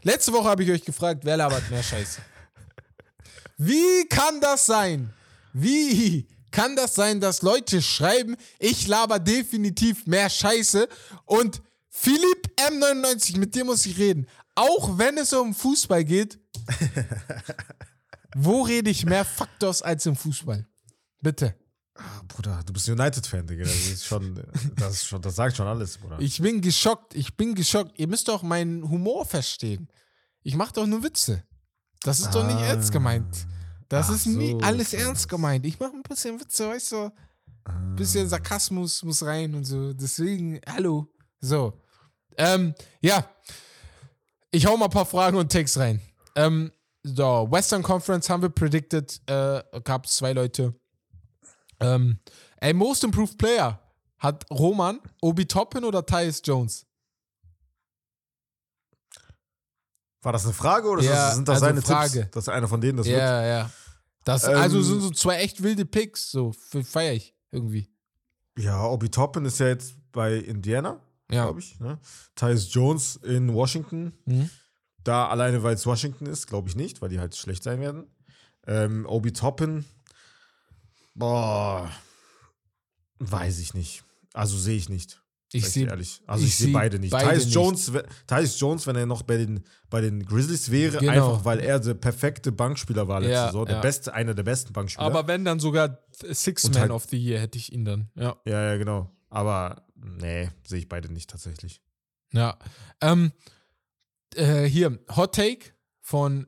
Letzte 0.04 0.34
Woche 0.34 0.50
habe 0.50 0.64
ich 0.64 0.72
euch 0.72 0.84
gefragt, 0.84 1.24
wer 1.24 1.38
labert 1.38 1.70
mehr 1.70 1.84
Scheiße? 1.84 2.22
Wie 3.58 4.06
kann 4.10 4.42
das 4.42 4.66
sein? 4.66 5.14
Wie 5.54 6.28
kann 6.56 6.76
das 6.78 6.96
sein, 6.96 7.20
dass 7.20 7.42
Leute 7.42 7.82
schreiben, 7.82 8.38
ich 8.60 8.88
laber 8.88 9.20
definitiv 9.20 10.08
mehr 10.08 10.30
Scheiße 10.30 10.88
und 11.26 11.62
Philipp 11.90 12.50
M99, 12.58 13.38
mit 13.38 13.56
dem 13.56 13.68
muss 13.68 13.86
ich 13.86 13.98
reden. 13.98 14.26
Auch 14.56 14.98
wenn 14.98 15.18
es 15.18 15.34
um 15.34 15.54
Fußball 15.54 16.06
geht, 16.06 16.40
wo 18.36 18.62
rede 18.64 18.90
ich 18.90 19.06
mehr 19.06 19.26
Faktors 19.26 19.82
als 19.82 20.06
im 20.06 20.16
Fußball? 20.16 20.66
Bitte. 21.22 21.56
Ah, 21.96 22.22
Bruder, 22.28 22.62
du 22.66 22.74
bist 22.74 22.90
United-Fan, 22.90 23.48
Digga. 23.48 23.64
Das 23.64 23.74
ist 23.74 24.06
schon, 24.06 24.42
das 24.76 24.94
ist 24.94 25.06
schon, 25.08 25.22
das 25.22 25.36
sagt 25.36 25.56
schon 25.56 25.68
alles, 25.68 25.98
Bruder. 25.98 26.20
Ich 26.20 26.42
bin 26.42 26.62
geschockt. 26.62 27.16
Ich 27.16 27.36
bin 27.38 27.56
geschockt. 27.56 27.98
Ihr 27.98 28.08
müsst 28.08 28.28
doch 28.28 28.44
meinen 28.44 28.90
Humor 28.90 29.26
verstehen. 29.26 29.88
Ich 30.42 30.56
mache 30.56 30.74
doch 30.74 30.86
nur 30.86 31.04
Witze. 31.04 31.44
Das 32.04 32.20
ist 32.20 32.32
doch 32.36 32.46
nicht 32.46 32.58
Ah. 32.58 32.66
ernst 32.66 32.92
gemeint. 32.92 33.48
Das 33.90 34.10
Ach 34.10 34.16
ist 34.16 34.26
nie 34.26 34.52
so, 34.52 34.60
alles 34.60 34.92
krass. 34.92 35.02
ernst 35.02 35.30
gemeint. 35.30 35.66
Ich 35.66 35.80
mache 35.80 35.94
ein 35.94 36.04
bisschen 36.04 36.40
Witze, 36.40 36.70
weißt 36.70 36.92
du? 36.94 37.12
Ein 37.66 37.96
bisschen 37.96 38.28
Sarkasmus 38.28 39.04
muss 39.04 39.24
rein 39.24 39.54
und 39.56 39.66
so. 39.66 39.94
Deswegen, 39.94 40.60
hallo. 40.68 41.08
So. 41.40 41.74
Ähm, 42.38 42.74
ja. 43.02 43.28
Ich 44.52 44.66
hau 44.66 44.78
mal 44.78 44.86
ein 44.86 44.92
paar 44.92 45.06
Fragen 45.06 45.38
und 45.38 45.52
Takes 45.52 45.78
rein. 45.78 46.02
Ähm, 46.36 46.72
so, 47.04 47.48
Western 47.50 47.84
Conference 47.84 48.30
haben 48.30 48.42
wir 48.42 48.50
predicted. 48.50 49.22
Äh, 49.28 49.62
Gab 49.84 50.06
es 50.06 50.16
zwei 50.16 50.34
Leute. 50.34 50.74
Ähm, 51.80 52.20
ey, 52.58 52.74
Most 52.74 53.04
Improved 53.04 53.38
Player. 53.38 53.80
Hat 54.18 54.46
Roman 54.50 55.00
Obi 55.22 55.46
Toppin 55.46 55.84
oder 55.84 56.06
Tyus 56.06 56.42
Jones? 56.44 56.86
War 60.26 60.34
das 60.34 60.44
eine 60.46 60.54
Frage 60.54 60.88
oder 60.90 61.02
ist 61.02 61.08
Ja, 61.08 61.28
das, 61.28 61.36
sind 61.36 61.48
das 61.48 61.54
also 61.62 61.66
seine 61.68 61.82
Frage. 61.84 62.20
Tipps? 62.22 62.32
Dass 62.32 62.50
einer 62.50 62.68
von 62.68 62.82
denen 62.82 62.98
das 62.98 63.06
wird? 63.06 63.20
Ja, 63.20 63.46
ja. 63.46 63.72
Das, 64.24 64.44
Ähm, 64.46 64.56
also 64.56 64.82
sind 64.82 65.02
so 65.02 65.12
zwei 65.12 65.36
echt 65.38 65.62
wilde 65.62 65.86
Picks. 65.86 66.32
So, 66.32 66.52
feiere 66.84 67.14
ich 67.14 67.36
irgendwie. 67.52 67.88
Ja, 68.58 68.86
Obi 68.88 69.10
Toppin 69.10 69.46
ist 69.46 69.60
ja 69.60 69.68
jetzt 69.68 69.94
bei 70.12 70.34
Indiana, 70.38 71.00
Ja. 71.30 71.44
glaube 71.46 71.60
ich. 71.60 71.80
Ne? 71.80 72.00
Tyus 72.34 72.74
Jones 72.74 73.18
in 73.18 73.54
Washington. 73.54 74.14
Mhm. 74.26 74.50
Da 75.04 75.28
alleine, 75.30 75.62
weil 75.62 75.76
es 75.76 75.86
Washington 75.86 76.26
ist, 76.26 76.48
glaube 76.48 76.70
ich 76.70 76.76
nicht, 76.76 77.04
weil 77.04 77.10
die 77.10 77.20
halt 77.20 77.36
schlecht 77.36 77.62
sein 77.62 77.80
werden. 77.80 78.08
Ähm, 78.66 79.06
Obi 79.06 79.32
Toppin, 79.32 79.86
boah, 81.14 81.92
weiß 83.20 83.60
ich 83.60 83.76
nicht. 83.76 84.04
Also 84.34 84.58
sehe 84.58 84.76
ich 84.78 84.90
nicht. 84.90 85.22
Ich 85.52 85.70
sehe 85.70 85.88
ehrlich. 85.88 86.22
Also 86.26 86.44
ich 86.44 86.50
ich, 86.50 86.56
sehe 86.58 86.68
seh 86.68 86.74
beide 86.74 87.00
nicht. 87.00 87.12
beide 87.12 87.40
Tyus. 87.40 87.54
Jones, 87.54 87.92
Tyus 88.28 88.60
Jones, 88.60 88.88
wenn 88.88 88.96
er 88.96 89.06
noch 89.06 89.22
bei 89.22 89.38
den, 89.38 89.64
bei 89.90 90.02
den 90.02 90.26
Grizzlies 90.26 90.70
wäre, 90.72 90.98
Genau. 90.98 91.12
einfach 91.12 91.46
weil 91.46 91.60
er 91.60 91.80
der 91.80 91.94
perfekte 91.94 92.52
Bankspieler 92.52 93.08
war 93.08 93.20
letzte 93.22 93.34
Ja, 93.34 93.46
Saison, 93.48 93.66
der 93.66 93.76
ja. 93.76 93.82
beste, 93.82 94.14
einer 94.14 94.34
der 94.34 94.44
besten 94.44 94.74
Bankspieler. 94.74 95.06
Aber 95.06 95.28
wenn 95.28 95.46
dann 95.46 95.60
sogar 95.60 96.00
Six 96.12 96.66
Man 96.72 96.80
halt- 96.80 96.92
of 96.92 97.06
the 97.10 97.18
Year 97.18 97.40
hätte 97.40 97.58
ich 97.58 97.72
ihn 97.72 97.86
dann. 97.86 98.10
Ja. 98.16 98.36
ja, 98.46 98.72
ja, 98.72 98.78
genau. 98.78 99.12
Aber 99.30 99.86
nee, 99.96 100.50
sehe 100.68 100.80
ich 100.80 100.90
beide 100.90 101.12
nicht 101.14 101.30
tatsächlich. 101.30 101.82
Ja. 102.34 102.58
Ähm, 103.02 103.32
äh, 104.36 104.64
hier, 104.64 105.00
Hot 105.16 105.36
Take 105.36 105.72
von 106.02 106.48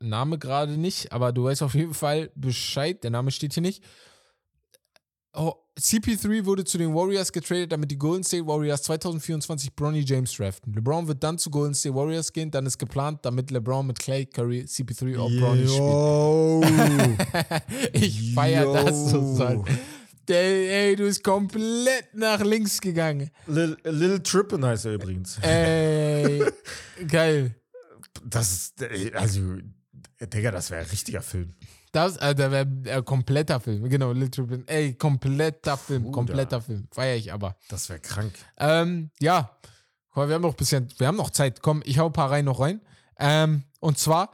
Name 0.00 0.38
gerade 0.38 0.76
nicht, 0.76 1.12
aber 1.12 1.32
du 1.32 1.44
weißt 1.44 1.62
auf 1.62 1.74
jeden 1.74 1.94
Fall 1.94 2.30
Bescheid. 2.34 3.02
Der 3.02 3.10
Name 3.10 3.30
steht 3.30 3.54
hier 3.54 3.62
nicht. 3.62 3.82
Oh, 5.40 5.54
CP3 5.78 6.44
wurde 6.44 6.64
zu 6.64 6.78
den 6.78 6.92
Warriors 6.92 7.30
getradet, 7.30 7.70
damit 7.70 7.88
die 7.92 7.96
Golden 7.96 8.24
State 8.24 8.44
Warriors 8.44 8.82
2024 8.82 9.72
Bronny 9.72 10.00
James 10.00 10.36
draften. 10.36 10.72
LeBron 10.74 11.06
wird 11.06 11.22
dann 11.22 11.38
zu 11.38 11.48
Golden 11.48 11.74
State 11.74 11.94
Warriors 11.94 12.32
gehen, 12.32 12.50
dann 12.50 12.66
ist 12.66 12.76
geplant, 12.76 13.20
damit 13.22 13.52
LeBron 13.52 13.86
mit 13.86 14.00
Clay 14.00 14.26
Curry 14.26 14.62
CP3 14.62 15.16
auf 15.16 15.30
Bronny 15.30 15.68
spielt. 15.68 17.22
Ich 17.92 18.34
feier 18.34 18.72
das 18.72 19.10
sein. 19.36 19.62
Der, 20.26 20.88
ey, 20.88 20.96
du 20.96 21.04
bist 21.04 21.22
komplett 21.22 22.12
nach 22.14 22.40
links 22.40 22.80
gegangen. 22.80 23.30
Lil, 23.46 23.76
Lil 23.84 24.18
Trippin 24.20 24.64
heißt 24.64 24.86
er 24.86 24.94
übrigens. 24.94 25.38
Ey, 25.40 26.42
geil. 27.06 27.54
Das 28.24 28.50
ist, 28.52 29.14
also, 29.14 29.40
Digga, 30.20 30.50
das 30.50 30.72
wäre 30.72 30.80
ein 30.82 30.90
richtiger 30.90 31.22
Film. 31.22 31.54
Das, 31.92 32.16
äh, 32.18 32.34
der 32.34 32.50
wäre 32.50 32.68
äh, 32.84 33.02
kompletter 33.02 33.60
Film. 33.60 33.88
Genau, 33.88 34.12
Little 34.12 34.44
Bit. 34.44 34.70
Ey, 34.70 34.94
kompletter 34.94 35.76
Film, 35.76 36.02
Bruder. 36.02 36.14
kompletter 36.14 36.60
Film. 36.60 36.88
Feier 36.92 37.16
ich 37.16 37.32
aber. 37.32 37.56
Das 37.68 37.88
wäre 37.88 38.00
krank. 38.00 38.34
Ähm, 38.58 39.10
ja. 39.20 39.50
Mal, 40.14 40.28
wir 40.28 40.34
haben 40.34 40.42
noch 40.42 40.54
ein 40.54 40.56
bisschen, 40.56 40.88
wir 40.98 41.06
haben 41.06 41.16
noch 41.16 41.30
Zeit. 41.30 41.62
Komm, 41.62 41.82
ich 41.84 41.98
hau 41.98 42.06
ein 42.06 42.12
paar 42.12 42.30
rein 42.30 42.44
noch 42.44 42.60
rein. 42.60 42.80
Ähm, 43.18 43.62
und 43.80 43.98
zwar, 43.98 44.32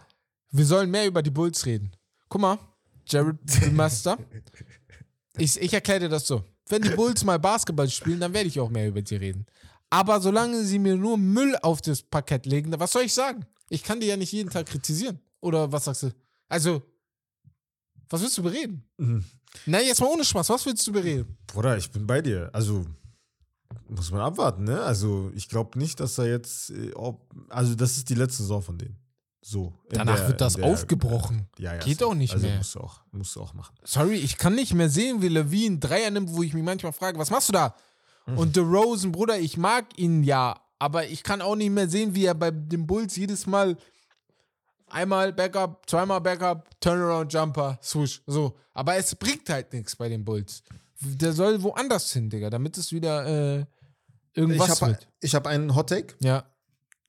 wir 0.50 0.64
sollen 0.64 0.90
mehr 0.90 1.06
über 1.06 1.22
die 1.22 1.30
Bulls 1.30 1.66
reden. 1.66 1.92
Guck 2.28 2.40
mal, 2.40 2.58
Jared 3.06 3.36
Master. 3.72 4.18
ich 5.36 5.60
ich 5.60 5.72
erkläre 5.74 6.00
dir 6.00 6.08
das 6.08 6.26
so. 6.26 6.42
wenn 6.68 6.82
die 6.82 6.90
Bulls 6.90 7.22
mal 7.24 7.38
Basketball 7.38 7.88
spielen, 7.90 8.20
dann 8.20 8.32
werde 8.32 8.48
ich 8.48 8.58
auch 8.58 8.70
mehr 8.70 8.88
über 8.88 9.02
die 9.02 9.16
reden. 9.16 9.46
Aber 9.90 10.20
solange 10.20 10.64
sie 10.64 10.78
mir 10.78 10.96
nur 10.96 11.18
Müll 11.18 11.56
auf 11.62 11.80
das 11.82 12.02
Parkett 12.02 12.46
legen, 12.46 12.72
was 12.78 12.92
soll 12.92 13.02
ich 13.02 13.14
sagen? 13.14 13.44
Ich 13.68 13.82
kann 13.82 14.00
die 14.00 14.06
ja 14.06 14.16
nicht 14.16 14.32
jeden 14.32 14.50
Tag 14.50 14.66
kritisieren. 14.66 15.20
Oder 15.40 15.70
was 15.70 15.84
sagst 15.84 16.04
du? 16.04 16.10
Also, 16.48 16.82
was 18.08 18.20
willst 18.22 18.38
du 18.38 18.42
bereden? 18.42 18.84
Mhm. 18.98 19.24
Na, 19.66 19.80
jetzt 19.80 20.00
mal 20.00 20.08
ohne 20.08 20.24
Spaß, 20.24 20.48
was 20.50 20.66
willst 20.66 20.86
du 20.86 20.92
bereden? 20.92 21.36
Bruder, 21.46 21.76
ich 21.76 21.90
bin 21.90 22.06
bei 22.06 22.20
dir. 22.20 22.50
Also, 22.52 22.84
muss 23.88 24.10
man 24.10 24.20
abwarten, 24.20 24.64
ne? 24.64 24.80
Also, 24.82 25.30
ich 25.34 25.48
glaube 25.48 25.78
nicht, 25.78 26.00
dass 26.00 26.18
er 26.18 26.26
jetzt, 26.26 26.70
äh, 26.70 26.92
also, 27.50 27.74
das 27.74 27.96
ist 27.96 28.08
die 28.08 28.14
letzte 28.14 28.42
Saison 28.42 28.62
von 28.62 28.78
denen. 28.78 28.96
So. 29.42 29.74
Danach 29.90 30.16
der- 30.16 30.28
wird 30.28 30.40
das 30.40 30.54
der- 30.54 30.64
aufgebrochen. 30.64 31.46
Ja, 31.58 31.74
ja. 31.74 31.80
Geht 31.80 31.98
so. 31.98 32.08
auch 32.10 32.14
nicht 32.14 32.32
also 32.32 32.46
mehr. 32.46 32.56
Musst 32.56 32.74
du 32.74 32.80
auch, 32.80 33.00
musst 33.12 33.36
du 33.36 33.42
auch 33.42 33.52
machen. 33.54 33.74
Sorry, 33.84 34.14
ich 34.16 34.38
kann 34.38 34.54
nicht 34.54 34.72
mehr 34.74 34.88
sehen, 34.88 35.20
wie 35.20 35.28
Levine 35.28 35.78
Dreier 35.78 36.10
nimmt, 36.10 36.30
wo 36.32 36.42
ich 36.42 36.54
mich 36.54 36.62
manchmal 36.64 36.92
frage, 36.92 37.18
was 37.18 37.30
machst 37.30 37.48
du 37.50 37.52
da? 37.52 37.74
Mhm. 38.26 38.38
Und 38.38 38.56
DeRozan, 38.56 39.12
Bruder, 39.12 39.38
ich 39.38 39.56
mag 39.58 39.98
ihn 39.98 40.22
ja, 40.24 40.58
aber 40.78 41.06
ich 41.08 41.22
kann 41.22 41.42
auch 41.42 41.56
nicht 41.56 41.70
mehr 41.70 41.88
sehen, 41.88 42.14
wie 42.14 42.24
er 42.24 42.34
bei 42.34 42.50
den 42.50 42.86
Bulls 42.86 43.16
jedes 43.16 43.46
Mal 43.46 43.76
einmal 44.94 45.32
Backup, 45.32 45.82
zweimal 45.88 46.20
Backup, 46.20 46.68
Turnaround 46.80 47.32
Jumper, 47.32 47.78
Swoosh, 47.82 48.22
so. 48.26 48.56
Aber 48.72 48.96
es 48.96 49.14
bringt 49.14 49.48
halt 49.50 49.72
nichts 49.72 49.94
bei 49.96 50.08
den 50.08 50.24
Bulls. 50.24 50.62
Der 51.00 51.32
soll 51.32 51.62
woanders 51.62 52.12
hin, 52.12 52.30
Digga, 52.30 52.48
damit 52.50 52.78
es 52.78 52.92
wieder 52.92 53.26
äh, 53.26 53.60
Ich 53.60 53.66
irgendwas 54.38 54.80
habe 54.80 54.92
wird. 54.92 55.08
ich 55.20 55.34
hab 55.34 55.46
einen 55.46 55.74
Hot 55.74 55.90
Take 55.90 56.14
Ja. 56.20 56.44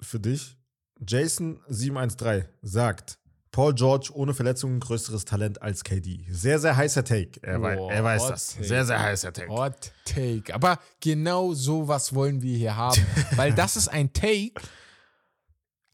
für 0.02 0.20
dich. 0.20 0.58
Jason713 1.04 2.46
sagt, 2.62 3.18
Paul 3.52 3.74
George 3.74 4.10
ohne 4.14 4.34
Verletzungen 4.34 4.80
größeres 4.82 5.24
Talent 5.26 5.62
als 5.62 5.84
KD. 5.84 6.26
Sehr, 6.30 6.60
sehr 6.60 6.76
heißer 6.76 7.04
Take. 7.06 7.40
Er, 7.42 7.62
wei 7.62 7.76
Boah, 7.78 7.92
er 7.92 8.04
weiß 8.04 8.28
das. 8.28 8.48
Take. 8.56 8.66
Sehr, 8.68 8.86
sehr 8.86 9.02
heißer 9.02 9.32
Take. 9.32 9.50
Hot 9.50 9.92
Take. 10.04 10.54
Aber 10.54 10.78
genau 11.00 11.54
sowas 11.54 12.14
wollen 12.14 12.42
wir 12.42 12.58
hier 12.58 12.76
haben. 12.76 13.02
Weil 13.36 13.54
das 13.54 13.78
ist 13.78 13.88
ein 13.88 14.12
Take. 14.12 14.52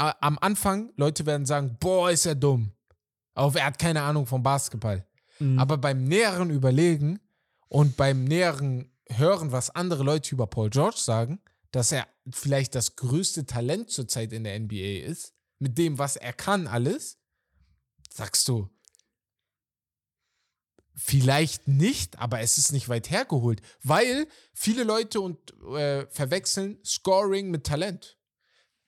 Am 0.02 0.39
Anfang, 0.39 0.91
Leute 0.95 1.26
werden 1.26 1.45
sagen, 1.45 1.78
boah, 1.80 2.10
ist 2.10 2.26
er 2.26 2.36
dumm. 2.36 2.72
Auf, 3.36 3.56
er 3.56 3.66
hat 3.66 3.80
keine 3.80 4.02
Ahnung 4.02 4.26
vom 4.26 4.41
Basketball. 4.41 5.06
Mhm. 5.39 5.60
Aber 5.60 5.78
beim 5.78 6.04
näheren 6.04 6.49
Überlegen 6.49 7.20
und 7.70 7.97
beim 7.97 8.24
näheren 8.24 8.91
Hören, 9.10 9.52
was 9.52 9.70
andere 9.70 10.04
Leute 10.04 10.34
über 10.34 10.47
Paul 10.47 10.70
George 10.70 10.97
sagen, 10.97 11.39
dass 11.72 11.91
er 11.91 12.08
vielleicht 12.32 12.76
das 12.76 12.95
größte 12.95 13.45
Talent 13.45 13.91
zurzeit 13.91 14.34
in 14.34 14.43
der 14.43 14.60
NBA 14.60 15.06
ist, 15.06 15.34
mit 15.60 15.78
dem, 15.78 15.97
was 15.97 16.16
er 16.16 16.34
kann, 16.34 16.68
alles, 16.68 17.20
sagst 18.10 18.47
du, 18.47 18.70
Vielleicht 20.93 21.68
nicht, 21.68 22.20
aber 22.20 22.41
es 22.41 22.58
ist 22.58 22.74
nicht 22.74 22.89
weit 22.89 23.10
hergeholt, 23.10 23.62
weil 23.82 24.28
viele 24.54 24.84
Leute 24.84 25.22
und, 25.22 25.38
äh, 25.74 26.06
verwechseln 26.08 26.78
Scoring 26.86 27.49
mit 27.49 27.66
Talent. 27.66 28.20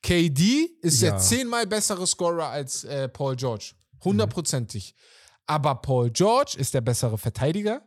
KD 0.04 0.70
ist 0.82 1.01
Ja. 1.01 1.12
der 1.12 1.20
zehnmal 1.20 1.66
bessere 1.66 2.06
Scorer 2.06 2.49
als 2.49 2.84
äh, 2.84 3.08
Paul 3.10 3.36
George. 3.36 3.72
Hundertprozentig. 4.04 4.93
Aber 5.47 5.76
Paul 5.76 6.12
George 6.12 6.56
ist 6.58 6.74
der 6.74 6.82
bessere 6.82 7.18
Verteidiger. 7.18 7.82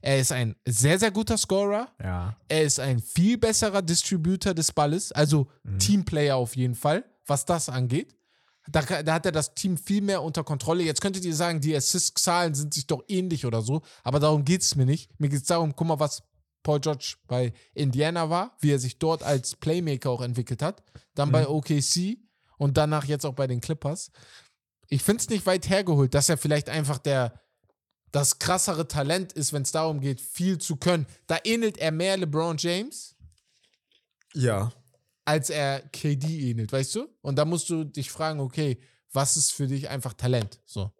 Er 0.00 0.20
ist 0.20 0.30
ein 0.30 0.54
sehr, 0.66 0.98
sehr 0.98 1.10
guter 1.10 1.36
Scorer. 1.36 1.88
Ja. 2.00 2.36
Er 2.48 2.62
ist 2.62 2.78
ein 2.78 3.00
viel 3.00 3.36
besserer 3.36 3.82
Distributor 3.82 4.54
des 4.54 4.70
Balles, 4.72 5.10
also 5.10 5.48
Teamplayer 5.78 6.36
auf 6.36 6.54
jeden 6.54 6.76
Fall, 6.76 7.04
was 7.26 7.44
das 7.44 7.68
angeht. 7.68 8.14
Da, 8.70 8.82
da 8.82 9.14
hat 9.14 9.24
er 9.26 9.32
das 9.32 9.54
Team 9.54 9.76
viel 9.78 10.02
mehr 10.02 10.22
unter 10.22 10.44
Kontrolle. 10.44 10.82
Jetzt 10.84 11.00
könntet 11.00 11.24
ihr 11.24 11.34
sagen, 11.34 11.60
die 11.60 11.74
Assist-Zahlen 11.74 12.54
sind 12.54 12.74
sich 12.74 12.86
doch 12.86 13.02
ähnlich 13.08 13.46
oder 13.46 13.62
so, 13.62 13.80
aber 14.04 14.20
darum 14.20 14.44
geht 14.44 14.60
es 14.62 14.76
mir 14.76 14.84
nicht. 14.84 15.10
Mir 15.18 15.30
geht 15.30 15.40
es 15.40 15.46
darum, 15.48 15.74
guck 15.74 15.88
mal, 15.88 15.98
was 15.98 16.22
Paul 16.68 16.80
George 16.80 17.14
bei 17.26 17.54
Indiana 17.72 18.28
war, 18.28 18.54
wie 18.60 18.72
er 18.72 18.78
sich 18.78 18.98
dort 18.98 19.22
als 19.22 19.56
Playmaker 19.56 20.10
auch 20.10 20.20
entwickelt 20.20 20.60
hat, 20.60 20.82
dann 21.14 21.32
bei 21.32 21.48
OKC 21.48 22.18
und 22.58 22.76
danach 22.76 23.06
jetzt 23.06 23.24
auch 23.24 23.32
bei 23.32 23.46
den 23.46 23.62
Clippers. 23.62 24.10
Ich 24.88 25.02
finde 25.02 25.22
es 25.22 25.30
nicht 25.30 25.46
weit 25.46 25.70
hergeholt, 25.70 26.12
dass 26.12 26.28
er 26.28 26.36
vielleicht 26.36 26.68
einfach 26.68 26.98
der 26.98 27.40
das 28.12 28.38
krassere 28.38 28.86
Talent 28.86 29.32
ist, 29.32 29.54
wenn 29.54 29.62
es 29.62 29.72
darum 29.72 30.00
geht, 30.02 30.20
viel 30.20 30.58
zu 30.58 30.76
können. 30.76 31.06
Da 31.26 31.38
ähnelt 31.42 31.78
er 31.78 31.90
mehr 31.90 32.18
LeBron 32.18 32.58
James, 32.58 33.16
Ja. 34.34 34.70
als 35.24 35.48
er 35.48 35.80
KD 35.88 36.50
ähnelt, 36.50 36.70
weißt 36.70 36.96
du? 36.96 37.08
Und 37.22 37.36
da 37.36 37.46
musst 37.46 37.70
du 37.70 37.84
dich 37.84 38.10
fragen, 38.10 38.40
okay, 38.40 38.78
was 39.10 39.38
ist 39.38 39.54
für 39.54 39.66
dich 39.68 39.88
einfach 39.88 40.12
Talent? 40.12 40.60
So. 40.66 40.92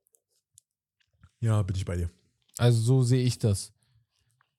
Ja, 1.40 1.60
bin 1.62 1.76
ich 1.76 1.84
bei 1.84 1.96
dir. 1.96 2.10
Also 2.56 2.80
so 2.80 3.02
sehe 3.02 3.22
ich 3.22 3.38
das. 3.38 3.70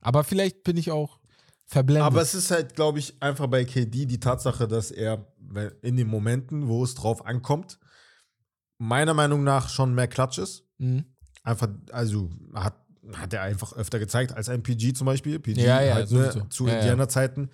Aber 0.01 0.23
vielleicht 0.23 0.63
bin 0.63 0.77
ich 0.77 0.91
auch 0.91 1.19
verblendet. 1.65 2.05
Aber 2.05 2.21
es 2.21 2.33
ist 2.33 2.51
halt, 2.51 2.75
glaube 2.75 2.99
ich, 2.99 3.21
einfach 3.21 3.47
bei 3.47 3.65
KD 3.65 4.05
die 4.05 4.19
Tatsache, 4.19 4.67
dass 4.67 4.91
er 4.91 5.27
in 5.81 5.97
den 5.97 6.07
Momenten, 6.07 6.67
wo 6.67 6.83
es 6.83 6.95
drauf 6.95 7.25
ankommt, 7.25 7.79
meiner 8.77 9.13
Meinung 9.13 9.43
nach 9.43 9.69
schon 9.69 9.93
mehr 9.93 10.07
Klatsch 10.07 10.37
ist. 10.37 10.63
Mhm. 10.77 11.05
Einfach, 11.43 11.67
also 11.91 12.29
hat, 12.53 12.75
hat 13.13 13.33
er 13.33 13.41
einfach 13.41 13.73
öfter 13.73 13.99
gezeigt 13.99 14.33
als 14.33 14.49
ein 14.49 14.63
PG 14.63 14.93
zum 14.93 15.05
Beispiel. 15.05 15.39
PG 15.39 15.61
Ja, 15.61 15.81
ja, 15.81 15.93
halt, 15.95 16.11
ne, 16.11 16.45
zu 16.49 16.67
Ja. 16.67 16.77
Indianer-Zeiten 16.77 17.49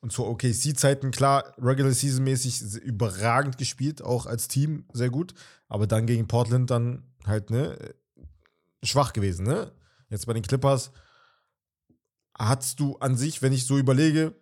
und 0.00 0.12
zu 0.12 0.24
OKC-Zeiten, 0.26 1.10
klar, 1.10 1.54
Regular 1.58 1.92
Season-mäßig 1.92 2.58
se- 2.60 2.78
überragend 2.78 3.58
gespielt, 3.58 4.02
auch 4.02 4.26
als 4.26 4.46
Team 4.46 4.84
sehr 4.92 5.10
gut. 5.10 5.34
Aber 5.68 5.86
dann 5.88 6.06
gegen 6.06 6.28
Portland 6.28 6.70
dann 6.70 7.02
halt, 7.26 7.50
ne, 7.50 7.76
schwach 8.82 9.12
gewesen, 9.12 9.44
ne? 9.44 9.72
Jetzt 10.10 10.26
bei 10.26 10.32
den 10.34 10.42
Clippers 10.44 10.92
hattest 12.38 12.80
du 12.80 12.96
an 12.98 13.16
sich, 13.16 13.42
wenn 13.42 13.52
ich 13.52 13.66
so 13.66 13.78
überlege, 13.78 14.34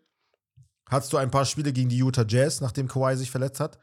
hattest 0.89 1.13
du 1.13 1.17
ein 1.17 1.31
paar 1.31 1.45
Spiele 1.45 1.73
gegen 1.73 1.89
die 1.89 1.99
Utah 1.99 2.25
Jazz, 2.27 2.61
nachdem 2.61 2.89
Kawhi 2.89 3.17
sich 3.17 3.31
verletzt 3.31 3.61
hat, 3.61 3.79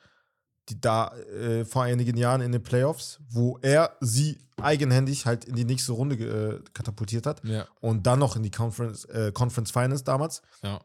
die 0.69 0.79
da 0.79 1.13
äh, 1.17 1.65
vor 1.65 1.83
einigen 1.83 2.15
Jahren 2.17 2.41
in 2.41 2.51
den 2.51 2.63
Playoffs, 2.63 3.19
wo 3.29 3.57
er 3.61 3.97
sie 3.99 4.39
eigenhändig 4.61 5.25
halt 5.25 5.45
in 5.45 5.55
die 5.55 5.65
nächste 5.65 5.91
Runde 5.91 6.15
äh, 6.15 6.61
katapultiert 6.73 7.25
hat 7.25 7.43
Ja, 7.43 7.67
und 7.81 8.07
dann 8.07 8.19
noch 8.19 8.35
in 8.35 8.43
die 8.43 8.51
Conference, 8.51 9.05
äh, 9.05 9.31
Conference 9.33 9.71
Finals 9.71 10.03
damals. 10.03 10.41
ja. 10.61 10.79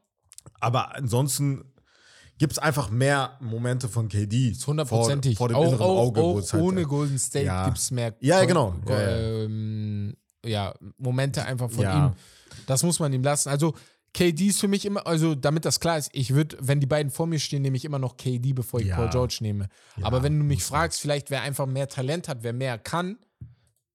Aber 0.61 0.97
ansonsten 0.97 1.62
gibt 2.39 2.53
es 2.53 2.59
einfach 2.59 2.91
mehr 2.91 3.37
Momente 3.41 3.89
von 3.89 4.09
KD. 4.09 4.55
Hundertprozentig. 4.66 5.37
Vor, 5.37 5.49
vor 5.49 5.49
dem 5.49 5.57
auch 5.57 5.68
inneren 5.68 5.87
auch, 5.87 5.99
Auge, 5.99 6.20
auch 6.22 6.53
halt, 6.53 6.62
ohne 6.62 6.81
äh, 6.81 6.85
Golden 6.85 7.18
State 7.18 7.45
ja. 7.45 7.66
gibt 7.66 7.79
es 7.79 7.91
mehr 7.91 8.14
Ja, 8.20 8.45
genau. 8.45 8.74
Ja. 8.89 9.16
Ähm, 9.16 10.16
ja, 10.45 10.74
Momente 10.97 11.45
einfach 11.45 11.70
von 11.70 11.85
ihm. 11.85 12.14
Das 12.69 12.83
muss 12.83 13.01
man 13.01 13.12
ihm 13.14 13.23
lassen. 13.23 13.49
Also 13.49 13.75
KD 14.12 14.49
ist 14.49 14.61
für 14.61 14.69
mich 14.69 14.85
immer, 14.85 15.07
also 15.07 15.35
damit 15.35 15.64
das 15.64 15.81
klar 15.81 15.97
ist, 15.97 16.11
ich 16.12 16.35
würde, 16.35 16.57
wenn 16.61 16.81
die 16.81 16.87
beiden 16.87 17.11
vor 17.11 17.27
mir 17.27 17.39
stehen, 17.39 17.62
nehme 17.62 17.77
ich 17.79 17.85
immer 17.85 17.99
noch 17.99 18.16
KD, 18.19 18.53
bevor 18.53 18.81
ich 18.81 18.89
Ja. 18.89 18.97
Paul 18.97 19.09
George 19.09 19.39
nehme. 19.41 19.69
Ja, 19.97 20.05
Aber 20.07 20.23
wenn 20.23 20.39
du 20.39 20.45
mich 20.45 20.62
fragst, 20.62 21.01
vielleicht 21.01 21.31
wer 21.31 21.41
einfach 21.43 21.66
mehr 21.66 21.89
Talent 21.89 22.29
hat, 22.29 22.43
wer 22.43 22.53
mehr 22.53 22.79
kann, 22.79 23.19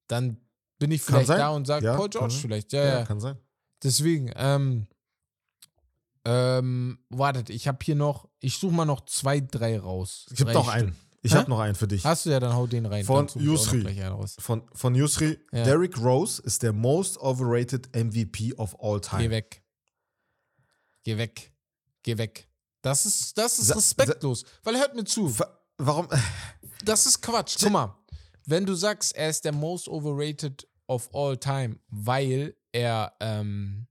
dann 0.08 0.38
bin 0.78 0.90
ich 0.90 1.02
vielleicht 1.02 1.28
da 1.30 1.50
und 1.50 1.66
sage 1.66 1.86
Ja, 1.86 1.96
Paul 1.96 2.08
George 2.08 2.34
vielleicht. 2.34 2.72
Ja, 2.72 2.84
Ja, 2.84 3.04
kann 3.04 3.20
sein. 3.20 3.38
Deswegen, 3.82 4.32
ähm, 4.34 4.88
ähm, 6.24 6.98
wartet, 7.10 7.50
ich 7.50 7.68
habe 7.68 7.78
hier 7.82 7.94
noch, 7.94 8.28
ich 8.40 8.58
suche 8.58 8.74
mal 8.74 8.86
noch 8.86 9.04
zwei, 9.04 9.40
drei 9.40 9.78
raus. 9.78 10.26
Ich 10.32 10.40
habe 10.40 10.52
noch 10.52 10.68
einen. 10.68 10.96
Ich 11.24 11.32
habe 11.34 11.48
noch 11.48 11.58
einen 11.58 11.74
für 11.74 11.88
dich. 11.88 12.04
Hast 12.04 12.26
du 12.26 12.30
ja, 12.30 12.38
dann 12.38 12.52
hau 12.54 12.66
den 12.66 12.84
rein. 12.84 13.02
Von 13.04 13.26
Yusri. 13.34 13.82
Von, 14.38 14.62
von 14.74 14.94
Yusri. 14.94 15.38
Ja. 15.52 15.64
Derrick 15.64 15.98
Rose 15.98 16.42
ist 16.42 16.62
der 16.62 16.72
most 16.74 17.18
overrated 17.18 17.88
MVP 17.96 18.52
of 18.54 18.76
all 18.78 19.00
time. 19.00 19.22
Geh 19.22 19.30
weg. 19.30 19.62
Geh 21.02 21.16
weg. 21.16 21.52
Geh 22.02 22.18
weg. 22.18 22.48
Das 22.82 23.06
ist, 23.06 23.38
das 23.38 23.58
ist 23.58 23.68
Sa- 23.68 23.74
respektlos. 23.76 24.44
Weil 24.62 24.76
hört 24.78 24.94
mir 24.94 25.04
zu. 25.04 25.36
Wa- 25.38 25.58
Warum? 25.78 26.08
Das 26.84 27.06
ist 27.06 27.22
Quatsch. 27.22 27.56
Guck 27.58 27.72
mal. 27.72 27.96
Wenn 28.44 28.66
du 28.66 28.74
sagst, 28.74 29.14
er 29.16 29.30
ist 29.30 29.42
der 29.46 29.52
most 29.52 29.88
overrated 29.88 30.68
of 30.86 31.08
all 31.14 31.34
time, 31.38 31.78
weil 31.88 32.54
er, 32.72 33.14
ähm, 33.20 33.86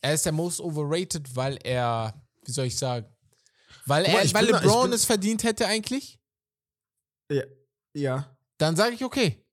er 0.00 0.14
ist 0.14 0.24
der 0.24 0.32
most 0.32 0.60
overrated, 0.62 1.36
weil 1.36 1.58
er, 1.62 2.14
wie 2.46 2.52
soll 2.52 2.64
ich 2.66 2.78
sagen, 2.78 3.06
weil, 3.86 4.04
er, 4.04 4.24
ich 4.24 4.34
weil 4.34 4.46
bin 4.46 4.54
LeBron 4.56 4.92
es 4.92 5.04
verdient 5.04 5.42
hätte 5.44 5.66
eigentlich, 5.66 6.18
Ja. 7.30 7.42
ja. 7.94 8.36
dann 8.58 8.76
sage 8.76 8.94
ich 8.94 9.04
okay. 9.04 9.44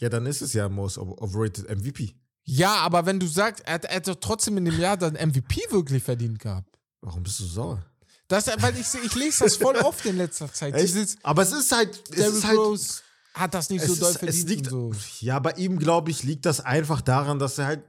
Ja, 0.00 0.08
dann 0.08 0.26
ist 0.26 0.42
es 0.42 0.52
ja 0.52 0.68
most 0.68 0.98
over- 0.98 1.20
overrated 1.22 1.68
MVP. 1.70 2.14
Ja, 2.44 2.76
aber 2.76 3.06
wenn 3.06 3.18
du 3.20 3.26
sagst, 3.26 3.64
er 3.66 3.74
hat, 3.74 3.84
er 3.86 3.96
hat 3.96 4.08
doch 4.08 4.16
trotzdem 4.16 4.58
in 4.58 4.64
dem 4.66 4.78
Jahr 4.78 4.96
dann 4.96 5.14
MVP 5.14 5.62
wirklich 5.70 6.02
verdient 6.02 6.38
gehabt. 6.40 6.78
Warum 7.00 7.22
bist 7.22 7.40
du 7.40 7.44
sauer? 7.44 7.84
Das, 8.28 8.46
weil 8.60 8.74
ich, 8.78 8.86
ich 9.04 9.14
lese 9.14 9.44
das 9.44 9.56
voll 9.56 9.76
oft 9.82 10.04
in 10.06 10.16
letzter 10.16 10.52
Zeit. 10.52 10.78
Dieses, 10.78 11.16
Aber 11.22 11.42
es 11.42 11.52
ist 11.52 11.72
halt. 11.72 11.94
Es 12.10 12.16
Derrick 12.16 12.34
ist 12.36 12.44
halt 12.44 12.58
Rose 12.58 13.00
hat 13.34 13.52
das 13.52 13.68
nicht 13.68 13.84
so 13.84 13.94
doll 13.96 14.10
ist, 14.10 14.14
es 14.14 14.18
verdient 14.20 14.48
liegt, 14.48 14.66
so. 14.70 14.92
Ja, 15.20 15.38
bei 15.40 15.50
ihm, 15.52 15.78
glaube 15.78 16.10
ich, 16.10 16.22
liegt 16.22 16.46
das 16.46 16.60
einfach 16.60 17.00
daran, 17.00 17.38
dass 17.38 17.58
er 17.58 17.66
halt. 17.66 17.82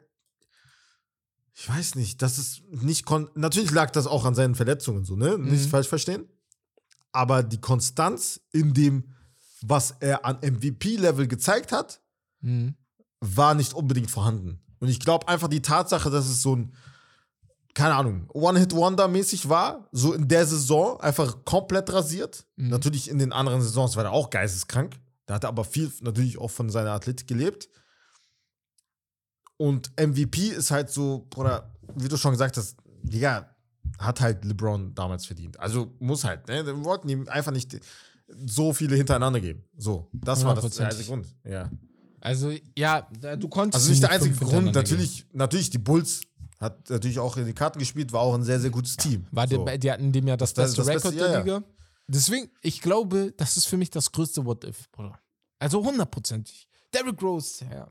Ich 1.58 1.70
weiß 1.70 1.96
nicht, 1.96 2.22
dass 2.22 2.38
es 2.38 2.62
nicht 2.70 3.06
kon 3.06 3.30
Natürlich 3.34 3.72
lag 3.72 3.90
das 3.92 4.08
auch 4.08 4.26
an 4.26 4.36
seinen 4.36 4.56
Verletzungen 4.56 5.06
so, 5.06 5.16
ne? 5.16 5.38
Nicht 5.38 5.66
Mhm. 5.66 5.70
falsch 5.70 5.88
verstehen. 5.88 6.26
Aber 7.14 7.44
die 7.44 7.62
Konstanz 7.62 8.42
in 8.52 8.74
dem, 8.74 9.14
was 9.62 9.96
er 10.02 10.26
an 10.26 10.38
MVP-Level 10.42 11.28
gezeigt 11.28 11.72
hat, 11.72 12.02
Mhm. 12.42 12.76
war 13.22 13.54
nicht 13.56 13.74
unbedingt 13.74 14.12
vorhanden. 14.12 14.60
Und 14.80 14.90
ich 14.90 15.00
glaube 15.00 15.30
einfach 15.30 15.48
die 15.48 15.62
Tatsache, 15.62 16.10
dass 16.10 16.28
es 16.28 16.42
so 16.42 16.58
ein, 16.58 16.74
keine 17.74 17.96
Ahnung, 17.96 18.30
One-Hit-Wonder-mäßig 18.34 19.48
war, 19.48 19.88
so 19.94 20.12
in 20.14 20.28
der 20.28 20.46
Saison 20.46 21.00
einfach 21.00 21.46
komplett 21.46 21.92
rasiert. 21.94 22.46
Mhm. 22.58 22.68
Natürlich 22.68 23.10
in 23.10 23.18
den 23.18 23.32
anderen 23.32 23.62
Saisons 23.62 23.96
war 23.96 24.04
er 24.04 24.12
auch 24.12 24.30
geisteskrank. 24.30 25.00
Da 25.26 25.36
hat 25.36 25.46
er 25.46 25.50
aber 25.50 25.64
viel 25.64 25.90
natürlich 26.02 26.38
auch 26.38 26.52
von 26.52 26.70
seiner 26.70 26.92
Athletik 26.92 27.28
gelebt. 27.28 27.70
Und 29.58 29.92
MVP 30.00 30.50
ist 30.50 30.72
halt 30.72 30.90
so, 30.90 31.26
Bruder, 31.30 31.72
wie 31.96 32.08
du 32.08 32.18
schon 32.18 32.32
gesagt 32.32 32.58
hast, 32.58 32.78
Digga, 33.04 33.50
hat 34.00 34.20
halt 34.22 34.44
LeBron 34.44 34.94
damals 34.96 35.26
verdient. 35.26 35.60
Also 35.60 35.94
muss 36.00 36.24
halt, 36.24 36.48
ne? 36.48 36.66
Wir 36.66 36.84
wollten 36.84 37.08
ihm 37.08 37.28
einfach 37.30 37.52
nicht 37.52 37.80
so 38.46 38.74
viele 38.74 38.96
hintereinander 38.96 39.40
geben. 39.40 39.64
So, 39.78 40.10
das 40.12 40.44
war 40.44 40.56
das 40.56 40.76
der 40.76 40.88
einzige 40.88 41.06
Grund. 41.06 41.28
Ja. 41.44 41.70
Also, 42.20 42.52
ja, 42.76 43.02
du 43.38 43.48
konntest. 43.48 43.76
Also 43.84 43.92
nicht 43.92 44.04
der 44.04 44.10
einzige 44.10 44.36
Grund, 44.36 44.74
natürlich, 44.74 45.26
natürlich 45.32 45.70
die 45.70 45.78
Bulls 45.78 46.22
hat 46.60 46.90
natürlich 46.90 47.20
auch 47.20 47.38
in 47.38 47.46
die 47.46 47.54
Karten 47.54 47.80
gespielt, 47.80 48.12
war 48.14 48.22
auch 48.22 48.34
ein 48.34 48.44
sehr, 48.44 48.60
sehr 48.60 48.72
gutes 48.72 48.98
Team. 48.98 49.12
geben. 49.24 49.28
War 49.32 49.48
so. 49.48 49.64
der, 49.64 49.78
die 49.78 49.92
hatten 49.92 50.12
dem 50.12 50.28
ja 50.28 50.36
das, 50.36 50.54
Das- 50.54 50.76
beste 50.76 50.78
das 50.78 50.88
Beste, 51.04 51.08
Rekord 51.10 51.22
der 51.22 51.32
ja. 51.32 51.40
Liga. 51.44 51.64
Deswegen, 52.08 52.50
ich 52.62 52.82
glaube, 52.82 53.34
das 53.38 53.58
ist 53.58 53.66
für 53.66 53.78
mich 53.78 53.90
das 53.90 54.12
größte 54.12 54.44
What-If, 54.46 54.90
Bruder. 54.92 55.20
Also 55.60 55.84
hundertprozentig. 55.84 56.68
Derrick 56.94 57.22
Rose, 57.22 57.66
ja. 57.72 57.88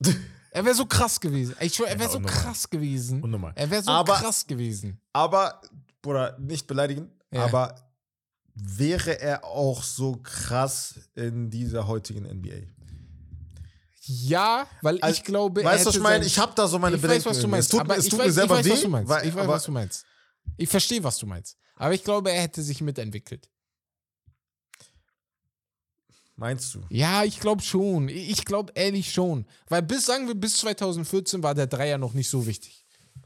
Er 0.54 0.64
wäre 0.64 0.74
so 0.74 0.86
krass 0.86 1.18
gewesen. 1.20 1.54
Ich 1.60 1.74
schwör, 1.74 1.88
er 1.88 1.98
wäre 1.98 2.08
so 2.10 2.18
unnormal. 2.18 2.40
krass 2.42 2.70
gewesen. 2.70 3.22
Unnormal. 3.22 3.52
Er 3.56 3.68
wäre 3.70 3.82
so 3.82 3.90
Aber- 3.90 4.14
krass 4.14 4.46
gewesen. 4.46 5.00
Aber, 5.12 5.60
Bruder, 6.00 6.36
nicht 6.38 6.66
beleidigen, 6.68 7.10
Ja. 7.32 7.44
aber 7.44 7.74
wäre 8.54 9.20
er 9.20 9.44
auch 9.44 9.82
so 9.82 10.16
krass 10.22 10.94
in 11.16 11.50
dieser 11.50 11.88
heutigen 11.88 12.24
NBA? 12.24 12.68
Ja, 14.06 14.66
weil 14.82 15.00
Also, 15.00 15.16
ich 15.16 15.24
glaube, 15.24 15.64
Weißt 15.64 15.84
du, 15.86 15.88
was 15.88 15.96
ich 15.96 16.02
meine? 16.02 16.24
Ich 16.24 16.38
habe 16.38 16.52
da 16.54 16.68
so 16.68 16.78
meine 16.78 16.96
ich 16.96 17.02
Bedenken. 17.02 17.24
weiß, 17.24 17.30
was 17.36 17.40
du 17.40 17.48
meinst. 17.48 17.66
Es 17.66 17.70
tut, 17.70 17.80
aber 17.80 17.96
es 17.96 18.04
ich 18.04 18.10
tut 18.10 18.18
weiß, 18.20 18.26
mir 18.26 18.32
selber 18.32 18.60
ich 18.60 18.66
weiß, 18.66 18.66
weh. 18.66 18.72
was 18.74 18.82
du 18.82 18.88
meinst. 18.88 19.08
Weil, 19.08 19.26
ich 19.28 19.34
weiß, 19.34 19.42
aber, 19.44 19.52
was 19.54 19.64
du 19.64 19.72
meinst. 19.72 20.04
Ich 20.58 20.68
verstehe, 20.68 21.02
was 21.02 21.18
du 21.18 21.26
meinst. 21.26 21.56
Aber 21.76 21.94
ich 21.94 22.04
glaube, 22.04 22.30
er 22.30 22.42
hätte 22.42 22.62
sich 22.62 22.80
mitentwickelt. 22.80 23.48
Meinst 26.36 26.74
du? 26.74 26.80
Ja, 26.88 27.24
ich 27.24 27.40
glaube 27.40 27.62
schon. 27.62 28.08
Ich 28.08 28.44
glaube 28.44 28.72
ehrlich 28.74 29.12
schon. 29.12 29.46
Weil 29.68 29.82
bis, 29.82 30.06
sagen 30.06 30.26
wir, 30.26 30.34
bis 30.34 30.58
2014 30.58 31.42
war 31.42 31.54
der 31.54 31.66
Dreier 31.66 31.98
noch 31.98 32.14
nicht 32.14 32.28
so 32.28 32.46
wichtig. 32.46 32.84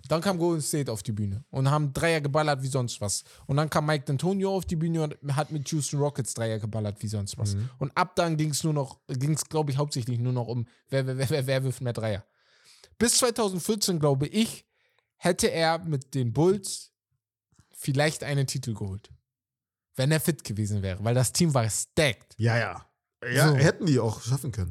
Dann 0.08 0.22
kam 0.22 0.38
Golden 0.38 0.62
State 0.62 0.90
auf 0.90 1.02
die 1.02 1.12
Bühne 1.12 1.44
und 1.50 1.70
haben 1.70 1.92
Dreier 1.92 2.22
geballert 2.22 2.62
wie 2.62 2.68
sonst 2.68 3.00
was. 3.00 3.24
Und 3.46 3.58
dann 3.58 3.68
kam 3.68 3.84
Mike 3.84 4.10
D'Antonio 4.10 4.48
auf 4.48 4.64
die 4.64 4.76
Bühne 4.76 5.02
und 5.02 5.36
hat 5.36 5.52
mit 5.52 5.68
Houston 5.70 5.98
Rockets 5.98 6.32
Dreier 6.32 6.58
geballert 6.58 7.02
wie 7.02 7.08
sonst 7.08 7.36
was. 7.36 7.56
Und 7.78 7.94
ab 7.94 8.16
dann 8.16 8.38
ging 8.38 8.50
es 8.50 8.64
nur 8.64 8.72
noch, 8.72 9.00
ging 9.06 9.34
es, 9.34 9.44
glaube 9.44 9.70
ich, 9.70 9.76
hauptsächlich 9.76 10.18
nur 10.18 10.32
noch 10.32 10.48
um, 10.48 10.66
wer, 10.88 11.06
wer, 11.06 11.18
wer, 11.18 11.30
wer, 11.30 11.46
wer 11.46 11.64
wirft 11.64 11.82
mehr 11.82 11.92
Dreier. 11.92 12.24
Bis 12.98 13.18
2014, 13.18 14.00
glaube 14.00 14.26
ich, 14.28 14.66
hätte 15.16 15.50
er 15.50 15.78
mit 15.78 16.14
den 16.14 16.32
Bulls 16.32 16.92
vielleicht 17.72 18.24
einen 18.24 18.46
Titel 18.46 18.74
geholt. 18.74 19.10
Wenn 19.94 20.10
er 20.10 20.20
fit 20.20 20.42
gewesen 20.42 20.82
wäre, 20.82 21.02
weil 21.04 21.14
das 21.14 21.32
Team 21.32 21.52
war 21.52 21.68
stacked. 21.68 22.34
Ja, 22.38 22.56
ja. 22.56 22.87
Ja, 23.32 23.48
So. 23.48 23.56
hätten 23.56 23.86
die 23.86 23.98
auch 23.98 24.22
schaffen 24.22 24.52
können. 24.52 24.70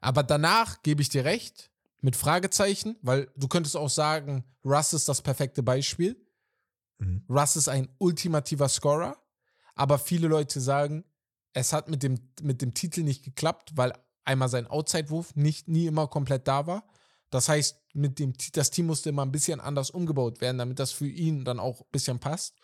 Aber 0.00 0.22
danach 0.22 0.82
gebe 0.82 1.02
ich 1.02 1.08
dir 1.08 1.24
recht, 1.24 1.70
mit 2.02 2.16
Fragezeichen, 2.16 2.96
weil 3.02 3.30
du 3.36 3.48
könntest 3.48 3.76
auch 3.76 3.90
sagen, 3.90 4.44
Russ 4.64 4.92
ist 4.92 5.08
das 5.08 5.22
perfekte 5.22 5.62
Beispiel. 5.62 6.16
Mhm. 6.98 7.24
Russ 7.28 7.56
ist 7.56 7.68
ein 7.68 7.88
ultimativer 7.98 8.68
Scorer, 8.68 9.16
aber 9.74 9.98
viele 9.98 10.28
Leute 10.28 10.60
sagen, 10.60 11.04
es 11.52 11.72
hat 11.72 11.88
mit 11.88 12.02
dem, 12.02 12.18
mit 12.42 12.62
dem 12.62 12.74
Titel 12.74 13.02
nicht 13.02 13.24
geklappt, 13.24 13.72
weil 13.74 13.92
einmal 14.24 14.48
sein 14.48 14.66
Outside-Wurf 14.66 15.34
nicht 15.36 15.68
nie 15.68 15.86
immer 15.86 16.06
komplett 16.06 16.46
da 16.46 16.66
war. 16.66 16.88
Das 17.30 17.48
heißt, 17.48 17.76
mit 17.94 18.18
dem, 18.18 18.32
das 18.52 18.70
Team 18.70 18.86
musste 18.86 19.10
immer 19.10 19.24
ein 19.24 19.32
bisschen 19.32 19.60
anders 19.60 19.90
umgebaut 19.90 20.40
werden, 20.40 20.58
damit 20.58 20.78
das 20.78 20.92
für 20.92 21.06
ihn 21.06 21.44
dann 21.44 21.60
auch 21.60 21.80
ein 21.80 21.90
bisschen 21.92 22.18
passt. 22.18 22.59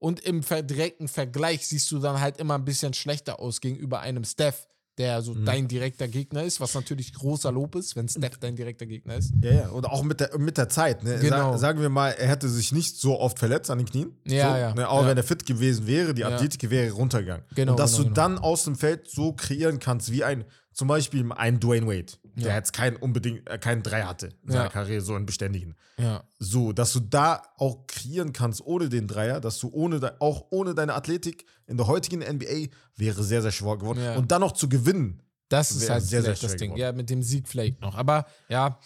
Und 0.00 0.18
im 0.20 0.40
direkten 0.42 1.06
Vergleich 1.08 1.66
siehst 1.66 1.92
du 1.92 1.98
dann 2.00 2.20
halt 2.20 2.38
immer 2.38 2.54
ein 2.54 2.64
bisschen 2.64 2.94
schlechter 2.94 3.38
aus 3.38 3.60
gegenüber 3.60 4.00
einem 4.00 4.24
Steph, 4.24 4.66
der 4.98 5.22
so 5.22 5.34
dein 5.34 5.68
direkter 5.68 6.08
Gegner 6.08 6.42
ist, 6.42 6.60
was 6.60 6.74
natürlich 6.74 7.14
großer 7.14 7.52
Lob 7.52 7.74
ist, 7.74 7.96
wenn 7.96 8.08
Steph 8.08 8.36
dein 8.38 8.56
direkter 8.56 8.86
Gegner 8.86 9.14
ist. 9.16 9.32
Ja, 9.42 9.52
ja. 9.52 9.68
Und 9.68 9.86
auch 9.86 10.02
mit 10.02 10.20
der, 10.20 10.36
mit 10.38 10.58
der 10.58 10.68
Zeit. 10.68 11.04
Ne? 11.04 11.18
Genau. 11.20 11.52
Sa 11.52 11.58
sagen 11.58 11.80
wir 11.80 11.88
mal, 11.88 12.10
er 12.10 12.28
hätte 12.28 12.48
sich 12.48 12.72
nicht 12.72 12.98
so 12.98 13.18
oft 13.18 13.38
verletzt 13.38 13.70
an 13.70 13.78
den 13.78 13.86
Knien. 13.86 14.14
Ja, 14.26 14.52
so, 14.52 14.58
ja. 14.58 14.74
Ne? 14.74 14.88
Auch 14.88 15.02
Ja. 15.02 15.08
wenn 15.08 15.16
er 15.16 15.22
fit 15.22 15.46
gewesen 15.46 15.86
wäre, 15.86 16.12
die 16.12 16.22
Ja. 16.22 16.28
Athletik 16.28 16.68
wäre 16.70 16.90
runtergegangen. 16.92 17.44
Genau, 17.54 17.72
Und 17.72 17.78
dass 17.78 17.92
genau, 17.92 18.02
du 18.02 18.08
genau. 18.14 18.14
dann 18.14 18.38
aus 18.38 18.64
dem 18.64 18.74
Feld 18.76 19.08
so 19.08 19.32
kreieren 19.32 19.78
kannst, 19.78 20.12
wie 20.12 20.24
ein, 20.24 20.44
zum 20.72 20.88
Beispiel 20.88 21.30
ein 21.32 21.60
Dwayne 21.60 21.86
Wade, 21.86 22.12
der 22.36 22.48
Ja. 22.50 22.54
jetzt 22.56 22.72
keinen 22.72 22.96
unbedingt, 22.96 23.48
äh, 23.48 23.58
keinen 23.58 23.82
Drei 23.82 24.02
hatte 24.02 24.28
in 24.44 24.50
seiner 24.52 24.64
Ja. 24.64 24.70
Karriere, 24.70 25.00
so 25.00 25.14
einen 25.14 25.26
beständigen. 25.26 25.74
Ja. 25.98 26.22
So, 26.38 26.72
dass 26.72 26.92
du 26.92 27.00
da 27.00 27.42
auch 27.56 27.86
kreieren 27.86 28.32
kannst 28.32 28.64
ohne 28.64 28.88
den 28.88 29.06
Dreier, 29.08 29.40
dass 29.40 29.58
du 29.58 29.68
ohne 29.72 30.00
de 30.00 30.10
auch 30.20 30.46
ohne 30.50 30.74
deine 30.74 30.94
Athletik 30.94 31.44
in 31.66 31.76
der 31.76 31.86
heutigen 31.86 32.22
NBA 32.22 32.68
wäre 32.96 33.22
sehr, 33.22 33.42
sehr 33.42 33.52
schwer 33.52 33.76
geworden. 33.78 34.00
Ja. 34.02 34.16
Und 34.16 34.30
dann 34.30 34.40
noch 34.40 34.52
zu 34.52 34.68
gewinnen. 34.68 35.22
Das 35.48 35.72
ist 35.72 35.90
halt 35.90 36.02
sehr, 36.04 36.22
sehr 36.22 36.22
vielleicht 36.22 36.42
das 36.44 36.50
schwer 36.52 36.58
Ding. 36.58 36.68
geworden. 36.70 36.80
Ja, 36.80 36.92
mit 36.92 37.10
dem 37.10 37.22
Sieg 37.22 37.48
vielleicht 37.48 37.80
noch. 37.80 37.96
Aber 37.96 38.26
ja, 38.48 38.78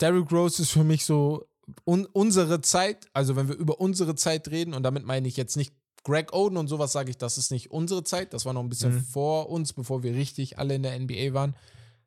Derrick 0.00 0.30
Rose 0.30 0.62
ist 0.62 0.70
für 0.70 0.84
mich 0.84 1.04
so 1.04 1.48
un 1.84 2.06
unsere 2.06 2.60
Zeit, 2.62 3.08
also 3.12 3.34
wenn 3.36 3.48
wir 3.48 3.56
über 3.56 3.80
unsere 3.80 4.14
Zeit 4.14 4.48
reden, 4.48 4.72
und 4.74 4.84
damit 4.84 5.04
meine 5.04 5.26
ich 5.28 5.36
jetzt 5.36 5.56
nicht 5.56 5.74
Greg 6.08 6.32
Oden 6.32 6.56
und 6.56 6.68
sowas, 6.68 6.92
sage 6.92 7.10
ich, 7.10 7.18
das 7.18 7.36
ist 7.36 7.50
nicht 7.50 7.70
unsere 7.70 8.02
Zeit, 8.02 8.32
das 8.32 8.46
war 8.46 8.52
noch 8.54 8.62
ein 8.62 8.68
bisschen 8.70 8.94
Mhm. 8.94 9.00
vor 9.04 9.50
uns, 9.50 9.72
bevor 9.74 10.02
wir 10.02 10.14
richtig 10.14 10.58
alle 10.58 10.74
in 10.74 10.82
der 10.82 10.98
NBA 10.98 11.34
waren, 11.34 11.54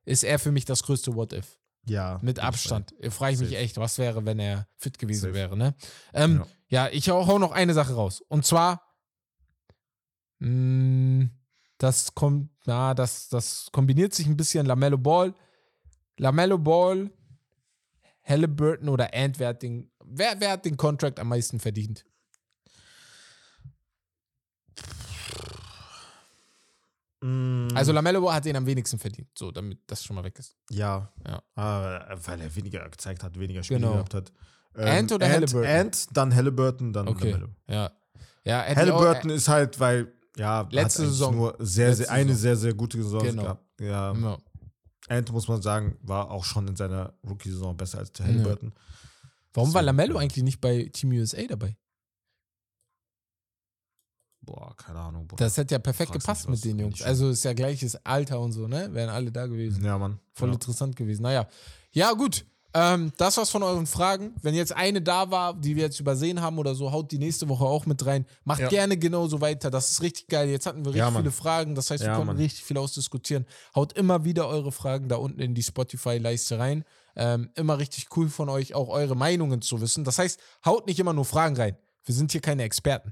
ist 0.05 0.23
er 0.23 0.39
für 0.39 0.51
mich 0.51 0.65
das 0.65 0.81
größte 0.83 1.13
What-If. 1.15 1.59
Ja. 1.85 2.19
Mit 2.23 2.39
Abstand. 2.39 2.93
Frage 3.09 3.33
ich 3.35 3.39
mich 3.39 3.55
echt, 3.55 3.77
was 3.77 3.97
wäre, 3.99 4.25
wenn 4.25 4.39
er 4.39 4.67
fit 4.77 4.97
gewesen 4.99 5.21
Safe. 5.21 5.33
wäre, 5.33 5.55
ne? 5.55 5.75
Ähm, 6.13 6.43
ja. 6.67 6.89
ich 6.91 7.09
hau, 7.09 7.27
hau 7.27 7.37
noch 7.39 7.51
eine 7.51 7.73
Sache 7.75 7.93
raus. 7.93 8.21
Und 8.27 8.43
zwar, 8.45 8.81
mh, 10.39 11.29
das 11.77 12.13
kommt, 12.15 12.49
na, 12.65 12.93
das, 12.93 13.29
das 13.29 13.67
kombiniert 13.71 14.13
sich 14.13 14.27
ein 14.27 14.37
bisschen 14.37 14.65
Lamello 14.65 14.97
Ball. 14.97 15.33
Lamello 16.17 16.57
Ball, 16.57 17.09
Halliburton 18.23 18.89
oder 18.89 19.13
Ant, 19.13 19.39
wer 19.39 19.49
hat 19.49 19.63
den, 19.63 19.89
wer, 20.03 20.39
wer 20.39 20.51
hat 20.51 20.65
den 20.65 20.77
Contract 20.77 21.19
am 21.19 21.29
meisten 21.29 21.59
verdient? 21.59 22.05
Mm, 27.23 27.67
Also 27.75 27.91
Lamello 27.91 28.31
hat 28.31 28.45
den 28.45 28.55
am 28.55 28.65
wenigsten 28.65 28.97
verdient. 28.99 29.27
So, 29.37 29.51
damit 29.51 29.79
das 29.87 30.03
schon 30.03 30.15
mal 30.15 30.23
weg 30.23 30.37
ist. 30.39 30.55
Ja. 30.69 31.11
Ja. 31.27 31.41
Ah, 31.55 32.15
weil 32.25 32.41
er 32.41 32.55
weniger 32.55 32.87
gezeigt 32.89 33.23
hat, 33.23 33.37
weniger 33.39 33.63
Spiele 33.63 33.79
Genau. 33.81 33.93
gehabt 33.93 34.13
hat. 34.13 34.31
Ant 34.73 35.11
oder 35.11 35.29
Halliburton? 35.29 35.69
Ant, 35.69 36.07
dann 36.15 36.33
Halliburton, 36.33 36.93
dann 36.93 37.07
Okay. 37.07 37.31
Lamello. 37.31 37.49
Ja. 37.67 37.91
Ja, 38.43 38.63
ich 38.65 38.71
auch- 38.71 38.75
Halliburton 38.77 39.29
ist 39.31 39.47
halt, 39.49 39.79
weil, 39.79 40.11
ja, 40.37 40.67
Letzte 40.71 41.05
Saison. 41.07 41.35
nur 41.35 41.55
sehr, 41.59 41.93
sehr, 41.95 42.09
eine 42.09 42.29
Saison. 42.33 42.41
sehr, 42.41 42.55
sehr 42.55 42.73
gute 42.73 42.97
Saison 43.03 43.21
Genau. 43.21 43.43
gehabt. 43.43 43.65
Ja. 43.81 44.13
Ja. 44.13 44.37
Ant, 45.09 45.31
muss 45.31 45.47
man 45.47 45.61
sagen, 45.61 45.97
war 46.01 46.31
auch 46.31 46.45
schon 46.45 46.67
in 46.69 46.75
seiner 46.75 47.13
Rookie-Saison 47.27 47.75
besser 47.75 47.99
als 47.99 48.11
Halliburton. 48.19 48.73
Warum 49.53 49.73
war 49.73 49.81
So, 49.81 49.85
Lamello 49.85 50.15
ja. 50.15 50.21
eigentlich 50.21 50.43
nicht 50.43 50.61
bei 50.61 50.89
Team 50.93 51.11
USA 51.11 51.43
dabei? 51.47 51.75
Boah, 54.43 54.75
keine 54.75 54.99
Ahnung. 54.99 55.27
Bruder. 55.27 55.45
Das 55.45 55.55
hätte 55.57 55.75
ja 55.75 55.79
perfekt 55.79 56.11
gepasst 56.13 56.49
mit 56.49 56.63
den 56.65 56.79
Jungs. 56.79 57.01
Also 57.03 57.29
ist 57.29 57.43
ja 57.43 57.53
gleiches 57.53 57.95
Alter 58.05 58.39
und 58.39 58.51
so, 58.53 58.67
ne? 58.67 58.89
Wären 58.91 59.09
alle 59.09 59.31
da 59.31 59.45
gewesen. 59.45 59.83
ja, 59.83 59.97
Mann. 59.97 60.19
Voll 60.33 60.49
ja. 60.49 60.53
interessant 60.55 60.95
gewesen. 60.95 61.21
Naja. 61.21 61.47
Ja, 61.91 62.11
gut. 62.13 62.45
Ähm, 62.73 63.11
das 63.17 63.35
war's 63.37 63.49
von 63.49 63.63
euren 63.63 63.85
Fragen. 63.85 64.33
Wenn 64.41 64.55
jetzt 64.55 64.73
eine 64.73 65.01
da 65.01 65.29
war, 65.29 65.53
die 65.53 65.75
wir 65.75 65.83
jetzt 65.83 65.99
übersehen 65.99 66.41
haben 66.41 66.57
oder 66.57 66.73
so, 66.73 66.91
haut 66.91 67.11
die 67.11 67.17
nächste 67.19 67.49
Woche 67.49 67.65
auch 67.65 67.85
mit 67.85 68.03
rein. 68.05 68.25
Macht 68.45 68.61
Ja. 68.61 68.69
gerne 68.69 68.97
genauso 68.97 69.41
weiter. 69.41 69.69
Das 69.69 69.91
ist 69.91 70.01
richtig 70.01 70.27
geil. 70.27 70.49
Jetzt 70.49 70.65
hatten 70.65 70.85
wir 70.85 70.93
richtig 70.93 70.99
Ja, 70.99 71.11
viele 71.11 71.31
Fragen. 71.31 71.75
Das 71.75 71.91
heißt, 71.91 72.01
wir 72.01 72.07
Ja, 72.11 72.15
konnten 72.15 72.27
Mann. 72.27 72.37
richtig 72.37 72.63
viel 72.63 72.77
ausdiskutieren. 72.77 73.45
Haut 73.75 73.93
immer 73.93 74.23
wieder 74.23 74.47
eure 74.47 74.71
Fragen 74.71 75.09
da 75.09 75.17
unten 75.17 75.41
in 75.41 75.53
die 75.53 75.63
Spotify-Leiste 75.63 76.57
rein. 76.59 76.85
Ähm, 77.17 77.49
immer 77.55 77.77
richtig 77.77 78.07
cool 78.15 78.29
von 78.29 78.47
euch, 78.47 78.73
auch 78.73 78.87
eure 78.87 79.15
Meinungen 79.17 79.61
zu 79.61 79.81
wissen. 79.81 80.05
Das 80.05 80.17
heißt, 80.17 80.39
haut 80.65 80.87
nicht 80.87 80.99
immer 80.99 81.11
nur 81.13 81.25
Fragen 81.25 81.57
rein. 81.57 81.75
Wir 82.05 82.15
sind 82.15 82.31
hier 82.31 82.41
keine 82.41 82.63
Experten. 82.63 83.11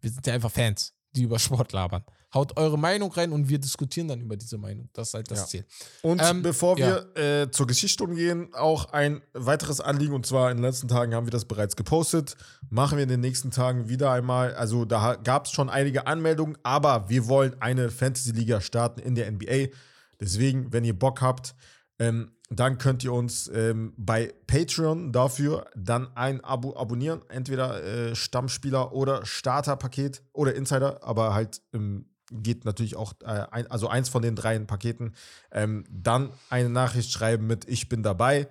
Wir 0.00 0.10
sind 0.10 0.26
ja 0.26 0.34
einfach 0.34 0.50
Fans, 0.50 0.94
die 1.12 1.22
über 1.22 1.38
Sport 1.38 1.72
labern. 1.72 2.04
Haut 2.32 2.56
eure 2.56 2.78
Meinung 2.78 3.10
rein 3.10 3.32
und 3.32 3.48
wir 3.48 3.58
diskutieren 3.58 4.06
dann 4.06 4.20
über 4.20 4.36
diese 4.36 4.56
Meinung. 4.56 4.88
Das 4.92 5.08
ist 5.08 5.14
halt 5.14 5.30
das 5.32 5.40
Ja. 5.40 5.46
Ziel. 5.46 5.64
Und 6.02 6.22
Ähm, 6.22 6.42
bevor 6.42 6.78
ja. 6.78 7.04
wir 7.16 7.42
äh, 7.42 7.50
zur 7.50 7.66
Geschichte 7.66 8.04
umgehen, 8.04 8.50
auch 8.54 8.92
ein 8.92 9.20
weiteres 9.32 9.80
Anliegen, 9.80 10.14
und 10.14 10.26
zwar 10.26 10.50
in 10.52 10.58
den 10.58 10.64
letzten 10.64 10.86
Tagen 10.86 11.12
haben 11.12 11.26
wir 11.26 11.32
das 11.32 11.44
bereits 11.46 11.74
gepostet, 11.74 12.36
machen 12.68 12.98
wir 12.98 13.02
in 13.02 13.08
den 13.08 13.18
nächsten 13.20 13.50
Tagen 13.50 13.88
wieder 13.88 14.12
einmal, 14.12 14.54
also 14.54 14.84
da 14.84 15.16
gab 15.16 15.46
es 15.46 15.50
schon 15.52 15.68
einige 15.68 16.06
Anmeldungen, 16.06 16.56
aber 16.62 17.08
wir 17.08 17.26
wollen 17.26 17.60
eine 17.60 17.90
Fantasy-Liga 17.90 18.60
starten 18.60 19.00
in 19.00 19.16
der 19.16 19.28
NBA. 19.30 19.74
Deswegen, 20.20 20.72
wenn 20.72 20.84
ihr 20.84 20.96
Bock 20.96 21.20
habt, 21.22 21.56
ähm, 21.98 22.30
dann 22.50 22.78
könnt 22.78 23.04
ihr 23.04 23.12
uns 23.12 23.48
ähm, 23.54 23.94
bei 23.96 24.34
Patreon 24.48 25.12
dafür 25.12 25.66
dann 25.76 26.14
ein 26.16 26.42
Abo 26.42 26.76
abonnieren, 26.76 27.22
entweder 27.28 27.82
äh, 27.82 28.16
Stammspieler 28.16 28.92
oder 28.92 29.24
Starterpaket 29.24 30.22
oder 30.32 30.54
Insider, 30.54 31.02
aber 31.04 31.32
halt 31.32 31.62
ähm, 31.72 32.06
geht 32.32 32.64
natürlich 32.64 32.96
auch, 32.96 33.14
äh, 33.22 33.46
ein, 33.50 33.70
also 33.70 33.88
eins 33.88 34.08
von 34.08 34.22
den 34.22 34.34
dreien 34.34 34.66
Paketen, 34.66 35.14
ähm, 35.52 35.84
dann 35.90 36.32
eine 36.48 36.68
Nachricht 36.68 37.12
schreiben 37.12 37.46
mit 37.46 37.68
Ich 37.68 37.88
bin 37.88 38.02
dabei. 38.02 38.48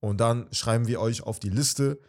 Und 0.00 0.20
dann 0.20 0.48
schreiben 0.50 0.88
wir 0.88 1.00
euch 1.00 1.22
auf 1.22 1.38
die 1.38 1.48
Liste. 1.48 2.00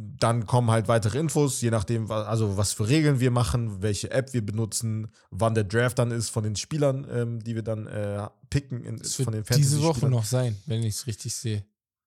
Dann 0.00 0.46
kommen 0.46 0.70
halt 0.70 0.86
weitere 0.86 1.18
Infos, 1.18 1.60
je 1.60 1.70
nachdem, 1.70 2.08
also 2.10 2.56
was 2.56 2.72
für 2.72 2.88
Regeln 2.88 3.18
wir 3.18 3.32
machen, 3.32 3.82
welche 3.82 4.12
App 4.12 4.32
wir 4.32 4.46
benutzen, 4.46 5.10
wann 5.30 5.54
der 5.54 5.64
Draft 5.64 5.98
dann 5.98 6.12
ist 6.12 6.28
von 6.28 6.44
den 6.44 6.54
Spielern, 6.54 7.04
ähm, 7.10 7.42
die 7.42 7.56
wir 7.56 7.62
dann 7.62 7.88
äh, 7.88 8.28
picken 8.48 8.84
in, 8.84 8.98
Das 8.98 9.16
von 9.16 9.32
den 9.32 9.48
wird 9.48 9.58
diese 9.58 9.82
Woche 9.82 10.08
noch 10.08 10.24
sein, 10.24 10.56
wenn 10.66 10.84
ich 10.84 10.94
es 10.94 11.06
richtig 11.08 11.34
sehe. 11.34 11.64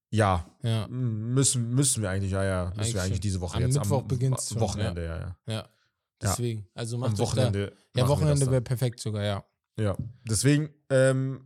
Ja, 0.10 0.46
Ja, 0.62 0.88
müssen, 0.88 1.74
müssen 1.74 2.02
wir 2.02 2.10
eigentlich, 2.10 2.32
ja, 2.32 2.44
ja, 2.44 2.66
müssen 2.66 2.80
Eigentlich 2.80 2.94
wir 2.94 3.02
eigentlich 3.02 3.16
schon. 3.16 3.22
diese 3.22 3.42
Woche 3.42 3.58
Am 3.58 3.64
jetzt 3.64 3.76
Mittwoch 3.76 4.02
am 4.02 4.08
beginnt's 4.08 4.50
schon, 4.50 4.62
Wochenende, 4.62 5.06
ja, 5.06 5.20
ja. 5.20 5.36
ja. 5.48 5.70
Deswegen. 6.22 6.68
Also 6.74 6.98
macht 6.98 7.12
Am 7.12 7.20
Wochenende. 7.20 7.74
Da, 7.94 8.02
ja, 8.02 8.08
Wochenende 8.08 8.50
wäre 8.52 8.62
perfekt 8.62 9.00
sogar, 9.00 9.24
ja. 9.24 9.44
Ja, 9.80 9.98
deswegen, 10.30 10.70
ähm, 10.90 11.46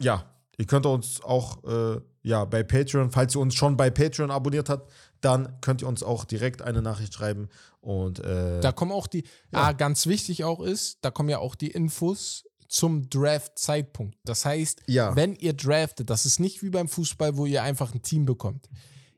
ja, 0.00 0.24
ihr 0.58 0.66
könnt 0.66 0.86
uns 0.86 1.22
auch, 1.22 1.62
äh, 1.64 2.00
ja, 2.22 2.44
bei 2.44 2.62
Patreon, 2.62 3.10
falls 3.10 3.34
ihr 3.36 3.40
uns 3.40 3.54
schon 3.54 3.76
bei 3.76 3.90
Patreon 3.90 4.30
abonniert 4.30 4.68
habt, 4.68 4.90
dann 5.20 5.60
könnt 5.60 5.82
ihr 5.82 5.88
uns 5.88 6.02
auch 6.02 6.24
direkt 6.24 6.62
eine 6.62 6.82
Nachricht 6.82 7.14
schreiben 7.14 7.48
und 7.80 8.20
äh, 8.20 8.60
Da 8.60 8.72
kommen 8.72 8.92
auch 8.92 9.06
die, 9.06 9.22
Ja. 9.52 9.62
ah, 9.68 9.72
ganz 9.72 10.06
wichtig 10.06 10.44
auch 10.44 10.60
ist, 10.60 10.98
da 11.02 11.10
kommen 11.10 11.28
ja 11.28 11.38
auch 11.38 11.54
die 11.54 11.70
Infos 11.70 12.44
zum 12.68 13.08
Draft-Zeitpunkt. 13.10 14.18
Das 14.24 14.44
heißt, 14.44 14.82
Ja. 14.86 15.16
wenn 15.16 15.34
ihr 15.36 15.54
draftet, 15.54 16.10
das 16.10 16.26
ist 16.26 16.38
nicht 16.38 16.62
wie 16.62 16.70
beim 16.70 16.88
Fußball, 16.88 17.36
wo 17.36 17.46
ihr 17.46 17.62
einfach 17.62 17.94
ein 17.94 18.02
Team 18.02 18.24
bekommt. 18.26 18.68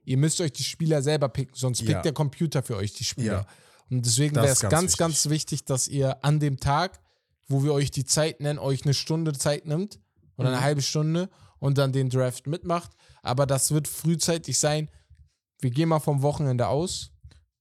Ihr 0.05 0.16
müsst 0.16 0.40
euch 0.40 0.52
die 0.52 0.64
Spieler 0.64 1.02
selber 1.02 1.28
picken, 1.28 1.55
sonst 1.55 1.81
pickt 1.81 1.90
Ja. 1.90 2.02
der 2.02 2.12
Computer 2.12 2.62
für 2.62 2.77
euch 2.77 2.93
die 2.93 3.05
Spieler. 3.05 3.47
Und 3.90 4.06
deswegen 4.06 4.36
wäre 4.36 4.47
es 4.48 4.60
ganz 4.60 4.70
ganz, 4.72 4.82
wichtig. 4.93 4.98
ganz 4.98 5.28
wichtig, 5.31 5.64
dass 5.64 5.89
ihr 5.89 6.24
an 6.24 6.39
dem 6.40 6.59
Tag, 6.60 7.01
wo 7.48 7.64
wir 7.64 7.72
euch 7.74 7.90
die 7.90 8.05
Zeit 8.05 8.40
nennen, 8.40 8.59
euch 8.60 8.85
eine 8.85 8.94
Stunde 8.94 9.32
Zeit 9.32 9.66
nimmt 9.66 9.98
oder 10.36 10.48
Mhm. 10.51 10.55
eine 10.55 10.64
halbe 10.64 10.82
Stunde 10.82 11.28
und 11.59 11.77
dann 11.77 11.93
den 11.93 12.09
Draft 12.09 12.47
mitmacht. 12.47 12.93
Aber 13.22 13.47
das 13.47 13.72
wird 13.72 13.89
frühzeitig 13.89 14.59
sein. 14.59 14.89
Wir 15.61 15.70
gehen 15.70 15.89
mal 15.89 16.01
vom 16.01 16.23
Wochenende 16.23 16.66
aus. 16.69 17.11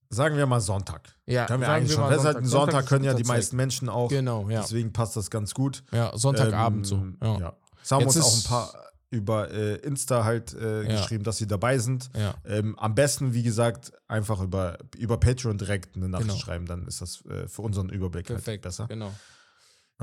sagen 0.08 0.36
wir 0.36 0.46
mal 0.46 0.60
Sonntag. 0.60 1.14
Ja, 1.26 1.46
Können 1.46 1.60
wir 1.60 1.66
sagen 1.66 1.76
eigentlich 1.76 1.90
wir 1.90 1.94
schon. 1.96 2.02
mal 2.04 2.14
Sonntag, 2.16 2.32
Sonntag. 2.46 2.50
Sonntag, 2.72 2.86
können 2.86 3.04
ja 3.04 3.14
die 3.14 3.24
meisten 3.24 3.56
Menschen 3.56 3.88
auch. 3.88 4.08
Genau, 4.08 4.48
ja. 4.48 4.62
Deswegen 4.62 4.92
passt 4.92 5.16
das 5.16 5.30
ganz 5.30 5.54
gut. 5.54 5.84
Ja, 5.92 6.16
Sonntagabend 6.16 6.86
so. 6.86 6.96
Ähm, 6.96 7.18
Ja. 7.22 7.38
ja. 7.38 7.56
Es 7.82 7.90
haben 7.92 8.00
Jetzt 8.02 8.16
uns 8.16 8.24
auch 8.26 8.36
ein 8.36 8.42
paar 8.42 8.74
über 9.10 9.50
äh, 9.50 9.74
Insta 9.76 10.24
halt 10.24 10.54
äh, 10.54 10.82
Ja. 10.82 11.00
geschrieben, 11.00 11.24
dass 11.24 11.36
sie 11.38 11.46
dabei 11.46 11.78
sind. 11.78 12.10
Ja. 12.16 12.34
Ähm, 12.44 12.78
am 12.78 12.94
besten, 12.94 13.34
wie 13.34 13.42
gesagt, 13.42 13.92
einfach 14.06 14.40
über, 14.40 14.78
über 14.96 15.18
Patreon 15.18 15.58
direkt 15.58 15.96
eine 15.96 16.08
Nachricht 16.08 16.28
Genau. 16.30 16.40
schreiben, 16.40 16.66
dann 16.66 16.86
ist 16.86 17.00
das 17.00 17.24
äh, 17.26 17.48
für 17.48 17.62
unseren 17.62 17.88
Überblick 17.88 18.28
halt 18.28 18.38
Perfekt. 18.38 18.62
besser. 18.62 18.86
Genau. 18.86 19.12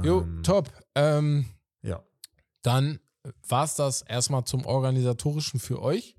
Jo, 0.03 0.21
Ähm, 0.21 0.43
top. 0.43 0.69
Ähm, 0.95 1.45
Ja. 1.81 2.03
dann 2.63 2.99
war 3.47 3.63
es 3.63 3.75
das 3.75 4.01
erstmal 4.01 4.43
zum 4.43 4.65
Organisatorischen 4.65 5.59
für 5.61 5.81
euch. 5.81 6.16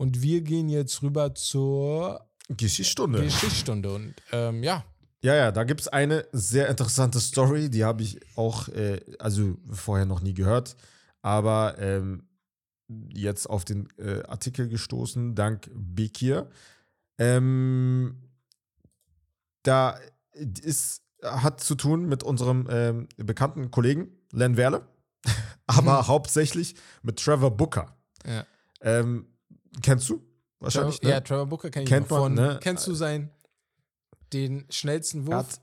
Und 0.00 0.22
wir 0.22 0.40
gehen 0.40 0.70
jetzt 0.70 1.02
rüber 1.02 1.34
zur 1.34 2.26
Geschichtsstunde. 2.48 3.22
Geschichtsstunde. 3.22 3.92
Und 3.92 4.14
ähm, 4.32 4.62
ja, 4.62 4.82
Ja, 5.22 5.34
ja, 5.34 5.52
da 5.52 5.64
gibt 5.64 5.82
es 5.82 5.88
eine 5.88 6.26
sehr 6.32 6.70
interessante 6.70 7.20
Story, 7.20 7.68
die 7.68 7.84
habe 7.84 8.02
ich 8.02 8.18
auch, 8.34 8.68
äh, 8.68 9.02
also 9.18 9.58
vorher 9.70 10.06
noch 10.06 10.22
nie 10.22 10.32
gehört, 10.32 10.74
aber 11.20 11.76
ähm, 11.78 12.22
jetzt 13.12 13.44
auf 13.44 13.66
den 13.66 13.90
äh, 13.98 14.22
Artikel 14.22 14.70
gestoßen, 14.70 15.34
dank 15.34 15.70
Bekir. 15.74 16.48
Ähm, 17.18 18.22
da 19.64 19.98
ist, 20.32 21.02
hat 21.22 21.60
zu 21.60 21.74
tun 21.74 22.08
mit 22.08 22.22
unserem 22.22 22.66
ähm, 22.70 23.06
bekannten 23.18 23.70
Kollegen 23.70 24.08
Len 24.32 24.56
Werle, 24.56 24.80
aber 25.66 26.06
hauptsächlich 26.06 26.74
mit 27.02 27.22
Trevor 27.22 27.54
Booker. 27.54 27.94
ja. 28.24 28.46
Ähm, 28.80 29.26
kennst 29.82 30.08
du? 30.08 30.22
Wahrscheinlich. 30.60 30.96
Trevor, 31.00 31.08
ne? 31.08 31.14
ja, 31.14 31.20
Trevor 31.20 31.46
Booker 31.46 31.70
kenn 31.70 31.82
ich 31.84 31.88
Kennt 31.88 32.10
man, 32.10 32.20
von. 32.20 32.34
ne? 32.34 32.58
Kennst 32.62 32.86
du 32.86 32.94
seinen 32.94 33.30
den 34.32 34.64
schnellsten 34.70 35.26
Wurf, 35.26 35.34
hat- 35.36 35.60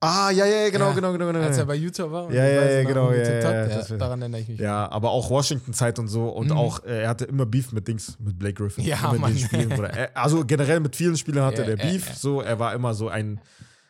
Ah, 0.00 0.30
ja, 0.30 0.46
ja, 0.46 0.60
ja, 0.62 0.70
genau, 0.70 0.90
Ja, 0.90 0.94
genau, 0.94 1.12
genau, 1.12 1.26
genau. 1.26 1.40
als 1.40 1.58
er 1.58 1.66
bei 1.66 1.74
Utah 1.74 2.08
war? 2.08 2.26
und 2.26 2.32
Ja, 2.32 2.46
ja, 2.46 2.64
ja, 2.70 2.82
genau, 2.84 3.10
ja, 3.10 3.18
ja, 3.20 3.66
ja, 3.66 3.96
daran 3.96 4.20
erinnere 4.22 4.42
ich 4.42 4.48
mich. 4.48 4.60
Ja, 4.60 4.88
aber 4.92 5.10
auch 5.10 5.28
Washington-Zeit 5.28 5.98
und 5.98 6.06
so. 6.06 6.28
Und 6.28 6.46
Mhm. 6.50 6.52
auch, 6.56 6.84
äh, 6.84 7.02
er 7.02 7.08
hatte 7.08 7.24
immer 7.24 7.46
Beef 7.46 7.72
mit 7.72 7.88
Dings, 7.88 8.16
mit 8.20 8.38
Blake 8.38 8.54
Griffin. 8.54 8.84
Ja, 8.84 8.96
immer 9.10 9.18
Mann. 9.18 9.36
Spielen. 9.36 9.72
Er, 9.72 10.16
also 10.16 10.44
generell 10.44 10.78
mit 10.78 10.94
vielen 10.94 11.16
Spielern 11.16 11.46
hatte 11.46 11.64
der 11.64 11.76
Beef. 11.76 12.14
So, 12.14 12.40
er 12.40 12.60
war 12.60 12.74
immer 12.74 12.94
so 12.94 13.08
ein. 13.08 13.38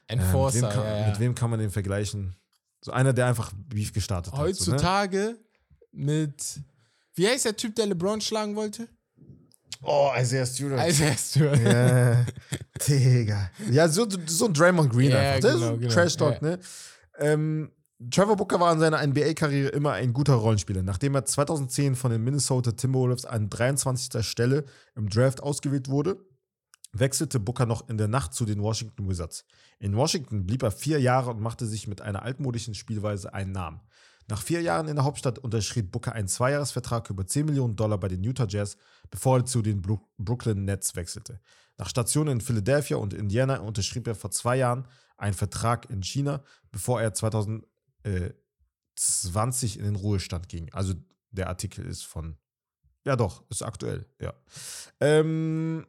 Äh, 0.07 0.17
mit, 0.17 0.25
Enforcer, 0.25 0.63
wem 0.63 0.71
kann, 0.71 1.07
mit 1.11 1.21
wem 1.21 1.35
kann 1.35 1.51
man 1.51 1.59
den 1.61 1.71
vergleichen? 1.71 2.35
So 2.81 2.91
einer, 2.93 3.13
der 3.13 3.27
einfach 3.27 3.53
Beef 3.55 3.93
gestartet 3.93 4.33
hat. 4.33 4.39
So, 4.39 4.71
ne? 4.71 4.77
Heutzutage 4.79 5.37
mit. 5.93 6.63
Wie 7.19 7.27
heißt 7.29 7.45
der 7.45 7.57
Typ, 7.57 7.75
der 7.77 7.87
LeBron 7.87 8.21
schlagen 8.21 8.57
wollte? 8.57 8.89
Oh, 9.83 10.11
Isaiah 10.19 10.47
Stewart. 10.47 10.81
Erst 11.01 11.37
hören. 11.39 11.65
ja, 11.65 12.25
Digga. 12.89 13.51
Ja, 13.71 13.89
so, 13.89 14.07
so 14.27 14.47
ein 14.47 14.55
Draymond 14.55 14.91
Green 14.91 15.11
Ja, 15.11 15.19
einfach. 15.19 15.41
Das 15.41 15.55
ist 15.55 15.61
genau, 15.61 15.73
ein 15.75 15.81
genau. 15.81 15.95
Trash-Talk, 15.95 16.43
Ja. 16.43 16.49
ne? 16.49 16.59
Ähm, 17.19 17.71
Trevor 18.11 18.37
Booker 18.37 18.61
war 18.61 18.73
in 18.73 18.79
seiner 18.79 19.05
NBA-Karriere 19.05 19.69
immer 19.71 19.93
ein 19.93 20.13
guter 20.13 20.35
Rollenspieler. 20.35 20.83
Nachdem 20.83 21.15
er 21.17 21.25
2010 21.25 21.97
von 21.97 22.11
den 22.13 22.23
Minnesota 22.23 22.73
Timberwolves 22.73 23.25
an 23.25 23.51
23. 23.51 24.25
Stelle 24.25 24.65
im 24.95 25.09
Draft 25.09 25.43
ausgewählt 25.43 25.89
wurde, 25.89 26.25
wechselte 26.93 27.41
Booker 27.41 27.67
noch 27.67 27.89
in 27.89 27.99
der 27.99 28.09
Nacht 28.09 28.35
zu 28.35 28.45
den 28.45 28.63
Washington 28.63 29.09
Wizards. 29.09 29.45
In 29.81 29.97
Washington 29.97 30.47
blieb 30.47 30.63
er 30.63 30.71
vier 30.71 31.01
Jahre 31.01 31.31
und 31.31 31.41
machte 31.41 31.67
sich 31.67 31.87
mit 31.89 32.01
einer 32.01 32.23
altmodischen 32.23 32.75
Spielweise 32.75 33.35
einen 33.35 33.53
Namen. 33.53 33.81
Nach 34.29 34.43
vier 34.43 34.61
Jahren 34.61 34.89
in 34.89 34.97
der 34.97 35.05
Hauptstadt 35.05 35.39
unterschrieb 35.39 35.91
Booker 35.91 36.13
einen 36.13 36.29
Zweijahresvertrag 36.29 37.09
über 37.09 37.27
10 37.27 37.47
Millionen 37.47 37.77
Dollar 37.77 37.97
bei 37.99 38.09
den 38.09 38.23
Utah 38.23 38.47
Jazz, 38.47 38.77
bevor 39.11 39.39
er 39.39 39.47
zu 39.47 39.63
den 39.63 39.81
Brooklyn 39.81 40.67
Nets 40.67 40.97
wechselte. 40.97 41.41
Nach 41.79 41.89
Stationen 41.89 42.35
in 42.35 42.43
Philadelphia 42.43 42.99
und 42.99 43.15
Indiana 43.15 43.61
unterschrieb 43.61 44.07
er 44.07 44.15
vor 44.15 44.31
zwei 44.31 44.57
Jahren 44.57 44.87
einen 45.17 45.33
Vertrag 45.33 45.89
in 45.89 46.03
China, 46.03 46.45
bevor 46.71 47.01
er 47.01 47.15
2020 47.15 49.79
in 49.79 49.85
den 49.85 49.97
Ruhestand 49.97 50.51
ging. 50.51 50.71
Also 50.75 50.93
der 51.31 51.49
Artikel 51.49 51.87
ist 51.87 52.03
von, 52.03 52.37
ja 53.05 53.17
doch, 53.17 53.45
ist 53.49 53.63
aktuell, 53.63 54.05
ja. 54.21 54.35
Ähm, 55.01 55.87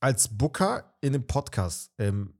als 0.00 0.36
Booker 0.36 0.96
in 1.00 1.12
dem 1.12 1.28
Podcast 1.28 1.92
ähm, 1.98 2.34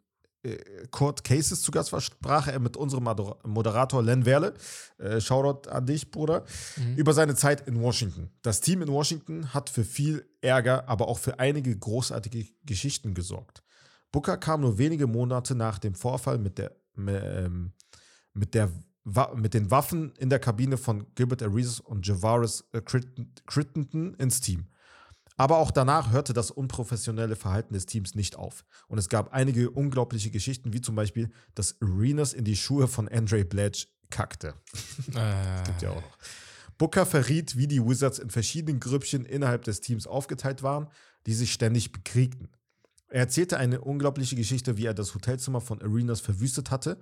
äh, 0.44 0.86
Court 0.90 1.24
Cases 1.24 1.60
zu 1.60 1.70
Gast 1.72 1.92
war, 1.92 2.00
sprach 2.00 2.46
er 2.48 2.58
mit 2.60 2.76
unserem 2.76 3.04
Modera- 3.08 3.36
Moderator 3.46 4.02
Len 4.02 4.24
Werle, 4.26 4.54
äh, 4.98 5.20
Shoutout 5.20 5.68
an 5.70 5.86
dich, 5.86 6.10
Bruder, 6.10 6.44
Mhm. 6.76 6.96
über 6.96 7.12
seine 7.12 7.34
Zeit 7.34 7.66
in 7.66 7.80
Washington. 7.80 8.30
Das 8.42 8.60
Team 8.60 8.82
in 8.82 8.88
Washington 8.88 9.52
hat 9.54 9.70
für 9.70 9.84
viel 9.84 10.24
Ärger, 10.40 10.88
aber 10.88 11.08
auch 11.08 11.18
für 11.18 11.38
einige 11.38 11.76
großartige 11.76 12.46
Geschichten 12.64 13.14
gesorgt. 13.14 13.62
Booker 14.12 14.36
kam 14.36 14.60
nur 14.60 14.78
wenige 14.78 15.06
Monate 15.08 15.54
nach 15.56 15.78
dem 15.80 15.94
Vorfall 15.96 16.38
mit, 16.38 16.58
der, 16.58 16.70
ähm, 16.96 17.72
mit, 18.32 18.54
der, 18.54 18.70
mit 19.34 19.54
den 19.54 19.70
Waffen 19.72 20.12
in 20.18 20.30
der 20.30 20.38
Kabine 20.38 20.76
von 20.76 21.06
Gilbert 21.16 21.42
Arenas 21.42 21.80
und 21.80 22.06
Javaris 22.06 22.64
äh, 22.72 22.80
Crittenden 23.46 24.14
ins 24.14 24.40
Team. 24.40 24.66
Aber 25.36 25.59
auch 25.59 25.70
danach 25.70 26.12
hörte 26.12 26.32
das 26.32 26.51
unprofessionelle 26.51 27.36
Verhalten 27.36 27.74
des 27.74 27.86
Teams 27.86 28.15
nicht 28.15 28.36
auf. 28.36 28.65
Und 28.86 28.98
es 28.98 29.09
gab 29.09 29.32
einige 29.32 29.70
unglaubliche 29.70 30.31
Geschichten, 30.31 30.73
wie 30.73 30.81
zum 30.81 30.94
Beispiel, 30.94 31.31
dass 31.55 31.77
Arenas 31.82 32.32
in 32.32 32.44
die 32.44 32.56
Schuhe 32.56 32.86
von 32.86 33.09
Andre 33.09 33.44
Bledge 33.44 33.86
kackte. 34.11 34.55
Äh, 35.15 35.65
Gibt 35.65 35.82
ja 35.82 35.90
auch 35.90 36.01
noch. 36.01 36.19
Booker 36.78 37.06
verriet, 37.06 37.56
wie 37.56 37.66
die 37.66 37.85
Wizards 37.85 38.19
in 38.19 38.31
verschiedenen 38.31 38.81
Grüppchen 38.81 39.24
innerhalb 39.24 39.65
des 39.65 39.81
Teams 39.81 40.06
aufgeteilt 40.06 40.62
waren, 40.62 40.89
die 41.27 41.35
sich 41.35 41.52
ständig 41.52 41.93
bekriegten. 41.93 42.48
Er 43.09 43.20
erzählte 43.20 43.59
eine 43.59 43.81
unglaubliche 43.81 44.35
Geschichte, 44.35 44.77
wie 44.77 44.86
er 44.86 44.94
das 44.94 45.15
Hotelzimmer 45.15 45.61
von 45.61 45.81
Arenas 45.82 46.20
verwüstet 46.20 46.70
hatte, 46.70 46.98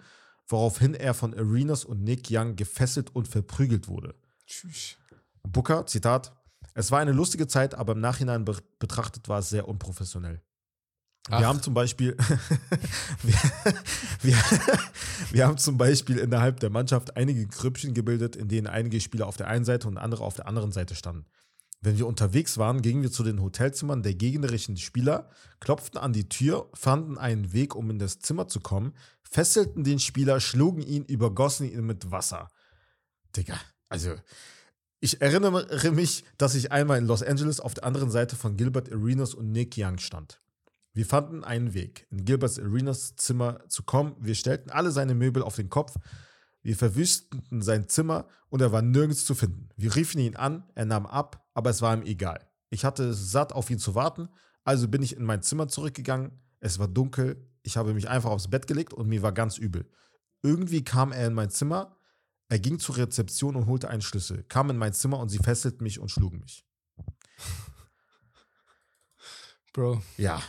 woraufhin 0.46 0.94
er 0.94 1.14
von 1.14 1.32
Arenas 1.34 1.84
und 1.84 2.02
Nick 2.02 2.28
Young 2.30 2.56
gefesselt 2.56 3.14
und 3.14 3.28
verprügelt 3.28 3.88
wurde. 3.88 4.14
tschüss. 4.46 4.98
Booker, 5.42 5.86
Zitat, 5.86 6.32
es 6.74 6.90
war 6.90 7.00
eine 7.00 7.12
lustige 7.12 7.46
Zeit, 7.46 7.74
aber 7.74 7.92
im 7.92 8.00
Nachhinein 8.00 8.44
be 8.44 8.56
betrachtet 8.78 9.28
war 9.28 9.40
es 9.40 9.50
sehr 9.50 9.68
unprofessionell. 9.68 10.42
Ach. 11.28 11.38
Wir 11.38 11.46
haben 11.46 11.62
zum 11.62 11.74
Beispiel, 11.74 12.16
wir, 13.22 13.34
wir, 14.22 14.36
wir 15.30 15.46
haben 15.46 15.58
zum 15.58 15.78
Beispiel 15.78 16.18
innerhalb 16.18 16.58
der 16.60 16.70
Mannschaft 16.70 17.16
einige 17.16 17.46
Grüppchen 17.46 17.94
gebildet, 17.94 18.34
in 18.34 18.48
denen 18.48 18.66
einige 18.66 19.00
Spieler 19.00 19.26
auf 19.28 19.36
der 19.36 19.46
einen 19.46 19.64
Seite 19.64 19.86
und 19.86 19.98
andere 19.98 20.24
auf 20.24 20.34
der 20.34 20.48
anderen 20.48 20.72
Seite 20.72 20.96
standen. 20.96 21.26
Wenn 21.80 21.98
wir 21.98 22.06
unterwegs 22.06 22.58
waren, 22.58 22.80
gingen 22.80 23.02
wir 23.02 23.10
zu 23.10 23.24
den 23.24 23.40
Hotelzimmern 23.40 24.02
der 24.02 24.14
gegnerischen 24.14 24.76
Spieler, 24.76 25.28
klopften 25.60 26.00
an 26.00 26.12
die 26.12 26.28
Tür, 26.28 26.70
fanden 26.74 27.18
einen 27.18 27.52
Weg, 27.52 27.74
um 27.74 27.90
in 27.90 27.98
das 27.98 28.20
Zimmer 28.20 28.48
zu 28.48 28.60
kommen, 28.60 28.94
fesselten 29.22 29.82
den 29.84 29.98
Spieler, 29.98 30.40
schlugen 30.40 30.82
ihn, 30.82 31.04
übergossen 31.04 31.70
ihn 31.70 31.84
mit 31.84 32.10
Wasser. 32.10 32.48
Digga, 33.36 33.60
also 33.88 34.14
ich 35.02 35.20
erinnere 35.20 35.90
mich, 35.90 36.24
dass 36.38 36.54
ich 36.54 36.70
einmal 36.70 36.96
in 36.96 37.06
Los 37.06 37.24
Angeles 37.24 37.58
auf 37.58 37.74
der 37.74 37.84
anderen 37.84 38.08
Seite 38.12 38.36
von 38.36 38.56
Gilbert 38.56 38.92
Arenas 38.92 39.34
und 39.34 39.50
Nick 39.50 39.74
Young 39.76 39.98
stand. 39.98 40.40
Wir 40.94 41.04
fanden 41.04 41.42
einen 41.42 41.74
Weg, 41.74 42.06
in 42.10 42.24
Gilbert 42.24 42.56
Arenas 42.60 43.16
Zimmer 43.16 43.68
zu 43.68 43.82
kommen. 43.82 44.14
Wir 44.20 44.36
stellten 44.36 44.70
alle 44.70 44.92
seine 44.92 45.14
Möbel 45.14 45.42
auf 45.42 45.56
den 45.56 45.68
Kopf, 45.68 45.96
Wir 46.62 46.76
verwüsteten 46.76 47.62
sein 47.62 47.88
Zimmer 47.88 48.28
und 48.48 48.62
er 48.62 48.70
war 48.70 48.82
nirgends 48.82 49.24
zu 49.24 49.34
finden. 49.34 49.70
Wir 49.76 49.96
riefen 49.96 50.20
ihn 50.20 50.36
an, 50.36 50.62
er 50.76 50.84
nahm 50.84 51.06
ab, 51.06 51.44
aber 51.52 51.70
es 51.70 51.82
war 51.82 51.96
ihm 51.96 52.04
egal. 52.04 52.48
Ich 52.70 52.84
hatte 52.84 53.08
es 53.08 53.32
satt, 53.32 53.52
auf 53.52 53.70
ihn 53.70 53.80
zu 53.80 53.96
warten, 53.96 54.28
also 54.62 54.86
bin 54.86 55.02
ich 55.02 55.16
in 55.16 55.24
mein 55.24 55.42
Zimmer 55.42 55.66
zurückgegangen. 55.66 56.30
Es 56.60 56.78
war 56.78 56.86
dunkel, 56.86 57.44
ich 57.64 57.76
habe 57.76 57.92
mich 57.92 58.08
einfach 58.08 58.30
aufs 58.30 58.48
Bett 58.48 58.68
gelegt 58.68 58.94
und 58.94 59.08
mir 59.08 59.22
war 59.22 59.32
ganz 59.32 59.58
übel. 59.58 59.90
Irgendwie 60.44 60.84
kam 60.84 61.10
er 61.10 61.26
in 61.26 61.34
mein 61.34 61.50
Zimmer, 61.50 61.96
er 62.52 62.58
ging 62.58 62.78
zur 62.78 62.98
Rezeption 62.98 63.56
und 63.56 63.64
holte 63.66 63.88
einen 63.88 64.02
Schlüssel, 64.02 64.42
kam 64.46 64.68
in 64.68 64.76
mein 64.76 64.92
Zimmer 64.92 65.18
und 65.18 65.30
sie 65.30 65.38
fesselten 65.38 65.82
mich 65.82 65.98
und 65.98 66.10
schlugen 66.10 66.40
mich. 66.40 66.66
Bro. 69.72 70.02
Ja. 70.18 70.42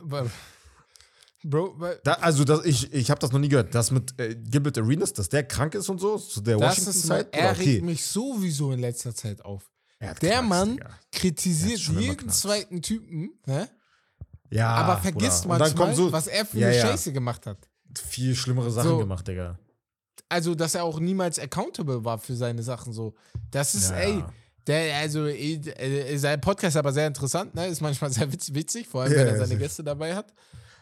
Aber- 0.00 0.30
Bro, 1.44 1.74
weil- 1.80 1.98
Da, 2.04 2.12
also 2.14 2.44
das, 2.44 2.64
ich, 2.66 2.92
ich 2.92 3.10
habe 3.10 3.18
das 3.20 3.32
noch 3.32 3.38
nie 3.40 3.48
gehört. 3.48 3.74
Das 3.74 3.90
mit 3.90 4.16
äh, 4.20 4.36
Gilbert 4.36 4.76
Arenas, 4.78 5.12
dass 5.14 5.28
der 5.30 5.42
krank 5.44 5.74
ist 5.74 5.88
und 5.88 5.98
so, 5.98 6.18
zu 6.18 6.40
der 6.42 6.60
Washington-Zeit. 6.60 7.34
er 7.34 7.50
oder? 7.52 7.58
regt 7.58 7.84
mich 7.84 8.04
sowieso 8.04 8.70
in 8.72 8.80
letzter 8.80 9.14
Zeit 9.14 9.42
auf. 9.44 9.68
Er 9.98 10.14
Der 10.14 10.30
Knacks, 10.38 10.48
Mann 10.48 10.70
Digga. 10.76 10.98
kritisiert 11.10 11.80
Er 11.88 12.00
jeden 12.00 12.16
Knacks. 12.18 12.40
zweiten 12.40 12.82
Typen, 12.82 13.30
ne? 13.46 13.68
Ja, 14.50 14.68
aber 14.74 15.00
vergisst 15.00 15.44
Bruder. 15.44 15.64
Und 15.64 15.76
manchmal, 15.78 16.12
was 16.12 16.26
er 16.26 16.44
für 16.44 16.58
Ja, 16.58 16.68
eine 16.68 16.76
ja. 16.76 16.82
Scheiße 16.86 17.12
gemacht 17.12 17.46
hat. 17.46 17.58
viel 17.98 18.36
schlimmere 18.36 18.70
Sachen 18.70 18.90
So. 18.90 18.98
gemacht, 18.98 19.26
Digga. 19.26 19.58
Also, 20.28 20.54
dass 20.54 20.74
er 20.74 20.84
auch 20.84 20.98
niemals 21.00 21.38
accountable 21.38 22.04
war 22.04 22.18
für 22.18 22.34
seine 22.36 22.62
Sachen 22.62 22.92
so. 22.92 23.14
Das 23.50 23.74
ist, 23.74 23.90
Ja, 23.90 23.96
ey, 23.96 24.24
der, 24.66 24.96
also, 24.98 25.26
eh, 25.26 25.54
äh, 25.56 26.16
sein 26.16 26.40
Podcast 26.40 26.74
ist 26.74 26.78
aber 26.78 26.92
sehr 26.92 27.06
interessant, 27.06 27.54
ne? 27.54 27.66
Ist 27.66 27.80
manchmal 27.80 28.10
sehr 28.12 28.32
witz, 28.32 28.52
witzig, 28.54 28.88
vor 28.88 29.02
allem, 29.02 29.12
Ja, 29.12 29.18
wenn 29.18 29.26
er 29.28 29.46
seine. 29.46 29.58
Gäste 29.58 29.82
dabei 29.84 30.14
hat. 30.14 30.32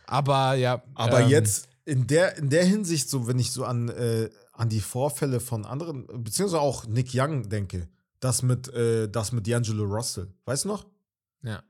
Aber 0.07 0.55
ja. 0.55 0.83
Aber 0.95 1.21
ähm, 1.23 1.29
jetzt 1.29 1.69
in 1.85 2.07
der, 2.07 2.37
in 2.37 2.51
der 2.51 2.65
Hinsicht, 2.65 3.09
so 3.09 3.27
wenn 3.27 3.39
ich 3.39 3.51
so 3.53 3.65
an, 3.65 3.89
äh, 3.89 4.29
an 4.53 4.69
die 4.69 4.81
Vorfälle 4.81 5.41
von 5.41 5.65
anderen, 5.65 6.07
beziehungsweise 6.23 6.61
auch 6.61 6.87
Nick 6.87 7.11
Young 7.15 7.49
denke, 7.49 7.89
das 8.21 8.43
mit, 8.43 8.69
äh, 8.75 9.09
das 9.09 9.33
mit 9.33 9.47
D'Angelo 9.47 9.85
Russell, 9.85 10.29
weißt 10.45 10.65
du 10.65 10.69
noch? 10.69 10.87
Ja. 11.43 11.63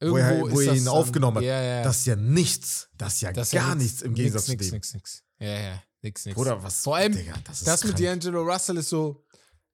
Wo 0.00 0.16
er, 0.16 0.36
Irgendwo 0.36 0.56
wo 0.56 0.60
er 0.60 0.74
ihn 0.74 0.84
dann- 0.84 0.94
aufgenommen 0.94 1.36
hat. 1.38 1.44
Ja, 1.44 1.60
ja. 1.60 1.82
Das 1.82 1.98
ist 1.98 2.06
ja 2.06 2.16
nichts. 2.16 2.88
Das 2.96 3.14
ist 3.14 3.20
ja 3.20 3.32
Das 3.32 3.48
ist 3.48 3.52
ja 3.52 3.62
gar 3.66 3.74
nichts 3.74 4.00
im 4.02 4.14
Gegensatz 4.14 4.48
nix, 4.48 4.64
zu 4.64 4.70
dem. 4.70 4.76
Nix, 4.76 4.94
nix, 4.94 4.94
nix. 4.94 5.24
Ja, 5.40 5.48
ja, 5.60 5.82
nix, 6.02 6.24
nix. 6.26 6.36
Bruder, 6.36 6.62
was? 6.62 6.82
Vor 6.82 6.96
allem, 6.96 7.12
Digga, 7.14 7.34
das 7.44 7.64
das 7.64 7.84
mit. 7.84 7.96
D'Angelo 7.98 8.42
Russell 8.42 8.76
ist 8.78 8.88
so, 8.88 9.24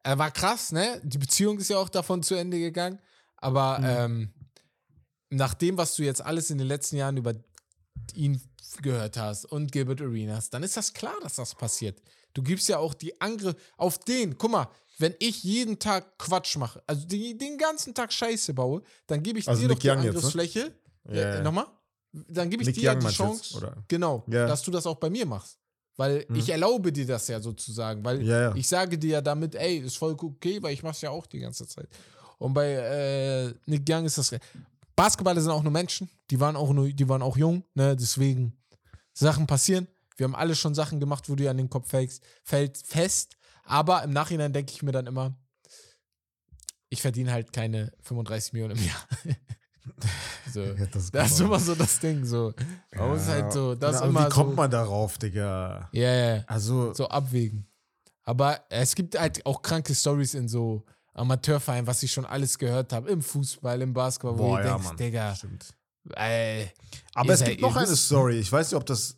er 0.02 0.18
war 0.18 0.30
krass, 0.30 0.72
ne? 0.72 1.00
Die 1.04 1.18
Beziehung 1.18 1.58
ist 1.58 1.70
ja 1.70 1.78
auch 1.78 1.88
davon 1.88 2.22
zu 2.22 2.34
Ende 2.34 2.58
gegangen. 2.58 2.98
Aber 3.36 3.78
Mhm. 3.78 3.84
ähm, 3.86 4.34
nach 5.30 5.54
dem, 5.54 5.76
was 5.76 5.94
du 5.96 6.02
jetzt 6.02 6.22
alles 6.22 6.50
in 6.50 6.58
den 6.58 6.66
letzten 6.66 6.96
Jahren 6.96 7.16
über 7.16 7.34
ihn 8.14 8.40
gehört 8.82 9.16
hast 9.16 9.44
und 9.46 9.70
Gilbert 9.72 10.00
Arenas, 10.00 10.50
dann 10.50 10.62
ist 10.62 10.76
das 10.76 10.92
klar, 10.92 11.14
dass 11.22 11.36
das 11.36 11.54
passiert. 11.54 12.00
Du 12.34 12.42
gibst 12.42 12.68
ja 12.68 12.78
auch 12.78 12.94
die 12.94 13.20
Angriff 13.20 13.54
auf 13.76 13.98
den. 13.98 14.36
Guck 14.36 14.50
mal, 14.50 14.68
wenn 14.98 15.14
ich 15.20 15.42
jeden 15.44 15.78
Tag 15.78 16.18
Quatsch 16.18 16.56
mache, 16.56 16.82
also 16.86 17.06
die, 17.06 17.36
den 17.38 17.58
ganzen 17.58 17.94
Tag 17.94 18.12
Scheiße 18.12 18.54
baue, 18.54 18.82
dann 19.06 19.22
gebe 19.22 19.38
ich 19.38 19.48
Also 19.48 19.62
dir 19.62 19.68
Nick 19.68 19.76
doch 19.78 19.82
die 19.82 19.88
Young 19.90 19.96
jetzt, 19.98 20.04
ne? 20.04 20.08
Angriffsfläche. 20.18 20.74
Ja, 21.08 21.12
Äh, 21.12 21.34
ja. 21.36 21.42
Nochmal? 21.42 21.66
Dann 22.12 22.48
gebe 22.50 22.62
ich 22.62 22.68
Nick 22.68 22.76
dir 22.76 22.92
Young 22.92 23.00
die 23.00 23.06
Chance, 23.08 23.42
jetzt, 23.44 23.54
oder? 23.56 23.84
genau, 23.88 24.24
Ja. 24.28 24.46
dass 24.46 24.62
du 24.62 24.70
das 24.70 24.86
auch 24.86 24.96
bei 24.96 25.10
mir 25.10 25.26
machst. 25.26 25.58
Weil 25.96 26.24
Mhm. 26.28 26.36
ich 26.36 26.48
erlaube 26.48 26.92
dir 26.92 27.06
das 27.06 27.28
ja 27.28 27.40
sozusagen, 27.40 28.04
weil 28.04 28.22
Ja, 28.22 28.40
ja. 28.50 28.54
ich 28.54 28.66
sage 28.68 28.98
dir 28.98 29.10
ja 29.10 29.20
damit, 29.20 29.54
ey, 29.54 29.78
ist 29.78 29.96
voll 29.96 30.16
okay, 30.20 30.60
weil 30.62 30.72
ich 30.74 30.82
mach's 30.82 31.00
ja 31.02 31.10
auch 31.10 31.26
die 31.26 31.38
ganze 31.38 31.66
Zeit. 31.66 31.88
Und 32.38 32.52
bei 32.54 32.72
äh, 32.72 33.54
Nick 33.66 33.88
Young 33.88 34.04
ist 34.04 34.18
das. 34.18 34.34
Basketballer 34.96 35.40
sind 35.40 35.50
auch 35.50 35.62
nur 35.62 35.72
Menschen, 35.72 36.08
die 36.30 36.38
waren 36.40 36.56
auch 36.56 36.72
nur, 36.72 36.88
die 36.88 37.08
waren 37.08 37.22
auch 37.22 37.36
jung, 37.36 37.64
ne? 37.74 37.96
Deswegen 37.96 38.56
Sachen 39.12 39.46
passieren. 39.46 39.86
Wir 40.16 40.24
haben 40.24 40.34
alle 40.36 40.54
schon 40.54 40.74
Sachen 40.74 41.00
gemacht, 41.00 41.28
wo 41.28 41.34
du 41.34 41.48
an 41.50 41.56
den 41.56 41.68
Kopf 41.70 41.88
fällst, 41.90 42.22
fällt 42.44 42.78
fest. 42.78 43.36
Aber 43.64 44.02
im 44.04 44.12
Nachhinein 44.12 44.52
denke 44.52 44.72
ich 44.72 44.82
mir 44.82 44.92
dann 44.92 45.06
immer, 45.06 45.36
ich 46.90 47.02
verdiene 47.02 47.32
halt 47.32 47.52
keine 47.52 47.92
35 48.02 48.52
Millionen 48.52 48.76
im 48.78 48.84
Jahr. 48.84 49.08
so. 50.52 50.60
Ja, 50.62 50.86
das 50.86 51.10
Das 51.10 51.32
ist 51.32 51.40
immer 51.40 51.58
so 51.60 51.74
das 51.74 51.98
Ding, 52.00 52.24
so. 52.24 52.54
Man 52.94 53.08
muss 53.10 53.26
halt 53.26 53.52
so, 53.52 53.74
das 53.74 54.00
Na, 54.00 54.06
immer 54.06 54.26
Wie 54.26 54.30
kommt 54.30 54.50
so, 54.50 54.56
man 54.56 54.70
darauf, 54.70 55.18
Digga? 55.18 55.88
Ja, 55.92 56.02
ja, 56.02 56.36
ja 56.36 56.44
Also, 56.46 56.94
so 56.94 57.08
abwägen. 57.08 57.66
Aber 58.24 58.60
es 58.70 58.94
gibt 58.94 59.18
halt 59.18 59.44
auch 59.44 59.60
kranke 59.60 59.94
Stories 59.94 60.34
in 60.34 60.48
so 60.48 60.84
Amateurvereinen, 61.12 61.86
was 61.86 62.02
ich 62.02 62.10
schon 62.12 62.24
alles 62.24 62.58
gehört 62.58 62.92
habe, 62.92 63.10
im 63.10 63.22
Fußball, 63.22 63.80
im 63.82 63.92
Basketball, 63.92 64.38
wo 64.38 64.48
boah, 64.48 64.58
du 64.60 64.64
ja, 64.64 64.70
denkst, 64.72 64.88
Mann. 64.88 64.96
Digga, 64.96 65.34
Stimmt. 65.34 65.74
ey, 66.14 66.70
Aber 67.14 67.32
es 67.34 67.44
gibt 67.44 67.60
noch 67.60 67.76
eine 67.76 67.94
Story. 67.94 68.38
Ich 68.38 68.50
weiß 68.50 68.70
nicht, 68.70 68.76
ob 68.76 68.86
das 68.86 69.16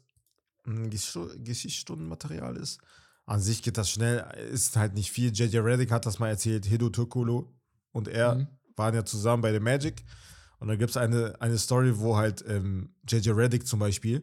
ein 0.67 0.91
Gesch- 0.91 1.43
Geschichtsstundenmaterial 1.45 2.57
ist. 2.57 2.81
An 3.25 3.41
sich 3.41 3.63
geht 3.63 3.79
das 3.79 3.91
schnell. 3.91 4.25
Ist 4.53 4.77
halt 4.77 4.95
nicht 4.95 5.11
viel. 5.11 5.33
JJ 5.33 5.59
Reddick 5.59 5.91
hat 5.93 6.07
das 6.07 6.19
mal 6.19 6.29
erzählt. 6.29 6.69
Hedo 6.69 6.89
Turkolo 6.91 7.53
und 7.93 8.09
er 8.09 8.35
Mhm. 8.37 8.47
waren 8.77 8.95
ja 8.95 9.05
zusammen 9.05 9.43
bei 9.43 9.53
The 9.53 9.61
Magic. 9.61 10.05
Und 10.59 10.69
da 10.69 10.77
gibt 10.77 10.91
es 10.91 10.97
eine, 10.97 11.35
eine 11.41 11.59
Story, 11.59 11.99
wo 11.99 12.17
halt 12.17 12.45
ähm, 12.49 12.91
JJ 13.09 13.31
Reddick 13.31 13.67
zum 13.67 13.79
Beispiel 13.79 14.23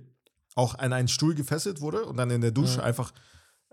auch 0.55 0.76
an 0.76 0.93
einen 0.93 1.07
Stuhl 1.07 1.35
gefesselt 1.35 1.81
wurde 1.81 2.05
und 2.05 2.18
dann 2.18 2.30
in 2.31 2.41
der 2.41 2.51
Dusche 2.51 2.77
Ja. 2.80 2.84
einfach 2.84 3.11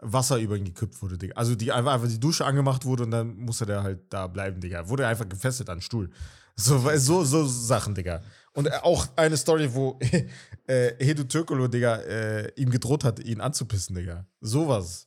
Wasser 0.02 0.38
über 0.38 0.56
ihn 0.56 0.64
gekippt 0.64 1.00
wurde, 1.02 1.18
Digga. 1.18 1.34
Also 1.36 1.54
die 1.54 1.72
einfach, 1.72 1.92
einfach 1.92 2.08
die 2.08 2.18
Dusche 2.20 2.44
angemacht 2.46 2.84
wurde 2.86 3.02
und 3.02 3.10
dann 3.10 3.36
musste 3.36 3.66
der 3.66 3.82
halt 3.82 4.00
da 4.10 4.26
bleiben, 4.28 4.60
Digga. 4.60 4.88
Wurde 4.88 5.06
einfach 5.06 5.28
gefesselt 5.28 5.68
an 5.68 5.76
den 5.78 5.82
Stuhl. 5.82 6.10
So, 6.56 6.78
so, 6.96 7.22
so 7.24 7.46
Sachen, 7.46 7.94
Digga. 7.94 8.22
Und 8.52 8.66
äh, 8.66 8.70
auch 8.82 9.06
eine 9.16 9.36
Story, 9.36 9.72
wo 9.74 9.98
äh, 10.66 10.92
Hedo 11.04 11.24
Türkolo, 11.24 11.68
Digga, 11.68 11.96
äh, 11.96 12.52
ihm 12.56 12.70
gedroht 12.70 13.04
hat, 13.04 13.20
ihn 13.20 13.40
anzupissen, 13.42 13.94
Digga. 13.94 14.26
Sowas. 14.40 15.06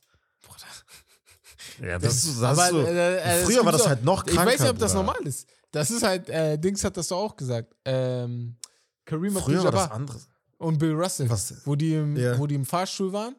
Ja, 1.82 1.98
das, 1.98 2.14
ist- 2.24 2.40
das 2.40 2.58
ist 2.58 2.68
so. 2.70 2.80
äh, 2.86 3.16
äh, 3.16 3.44
Früher 3.44 3.64
war 3.64 3.72
das 3.72 3.82
so- 3.82 3.88
halt 3.88 4.04
noch 4.04 4.26
Ich 4.26 4.34
kranker, 4.34 4.52
weiß 4.52 4.60
nicht, 4.60 4.70
ob 4.70 4.78
das 4.78 4.92
Bruder. 4.92 5.04
normal 5.04 5.26
ist. 5.26 5.48
Das 5.74 5.90
ist 5.90 6.02
halt, 6.04 6.28
äh, 6.30 6.56
Dings 6.58 6.84
hat 6.84 6.96
das 6.96 7.08
doch 7.08 7.18
auch 7.18 7.36
gesagt. 7.36 7.74
Ähm, 7.84 8.56
Kareem 9.04 9.34
Früher 9.36 9.64
war 9.64 9.72
das 9.72 9.90
anderes. 9.90 10.28
und 10.58 10.78
Bill 10.78 10.92
Russell, 10.92 11.28
Was? 11.28 11.54
wo, 11.66 11.74
die 11.74 11.94
im, 11.94 12.16
Ja. 12.16 12.38
wo 12.38 12.46
die 12.46 12.54
im 12.54 12.64
Fahrstuhl 12.64 13.12
waren. 13.12 13.34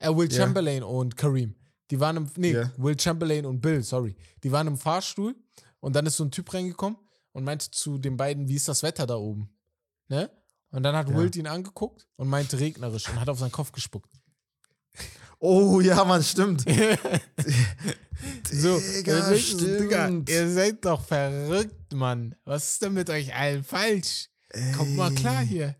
Äh, 0.00 0.08
Will 0.14 0.30
Ja. 0.30 0.38
Chamberlain 0.44 0.82
und 0.82 1.16
Kareem. 1.16 1.54
Die 1.90 2.00
waren 2.00 2.16
im, 2.16 2.28
nee, 2.36 2.52
Ja. 2.54 2.70
Will 2.76 2.98
Chamberlain 2.98 3.46
und 3.46 3.60
Bill, 3.60 3.82
sorry. 3.82 4.16
Die 4.42 4.50
waren 4.50 4.66
im 4.66 4.76
Fahrstuhl 4.76 5.36
und 5.80 5.94
dann 5.94 6.04
ist 6.06 6.16
so 6.16 6.24
ein 6.24 6.30
Typ 6.32 6.52
reingekommen 6.52 6.98
und 7.32 7.44
meinte 7.44 7.70
zu 7.70 7.98
den 7.98 8.16
beiden, 8.16 8.48
wie 8.48 8.56
ist 8.56 8.66
das 8.66 8.82
Wetter 8.82 9.06
da 9.06 9.14
oben? 9.16 9.48
Ne? 10.08 10.28
Und 10.72 10.82
dann 10.82 10.96
hat 10.96 11.08
Ja. 11.08 11.16
Wilt 11.16 11.36
ihn 11.36 11.46
angeguckt 11.46 12.06
und 12.16 12.28
meinte 12.28 12.58
regnerisch 12.58 13.08
und 13.08 13.20
hat 13.20 13.28
auf 13.28 13.38
seinen 13.38 13.52
Kopf 13.52 13.70
gespuckt. 13.70 14.10
Oh, 15.38 15.80
ja, 15.80 16.04
Mann, 16.04 16.22
stimmt. 16.22 16.64
So, 18.50 18.78
Digga, 18.80 19.28
du, 19.30 19.36
Digga, 19.78 20.04
stimmt. 20.06 20.30
ihr 20.30 20.50
seid 20.50 20.84
doch 20.84 21.04
verrückt, 21.04 21.92
Mann. 21.92 22.34
Was 22.44 22.70
ist 22.70 22.82
denn 22.82 22.94
mit 22.94 23.10
euch 23.10 23.34
allen 23.34 23.62
falsch? 23.62 24.30
Kommt 24.76 24.96
mal 24.96 25.12
klar 25.14 25.42
hier. 25.42 25.76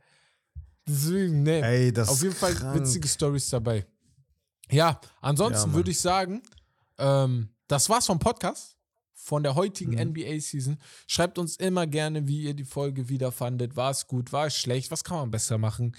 Deswegen, 0.87 1.43
ne. 1.43 1.63
Ey, 1.63 1.93
das 1.93 2.09
Auf 2.09 2.23
jeden 2.23 2.35
Fall 2.35 2.55
krank. 2.55 2.79
witzige 2.79 3.09
Stories 3.09 3.49
dabei. 3.49 3.87
Ja, 4.71 5.01
ansonsten 5.23 5.71
Ja, 5.71 5.75
würde 5.75 5.91
ich 5.91 6.01
sagen, 6.01 6.43
ähm, 6.99 7.49
das 7.69 7.89
war's 7.89 8.07
vom 8.07 8.19
Podcast, 8.19 8.77
von 9.15 9.43
der 9.43 9.55
heutigen 9.55 9.93
Mhm. 9.93 10.13
NBA-Season. 10.13 10.79
Schreibt 11.07 11.39
uns 11.39 11.57
immer 11.57 11.87
gerne, 11.87 12.29
wie 12.29 12.43
ihr 12.43 12.55
die 12.55 12.65
Folge 12.65 13.09
wieder 13.09 13.33
fandet. 13.33 13.77
War 13.77 13.91
es 13.93 14.07
gut, 14.07 14.33
war 14.33 14.47
es 14.47 14.57
schlecht, 14.59 14.91
was 14.91 15.03
kann 15.05 15.17
man 15.17 15.31
besser 15.31 15.57
machen? 15.57 15.97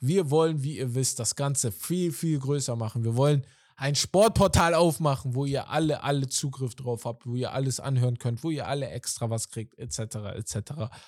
Wir 0.00 0.30
wollen, 0.30 0.62
wie 0.62 0.78
ihr 0.78 0.94
wisst, 0.94 1.18
das 1.18 1.36
Ganze 1.36 1.70
viel, 1.72 2.12
viel 2.12 2.38
größer 2.38 2.74
machen. 2.76 3.04
Wir 3.04 3.16
wollen 3.16 3.46
ein 3.76 3.94
Sportportal 3.94 4.74
aufmachen, 4.74 5.34
wo 5.34 5.46
ihr 5.46 5.70
alle, 5.70 6.02
alle 6.02 6.28
Zugriff 6.28 6.74
drauf 6.74 7.06
habt, 7.06 7.26
wo 7.26 7.34
ihr 7.34 7.52
alles 7.52 7.80
anhören 7.80 8.18
könnt, 8.18 8.42
wo 8.44 8.50
ihr 8.50 8.66
alle 8.68 8.88
extra 8.90 9.30
was 9.30 9.48
kriegt, 9.48 9.78
etc., 9.78 10.16
etc. 10.34 10.56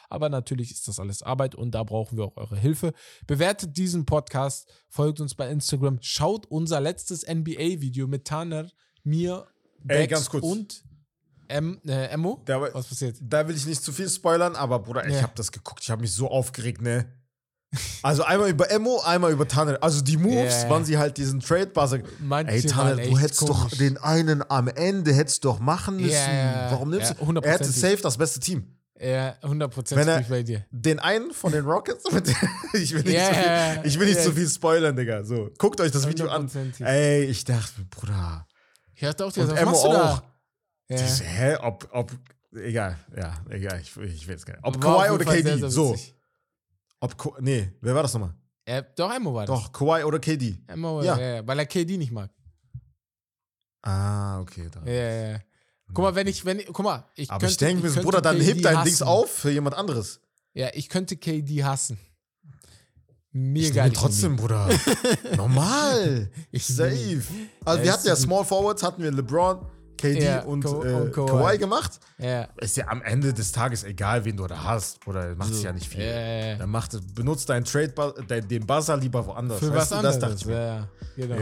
Aber 0.09 0.29
natürlich 0.31 0.71
ist 0.71 0.89
das 0.89 0.99
alles 0.99 1.23
Arbeit 1.23 1.55
und 1.55 1.73
da 1.75 1.83
brauchen 1.85 2.17
wir 2.17 2.25
auch 2.25 2.37
eure 2.37 2.57
Hilfe. 2.57 2.93
Bewertet 3.27 3.77
diesen 3.77 4.07
Podcast, 4.07 4.71
folgt 4.89 5.21
uns 5.21 5.35
bei 5.35 5.51
Instagram, 5.51 5.99
schaut 6.01 6.47
unser 6.47 6.81
letztes 6.81 7.27
NBA-Video 7.29 8.07
mit 8.07 8.25
Tanner, 8.27 8.71
mir, 9.05 9.47
Ey, 9.89 10.07
Bex 10.07 10.29
und 10.29 10.83
em, 11.49 11.79
äh, 11.87 12.07
Emmo. 12.07 12.41
Da, 12.47 12.59
Was 12.73 12.87
passiert? 12.87 13.17
da 13.21 13.47
will 13.49 13.57
ich 13.57 13.67
nicht 13.67 13.83
zu 13.83 13.93
viel 13.93 14.09
spoilern, 14.09 14.55
aber 14.57 14.79
Bruder, 14.79 15.07
ich 15.07 15.15
Ja. 15.17 15.23
habe 15.23 15.33
das 15.35 15.53
geguckt. 15.53 15.81
Ich 15.83 15.91
habe 15.91 16.01
mich 16.01 16.13
so 16.13 16.31
aufgeregt, 16.31 16.81
ne? 16.81 17.07
Also 18.03 18.23
einmal 18.25 18.51
über 18.51 18.71
Emo, 18.71 19.01
einmal 19.01 19.33
über 19.33 19.49
Tanner. 19.49 19.79
Also 19.81 20.03
die 20.03 20.17
Moves, 20.17 20.63
Ja. 20.65 20.71
wann 20.71 20.85
sie 20.85 20.99
halt 20.99 21.17
diesen 21.17 21.41
Trade-Buzzer. 21.41 22.01
Manche 22.21 22.53
Ey, 22.53 22.63
Tanner, 22.63 22.97
waren 22.99 23.11
du 23.11 23.19
hättest 23.19 23.43
doch 23.43 23.61
komisch. 23.63 23.79
den 23.79 23.97
einen 23.99 24.43
am 24.51 24.69
Ende 24.69 25.13
hättest 25.15 25.45
doch 25.45 25.59
machen 25.59 25.97
müssen. 25.97 26.11
Ja, 26.13 26.69
Warum 26.71 26.91
nimmst 26.91 27.15
ja, 27.19 27.25
du? 27.25 27.41
Er 27.41 27.53
hätte 27.53 27.65
safe 27.71 27.99
das 28.03 28.19
beste 28.19 28.41
Team. 28.41 28.77
Ja, 29.01 29.35
100% 29.43 29.97
Wenn 29.97 30.07
er- 30.07 30.21
bei 30.23 30.43
dir. 30.43 30.65
Den 30.71 30.99
einen 31.01 31.33
von 31.33 31.51
den 31.51 31.65
Rockets, 31.65 32.05
ich 32.75 32.93
will 32.95 33.03
nicht, 33.03 33.15
Ja, 33.15 33.29
zu, 33.29 33.35
viel, 33.35 33.81
ich 33.87 33.99
will 33.99 34.07
nicht 34.07 34.19
ja. 34.19 34.23
zu 34.25 34.33
viel 34.33 34.49
spoilern, 34.49 34.95
Digga. 34.95 35.25
So, 35.25 35.51
guckt 35.59 35.81
euch 35.81 35.91
das 35.91 36.07
Video 36.07 36.29
an. 36.29 36.49
Ey, 36.81 37.25
ich 37.25 37.45
dachte, 37.45 37.83
Bruder. 37.91 38.47
Ich 38.95 39.01
dachte 39.01 39.25
auch, 39.25 39.37
Emmo 39.37 39.71
machst 39.73 39.85
du 39.85 39.89
auch. 39.89 40.23
Ja. 40.89 40.99
so, 40.99 41.25
hä, 41.25 41.57
ob, 41.63 41.89
ob, 41.91 42.13
egal, 42.55 42.97
ja, 43.17 43.35
egal, 43.49 43.81
ich, 43.81 43.97
ich 43.97 44.29
will 44.29 44.37
es 44.37 44.45
gar 44.45 44.55
nicht. 44.55 44.65
Ob 44.65 44.81
Kawhi 44.81 45.11
oder 45.11 45.25
KD, 45.25 45.69
so. 45.69 45.93
witzig. 45.95 46.15
Ob, 47.03 47.19
Ka- 47.19 47.37
nee, 47.41 47.73
wer 47.81 47.95
war 47.97 48.03
das 48.03 48.15
nochmal? 48.15 48.35
Äh, 48.65 48.85
doch, 48.97 49.13
Emmo 49.13 49.35
war 49.35 49.45
das. 49.45 49.55
Doch, 49.59 49.73
Kawhi 49.73 50.05
oder 50.05 50.21
KD. 50.21 50.57
Emmo, 50.69 51.03
Ja. 51.03 51.19
ja. 51.19 51.47
weil 51.47 51.59
er 51.59 51.67
KD 51.67 51.99
nicht 51.99 52.13
mag. 52.13 52.31
Ah, 53.83 54.39
okay. 54.41 54.69
Da. 54.71 54.81
Ja, 54.85 54.93
ja, 54.93 55.31
ja. 55.33 55.39
Guck 55.89 56.05
mal, 56.05 56.15
wenn 56.15 56.29
ich, 56.29 56.45
wenn 56.45 56.61
ich, 56.61 56.67
guck 56.67 56.85
mal, 56.85 57.05
ich 57.17 57.29
Aber 57.29 57.41
könnte, 57.41 57.51
ich 57.53 57.57
denke 57.59 57.91
mir, 57.91 58.03
Bruder, 58.03 58.21
dann 58.21 58.37
KD 58.39 58.47
heb 58.47 58.63
dein 58.63 58.77
hassen. 58.79 58.85
Dings 58.87 59.03
auf 59.03 59.31
für 59.31 59.51
jemand 59.51 59.77
anderes. 59.77 60.21
Ja, 60.55 60.69
ich 60.75 60.89
könnte 60.89 61.17
KD 61.17 61.65
hassen. 61.65 61.99
Mir 63.33 63.75
Ich 63.75 63.93
trotzdem, 63.95 64.37
Bruder. 64.37 64.69
Normal. 65.37 66.31
Ich 66.51 66.67
Safe. 66.67 67.23
Also 67.65 67.83
wir 67.83 67.93
hatten 67.93 68.07
ja 68.07 68.15
Small 68.15 68.45
Forwards, 68.45 68.83
hatten 68.83 69.03
wir 69.03 69.11
LeBron, 69.11 69.67
KD 70.03 70.23
Ja, 70.25 70.43
und, 70.43 70.63
Ka- 70.65 70.71
äh, 70.71 70.93
und 70.95 71.13
Kawhi. 71.13 71.27
Kawhi 71.31 71.59
gemacht. 71.59 72.01
Ja. 72.19 72.49
Ist 72.61 72.77
ja 72.77 72.89
am 72.89 73.01
Ende 73.03 73.33
des 73.33 73.53
Tages 73.53 73.85
egal, 73.85 74.25
wen 74.25 74.37
du 74.37 74.47
da 74.47 74.63
hast. 74.65 75.01
Bruder, 75.01 75.35
macht 75.37 75.51
es 75.53 75.63
ja 75.63 75.73
nicht 75.73 75.89
viel. 75.89 76.03
Ja. 76.05 76.57
Dann 76.57 76.71
macht, 76.71 76.97
benutzt 77.15 77.49
deinen 77.49 77.65
Trade, 77.65 77.93
dein, 78.29 78.47
den 78.49 78.67
Buzzer 78.67 78.97
lieber 78.97 79.25
woanders. 79.27 79.59
Für 79.61 79.73
was 79.75 79.89
du? 79.89 79.95
anderes. 79.97 80.19
Das 80.19 80.31
dachte 80.31 80.37
ich 80.41 80.47
mir. 80.47 80.89
genau. 81.17 81.35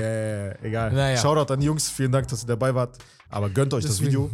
Egal. 0.63 0.93
Naja. 0.93 1.17
Shoutout 1.17 1.53
an 1.53 1.61
die 1.61 1.67
Jungs, 1.67 1.89
vielen 1.89 2.13
Dank, 2.13 2.29
dass 2.29 2.43
ihr 2.45 2.47
dabei 2.49 2.75
wart. 2.75 2.99
Aber 3.29 3.49
gönnt 3.51 3.73
euch 3.75 3.85
das 3.85 3.97
Deswegen- 3.99 4.11
Video, 4.13 4.31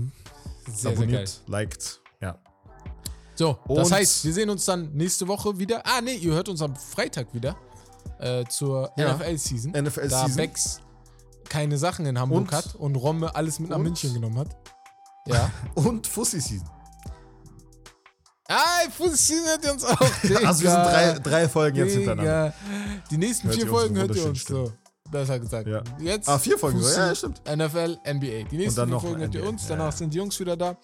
Sehr, 0.67 0.75
sehr 0.75 0.91
abonniert, 0.93 1.41
liked. 1.47 2.01
Ja. 2.21 2.39
So, 3.35 3.59
das 3.69 3.89
Und- 3.89 3.93
heißt, 3.95 4.25
wir 4.25 4.33
sehen 4.33 4.51
uns 4.51 4.65
dann 4.65 4.93
nächste 4.95 5.29
Woche 5.29 5.59
wieder. 5.59 5.83
Ah, 5.85 6.01
nee, 6.03 6.15
ihr 6.15 6.33
hört 6.33 6.49
uns 6.49 6.63
am 6.63 6.75
Freitag 6.75 7.33
wieder 7.35 7.55
äh, 8.19 8.45
zur. 8.49 8.91
NFL-Season. 8.99 9.73
NFL 9.73 10.09
da 10.09 10.27
Season. 10.27 10.37
Keine 11.49 11.79
Sachen 11.79 12.07
in 12.07 12.19
Hamburg 12.19 12.41
Und- 12.43 12.53
hat 12.53 12.75
und 12.75 12.97
Romme 12.97 13.35
alles 13.35 13.59
mit 13.59 13.71
nach 13.71 13.79
München 13.79 14.13
genommen 14.15 14.39
hat. 14.39 14.57
Ja. 15.27 15.51
Und 15.75 16.07
Fussi 16.07 16.41
Season. 16.41 16.69
ah, 18.49 18.89
Fußball 18.91 19.39
hört 19.51 19.65
ihr 19.65 19.73
uns 19.73 19.85
auch. 19.85 19.99
Digga. 20.23 20.39
Also 20.47 20.63
wir 20.63 20.71
sind 20.71 20.85
drei, 20.85 21.19
drei 21.19 21.49
Folgen 21.49 21.77
jetzt 21.79 21.95
hintereinander. 21.95 22.51
Digga. 22.51 23.01
Die 23.11 23.19
nächsten 23.19 23.49
Hört 23.49 23.57
vier 23.57 23.67
Folgen 23.67 23.97
hört 23.97 24.15
ihr 24.15 24.27
uns 24.27 24.49
wunderschönen 24.49 24.67
so. 24.67 24.73
Das 25.11 25.29
hat 25.29 25.37
er 25.37 25.41
gesagt. 25.41 25.67
Ja. 25.69 25.83
Jetzt 26.01 26.29
Ah, 26.29 26.39
vier 26.39 26.59
Folgen, 26.59 26.79
so. 26.81 26.87
Fußball, 26.87 27.09
ja, 27.09 27.15
stimmt. 27.15 27.41
NFL, 27.45 27.99
NBA. 28.07 28.49
Die 28.51 28.57
nächsten 28.57 28.87
vier 28.89 29.01
Folgen 29.01 29.21
hört 29.21 29.35
ihr 29.35 29.49
uns, 29.49 29.67
danach 29.67 29.87
ja. 29.87 29.93
sind 29.93 30.13
die 30.15 30.19
Jungs 30.19 30.39
wieder 30.41 30.57
da. 30.57 30.77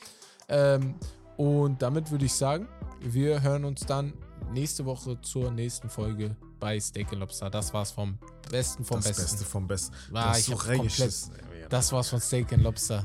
Ähm, 0.48 0.94
und 1.36 1.80
damit 1.82 2.10
würde 2.10 2.24
ich 2.24 2.32
sagen, 2.32 2.68
wir 3.00 3.42
hören 3.42 3.64
uns 3.64 3.84
dann 3.86 4.12
nächste 4.52 4.84
Woche 4.84 5.20
zur 5.22 5.50
nächsten 5.50 5.88
Folge 5.88 6.36
bei 6.62 6.78
Steak 6.78 7.10
Lobster. 7.10 7.50
Das 7.50 7.74
war's 7.74 7.90
vom 7.90 8.16
Besten 8.48 8.84
vom 8.84 8.98
Das 8.98 9.08
Besten. 9.08 9.22
Beste 9.22 9.44
vom 9.44 9.66
Besten. 9.66 9.94
Ah, 9.94 9.98
Du 10.10 10.18
hast 10.20 10.38
ich 10.38 10.44
so 10.46 10.54
reingeschissen. 10.54 11.32
Das 11.68 11.90
war's 11.92 12.08
von 12.08 12.20
Steak 12.20 12.50
Lobster. 12.52 13.04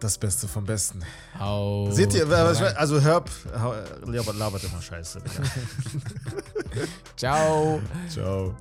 Das 0.00 0.18
Beste 0.18 0.48
vom 0.48 0.64
Besten. 0.64 1.02
Hau 1.38 1.88
Seht 1.92 2.12
ihr, 2.14 2.28
also 2.28 3.00
Herb 3.00 3.30
labert, 3.54 4.64
immer 4.64 4.82
Scheiße. 4.82 5.20
Ciao. 7.16 7.80
Ciao. 8.08 8.54